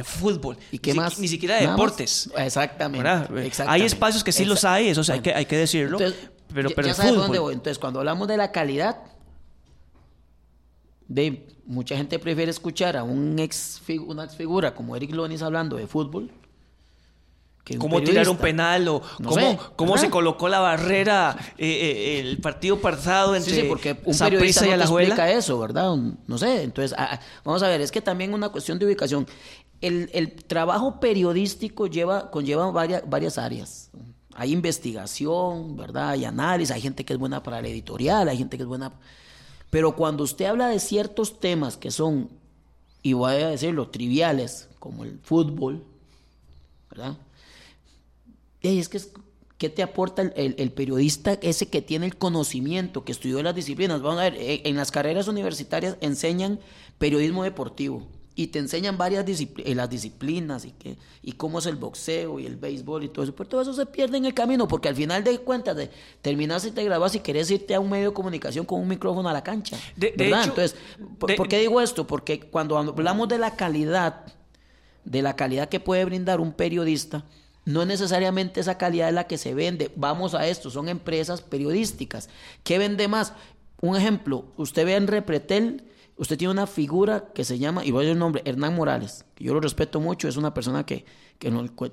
fútbol. 0.05 0.57
¿Y 0.71 0.79
qué 0.79 0.93
ni, 0.93 0.99
más? 0.99 1.19
Ni 1.19 1.29
siquiera 1.29 1.57
de 1.57 1.67
deportes. 1.67 2.31
Exactamente, 2.37 3.09
Hay 3.67 3.83
espacios 3.83 4.25
que 4.25 4.33
sí 4.33 4.45
los 4.45 4.65
hay, 4.65 4.89
eso 4.89 5.13
hay, 5.13 5.21
que, 5.21 5.35
hay 5.35 5.47
que 5.47 5.57
decirlo. 5.57 5.99
pero, 6.53 6.71
pero 6.71 6.89
ya 6.89 6.95
sabes 6.95 7.15
dónde 7.15 7.39
voy. 7.39 7.55
Entonces, 7.55 7.79
cuando 7.79 8.01
hablamos 8.01 8.29
de 8.29 8.37
la 8.37 8.53
calidad, 8.53 8.99
de, 11.09 11.47
mucha 11.67 11.97
gente 11.97 12.19
prefiere 12.19 12.51
escuchar 12.51 12.97
a 12.97 13.05
un 13.05 13.39
ex, 13.39 13.81
una 14.07 14.25
ex 14.25 14.37
figura 14.37 14.75
como 14.75 14.97
Eric 14.97 15.13
Lonis 15.13 15.43
hablando 15.43 15.77
de 15.77 15.87
fútbol 15.87 16.31
cómo 17.79 18.01
tirar 18.01 18.29
un 18.29 18.37
penal 18.37 18.89
o 18.89 19.03
cómo, 19.77 19.99
se 19.99 20.11
colocó 20.11 20.49
la 20.49 20.61
barrera 20.61 21.37
eh, 21.59 21.67
eh, 21.67 22.21
el 22.21 22.39
partido 22.39 22.79
pasado 22.79 23.35
entre 23.35 23.55
sí, 23.55 23.61
sí, 23.63 23.67
porque 23.69 23.97
un 24.05 24.17
periodista 24.17 24.65
no 24.67 24.77
te 24.77 24.83
explica 24.83 25.31
eso, 25.33 25.59
¿verdad? 25.59 25.97
No 26.27 26.39
sé, 26.39 26.63
entonces 26.63 26.95
ah, 26.99 27.09
ah, 27.13 27.21
vamos 27.45 27.63
a 27.63 27.69
ver, 27.69 27.81
es 27.81 27.91
que 27.91 28.01
también 28.01 28.35
una 28.35 28.51
cuestión 28.51 28.79
de 28.79 28.87
ubicación. 28.87 29.27
El, 29.81 30.09
el 30.15 30.33
trabajo 30.33 31.01
periodístico 31.01 31.87
lleva 31.87 32.31
conlleva 32.31 32.71
varias 32.71 33.03
varias 33.09 33.39
áreas. 33.39 33.91
Hay 34.35 34.53
investigación, 34.53 35.77
¿verdad? 35.77 36.11
Hay 36.11 36.25
análisis, 36.25 36.75
hay 36.75 36.81
gente 36.81 37.05
que 37.05 37.15
es 37.15 37.19
buena 37.19 37.43
para 37.43 37.61
la 37.61 37.69
editorial, 37.69 38.29
hay 38.29 38.39
gente 38.39 38.57
que 38.57 38.63
es 38.63 38.69
buena 38.69 38.93
pero 39.71 39.97
cuando 39.97 40.25
usted 40.25 40.47
habla 40.47 40.69
de 40.69 40.81
ciertos 40.81 41.41
temas 41.41 41.77
que 41.77 41.91
son 41.91 42.31
y 43.03 43.13
voy 43.13 43.35
a 43.35 43.49
decirlo, 43.49 43.89
triviales, 43.89 44.69
como 44.79 45.05
el 45.05 45.19
fútbol, 45.21 45.85
¿verdad? 46.91 47.17
Y 48.73 48.79
es 48.79 48.89
que 48.89 49.01
¿Qué 49.59 49.71
te 49.71 49.83
aporta 49.83 50.21
el, 50.21 50.73
periodista 50.73 51.33
ese 51.41 51.69
que 51.69 51.81
tiene 51.81 52.05
el 52.05 52.17
conocimiento, 52.19 53.05
que 53.05 53.13
estudió 53.13 53.43
las 53.43 53.55
disciplinas? 53.55 54.03
Vamos 54.03 54.21
a 54.21 54.25
ver, 54.25 54.35
eh, 54.35 54.61
en 54.67 54.77
las 54.77 54.91
carreras 54.91 55.29
universitarias 55.29 55.97
enseñan 56.03 56.61
periodismo 56.99 57.43
deportivo 57.43 58.07
y 58.35 58.49
te 58.49 58.59
enseñan 58.59 58.99
varias 58.99 59.25
disciplinas, 59.25 59.73
eh, 59.73 59.75
las 59.75 59.89
disciplinas 59.89 60.67
y, 60.67 60.73
que, 60.73 60.99
y 61.23 61.33
cómo 61.33 61.61
es 61.61 61.65
el 61.65 61.77
boxeo 61.77 62.39
y 62.39 62.45
el 62.45 62.57
béisbol 62.57 63.05
y 63.05 63.09
todo 63.09 63.25
eso. 63.25 63.35
Pero 63.35 63.49
todo 63.49 63.63
eso 63.63 63.73
se 63.73 63.87
pierde 63.87 64.19
en 64.19 64.27
el 64.27 64.35
camino 64.35 64.69
porque 64.69 64.89
al 64.89 64.95
final 64.95 65.25
de 65.25 65.39
cuentas 65.39 65.75
de, 65.75 65.91
terminas 66.21 66.67
y 66.67 66.71
te 66.71 66.85
grabas 66.85 67.15
y 67.15 67.21
querés 67.21 67.51
irte 67.51 67.75
a 67.75 67.81
un 67.81 67.89
medio 67.89 68.11
de 68.11 68.15
comunicación 68.15 68.67
con 68.67 68.79
un 68.79 68.89
micrófono 68.89 69.27
a 69.31 69.33
la 69.33 69.43
cancha. 69.43 69.79
De, 69.97 70.13
¿verdad? 70.19 70.45
Entonces, 70.45 70.77
¿por 71.19 71.49
qué 71.49 71.61
digo 71.61 71.81
esto? 71.81 72.07
Porque 72.07 72.41
cuando 72.41 72.77
hablamos 72.77 73.27
de 73.27 73.39
la 73.39 73.57
calidad, 73.57 74.27
de 75.03 75.23
la 75.23 75.35
calidad 75.35 75.71
que 75.71 75.81
puede 75.81 76.05
brindar 76.05 76.41
un 76.41 76.53
periodista, 76.53 77.25
no 77.67 77.85
necesariamente 77.85 78.61
esa 78.61 78.79
calidad 78.79 79.09
es 79.09 79.15
la 79.15 79.27
que 79.27 79.37
se 79.37 79.53
vende. 79.53 79.91
Vamos 79.97 80.35
a 80.35 80.47
esto, 80.47 80.71
son 80.71 80.89
empresas 80.89 81.43
periodísticas. 81.43 82.31
¿Qué 82.63 82.79
vende 82.79 83.09
más? 83.09 83.35
Un 83.83 83.97
ejemplo, 83.97 84.47
usted 84.57 84.87
ve 84.87 84.95
en 84.95 85.09
Repretel, 85.09 85.85
usted 86.17 86.39
tiene 86.39 86.53
una 86.53 86.69
figura 86.69 87.33
que 87.35 87.45
se 87.45 87.59
llama, 87.59 87.85
y 87.85 87.91
voy 87.91 87.99
a 87.99 88.03
decir 88.03 88.13
el 88.13 88.21
nombre, 88.21 88.41
Hernán 88.45 88.75
Morales, 88.75 89.25
que 89.35 89.45
yo 89.45 89.53
lo 89.53 89.61
respeto 89.61 90.01
mucho, 90.01 90.29
es 90.29 90.37
una 90.37 90.55
persona 90.55 90.87
que, 90.87 91.05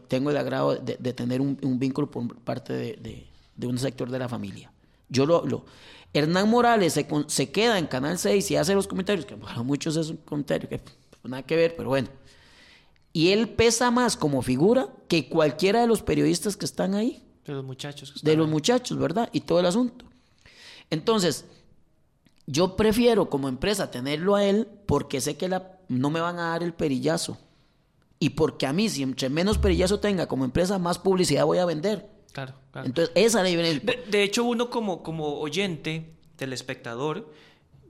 tengo 0.08 0.30
el 0.30 0.38
agrado 0.38 0.76
de, 0.76 1.14
tener 1.14 1.42
un, 1.42 1.80
vínculo 1.80 2.10
por 2.10 2.38
parte 2.38 2.74
de, 2.74 3.68
un 3.68 3.78
sector 3.80 4.10
de 4.10 4.20
la 4.20 4.30
familia. 4.30 4.72
Yo 5.10 5.26
lo... 5.26 5.46
lo 5.46 5.66
Hernán 6.16 6.48
Morales 6.48 6.94
se, 6.94 7.08
se, 7.26 7.50
queda 7.50 7.80
en 7.80 7.88
Canal 7.88 8.20
6 8.20 8.52
y 8.52 8.56
hace 8.56 8.76
los 8.76 8.88
comentarios, 8.88 9.26
que 9.26 9.36
para 9.36 9.64
muchos 9.64 9.96
es 9.96 10.12
un 10.12 10.18
comentario 10.18 10.70
que 10.70 10.80
nada 11.24 11.42
que 11.42 11.56
ver, 11.56 11.76
pero 11.76 11.90
bueno. 11.90 12.08
Y 13.14 13.30
él 13.30 13.50
pesa 13.50 13.92
más 13.92 14.18
como 14.18 14.42
figura 14.42 14.90
que 15.08 15.30
cualquiera 15.30 15.82
de 15.82 15.88
los 15.88 16.02
periodistas 16.02 16.58
que 16.58 16.66
están 16.66 16.96
ahí. 16.96 17.24
De 17.46 17.54
los 17.54 17.64
muchachos. 17.64 18.22
de 18.24 18.36
los 18.36 18.50
muchachos, 18.50 18.98
¿verdad? 18.98 19.30
Y 19.32 19.42
todo 19.42 19.60
el 19.60 19.68
asunto. 19.68 20.06
Entonces, 20.90 21.46
yo 22.48 22.76
prefiero 22.76 23.30
como 23.30 23.48
empresa 23.48 23.92
tenerlo 23.92 24.36
a 24.36 24.46
él 24.46 24.68
porque 24.86 25.22
sé 25.22 25.38
que 25.38 25.48
la, 25.48 25.78
no 25.90 26.10
me 26.10 26.22
van 26.22 26.40
a 26.40 26.50
dar 26.50 26.64
el 26.64 26.74
perillazo. 26.74 27.38
Y 28.20 28.32
porque 28.32 28.66
a 28.66 28.74
mí, 28.74 28.90
si 28.90 29.04
entre 29.04 29.30
menos 29.30 29.58
perillazo 29.58 30.00
tenga 30.00 30.28
como 30.28 30.46
empresa, 30.46 30.80
más 30.80 30.98
publicidad 30.98 31.46
voy 31.46 31.58
a 31.58 31.66
vender. 31.66 32.10
Claro, 32.32 32.56
claro. 32.72 32.88
Entonces, 32.88 33.12
esa 33.16 33.46
es 33.46 33.56
la 33.56 33.62
de, 33.62 34.04
de 34.10 34.24
hecho, 34.24 34.44
uno 34.44 34.70
como, 34.70 35.04
como 35.04 35.40
oyente, 35.40 36.16
telespectador, 36.36 37.32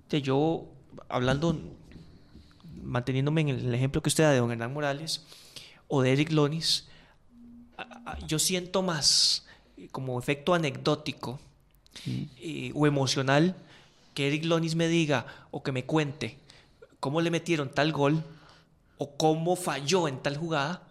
de 0.09 0.21
yo, 0.21 0.65
hablando 1.07 1.55
manteniéndome 2.83 3.41
en 3.41 3.49
el 3.49 3.73
ejemplo 3.73 4.01
que 4.01 4.09
usted 4.09 4.23
da 4.23 4.31
de 4.31 4.39
don 4.39 4.51
Hernán 4.51 4.73
Morales 4.73 5.23
o 5.87 6.01
de 6.01 6.13
Eric 6.13 6.31
Lonis, 6.31 6.87
yo 8.27 8.39
siento 8.39 8.81
más 8.81 9.45
como 9.91 10.19
efecto 10.19 10.53
anecdótico 10.53 11.39
eh, 12.05 12.71
o 12.75 12.87
emocional 12.87 13.55
que 14.13 14.27
Eric 14.27 14.45
Lonis 14.45 14.75
me 14.75 14.87
diga 14.87 15.25
o 15.51 15.63
que 15.63 15.71
me 15.71 15.85
cuente 15.85 16.37
cómo 16.99 17.21
le 17.21 17.31
metieron 17.31 17.69
tal 17.69 17.91
gol 17.91 18.23
o 18.97 19.15
cómo 19.17 19.55
falló 19.55 20.07
en 20.07 20.21
tal 20.21 20.37
jugada 20.37 20.83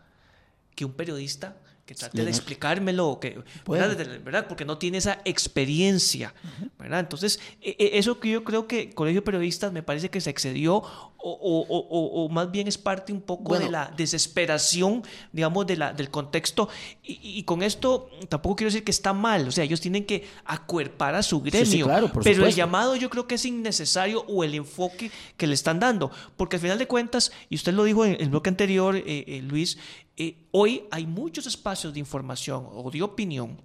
que 0.75 0.85
un 0.85 0.93
periodista 0.93 1.57
que 1.87 1.95
trate 1.95 2.25
de 2.25 2.31
explicármelo, 2.31 3.19
que, 3.21 3.43
¿verdad? 3.67 4.47
Porque 4.47 4.65
no 4.65 4.79
tiene 4.79 4.99
esa 4.99 5.21
experiencia, 5.25 6.33
¿verdad? 6.79 7.01
Entonces, 7.01 7.41
e, 7.61 7.71
e, 7.79 7.99
eso 7.99 8.21
que 8.21 8.31
yo 8.31 8.45
creo 8.45 8.69
que 8.69 8.91
Colegio 8.91 9.21
de 9.21 9.25
Periodistas 9.25 9.73
me 9.73 9.83
parece 9.83 10.09
que 10.09 10.21
se 10.21 10.31
excedió 10.31 10.85
o, 11.23 12.29
más 12.31 12.51
bien 12.51 12.69
es 12.69 12.79
parte 12.79 13.13
un 13.13 13.21
poco 13.21 13.59
de 13.59 13.71
la 13.71 13.93
desesperación, 13.97 15.03
digamos, 15.33 15.67
de 15.67 15.77
la, 15.77 15.93
del 15.93 16.11
contexto. 16.11 16.69
Y, 17.03 17.43
con 17.45 17.63
esto 17.63 18.11
tampoco 18.29 18.57
quiero 18.57 18.69
decir 18.69 18.85
que 18.85 18.91
está 18.91 19.13
mal, 19.13 19.49
o 19.49 19.53
sea, 19.53 19.65
ellos 19.65 19.81
tienen 19.81 20.05
que 20.05 20.27
acuerpar 20.45 21.15
a 21.15 21.23
su 21.23 21.41
gremio, 21.41 21.89
pero 22.23 22.47
el 22.47 22.55
llamado 22.55 22.97
yo 22.97 23.11
creo 23.11 23.27
que 23.27 23.37
es 23.37 23.45
innecesario 23.45 24.25
o 24.29 24.45
el 24.45 24.55
enfoque 24.55 25.11
que 25.37 25.47
le 25.47 25.55
están 25.55 25.79
dando, 25.79 26.11
porque 26.37 26.57
al 26.57 26.63
final 26.63 26.79
de 26.79 26.87
cuentas, 26.87 27.33
y 27.49 27.57
usted 27.57 27.73
lo 27.73 27.85
dijo 27.85 28.05
en 28.05 28.21
el 28.21 28.29
bloque 28.29 28.51
anterior, 28.51 28.97
eh, 28.97 29.03
eh, 29.07 29.43
Luis, 29.43 29.79
eh, 30.17 30.37
hoy 30.51 30.85
hay 30.91 31.07
muchos 31.07 31.47
espacios 31.47 31.93
de 31.93 32.01
información 32.01 32.67
o 32.73 32.91
de 32.91 33.03
opinión, 33.03 33.61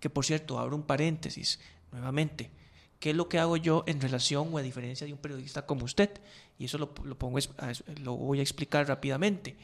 que 0.00 0.10
por 0.10 0.24
cierto, 0.24 0.58
abro 0.58 0.76
un 0.76 0.82
paréntesis 0.82 1.60
nuevamente, 1.90 2.50
¿qué 3.02 3.10
es 3.10 3.16
lo 3.16 3.28
que 3.28 3.40
hago 3.40 3.56
yo 3.56 3.82
en 3.88 4.00
relación 4.00 4.50
o 4.52 4.58
a 4.58 4.62
diferencia 4.62 5.04
de 5.04 5.12
un 5.12 5.18
periodista 5.18 5.66
como 5.66 5.84
usted? 5.84 6.08
Y 6.56 6.66
eso 6.66 6.78
lo, 6.78 6.94
pongo, 6.94 7.36
lo 8.00 8.14
voy 8.14 8.38
a 8.38 8.42
explicar 8.42 8.86
rápidamente. 8.86 9.56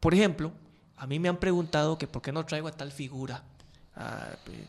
Por 0.00 0.14
ejemplo, 0.14 0.50
a 0.96 1.06
mí 1.06 1.18
me 1.18 1.28
han 1.28 1.36
preguntado 1.36 1.98
que 1.98 2.06
por 2.06 2.22
qué 2.22 2.32
no 2.32 2.46
traigo 2.46 2.68
a 2.68 2.72
tal 2.72 2.90
figura, 2.90 3.44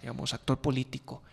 digamos, 0.01 0.33
actor 0.33 0.59
político, 0.59 1.23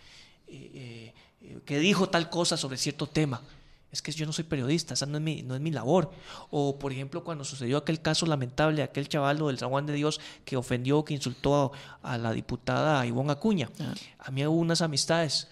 eh, 0.47 1.13
eh, 1.43 1.59
que 1.67 1.81
dijo 1.81 2.09
tal 2.09 2.31
cosa 2.31 2.57
sobre 2.57 2.77
cierto 2.77 3.09
tema 3.09 3.43
es 3.91 4.01
que 4.01 4.13
yo 4.13 4.25
no 4.25 4.33
soy 4.33 4.45
periodista, 4.45 4.95
esa 4.95 5.07
no 5.07 5.19
es 5.19 5.25
mi, 5.25 5.43
no 5.43 5.57
es 5.57 5.61
mi 5.61 5.73
labor. 5.73 6.13
O, 6.51 6.79
por 6.79 6.93
ejemplo, 6.93 7.25
cuando 7.25 7.43
sucedió 7.43 7.79
aquel 7.79 8.01
caso 8.01 8.25
lamentable, 8.25 8.85
aquel 8.85 9.09
chavalo 9.09 9.49
del 9.49 9.59
San 9.59 9.71
Juan 9.71 9.85
de 9.85 9.95
Dios 9.95 10.21
que 10.45 10.57
ofendió, 10.57 11.05
que 11.05 11.15
insultó 11.15 11.73
a, 12.05 12.17
la 12.17 12.33
diputada 12.33 13.05
Ivonne 13.05 13.33
Acuña. 13.33 13.69
Ah. 13.81 13.95
A 14.21 14.31
mí 14.31 14.47
hubo 14.47 14.61
unas 14.61 14.81
amistades 14.81 15.49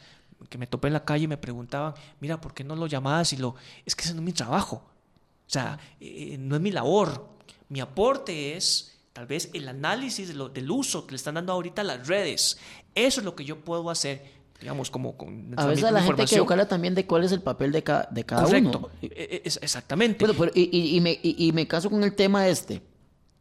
que 0.48 0.58
me 0.58 0.66
topé 0.66 0.88
en 0.88 0.94
la 0.94 1.04
calle 1.04 1.24
y 1.24 1.28
me 1.28 1.36
preguntaban, 1.36 1.94
mira, 2.20 2.40
¿por 2.40 2.54
qué 2.54 2.64
no 2.64 2.76
lo 2.76 2.86
llamabas? 2.86 3.32
Y 3.32 3.36
lo, 3.36 3.54
es 3.84 3.94
que 3.94 4.04
ese 4.04 4.14
no 4.14 4.20
es 4.20 4.24
mi 4.24 4.32
trabajo. 4.32 4.76
O 4.76 5.50
sea, 5.50 5.78
eh, 6.00 6.36
no 6.38 6.56
es 6.56 6.62
mi 6.62 6.70
labor. 6.70 7.28
Mi 7.68 7.80
aporte 7.80 8.56
es 8.56 8.98
tal 9.12 9.26
vez 9.26 9.50
el 9.52 9.68
análisis 9.68 10.28
de 10.28 10.34
lo, 10.34 10.48
del 10.48 10.70
uso 10.70 11.06
que 11.06 11.12
le 11.12 11.16
están 11.16 11.34
dando 11.34 11.52
ahorita 11.52 11.82
las 11.82 12.06
redes. 12.06 12.58
Eso 12.94 13.20
es 13.20 13.24
lo 13.24 13.34
que 13.34 13.44
yo 13.44 13.60
puedo 13.60 13.90
hacer 13.90 14.38
digamos, 14.60 14.90
como 14.90 15.16
con 15.16 15.54
A 15.56 15.66
veces 15.66 15.90
la 15.92 16.02
gente 16.02 16.22
hay 16.22 16.28
que 16.28 16.34
educarla 16.34 16.66
también 16.66 16.94
de 16.94 17.06
cuál 17.06 17.24
es 17.24 17.32
el 17.32 17.40
papel 17.40 17.70
de, 17.70 17.84
de 18.10 18.24
cada 18.24 18.46
uno. 18.46 18.90
E, 19.00 19.06
e, 19.08 19.42
exactamente. 19.44 20.24
y, 20.54 20.96
y, 20.96 21.00
me, 21.00 21.18
y, 21.22 21.52
me 21.52 21.68
caso 21.68 21.88
con 21.88 22.02
el 22.02 22.14
tema 22.14 22.48
este, 22.48 22.82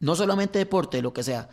no 0.00 0.14
solamente 0.14 0.58
deporte, 0.58 1.02
lo 1.02 1.12
que 1.12 1.24
sea. 1.24 1.48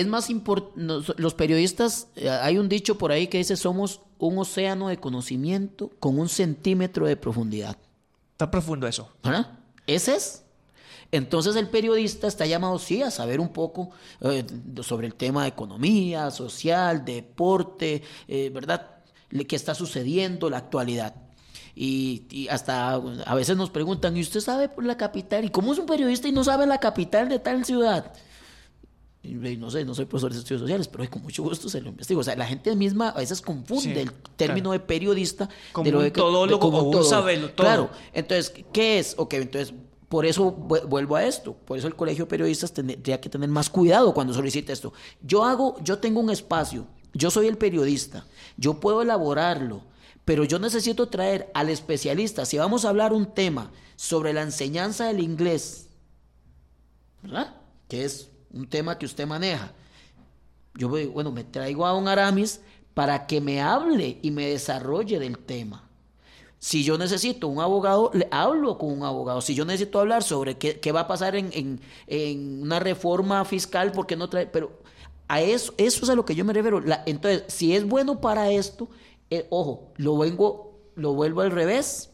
Es 0.00 0.06
más 0.06 0.28
importante, 0.28 1.14
los 1.16 1.32
periodistas, 1.32 2.08
eh, 2.16 2.28
hay 2.28 2.58
un 2.58 2.68
dicho 2.68 2.98
por 2.98 3.12
ahí 3.12 3.28
que 3.28 3.38
dice, 3.38 3.56
somos 3.56 4.02
un 4.18 4.36
océano 4.36 4.88
de 4.88 4.98
conocimiento 4.98 5.90
con 6.00 6.18
un 6.18 6.28
centímetro 6.28 7.06
de 7.06 7.16
profundidad. 7.16 7.78
Está 8.32 8.50
profundo 8.50 8.86
eso. 8.86 9.08
¿Ah? 9.24 9.52
Ese 9.86 10.16
es. 10.16 10.42
Entonces 11.12 11.56
el 11.56 11.70
periodista 11.70 12.26
está 12.26 12.44
llamado, 12.44 12.78
sí, 12.78 13.00
a 13.00 13.10
saber 13.10 13.40
un 13.40 13.48
poco 13.48 13.88
eh, 14.20 14.44
sobre 14.82 15.06
el 15.06 15.14
tema 15.14 15.44
de 15.44 15.48
economía, 15.48 16.30
social, 16.30 17.02
deporte, 17.02 18.02
eh, 18.28 18.50
¿verdad? 18.52 18.96
¿Qué 19.30 19.56
está 19.56 19.74
sucediendo, 19.74 20.50
la 20.50 20.58
actualidad? 20.58 21.14
Y, 21.74 22.48
hasta 22.50 22.92
a 22.94 23.34
veces 23.34 23.56
nos 23.56 23.70
preguntan, 23.70 24.14
¿y 24.14 24.20
usted 24.20 24.40
sabe 24.40 24.68
por 24.68 24.84
la 24.84 24.98
capital? 24.98 25.46
¿Y 25.46 25.48
cómo 25.48 25.72
es 25.72 25.78
un 25.78 25.86
periodista 25.86 26.28
y 26.28 26.32
no 26.32 26.44
sabe 26.44 26.66
la 26.66 26.80
capital 26.80 27.30
de 27.30 27.38
tal 27.38 27.64
ciudad? 27.64 28.12
No 29.26 29.70
sé, 29.70 29.84
no 29.84 29.94
soy 29.94 30.04
profesor 30.04 30.32
de 30.32 30.38
estudios 30.38 30.60
sociales, 30.60 30.88
pero 30.88 31.08
con 31.10 31.22
mucho 31.22 31.42
gusto 31.42 31.68
se 31.68 31.80
lo 31.80 31.88
investigo. 31.88 32.20
O 32.20 32.24
sea, 32.24 32.36
la 32.36 32.46
gente 32.46 32.74
misma 32.76 33.10
a 33.10 33.18
veces 33.18 33.40
confunde 33.40 34.02
el 34.02 34.12
término 34.36 34.72
de 34.72 34.80
periodista 34.80 35.48
como 35.72 35.84
de 35.84 35.92
lo 35.92 36.00
un 36.00 36.10
todólogo 36.10 36.60
como 36.60 36.82
un 36.82 36.92
todo. 36.92 37.54
Claro, 37.54 37.90
entonces, 38.12 38.52
¿qué 38.72 38.98
es? 38.98 39.14
Ok, 39.18 39.34
entonces 39.34 39.74
por 40.08 40.24
eso 40.24 40.52
vuelvo 40.52 41.16
a 41.16 41.24
esto, 41.24 41.54
por 41.54 41.78
eso 41.78 41.88
el 41.88 41.96
colegio 41.96 42.24
de 42.24 42.30
periodistas 42.30 42.72
tendría 42.72 43.20
que 43.20 43.28
tener 43.28 43.48
más 43.48 43.68
cuidado 43.68 44.14
cuando 44.14 44.32
solicite 44.32 44.72
esto. 44.72 44.92
Yo 45.20 45.44
hago, 45.44 45.76
yo 45.82 45.98
tengo 45.98 46.20
un 46.20 46.30
espacio, 46.30 46.86
yo 47.12 47.30
soy 47.30 47.48
el 47.48 47.58
periodista, 47.58 48.24
yo 48.56 48.78
puedo 48.78 49.02
elaborarlo, 49.02 49.82
pero 50.24 50.44
yo 50.44 50.58
necesito 50.58 51.08
traer 51.08 51.50
al 51.54 51.70
especialista. 51.70 52.44
Si 52.44 52.56
vamos 52.58 52.84
a 52.84 52.90
hablar 52.90 53.12
un 53.12 53.26
tema 53.26 53.72
sobre 53.96 54.32
la 54.32 54.42
enseñanza 54.42 55.06
del 55.06 55.20
inglés, 55.20 55.88
¿verdad? 57.22 57.56
Que 57.88 58.04
es 58.04 58.30
un 58.56 58.68
tema 58.68 58.98
que 58.98 59.06
usted 59.06 59.26
maneja. 59.26 59.72
Yo 60.74 60.88
voy, 60.88 61.06
bueno, 61.06 61.30
me 61.30 61.44
traigo 61.44 61.86
a 61.86 61.94
un 61.94 62.08
Aramis 62.08 62.60
para 62.94 63.26
que 63.26 63.40
me 63.40 63.60
hable 63.60 64.18
y 64.22 64.30
me 64.30 64.48
desarrolle 64.48 65.18
del 65.18 65.38
tema. 65.38 65.88
Si 66.58 66.82
yo 66.82 66.96
necesito 66.96 67.48
un 67.48 67.60
abogado, 67.60 68.10
le 68.14 68.28
hablo 68.30 68.78
con 68.78 68.90
un 68.90 69.04
abogado. 69.04 69.40
Si 69.40 69.54
yo 69.54 69.64
necesito 69.64 70.00
hablar 70.00 70.22
sobre 70.22 70.56
qué, 70.56 70.92
va 70.92 71.00
a 71.00 71.06
pasar 71.06 71.36
en, 71.36 71.80
una 72.62 72.78
reforma 72.80 73.44
fiscal, 73.44 73.92
porque 73.92 74.16
no 74.16 74.28
trae. 74.28 74.46
Pero 74.46 74.80
a 75.28 75.42
eso, 75.42 75.74
eso 75.76 76.04
es 76.04 76.10
a 76.10 76.14
lo 76.14 76.24
que 76.24 76.34
yo 76.34 76.44
me 76.44 76.54
refiero. 76.54 76.82
entonces, 77.04 77.44
si 77.48 77.76
es 77.76 77.86
bueno 77.86 78.20
para 78.20 78.50
esto, 78.50 78.88
eh, 79.28 79.46
ojo, 79.50 79.92
lo, 79.96 80.16
vengo, 80.16 80.78
lo 80.94 81.12
vuelvo 81.12 81.42
al 81.42 81.50
revés. 81.50 82.10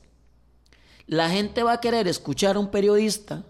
La 1.06 1.31
gente 1.31 1.62
va 1.62 1.74
a 1.74 1.81
querer 1.81 2.09
escuchar 2.09 2.56
a 2.56 2.59
un 2.59 2.70
periodista 2.70 3.44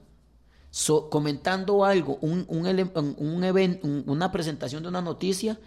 comentando 1.11 1.85
algo, 1.85 2.19
un, 2.23 2.47
un, 2.49 2.67
evento, 3.45 3.87
una 4.07 4.33
presentación 4.33 4.83
de 4.83 4.89
una 4.89 5.03
noticia, 5.03 5.59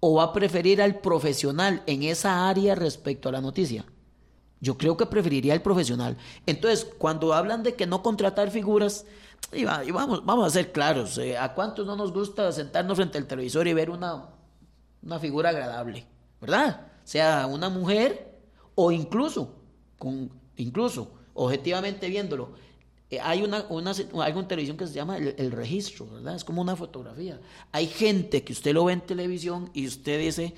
o 0.00 0.14
va 0.14 0.24
a 0.24 0.32
preferir 0.32 0.82
al 0.82 0.96
profesional 1.00 1.82
en 1.86 2.02
esa 2.02 2.48
área 2.48 2.74
respecto 2.74 3.28
a 3.28 3.32
la 3.32 3.40
noticia. 3.40 3.84
Yo 4.60 4.76
creo 4.76 4.96
que 4.96 5.06
preferiría 5.06 5.54
el 5.54 5.62
profesional. 5.62 6.16
Entonces, 6.46 6.84
cuando 6.98 7.32
hablan 7.32 7.62
de 7.62 7.74
que 7.74 7.86
no 7.86 8.02
contratar 8.02 8.50
figuras, 8.50 9.04
y, 9.52 9.64
vamos, 9.64 10.24
vamos 10.26 10.46
a 10.46 10.50
ser 10.50 10.72
claros, 10.72 11.16
eh, 11.18 11.38
¿a 11.38 11.54
cuántos 11.54 11.86
no 11.86 11.94
nos 11.94 12.12
gusta 12.12 12.50
sentarnos 12.50 12.96
frente 12.96 13.18
al 13.18 13.26
televisor 13.26 13.66
y 13.68 13.72
ver 13.72 13.90
una, 13.90 14.26
una 15.02 15.18
figura 15.20 15.50
agradable? 15.50 16.06
¿Verdad? 16.40 16.88
Sea 17.04 17.46
una 17.46 17.68
mujer 17.68 18.40
o 18.74 18.90
incluso, 18.90 19.54
con, 19.98 20.30
incluso, 20.56 21.12
objetivamente 21.34 22.08
viéndolo, 22.08 22.52
eh, 23.10 23.20
hay 23.20 23.42
una, 23.42 23.58
algo 23.58 24.40
en 24.40 24.48
televisión 24.48 24.76
que 24.76 24.86
se 24.86 24.92
llama 24.92 25.16
el, 25.16 25.50
registro, 25.50 26.06
¿verdad? 26.06 26.34
Es 26.34 26.44
como 26.44 26.60
una 26.60 26.76
fotografía. 26.76 27.40
Hay 27.72 27.86
gente 27.86 28.44
que 28.44 28.52
usted 28.52 28.74
lo 28.74 28.84
ve 28.84 28.92
en 28.92 29.00
televisión 29.00 29.70
y 29.72 29.86
usted 29.86 30.20
dice, 30.20 30.54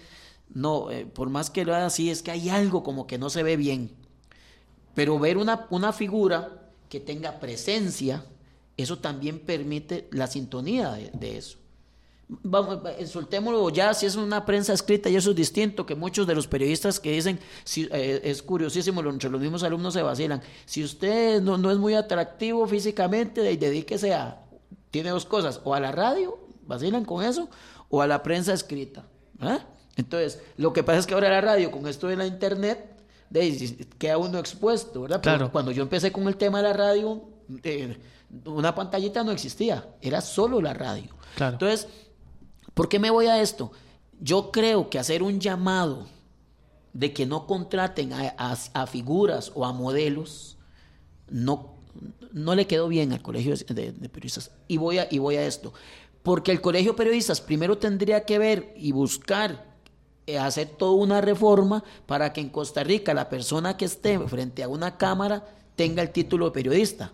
no, 0.52 0.90
eh, 0.90 1.06
por 1.06 1.30
más 1.30 1.48
que 1.50 1.64
lo 1.64 1.74
haga 1.74 1.86
así, 1.86 2.10
es 2.10 2.22
que 2.22 2.32
hay 2.32 2.48
algo 2.48 2.82
como 2.82 3.06
que 3.06 3.18
no 3.18 3.30
se 3.30 3.44
ve 3.44 3.56
bien. 3.56 3.92
Pero 4.94 5.18
ver 5.18 5.38
una, 5.38 5.66
una 5.70 5.92
figura 5.92 6.72
que 6.88 6.98
tenga 6.98 7.38
presencia, 7.38 8.24
eso 8.76 8.98
también 8.98 9.38
permite 9.38 10.08
la 10.10 10.26
sintonía 10.26 10.90
de, 11.12 11.38
eso. 11.38 11.58
Vamos, 12.42 12.78
soltémoslo 13.06 13.68
ya, 13.70 13.92
si 13.92 14.06
es 14.06 14.14
una 14.14 14.44
prensa 14.44 14.72
escrita 14.72 15.08
y 15.08 15.16
eso 15.16 15.30
es 15.30 15.36
distinto, 15.36 15.84
que 15.84 15.96
muchos 15.96 16.28
de 16.28 16.36
los 16.36 16.46
periodistas 16.46 17.00
que 17.00 17.10
dicen, 17.10 17.40
si, 17.64 17.88
eh, 17.90 18.20
es 18.22 18.40
curiosísimo, 18.42 19.00
entre 19.00 19.28
los 19.28 19.40
mismos 19.40 19.64
alumnos 19.64 19.94
se 19.94 20.02
vacilan, 20.02 20.40
si 20.64 20.84
usted 20.84 21.42
no, 21.42 21.58
no 21.58 21.72
es 21.72 21.78
muy 21.78 21.94
atractivo 21.94 22.64
físicamente, 22.68 23.40
dedíquese 23.40 24.14
a, 24.14 24.44
tiene 24.92 25.10
dos 25.10 25.24
cosas, 25.24 25.60
o 25.64 25.74
a 25.74 25.80
la 25.80 25.90
radio, 25.90 26.38
vacilan 26.66 27.04
con 27.04 27.24
eso, 27.24 27.48
o 27.88 28.00
a 28.00 28.06
la 28.06 28.22
prensa 28.22 28.52
escrita. 28.52 29.06
¿eh? 29.40 29.58
Entonces, 29.96 30.40
lo 30.56 30.72
que 30.72 30.84
pasa 30.84 31.00
es 31.00 31.06
que 31.06 31.14
ahora 31.14 31.30
la 31.30 31.40
radio, 31.40 31.72
con 31.72 31.88
esto 31.88 32.06
de 32.06 32.16
la 32.16 32.26
internet, 32.26 32.96
de, 33.28 33.88
queda 33.98 34.18
uno 34.18 34.38
expuesto, 34.38 35.02
¿verdad? 35.02 35.20
Claro. 35.20 35.50
cuando 35.50 35.72
yo 35.72 35.82
empecé 35.82 36.12
con 36.12 36.28
el 36.28 36.36
tema 36.36 36.58
de 36.58 36.68
la 36.68 36.74
radio, 36.74 37.22
eh, 37.64 37.96
una 38.44 38.72
pantallita 38.72 39.24
no 39.24 39.32
existía, 39.32 39.88
era 40.00 40.20
solo 40.20 40.60
la 40.60 40.74
radio. 40.74 41.10
Claro. 41.34 41.54
Entonces, 41.54 41.88
¿por 42.74 42.88
qué 42.88 42.98
me 42.98 43.10
voy 43.10 43.26
a 43.26 43.40
esto? 43.40 43.72
Yo 44.20 44.50
creo 44.50 44.90
que 44.90 44.98
hacer 44.98 45.22
un 45.22 45.40
llamado 45.40 46.06
de 46.92 47.12
que 47.12 47.26
no 47.26 47.46
contraten 47.46 48.12
a, 48.12 48.86
figuras 48.86 49.52
o 49.54 49.64
a 49.64 49.72
modelos, 49.72 50.58
no, 51.28 51.74
no 52.32 52.54
le 52.54 52.66
quedó 52.66 52.88
bien 52.88 53.12
al 53.12 53.22
colegio 53.22 53.54
de, 53.56 53.92
de, 53.92 54.08
periodistas. 54.08 54.50
Y 54.68 54.76
voy, 54.76 54.98
a, 54.98 55.08
y 55.10 55.18
voy 55.18 55.36
a 55.36 55.46
esto. 55.46 55.72
Porque 56.22 56.52
el 56.52 56.60
colegio 56.60 56.92
de 56.92 56.98
periodistas 56.98 57.40
primero 57.40 57.78
tendría 57.78 58.24
que 58.24 58.38
ver 58.38 58.74
y 58.76 58.92
buscar 58.92 59.70
eh, 60.26 60.38
hacer 60.38 60.68
toda 60.68 60.92
una 60.92 61.20
reforma 61.20 61.82
para 62.06 62.32
que 62.32 62.40
en 62.40 62.50
Costa 62.50 62.84
Rica 62.84 63.14
la 63.14 63.28
persona 63.28 63.76
que 63.76 63.86
esté 63.86 64.18
frente 64.28 64.62
a 64.62 64.68
una 64.68 64.96
cámara 64.96 65.44
tenga 65.76 66.02
el 66.02 66.10
título 66.10 66.46
de 66.46 66.50
periodista. 66.52 67.12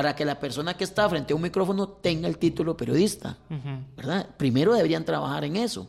Para 0.00 0.16
que 0.16 0.24
la 0.24 0.40
persona 0.40 0.78
que 0.78 0.84
está 0.84 1.06
frente 1.10 1.34
a 1.34 1.36
un 1.36 1.42
micrófono 1.42 1.86
tenga 1.86 2.26
el 2.26 2.38
título 2.38 2.74
periodista. 2.74 3.36
¿Verdad? 3.98 4.30
Primero 4.38 4.72
deberían 4.72 5.04
trabajar 5.04 5.44
en 5.44 5.56
eso. 5.56 5.88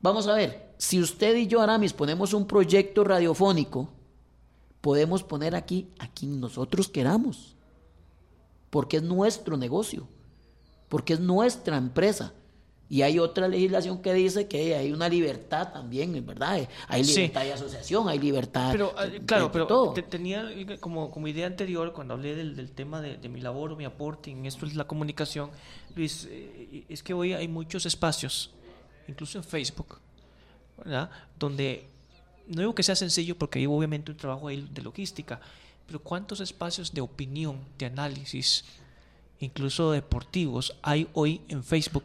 Vamos 0.00 0.28
a 0.28 0.34
ver, 0.34 0.72
si 0.78 1.00
usted 1.00 1.34
y 1.34 1.48
yo, 1.48 1.60
Aramis, 1.60 1.92
ponemos 1.92 2.32
un 2.32 2.46
proyecto 2.46 3.02
radiofónico, 3.02 3.88
podemos 4.80 5.24
poner 5.24 5.56
aquí 5.56 5.88
a 5.98 6.06
quien 6.06 6.38
nosotros 6.38 6.86
queramos. 6.86 7.56
Porque 8.70 8.98
es 8.98 9.02
nuestro 9.02 9.56
negocio. 9.56 10.06
Porque 10.88 11.14
es 11.14 11.18
nuestra 11.18 11.78
empresa. 11.78 12.34
Y 12.88 13.02
hay 13.02 13.18
otra 13.18 13.48
legislación 13.48 14.00
que 14.00 14.14
dice 14.14 14.46
que 14.46 14.76
hay 14.76 14.92
una 14.92 15.08
libertad 15.08 15.72
también, 15.72 16.24
¿verdad? 16.24 16.68
Hay 16.86 17.02
libertad 17.02 17.42
de 17.42 17.52
asociación, 17.52 18.08
hay 18.08 18.18
libertad. 18.18 18.70
Pero, 18.70 18.94
ah, 18.96 19.06
claro, 19.26 19.50
pero 19.50 19.92
tenía 20.08 20.48
como, 20.78 21.10
como 21.10 21.26
idea 21.26 21.48
anterior, 21.48 21.92
cuando 21.92 22.14
hablé 22.14 22.36
del, 22.36 22.70
tema 22.70 23.00
de, 23.00 23.28
mi 23.28 23.40
labor 23.40 23.72
o 23.72 23.76
mi 23.76 23.84
aporte 23.84 24.30
en 24.30 24.46
esto 24.46 24.66
es 24.66 24.76
la 24.76 24.86
comunicación, 24.86 25.50
Luis, 25.96 26.28
eh, 26.30 26.84
es 26.88 27.02
que 27.02 27.12
hoy 27.12 27.32
hay 27.32 27.48
muchos 27.48 27.86
espacios, 27.86 28.52
incluso 29.08 29.38
en 29.38 29.44
Facebook, 29.44 29.98
¿verdad? 30.78 31.10
Donde 31.36 31.88
no 32.46 32.60
digo 32.60 32.74
que 32.74 32.84
sea 32.84 32.94
sencillo 32.94 33.36
porque 33.36 33.58
hay 33.58 33.66
obviamente 33.66 34.12
un 34.12 34.16
trabajo 34.16 34.46
ahí 34.46 34.68
de 34.72 34.82
logística, 34.82 35.40
pero 35.86 36.00
¿cuántos 36.00 36.40
espacios 36.40 36.92
de 36.92 37.00
opinión, 37.00 37.58
de 37.78 37.86
análisis, 37.86 38.64
incluso 39.40 39.90
deportivos, 39.90 40.76
hay 40.82 41.08
hoy 41.14 41.40
en 41.48 41.64
Facebook? 41.64 42.04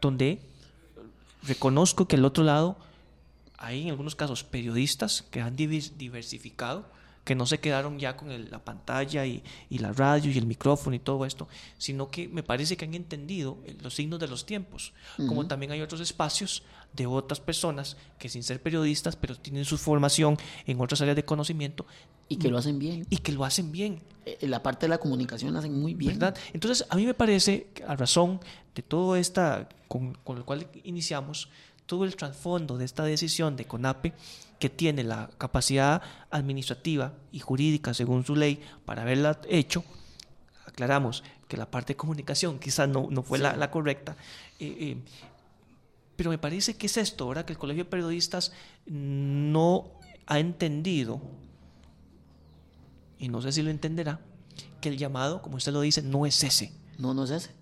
Donde 0.00 0.40
reconozco 1.42 2.06
que 2.06 2.16
al 2.16 2.24
otro 2.24 2.44
lado 2.44 2.76
hay 3.58 3.82
en 3.82 3.90
algunos 3.90 4.16
casos 4.16 4.42
periodistas 4.42 5.22
que 5.30 5.40
han 5.40 5.54
diversificado, 5.56 6.86
que 7.24 7.34
no 7.34 7.46
se 7.46 7.60
quedaron 7.60 7.98
ya 7.98 8.16
con 8.16 8.50
la 8.50 8.64
pantalla 8.64 9.26
y, 9.26 9.42
la 9.70 9.92
radio 9.92 10.30
y 10.30 10.38
el 10.38 10.46
micrófono 10.46 10.96
y 10.96 10.98
todo 10.98 11.26
esto, 11.26 11.46
sino 11.76 12.10
que 12.10 12.26
me 12.28 12.42
parece 12.42 12.76
que 12.76 12.86
han 12.86 12.94
entendido 12.94 13.58
los 13.82 13.94
signos 13.94 14.18
de 14.18 14.28
los 14.28 14.46
tiempos, 14.46 14.92
como 15.16 15.46
también 15.46 15.72
hay 15.72 15.82
otros 15.82 16.00
espacios 16.00 16.62
de 16.92 17.06
otras 17.06 17.40
personas 17.40 17.96
que 18.18 18.28
sin 18.28 18.42
ser 18.42 18.60
periodistas, 18.62 19.16
pero 19.16 19.36
tienen 19.36 19.64
su 19.64 19.78
formación 19.78 20.36
en 20.66 20.80
otras 20.80 21.00
áreas 21.00 21.16
de 21.16 21.24
conocimiento. 21.24 21.86
Y 22.28 22.36
que 22.36 22.48
lo 22.48 22.58
hacen 22.58 22.78
bien. 22.78 23.06
Y 23.10 23.18
que 23.18 23.32
lo 23.32 23.44
hacen 23.44 23.72
bien. 23.72 24.00
Eh, 24.24 24.46
la 24.46 24.62
parte 24.62 24.86
de 24.86 24.90
la 24.90 24.98
comunicación 24.98 25.52
la 25.52 25.60
hacen 25.60 25.80
muy 25.80 25.94
bien. 25.94 26.18
¿Verdad? 26.18 26.36
Entonces, 26.52 26.86
a 26.88 26.96
mí 26.96 27.06
me 27.06 27.14
parece, 27.14 27.68
a 27.86 27.96
razón 27.96 28.40
de 28.74 28.82
todo 28.82 29.16
esta, 29.16 29.68
con, 29.88 30.14
con 30.24 30.36
el 30.38 30.44
cual 30.44 30.68
iniciamos, 30.84 31.48
todo 31.86 32.04
el 32.04 32.14
trasfondo 32.14 32.78
de 32.78 32.84
esta 32.84 33.02
decisión 33.02 33.56
de 33.56 33.64
CONAPE, 33.64 34.12
que 34.60 34.68
tiene 34.68 35.02
la 35.02 35.30
capacidad 35.38 36.02
administrativa 36.30 37.14
y 37.32 37.40
jurídica 37.40 37.94
según 37.94 38.24
su 38.24 38.36
ley 38.36 38.60
para 38.84 39.02
haberla 39.02 39.40
hecho, 39.48 39.82
aclaramos 40.66 41.24
que 41.48 41.56
la 41.56 41.68
parte 41.68 41.94
de 41.94 41.96
comunicación 41.96 42.58
quizás 42.60 42.88
no, 42.88 43.08
no 43.10 43.22
fue 43.22 43.38
la, 43.38 43.70
correcta, 43.70 44.16
eh, 44.60 44.76
eh, 44.78 44.96
pero 46.20 46.28
me 46.28 46.36
parece 46.36 46.76
que 46.76 46.84
es 46.84 46.98
esto, 46.98 47.26
¿verdad? 47.28 47.46
Que 47.46 47.54
el 47.54 47.58
Colegio 47.58 47.84
de 47.84 47.88
Periodistas 47.88 48.52
no 48.84 49.90
ha 50.26 50.38
entendido, 50.38 51.18
y 53.18 53.28
no 53.30 53.40
sé 53.40 53.52
si 53.52 53.62
lo 53.62 53.70
entenderá, 53.70 54.20
que 54.82 54.90
el 54.90 54.98
llamado, 54.98 55.40
como 55.40 55.56
usted 55.56 55.72
lo 55.72 55.80
dice, 55.80 56.02
no 56.02 56.26
es 56.26 56.44
ese. 56.44 56.74
No, 56.98 57.14
no 57.14 57.24
es 57.24 57.30
ese. 57.30 57.52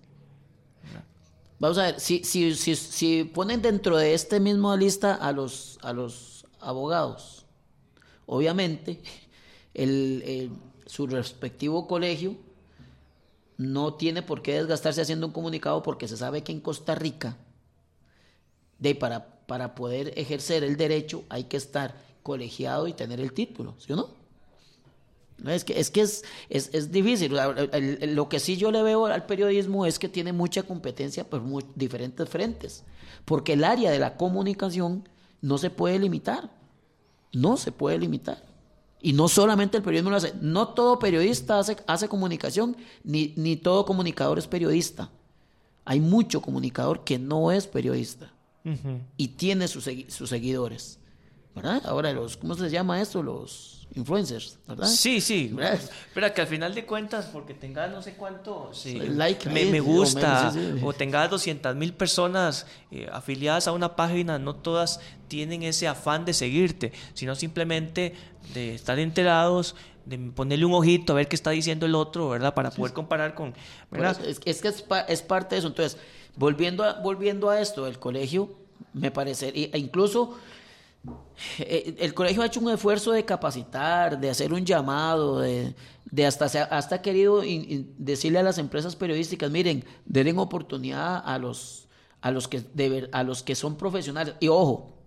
Vamos 1.57 1.77
a 1.77 1.83
ver, 1.83 2.01
si, 2.01 2.25
si, 2.25 2.53
si, 2.53 2.75
si 2.75 3.23
ponen 3.23 3.61
dentro 3.61 3.95
de 3.95 4.13
esta 4.13 4.41
misma 4.41 4.75
lista 4.75 5.15
a 5.15 5.31
los, 5.31 5.79
a 5.81 5.93
los 5.93 6.45
abogados, 6.59 7.45
obviamente 8.25 9.01
el, 9.73 10.51
su 10.85 11.07
respectivo 11.07 11.87
colegio 11.87 12.35
no 13.55 13.93
tiene 13.93 14.21
por 14.21 14.41
qué 14.41 14.55
desgastarse 14.55 14.99
haciendo 14.99 15.27
un 15.27 15.31
comunicado 15.31 15.81
porque 15.81 16.09
se 16.09 16.17
sabe 16.17 16.43
que 16.43 16.51
en 16.51 16.59
Costa 16.59 16.93
Rica 16.93 17.37
de 18.79 18.95
para, 18.95 19.39
para 19.45 19.75
poder 19.75 20.13
ejercer 20.15 20.63
el 20.63 20.77
derecho 20.77 21.23
hay 21.29 21.45
que 21.45 21.57
estar 21.57 21.95
colegiado 22.23 22.87
y 22.87 22.93
tener 22.93 23.19
el 23.19 23.33
título, 23.33 23.75
¿sí 23.79 23.93
o 23.93 23.95
no? 23.95 24.19
Es 25.47 25.63
que 25.63 25.79
es, 25.79 25.89
que 25.89 26.01
es, 26.01 26.23
es, 26.49 26.91
difícil. 26.91 27.33
Lo 28.13 28.27
que 28.27 28.41
sí 28.41 28.57
yo 28.57 28.71
le 28.71 28.83
veo 28.83 29.05
al 29.05 29.25
periodismo 29.25 29.85
es 29.85 29.97
que 29.97 30.09
tiene 30.09 30.33
mucha 30.33 30.63
competencia 30.63 31.23
por 31.23 31.41
diferentes 31.75 32.27
frentes. 32.27 32.83
Porque 33.23 33.53
el 33.53 33.63
área 33.63 33.89
de 33.89 33.99
la 33.99 34.17
comunicación 34.17 35.07
no 35.41 35.57
se 35.57 35.69
puede 35.69 35.97
limitar. 35.97 36.49
No 37.31 37.55
se 37.55 37.71
puede 37.71 37.97
limitar. 37.97 38.43
Y 39.01 39.13
no 39.13 39.29
solamente 39.29 39.77
el 39.77 39.83
periodismo 39.83 40.09
lo 40.09 40.17
hace. 40.17 40.33
No 40.41 40.69
todo 40.69 40.99
periodista 40.99 41.57
hace, 41.57 41.77
hace 41.87 42.09
comunicación, 42.09 42.75
ni, 43.05 43.33
ni 43.37 43.55
todo 43.55 43.85
comunicador 43.85 44.39
es 44.39 44.47
periodista. 44.47 45.09
Hay 45.85 46.01
mucho 46.01 46.41
comunicador 46.41 47.05
que 47.05 47.17
no 47.17 47.53
es 47.53 47.65
periodista 47.65 48.33
y 49.17 49.27
tiene 49.29 49.67
sus, 49.67 49.89
sus 50.07 50.29
seguidores. 50.29 50.99
¿Verdad? 51.55 51.81
Ahora, 51.85 52.13
los, 52.13 52.37
¿cómo 52.37 52.55
se 52.55 52.69
llama 52.69 53.01
esto? 53.01 53.23
Los 53.23 53.79
influencers, 53.95 54.59
¿verdad? 54.67 54.87
Sí, 54.87 55.19
sí. 55.19 55.55
Pero 56.13 56.33
que 56.33 56.41
al 56.41 56.47
final 56.47 56.75
de 56.75 56.85
cuentas, 56.85 57.25
porque 57.25 57.53
tengas 57.53 57.91
no 57.91 58.01
sé 58.01 58.13
cuánto 58.13 58.71
like, 59.09 59.49
me, 59.49 59.79
gusta, 59.79 60.53
o, 60.83 60.93
tengas 60.93 61.29
200 61.29 61.75
mil 61.75 61.93
personas 61.93 62.67
eh, 62.91 63.09
afiliadas 63.11 63.67
a 63.67 63.71
una 63.71 63.95
página, 63.95 64.37
no 64.37 64.55
todas 64.55 64.99
tienen 65.27 65.63
ese 65.63 65.87
afán 65.87 66.23
de 66.23 66.33
seguirte, 66.33 66.93
sino 67.13 67.35
simplemente 67.35 68.13
de 68.53 68.75
estar 68.75 68.99
enterados, 68.99 69.75
de 70.05 70.17
ponerle 70.17 70.65
un 70.65 70.73
ojito 70.73 71.13
a 71.13 71.17
ver 71.17 71.27
qué 71.27 71.35
está 71.35 71.51
diciendo 71.51 71.85
el 71.85 71.95
otro, 71.95 72.29
¿verdad? 72.29 72.53
Para 72.53 72.71
poder 72.71 72.93
comparar 72.93 73.35
con... 73.35 73.53
Es, 74.25 74.39
que 74.39 74.69
es, 74.69 75.21
parte 75.21 75.55
de 75.55 75.59
eso. 75.59 75.67
Entonces, 75.67 75.99
volviendo 76.35 76.83
a, 76.83 76.93
volviendo 77.01 77.49
a 77.49 77.59
esto, 77.59 77.87
el 77.87 77.99
colegio, 77.99 78.49
me 78.93 79.11
parece, 79.11 79.49
e 79.49 79.77
incluso 79.77 80.37
eh, 81.59 81.95
el 81.99 82.13
colegio 82.13 82.41
ha 82.41 82.45
hecho 82.45 82.59
un 82.59 82.71
esfuerzo 82.71 83.11
de 83.11 83.23
capacitar, 83.23 84.19
de 84.19 84.29
hacer 84.29 84.53
un 84.53 84.65
llamado, 84.65 85.39
de, 85.39 85.75
hasta, 86.25 86.45
hasta 86.45 87.01
querido 87.01 87.41
decirle 87.97 88.39
a 88.39 88.43
las 88.43 88.57
empresas 88.57 88.95
periodísticas, 88.95 89.49
miren, 89.49 89.85
den 90.05 90.37
oportunidad 90.37 91.21
a 91.25 91.37
los, 91.37 91.87
a 92.21 92.31
los, 92.31 92.47
que, 92.47 93.09
a 93.11 93.23
los 93.23 93.43
que 93.43 93.55
son 93.55 93.77
profesionales. 93.77 94.35
Y 94.39 94.49
ojo, 94.49 94.97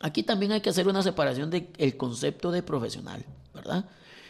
aquí 0.00 0.22
también 0.22 0.52
hay 0.52 0.60
que 0.60 0.70
hacer 0.70 0.88
una 0.88 1.02
separación 1.02 1.50
del 1.50 1.68
el 1.78 1.96
concepto 1.96 2.50
de 2.50 2.62
profesional, 2.62 3.24
¿verdad? 3.54 3.84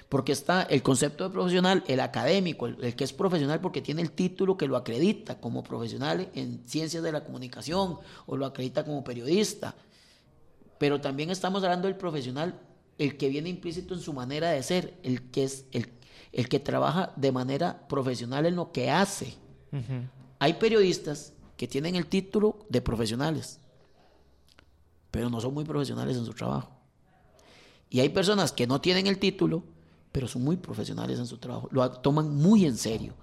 Porque 0.08 0.32
está 0.32 0.62
el 0.62 0.82
concepto 0.82 1.24
de 1.24 1.30
profesional, 1.30 1.84
el 1.86 2.00
académico, 2.00 2.66
el, 2.66 2.96
que 2.96 3.04
es 3.04 3.12
profesional 3.12 3.60
porque 3.60 3.82
tiene 3.82 4.00
el 4.00 4.12
título 4.12 4.56
que 4.56 4.66
lo 4.66 4.76
acredita 4.76 5.38
como 5.38 5.62
profesional 5.62 6.30
en 6.34 6.62
ciencias 6.66 7.02
de 7.02 7.12
la 7.12 7.24
comunicación 7.24 7.98
o 8.26 8.36
lo 8.36 8.46
acredita 8.46 8.84
como 8.84 9.04
periodista 9.04 9.74
pero 10.78 11.00
también 11.00 11.30
estamos 11.30 11.62
hablando 11.64 11.88
del 11.88 11.96
profesional, 11.96 12.58
el 12.96 13.16
que 13.16 13.28
viene 13.28 13.48
implícito 13.48 13.94
en 13.94 14.00
su 14.00 14.12
manera 14.12 14.50
de 14.50 14.62
ser, 14.62 14.98
el 15.02 15.30
que 15.30 15.44
es 15.44 15.66
el, 15.72 15.90
el 16.32 16.48
que 16.48 16.60
trabaja 16.60 17.12
de 17.16 17.32
manera 17.32 17.86
profesional 17.88 18.46
en 18.46 18.56
lo 18.56 18.72
que 18.72 18.90
hace. 18.90 19.36
Hay 20.38 20.54
periodistas 20.54 21.34
que 21.56 21.68
tienen 21.68 21.96
el 21.96 22.06
título 22.06 22.64
de 22.68 22.80
profesionales, 22.80 23.60
pero 25.10 25.28
no 25.28 25.40
son 25.40 25.52
muy 25.52 25.64
profesionales 25.64 26.16
en 26.16 26.24
su 26.24 26.32
trabajo. 26.32 26.70
Y 27.90 28.00
hay 28.00 28.08
personas 28.10 28.52
que 28.52 28.66
no 28.66 28.80
tienen 28.80 29.06
el 29.06 29.18
título, 29.18 29.64
pero 30.12 30.28
son 30.28 30.42
muy 30.42 30.56
profesionales 30.56 31.18
en 31.18 31.26
su 31.26 31.38
trabajo, 31.38 31.68
lo 31.70 31.90
toman 31.90 32.34
muy 32.34 32.64
en 32.64 32.76
serio, 32.76 33.14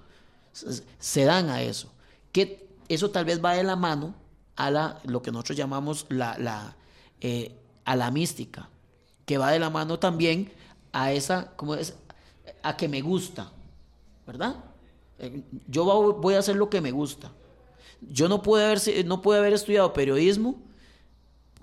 se 1.00 1.26
dan 1.26 1.50
a 1.50 1.62
eso. 1.62 1.92
Que 2.32 2.68
eso 2.88 3.12
tal 3.12 3.26
vez 3.26 3.44
va 3.44 3.54
de 3.54 3.64
la 3.64 3.76
mano 3.76 4.16
a 4.56 4.72
la, 4.72 5.00
lo 5.04 5.22
que 5.22 5.32
nosotros 5.32 5.58
llamamos 5.58 6.06
la, 6.10 6.38
la 6.38 6.76
eh, 7.22 7.56
a 7.86 7.96
la 7.96 8.12
mística, 8.12 8.70
que 9.26 9.38
va 9.38 9.52
de 9.52 9.60
la 9.60 9.70
mano 9.70 10.00
también 10.00 10.52
a 10.92 11.12
esa, 11.12 11.52
como 11.56 11.76
es? 11.76 11.96
A 12.64 12.76
que 12.78 12.88
me 12.88 13.02
gusta, 13.02 13.52
¿verdad? 14.26 14.56
Eh, 15.20 15.44
yo 15.68 15.86
voy 16.14 16.34
a 16.34 16.40
hacer 16.40 16.56
lo 16.56 16.70
que 16.70 16.82
me 16.82 16.92
gusta. 16.92 17.32
Yo 18.02 18.28
no 18.28 18.42
pude 18.42 18.66
haber, 18.66 19.06
no 19.06 19.22
pude 19.22 19.38
haber 19.38 19.54
estudiado 19.54 19.94
periodismo 19.94 20.62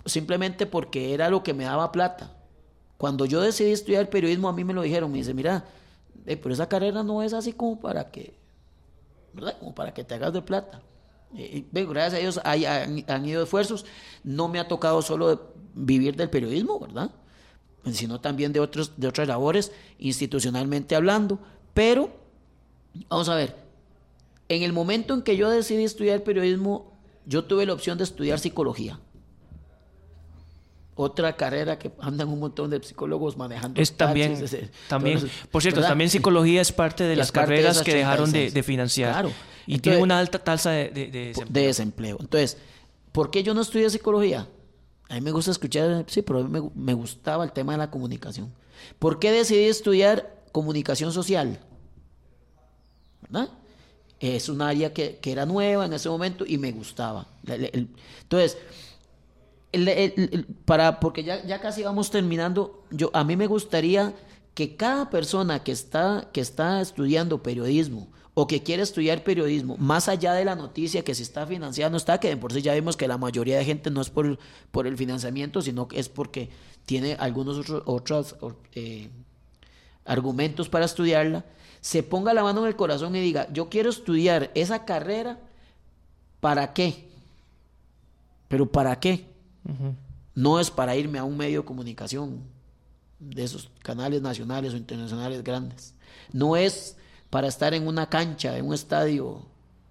simplemente 0.05 0.67
porque 0.67 1.15
era 1.15 1.29
lo 1.29 1.43
que 1.43 1.55
me 1.55 1.65
daba 1.65 1.93
plata. 1.93 2.37
Cuando 3.03 3.27
yo 3.27 3.41
decidí 3.41 3.73
estudiar 3.73 4.09
periodismo, 4.11 4.49
a 4.49 4.53
mí 4.53 4.63
me 4.63 4.73
lo 4.73 4.81
dijeron, 4.81 5.11
me 5.11 5.19
dice, 5.19 5.35
mira, 5.35 5.65
eh, 6.25 6.37
pero 6.37 6.55
esa 6.55 6.69
carrera 6.69 7.03
no 7.03 7.21
es 7.25 7.33
así 7.33 7.53
como 7.53 7.81
para 7.81 8.13
que, 8.13 8.33
¿verdad? 9.33 9.59
Como 9.59 9.75
para 9.75 9.93
que 9.93 10.05
te 10.05 10.15
hagas 10.15 10.33
de 10.33 10.41
plata. 10.41 10.81
Eh, 11.37 11.65
gracias 11.73 12.15
a 12.15 12.19
Dios 12.19 12.41
hay, 12.45 12.65
han, 12.65 13.27
ido 13.27 13.43
esfuerzos. 13.43 13.87
No 14.23 14.47
me 14.47 14.61
ha 14.61 14.69
tocado 14.69 15.03
solo 15.03 15.53
vivir 15.75 16.15
del 16.15 16.31
periodismo, 16.31 16.79
¿verdad? 16.79 17.11
Sino 17.91 18.21
también 18.21 18.53
de, 18.53 18.61
otros, 18.61 18.93
de 18.97 19.09
otras 19.09 19.27
labores, 19.27 19.73
institucionalmente 19.99 20.95
hablando. 20.95 21.41
Pero, 21.75 22.09
vamos 23.09 23.29
a 23.29 23.35
ver, 23.35 23.57
en 24.49 24.63
el 24.63 24.73
momento 24.73 25.13
en 25.13 25.23
que 25.23 25.37
yo 25.37 25.51
decidí 25.51 25.83
estudiar 25.83 26.23
periodismo, 26.23 26.93
yo 27.27 27.47
tuve 27.47 27.67
la 27.67 27.73
opción 27.73 27.99
de 27.99 28.05
estudiar 28.05 28.39
psicología. 28.39 29.01
Otra 30.95 31.37
carrera 31.37 31.79
que 31.79 31.91
andan 32.01 32.29
un 32.29 32.39
montón 32.39 32.69
de 32.69 32.83
psicólogos 32.83 33.37
manejando. 33.37 33.81
Es 33.81 33.97
también, 33.97 34.45
también 34.89 35.31
por 35.51 35.63
cierto, 35.63 35.81
también 35.81 36.11
psicología 36.11 36.61
es 36.61 36.71
parte 36.71 37.05
de 37.05 37.17
las 37.17 37.33
carreras 37.33 37.81
que 37.81 37.95
dejaron 37.95 38.31
de, 38.31 38.51
de 38.51 38.63
financiar. 38.63 39.13
Claro. 39.13 39.33
Y 39.67 39.79
tiene 39.79 39.99
una 40.03 40.19
alta 40.19 40.39
tasa 40.39 40.71
de, 40.71 41.35
desempleo. 41.49 42.19
Entonces, 42.21 42.59
¿por 43.13 43.31
qué 43.31 43.43
yo 43.43 43.55
no 43.55 43.63
estudié 43.63 43.89
psicología? 43.91 44.49
A 45.09 45.15
mí 45.15 45.21
me 45.21 45.31
gusta 45.31 45.51
escuchar, 45.51 46.05
sí, 46.09 46.23
pero 46.23 46.41
a 46.41 46.45
mí 46.45 46.71
me, 46.75 46.95
gustaba 46.95 47.45
el 47.45 47.53
tema 47.53 47.73
de 47.73 47.79
la 47.79 47.91
comunicación. 47.91 48.53
¿Por 48.99 49.19
qué 49.19 49.31
decidí 49.31 49.65
estudiar 49.65 50.43
comunicación 50.53 51.13
social? 51.13 51.61
¿Verdad? 53.21 53.49
Es 54.19 54.49
un 54.49 54.63
área 54.63 54.93
que, 54.93 55.21
era 55.23 55.47
nueva 55.47 55.87
en 55.87 55.93
ese 55.93 56.09
momento 56.09 56.45
y 56.47 56.59
me 56.59 56.73
gustaba. 56.73 57.27
entonces, 57.47 58.57
para, 60.65 61.01
porque 61.01 61.25
ya, 61.25 61.45
ya 61.45 61.61
casi 61.61 61.83
vamos 61.83 62.11
terminando, 62.11 62.85
yo, 62.91 63.11
a 63.15 63.25
mí 63.25 63.37
me 63.37 63.47
gustaría 63.47 64.15
que 64.55 64.77
cada 64.77 65.11
persona 65.11 65.63
que 65.63 65.73
está, 65.73 66.29
que 66.33 66.41
está 66.41 66.81
estudiando 66.81 67.43
periodismo 67.43 68.09
o 68.35 68.47
que 68.47 68.63
quiere 68.63 68.83
estudiar 68.83 69.25
periodismo, 69.25 69.77
más 69.77 70.09
allá 70.09 70.33
de 70.33 70.45
la 70.45 70.55
noticia 70.55 71.05
que 71.05 71.15
se 71.15 71.23
está 71.23 71.47
financiando, 71.47 71.99
está 71.99 72.19
que 72.19 72.29
de 72.29 72.37
por 72.37 72.53
sí 72.53 72.63
ya 72.63 72.75
vimos 72.75 72.97
que 72.97 73.07
la 73.07 73.19
mayoría 73.19 73.59
de 73.59 73.65
gente 73.65 73.91
no 73.91 74.01
es 74.01 74.09
por, 74.09 74.39
por 74.71 74.87
el 74.87 74.97
financiamiento, 74.97 75.61
sino 75.61 75.87
que 75.87 76.01
es 76.01 76.09
porque 76.09 76.49
tiene 76.87 77.15
algunos 77.19 77.71
otros, 77.85 78.37
eh, 78.75 79.11
argumentos 80.05 80.69
para 80.69 80.87
estudiarla, 80.87 81.45
se 81.81 82.03
ponga 82.03 82.33
la 82.33 82.43
mano 82.43 82.63
en 82.63 82.69
el 82.69 82.77
corazón 82.77 83.15
y 83.17 83.21
diga, 83.21 83.49
yo 83.53 83.69
quiero 83.69 83.91
estudiar 83.91 84.51
esa 84.55 84.85
carrera, 84.85 85.39
¿para 86.41 86.73
qué? 86.73 87.09
Pero 88.49 88.71
¿para 88.71 88.99
qué? 88.99 89.32
No 90.35 90.61
es 90.61 90.71
para 90.71 90.97
irme 90.97 91.19
a 91.19 91.25
un 91.25 91.37
medio 91.37 91.61
de 91.61 91.67
comunicación 91.67 92.41
de 93.19 93.45
esos 93.45 93.71
canales 93.83 94.23
nacionales 94.23 94.75
o 94.75 94.77
internacionales 94.77 95.45
grandes. 95.45 95.95
No 96.33 96.57
es 96.57 96.97
para 97.31 97.49
estar 97.49 97.73
en 97.75 97.87
una 97.87 98.09
cancha, 98.09 98.57
en 98.57 98.67
un 98.67 98.75
estadio, 98.75 99.43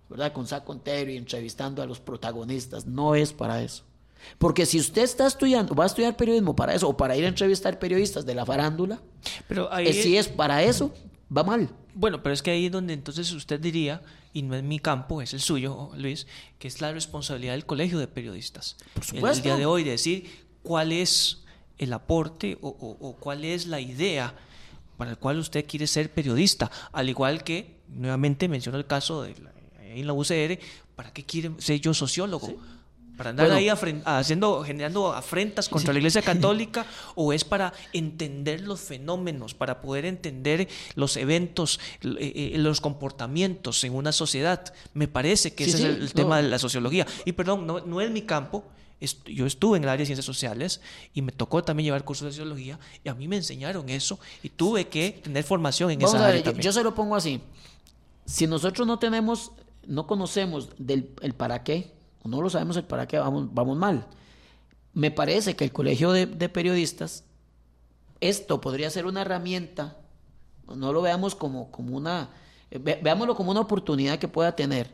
¿verdad? 0.10 0.34
Con 0.34 0.48
saco 0.48 0.74
entero 0.74 1.12
y 1.12 1.18
entrevistando 1.18 1.82
a 1.82 1.86
los 1.86 2.00
protagonistas. 2.00 2.86
No 2.86 3.16
es 3.16 3.34
para 3.34 3.62
eso. 3.62 3.84
Porque 4.38 4.66
si 4.66 4.80
usted 4.80 5.04
está 5.04 5.26
estudiando, 5.26 5.74
va 5.74 5.86
a 5.86 5.88
estudiar 5.88 6.16
periodismo 6.16 6.56
para 6.56 6.76
eso, 6.76 6.88
o 6.88 6.96
para 6.96 7.16
ir 7.16 7.26
a 7.26 7.28
entrevistar 7.28 7.80
periodistas 7.80 8.26
de 8.26 8.36
la 8.36 8.46
farándula, 8.46 9.02
pero 9.48 9.76
eh, 9.78 9.94
si 9.94 10.18
es 10.18 10.28
para 10.28 10.62
eso, 10.64 10.94
va 11.36 11.44
mal. 11.44 11.70
Bueno, 11.94 12.24
pero 12.24 12.34
es 12.34 12.42
que 12.42 12.52
ahí 12.52 12.68
es 12.68 12.72
donde 12.72 12.94
entonces 12.94 13.32
usted 13.32 13.60
diría, 13.60 14.02
y 14.34 14.42
no 14.42 14.56
es 14.56 14.64
mi 14.64 14.80
campo, 14.80 15.22
es 15.22 15.34
el 15.34 15.42
suyo, 15.42 15.92
Luis, 15.96 16.28
que 16.60 16.68
es 16.68 16.82
la 16.82 16.92
responsabilidad 16.92 17.54
del 17.54 17.66
colegio 17.66 18.00
de 18.00 18.08
periodistas. 18.08 18.78
Por 18.94 19.04
supuesto. 19.04 19.38
El 19.38 19.44
día 19.44 19.56
de 19.58 19.66
hoy, 19.66 19.84
de 19.84 19.92
decir 19.92 20.46
cuál 20.64 20.92
es 20.92 21.44
el 21.78 21.94
aporte 21.94 22.58
o 22.62 23.18
cuál 23.20 23.44
es 23.44 23.68
la 23.68 23.80
idea 23.80 24.36
para 24.98 25.12
el 25.12 25.18
cual 25.18 25.40
usted 25.40 25.66
quiere 25.68 25.88
ser 25.88 26.12
periodista, 26.12 26.70
al 26.92 27.10
igual 27.10 27.44
que, 27.44 27.80
nuevamente 27.88 28.48
menciono 28.48 28.78
el 28.78 28.86
caso 28.86 29.24
de 29.24 29.36
en 29.80 30.08
la 30.08 30.14
UCR, 30.14 30.60
¿para 30.96 31.12
qué 31.12 31.26
quiere 31.26 31.52
ser 31.58 31.82
yo 31.82 31.94
sociólogo? 31.94 32.56
¿Para 33.22 33.30
andar 33.30 33.52
ahí 33.52 33.70
haciendo, 33.70 34.64
generando 34.64 35.14
afrentas 35.14 35.70
contra 35.70 35.94
la 35.94 36.00
Iglesia 36.00 36.22
Católica? 36.24 36.88
¿O 37.14 37.34
es 37.34 37.44
para 37.44 37.72
entender 37.94 38.62
los 38.62 38.82
fenómenos, 38.82 39.54
para 39.54 39.80
poder 39.80 40.06
entender 40.06 40.68
los 40.96 41.18
eventos, 41.18 41.80
eh, 42.02 42.52
eh, 42.54 42.58
los 42.58 42.82
comportamientos 42.82 43.84
en 43.84 43.94
una 43.94 44.12
sociedad? 44.12 44.74
Me 44.96 45.08
parece 45.08 45.54
que 45.54 45.66
ese 45.66 45.78
es 45.78 45.84
el, 45.84 46.14
tema 46.14 46.42
de 46.42 46.50
la 46.50 46.58
sociología. 46.58 47.06
Y 47.24 47.34
perdón, 47.34 47.68
no, 47.68 47.82
no 47.82 48.02
es 48.02 48.10
mi 48.10 48.24
campo, 48.24 48.66
yo 49.28 49.46
estuve 49.46 49.78
en 49.78 49.84
el 49.84 49.90
área 49.90 50.00
de 50.00 50.08
ciencias 50.08 50.26
sociales 50.26 50.82
y 51.14 51.22
me 51.22 51.32
tocó 51.32 51.64
también 51.64 51.86
llevar 51.86 52.04
cursos 52.04 52.26
de 52.26 52.32
sociología 52.32 52.80
y 53.04 53.10
a 53.10 53.14
mí 53.14 53.28
me 53.28 53.36
enseñaron 53.36 53.88
eso 53.90 54.20
y 54.42 54.50
tuve 54.50 54.88
que 54.88 55.22
tener 55.24 55.44
formación 55.44 55.92
en 55.92 56.02
esa 56.02 56.26
área. 56.26 56.42
Yo, 56.54 56.74
se 56.74 56.84
lo 56.84 56.96
pongo 56.96 57.16
así. 57.16 57.40
Si 58.26 58.48
nosotros 58.48 58.88
no 58.88 58.98
tenemos, 58.98 59.52
no 59.86 60.08
conocemos 60.08 60.70
del 60.80 61.12
el 61.22 61.34
para 61.34 61.64
qué, 61.64 62.01
no 62.24 62.42
lo 62.42 62.50
sabemos 62.50 62.78
el 62.78 62.84
para 62.84 63.08
qué, 63.08 63.18
vamos, 63.18 63.54
vamos 63.54 63.78
mal. 63.78 64.06
Me 64.94 65.12
parece 65.12 65.56
que 65.56 65.64
el 65.64 65.72
colegio 65.72 66.12
de, 66.12 66.28
periodistas, 66.50 67.24
esto 68.20 68.62
podría 68.62 68.90
ser 68.90 69.06
una 69.06 69.22
herramienta, 69.22 69.98
no 70.68 70.94
lo 70.94 71.02
veamos 71.02 71.36
como, 71.36 71.72
como 71.72 71.96
una, 71.96 72.30
veámoslo 72.70 73.36
como 73.36 73.52
una 73.52 73.62
oportunidad 73.62 74.20
que 74.20 74.28
pueda 74.28 74.56
tener, 74.56 74.94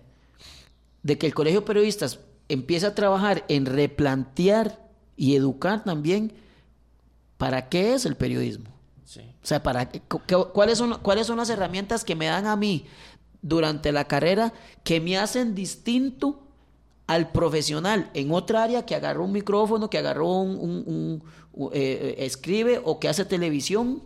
de 1.03 1.17
que 1.17 1.25
el 1.25 1.33
colegio 1.33 1.61
de 1.61 1.65
periodistas 1.65 2.19
empieza 2.47 2.87
a 2.87 2.95
trabajar 2.95 3.43
en 3.49 3.65
replantear 3.65 4.87
y 5.15 5.35
educar 5.35 5.83
también 5.83 6.33
para 7.37 7.69
qué 7.69 7.93
es 7.93 8.05
el 8.05 8.15
periodismo. 8.15 8.77
O 9.41 9.47
sea, 9.47 9.63
para, 9.63 9.89
¿cuáles, 9.89 10.77
son, 10.77 10.99
¿cuáles 11.01 11.27
son 11.27 11.37
las 11.37 11.49
herramientas 11.49 12.03
que 12.03 12.15
me 12.15 12.25
dan 12.25 12.45
a 12.47 12.57
mí 12.57 12.85
durante 13.41 13.93
la 13.93 14.05
carrera 14.05 14.53
que 14.83 14.99
me 14.99 15.17
hacen 15.17 15.55
distinto 15.55 16.46
al 17.07 17.31
profesional 17.31 18.11
en 18.13 18.31
otra 18.31 18.63
área 18.63 18.85
que 18.85 18.95
agarró 18.95 19.23
un 19.23 19.31
micrófono, 19.31 19.89
que 19.89 19.97
agarró 19.97 20.27
un, 20.27 21.23
eh, 21.73 22.15
escribe 22.19 22.81
o 22.83 22.99
que 22.99 23.09
hace 23.09 23.25
televisión? 23.25 24.01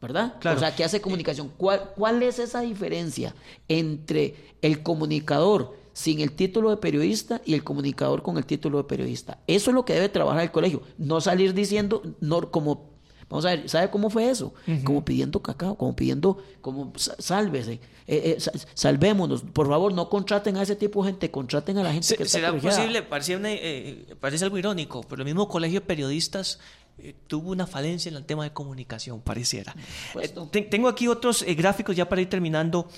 ¿verdad? 0.00 0.34
O 0.44 0.58
sea, 0.58 0.74
que 0.74 0.84
hace 0.84 1.00
comunicación. 1.00 1.50
¿Cuál, 1.56 1.90
¿Cuál 1.96 2.22
es 2.22 2.38
esa 2.38 2.60
diferencia 2.60 3.34
entre 3.68 4.34
el 4.62 4.82
comunicador 4.82 5.76
sin 5.92 6.20
el 6.20 6.32
título 6.32 6.70
de 6.70 6.76
periodista 6.76 7.40
y 7.44 7.54
el 7.54 7.64
comunicador 7.64 8.22
con 8.22 8.36
el 8.36 8.46
título 8.46 8.78
de 8.78 8.84
periodista? 8.84 9.38
Eso 9.46 9.70
es 9.70 9.74
lo 9.74 9.84
que 9.84 9.94
debe 9.94 10.08
trabajar 10.08 10.42
el 10.42 10.50
colegio. 10.50 10.82
No 10.98 11.20
salir 11.20 11.54
diciendo, 11.54 12.02
no, 12.20 12.50
como, 12.50 12.90
vamos 13.28 13.44
a 13.44 13.50
ver, 13.50 13.68
¿sabe 13.68 13.90
cómo 13.90 14.10
fue 14.10 14.30
eso? 14.30 14.54
Como 14.84 15.04
pidiendo 15.04 15.40
cacao, 15.42 15.76
como 15.76 15.94
pidiendo, 15.94 16.38
como 16.60 16.92
sálvese, 16.96 17.80
eh, 18.06 18.38
eh, 18.38 18.60
salvémonos. 18.74 19.42
Por 19.42 19.68
favor, 19.68 19.92
no 19.92 20.08
contraten 20.08 20.56
a 20.56 20.62
ese 20.62 20.76
tipo 20.76 21.04
de 21.04 21.10
gente, 21.10 21.30
contraten 21.30 21.78
a 21.78 21.82
la 21.82 21.92
gente 21.92 22.16
que 22.16 22.22
está 22.22 22.38
¿Será 22.38 22.52
posible? 22.52 23.02
Parece, 23.02 23.38
eh, 23.44 24.14
parece 24.20 24.44
algo 24.44 24.58
irónico, 24.58 25.02
pero 25.08 25.22
el 25.22 25.26
mismo 25.26 25.48
colegio 25.48 25.80
de 25.80 25.86
periodistas 25.86 26.58
eh, 26.98 27.14
tuvo 27.26 27.50
una 27.50 27.66
falencia 27.66 28.08
en 28.08 28.16
el 28.16 28.24
tema 28.24 28.44
de 28.44 28.52
comunicación, 28.52 29.20
pareciera. 29.20 29.74
Eh, 30.18 30.28
tengo 30.70 30.88
aquí 30.88 31.08
otros 31.08 31.42
eh, 31.42 31.54
gráficos 31.54 31.94
ya 31.94 32.08
para 32.08 32.22
ir 32.22 32.30
terminando. 32.30 32.88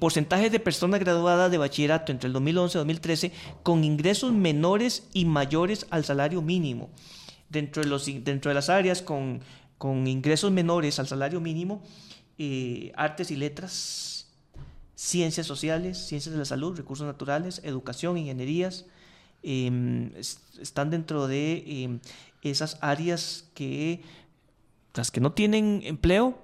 porcentajes 0.00 0.50
de 0.50 0.58
personas 0.58 0.98
graduadas 0.98 1.50
de 1.50 1.58
bachillerato 1.58 2.10
entre 2.10 2.26
el 2.26 2.32
2011 2.32 2.76
y 2.76 2.80
2013 2.80 3.32
con 3.62 3.84
ingresos 3.84 4.32
menores 4.32 5.04
y 5.12 5.24
mayores 5.24 5.86
al 5.90 6.04
salario 6.04 6.42
mínimo. 6.42 6.90
Dentro 7.48 7.82
de, 7.82 7.88
los, 7.88 8.06
dentro 8.06 8.50
de 8.50 8.54
las 8.54 8.68
áreas 8.68 9.00
con, 9.00 9.40
con 9.78 10.06
ingresos 10.06 10.52
menores 10.52 10.98
al 10.98 11.06
salario 11.06 11.40
mínimo, 11.40 11.82
artes 12.94 13.30
y 13.30 13.36
letras, 13.36 14.28
ciencias 14.94 15.46
sociales, 15.46 15.96
ciencias 15.96 16.32
de 16.32 16.38
la 16.38 16.44
salud, 16.44 16.76
recursos 16.76 17.06
naturales, 17.06 17.60
educación, 17.64 18.18
ingenierías, 18.18 18.84
em, 19.44 20.10
están 20.60 20.90
dentro 20.90 21.28
de 21.28 21.62
em, 21.66 22.00
esas 22.42 22.78
áreas 22.80 23.48
que 23.54 24.02
las 24.94 25.12
que 25.12 25.20
no 25.20 25.32
tienen 25.32 25.82
empleo 25.84 26.36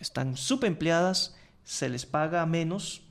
están 0.00 0.36
subempleadas, 0.36 1.36
se 1.64 1.88
les 1.88 2.04
paga 2.04 2.44
menos. 2.46 3.02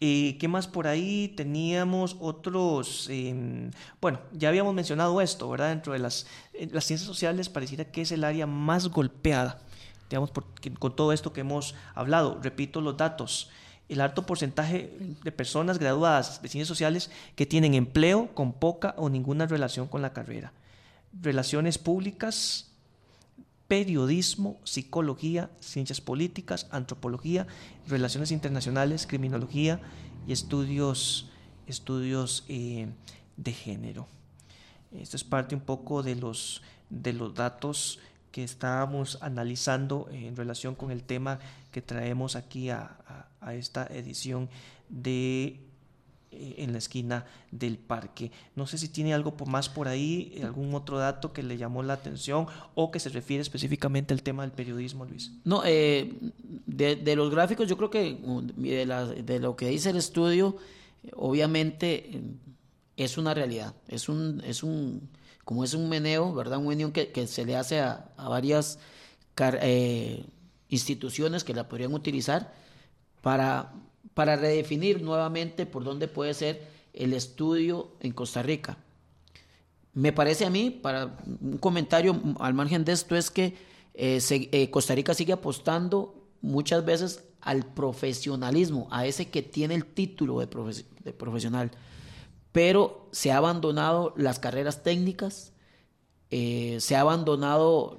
Eh, 0.00 0.36
¿Qué 0.38 0.46
más 0.46 0.66
por 0.66 0.86
ahí? 0.86 1.32
Teníamos 1.36 2.16
otros, 2.20 3.08
em, 3.10 3.70
bueno, 4.00 4.20
ya 4.32 4.50
habíamos 4.50 4.74
mencionado 4.74 5.20
esto, 5.22 5.48
¿verdad? 5.48 5.70
Dentro 5.70 5.94
de 5.94 5.98
las, 5.98 6.26
las 6.70 6.84
ciencias 6.84 7.06
sociales 7.06 7.48
pareciera 7.48 7.86
que 7.86 8.02
es 8.02 8.12
el 8.12 8.24
área 8.24 8.46
más 8.46 8.88
golpeada, 8.88 9.58
digamos, 10.10 10.32
con 10.78 10.94
todo 10.94 11.12
esto 11.12 11.32
que 11.32 11.40
hemos 11.40 11.74
hablado. 11.94 12.38
Repito 12.42 12.82
los 12.82 12.98
datos, 12.98 13.50
el 13.88 14.02
alto 14.02 14.26
porcentaje 14.26 14.92
de 15.22 15.32
personas 15.32 15.78
graduadas 15.78 16.42
de 16.42 16.48
ciencias 16.48 16.68
sociales 16.68 17.10
que 17.34 17.46
tienen 17.46 17.74
empleo 17.74 18.34
con 18.34 18.52
poca 18.52 18.94
o 18.98 19.08
ninguna 19.08 19.46
relación 19.46 19.86
con 19.86 20.02
la 20.02 20.12
carrera. 20.12 20.52
Relaciones 21.22 21.78
públicas, 21.78 22.65
periodismo, 23.68 24.60
psicología, 24.64 25.50
ciencias 25.60 26.00
políticas, 26.00 26.68
antropología, 26.70 27.46
relaciones 27.88 28.30
internacionales, 28.30 29.06
criminología 29.06 29.80
y 30.26 30.32
estudios, 30.32 31.30
estudios 31.66 32.44
eh, 32.48 32.88
de 33.36 33.52
género. 33.52 34.06
Esto 34.92 35.16
es 35.16 35.24
parte 35.24 35.54
un 35.54 35.60
poco 35.60 36.02
de 36.02 36.14
los, 36.14 36.62
de 36.90 37.12
los 37.12 37.34
datos 37.34 37.98
que 38.36 38.44
estábamos 38.44 39.18
analizando 39.22 40.08
en 40.12 40.36
relación 40.36 40.74
con 40.74 40.90
el 40.90 41.02
tema 41.02 41.38
que 41.72 41.80
traemos 41.80 42.36
aquí 42.36 42.70
a, 42.70 42.98
esta 43.52 43.86
edición 43.86 44.50
de 44.88 45.60
en 46.58 46.72
la 46.72 46.78
esquina 46.78 47.26
del 47.50 47.78
parque. 47.78 48.30
No 48.54 48.66
sé 48.66 48.78
si 48.78 48.88
tiene 48.88 49.14
algo 49.14 49.34
más 49.46 49.68
por 49.68 49.88
ahí, 49.88 50.40
algún 50.42 50.74
otro 50.74 50.98
dato 50.98 51.32
que 51.32 51.42
le 51.42 51.56
llamó 51.56 51.82
la 51.82 51.94
atención 51.94 52.46
o 52.74 52.90
que 52.90 53.00
se 53.00 53.08
refiere 53.08 53.42
específicamente 53.42 54.14
al 54.14 54.22
tema 54.22 54.42
del 54.42 54.52
periodismo, 54.52 55.04
Luis. 55.04 55.32
No, 55.44 55.62
eh, 55.64 56.12
de, 56.66 57.16
los 57.16 57.30
gráficos 57.30 57.68
yo 57.68 57.76
creo 57.76 57.90
que 57.90 58.18
de, 58.56 59.38
lo 59.40 59.56
que 59.56 59.68
dice 59.68 59.90
el 59.90 59.96
estudio, 59.96 60.56
obviamente 61.14 62.20
es 62.96 63.18
una 63.18 63.34
realidad, 63.34 63.74
es 63.88 64.08
un, 64.08 64.42
es 64.44 64.62
un 64.62 65.08
como 65.46 65.62
es 65.62 65.74
un 65.74 65.88
meneo, 65.88 66.34
¿verdad? 66.34 66.58
Un 66.58 66.66
meneo 66.66 66.92
que, 66.92 67.26
se 67.28 67.44
le 67.44 67.54
hace 67.54 67.78
a, 67.78 68.10
varias 68.16 68.80
eh, 69.38 70.26
instituciones 70.68 71.44
que 71.44 71.54
la 71.54 71.68
podrían 71.68 71.94
utilizar 71.94 72.52
para, 73.22 73.72
para 74.14 74.36
redefinir 74.36 75.02
nuevamente 75.02 75.66
por 75.66 75.84
dónde 75.84 76.08
puede 76.08 76.34
ser 76.34 76.68
el 76.92 77.12
estudio 77.12 77.90
en 78.00 78.12
Costa 78.12 78.42
Rica. 78.42 78.78
Me 79.92 80.12
parece 80.12 80.44
a 80.44 80.50
mí, 80.50 80.70
para 80.70 81.16
un 81.40 81.58
comentario 81.58 82.20
al 82.38 82.54
margen 82.54 82.84
de 82.84 82.92
esto, 82.92 83.16
es 83.16 83.30
que 83.30 83.54
eh, 83.94 84.20
eh, 84.30 84.70
Costa 84.70 84.94
Rica 84.94 85.14
sigue 85.14 85.32
apostando 85.32 86.14
muchas 86.42 86.84
veces 86.84 87.24
al 87.40 87.64
profesionalismo, 87.64 88.88
a 88.90 89.06
ese 89.06 89.28
que 89.28 89.42
tiene 89.42 89.74
el 89.74 89.86
título 89.86 90.40
de 90.40 91.12
profesional 91.12 91.70
pero 92.56 93.06
se 93.12 93.32
ha 93.32 93.36
abandonado 93.36 94.14
las 94.16 94.38
carreras 94.38 94.82
técnicas, 94.82 95.52
eh, 96.30 96.78
se 96.80 96.96
ha 96.96 97.02
abandonado 97.02 97.98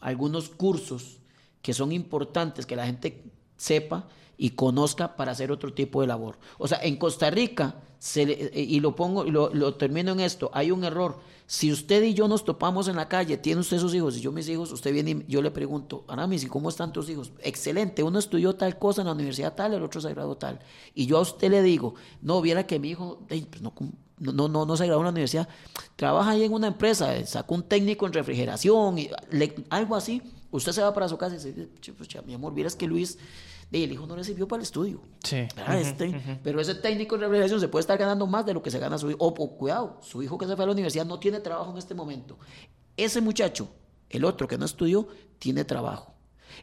algunos 0.00 0.48
cursos 0.48 1.20
que 1.62 1.72
son 1.72 1.92
importantes 1.92 2.66
que 2.66 2.74
la 2.74 2.84
gente 2.84 3.22
sepa 3.56 4.08
y 4.44 4.50
conozca 4.50 5.16
para 5.16 5.32
hacer 5.32 5.50
otro 5.50 5.72
tipo 5.72 6.00
de 6.00 6.06
labor. 6.06 6.38
O 6.58 6.68
sea, 6.68 6.78
en 6.82 6.96
Costa 6.96 7.30
Rica, 7.30 7.76
eh, 8.16 8.66
y 8.68 8.80
lo 8.80 8.94
pongo, 8.94 9.24
y 9.24 9.30
lo 9.30 9.74
termino 9.74 10.12
en 10.12 10.20
esto, 10.20 10.50
hay 10.52 10.70
un 10.70 10.84
error 10.84 11.18
si 11.46 11.70
usted 11.70 12.02
y 12.02 12.14
yo 12.14 12.26
nos 12.26 12.44
topamos 12.44 12.88
en 12.88 12.96
la 12.96 13.06
calle, 13.06 13.36
tiene 13.36 13.60
usted 13.60 13.78
sus 13.78 13.94
hijos 13.94 14.16
y 14.16 14.20
yo 14.20 14.32
mis 14.32 14.48
hijos, 14.48 14.72
usted 14.72 14.92
viene 14.92 15.24
y 15.28 15.32
yo 15.32 15.42
le 15.42 15.50
pregunto, 15.50 16.04
Aramis, 16.08 16.42
¿y 16.42 16.46
cómo 16.46 16.70
están 16.70 16.92
tus 16.92 17.10
hijos? 17.10 17.32
Excelente, 17.40 18.02
uno 18.02 18.18
estudió 18.18 18.54
tal 18.54 18.78
cosa 18.78 19.02
en 19.02 19.08
la 19.08 19.12
universidad 19.12 19.54
tal, 19.54 19.74
el 19.74 19.82
otro 19.82 20.00
se 20.00 20.08
graduó 20.10 20.36
tal. 20.36 20.60
Y 20.94 21.04
yo 21.06 21.18
a 21.18 21.20
usted 21.20 21.50
le 21.50 21.62
digo, 21.62 21.94
no, 22.22 22.40
viera 22.40 22.66
que 22.66 22.78
mi 22.78 22.90
hijo 22.90 23.20
pues 23.28 23.60
no, 23.60 23.74
no, 24.18 24.48
no, 24.48 24.64
no 24.64 24.76
se 24.76 24.86
graduó 24.86 25.02
en 25.02 25.06
la 25.06 25.10
universidad, 25.10 25.48
trabaja 25.96 26.30
ahí 26.30 26.44
en 26.44 26.52
una 26.54 26.68
empresa, 26.68 27.24
sacó 27.26 27.56
un 27.56 27.64
técnico 27.64 28.06
en 28.06 28.14
refrigeración, 28.14 28.98
y 28.98 29.10
algo 29.68 29.96
así. 29.96 30.22
Usted 30.50 30.70
se 30.70 30.82
va 30.82 30.94
para 30.94 31.08
su 31.08 31.18
casa 31.18 31.34
y 31.34 31.38
dice, 31.38 31.68
pues, 31.98 32.08
mi 32.24 32.32
amor, 32.34 32.54
vieras 32.54 32.76
que 32.76 32.86
Luis 32.86 33.18
el 33.82 33.92
hijo 33.92 34.06
no 34.06 34.14
le 34.14 34.22
sirvió 34.22 34.46
para 34.46 34.60
el 34.60 34.64
estudio. 34.64 35.00
Sí. 35.24 35.48
Este, 35.72 36.38
pero 36.44 36.60
ese 36.60 36.76
técnico 36.76 37.16
de 37.16 37.22
refrigeración 37.22 37.58
se 37.58 37.66
puede 37.66 37.80
estar 37.80 37.98
ganando 37.98 38.26
más 38.26 38.46
de 38.46 38.54
lo 38.54 38.62
que 38.62 38.70
se 38.70 38.78
gana 38.78 38.98
su 38.98 39.10
hijo. 39.10 39.18
O, 39.20 39.56
cuidado, 39.56 39.98
su 40.00 40.22
hijo 40.22 40.38
que 40.38 40.46
se 40.46 40.54
fue 40.54 40.64
a 40.64 40.66
la 40.66 40.72
universidad 40.72 41.04
no 41.04 41.18
tiene 41.18 41.40
trabajo 41.40 41.72
en 41.72 41.78
este 41.78 41.94
momento. 41.94 42.38
Ese 42.96 43.20
muchacho, 43.20 43.68
el 44.10 44.24
otro 44.24 44.46
que 44.46 44.56
no 44.56 44.64
estudió, 44.64 45.08
tiene 45.38 45.64
trabajo. 45.64 46.14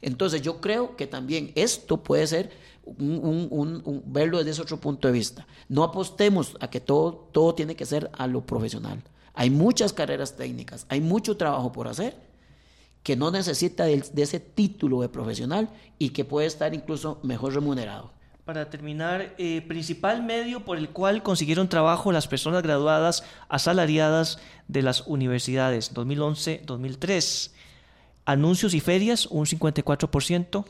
Entonces 0.02 0.42
yo 0.42 0.62
creo 0.62 0.96
que 0.96 1.08
también 1.08 1.52
esto 1.56 2.02
puede 2.02 2.26
ser 2.28 2.52
un, 2.86 4.04
verlo 4.06 4.38
desde 4.38 4.52
ese 4.52 4.62
otro 4.62 4.80
punto 4.80 5.08
de 5.08 5.14
vista. 5.14 5.46
No 5.68 5.84
apostemos 5.84 6.56
a 6.62 6.70
que 6.70 6.80
todo, 6.80 7.28
todo 7.32 7.54
tiene 7.56 7.76
que 7.76 7.86
ser 7.86 8.10
a 8.14 8.28
lo 8.28 8.46
profesional. 8.46 9.04
Hay 9.34 9.50
muchas 9.50 9.92
carreras 9.92 10.36
técnicas, 10.36 10.86
hay 10.90 11.02
mucho 11.02 11.36
trabajo 11.36 11.72
por 11.72 11.88
hacer 11.88 12.31
que 13.04 13.16
no 13.16 13.32
necesita 13.32 13.86
de, 13.86 14.04
ese 14.16 14.40
título 14.40 15.02
de 15.02 15.10
profesional 15.10 15.70
y 15.98 16.10
que 16.10 16.26
puede 16.26 16.48
estar 16.48 16.74
incluso 16.74 17.20
mejor 17.24 17.54
remunerado. 17.54 18.12
Para 18.46 18.70
terminar, 18.70 19.34
eh, 19.38 19.62
principal 19.68 20.24
medio 20.24 20.66
por 20.66 20.78
el 20.78 20.90
cual 20.90 21.24
consiguieron 21.24 21.70
trabajo 21.70 22.12
las 22.12 22.28
personas 22.28 22.64
graduadas 22.64 23.24
asalariadas 23.50 24.40
de 24.68 24.82
las 24.82 25.08
universidades 25.08 25.94
2011-2003. 25.94 27.52
Anuncios 28.26 28.74
y 28.74 28.80
ferias, 28.80 29.26
un 29.28 29.46
54%. 29.46 30.66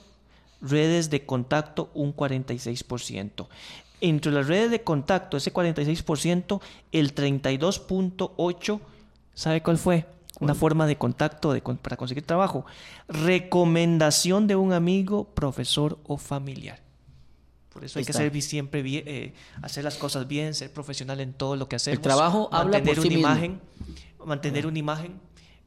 Redes 0.62 1.10
de 1.10 1.26
contacto, 1.26 1.90
un 1.94 2.16
46%. 2.16 3.48
Entre 4.00 4.32
las 4.32 4.48
redes 4.48 4.70
de 4.70 4.84
contacto, 4.84 5.38
ese 5.38 5.54
46%, 5.54 6.62
el 6.92 7.16
32.8%, 7.16 8.80
¿sabe 9.34 9.62
cuál 9.64 9.78
fue? 9.78 10.06
Una 10.42 10.56
forma 10.56 10.88
de 10.88 10.98
contacto 10.98 11.54
de, 11.54 11.62
para 11.62 11.96
conseguir 11.96 12.26
trabajo. 12.26 12.66
Recomendación 13.08 14.48
de 14.48 14.56
un 14.56 14.74
amigo, 14.74 15.26
profesor 15.26 16.00
o 16.06 16.18
familiar. 16.18 16.80
Por 17.72 17.86
eso 17.86 18.00
hay 18.00 18.06
que 18.06 18.12
ser 18.12 18.42
siempre 18.42 18.82
bien, 18.82 19.04
eh, 19.08 19.34
hacer 19.62 19.86
las 19.86 19.96
cosas 19.96 20.28
bien, 20.28 20.54
ser 20.54 20.74
profesional 20.74 21.22
en 21.22 21.32
todo 21.32 21.56
lo 21.56 21.70
que 21.70 21.78
hacemos. 21.78 21.98
El 21.98 22.02
trabajo 22.02 22.50
habla 22.52 22.84
por 22.84 22.96
sí 23.00 23.08
una 23.08 23.18
imagen, 23.18 23.62
mantener 24.26 24.68
una 24.68 24.78
imagen, 24.78 25.14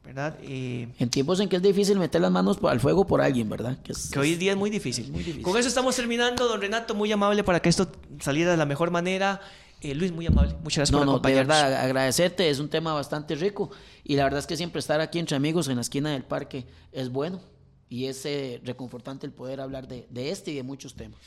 ¿verdad? 0.04 0.36
Eh, 0.42 0.88
en 0.98 1.08
tiempos 1.08 1.40
en 1.40 1.48
que 1.48 1.56
es 1.56 1.62
difícil 1.62 1.98
meter 1.98 2.20
las 2.20 2.30
manos 2.30 2.58
al 2.62 2.78
fuego 2.78 3.06
por 3.06 3.22
alguien, 3.22 3.48
¿verdad? 3.48 3.78
Que, 3.82 4.18
hoy 4.18 4.34
día 4.34 4.52
es 4.52 4.58
muy 4.58 4.68
difícil. 4.68 5.10
muy 5.10 5.20
difícil. 5.20 5.42
Con 5.42 5.56
eso 5.56 5.66
estamos 5.66 5.96
terminando, 5.96 6.46
don 6.46 6.60
Renato, 6.60 6.94
muy 6.94 7.10
amable 7.10 7.42
para 7.42 7.60
que 7.60 7.70
esto 7.70 7.90
saliera 8.20 8.50
de 8.50 8.58
la 8.58 8.66
mejor 8.66 8.90
manera. 8.90 9.40
Eh, 9.84 9.94
Luis, 9.94 10.12
muy 10.12 10.26
amable. 10.26 10.54
Muchas 10.62 10.76
gracias 10.76 10.92
no, 10.92 10.98
por 11.00 11.22
no, 11.22 11.28
de 11.28 11.34
verdad, 11.34 11.74
agradecerte, 11.74 12.48
es 12.48 12.58
un 12.58 12.70
tema 12.70 12.94
bastante 12.94 13.34
rico 13.34 13.70
y 14.02 14.16
la 14.16 14.24
verdad 14.24 14.40
es 14.40 14.46
que 14.46 14.56
siempre 14.56 14.78
estar 14.78 14.98
aquí 15.02 15.18
entre 15.18 15.36
amigos 15.36 15.68
en 15.68 15.76
la 15.76 15.82
esquina 15.82 16.10
del 16.10 16.24
parque 16.24 16.66
es 16.90 17.10
bueno 17.10 17.42
y 17.90 18.06
es 18.06 18.24
eh, 18.24 18.62
reconfortante 18.64 19.26
el 19.26 19.32
poder 19.34 19.60
hablar 19.60 19.86
de, 19.86 20.06
de 20.08 20.30
este 20.30 20.52
y 20.52 20.54
de 20.54 20.62
muchos 20.62 20.94
temas. 20.94 21.20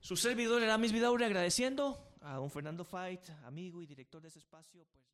Su 0.00 0.16
servidor 0.16 0.62
era 0.62 0.78
Mis 0.78 0.92
Vidaure 0.92 1.26
agradeciendo 1.26 1.98
a 2.22 2.36
don 2.36 2.50
Fernando 2.50 2.86
Fight, 2.86 3.20
amigo 3.44 3.82
y 3.82 3.86
director 3.86 4.22
de 4.22 4.28
ese 4.28 4.38
espacio. 4.38 4.86
Pues... 4.90 5.07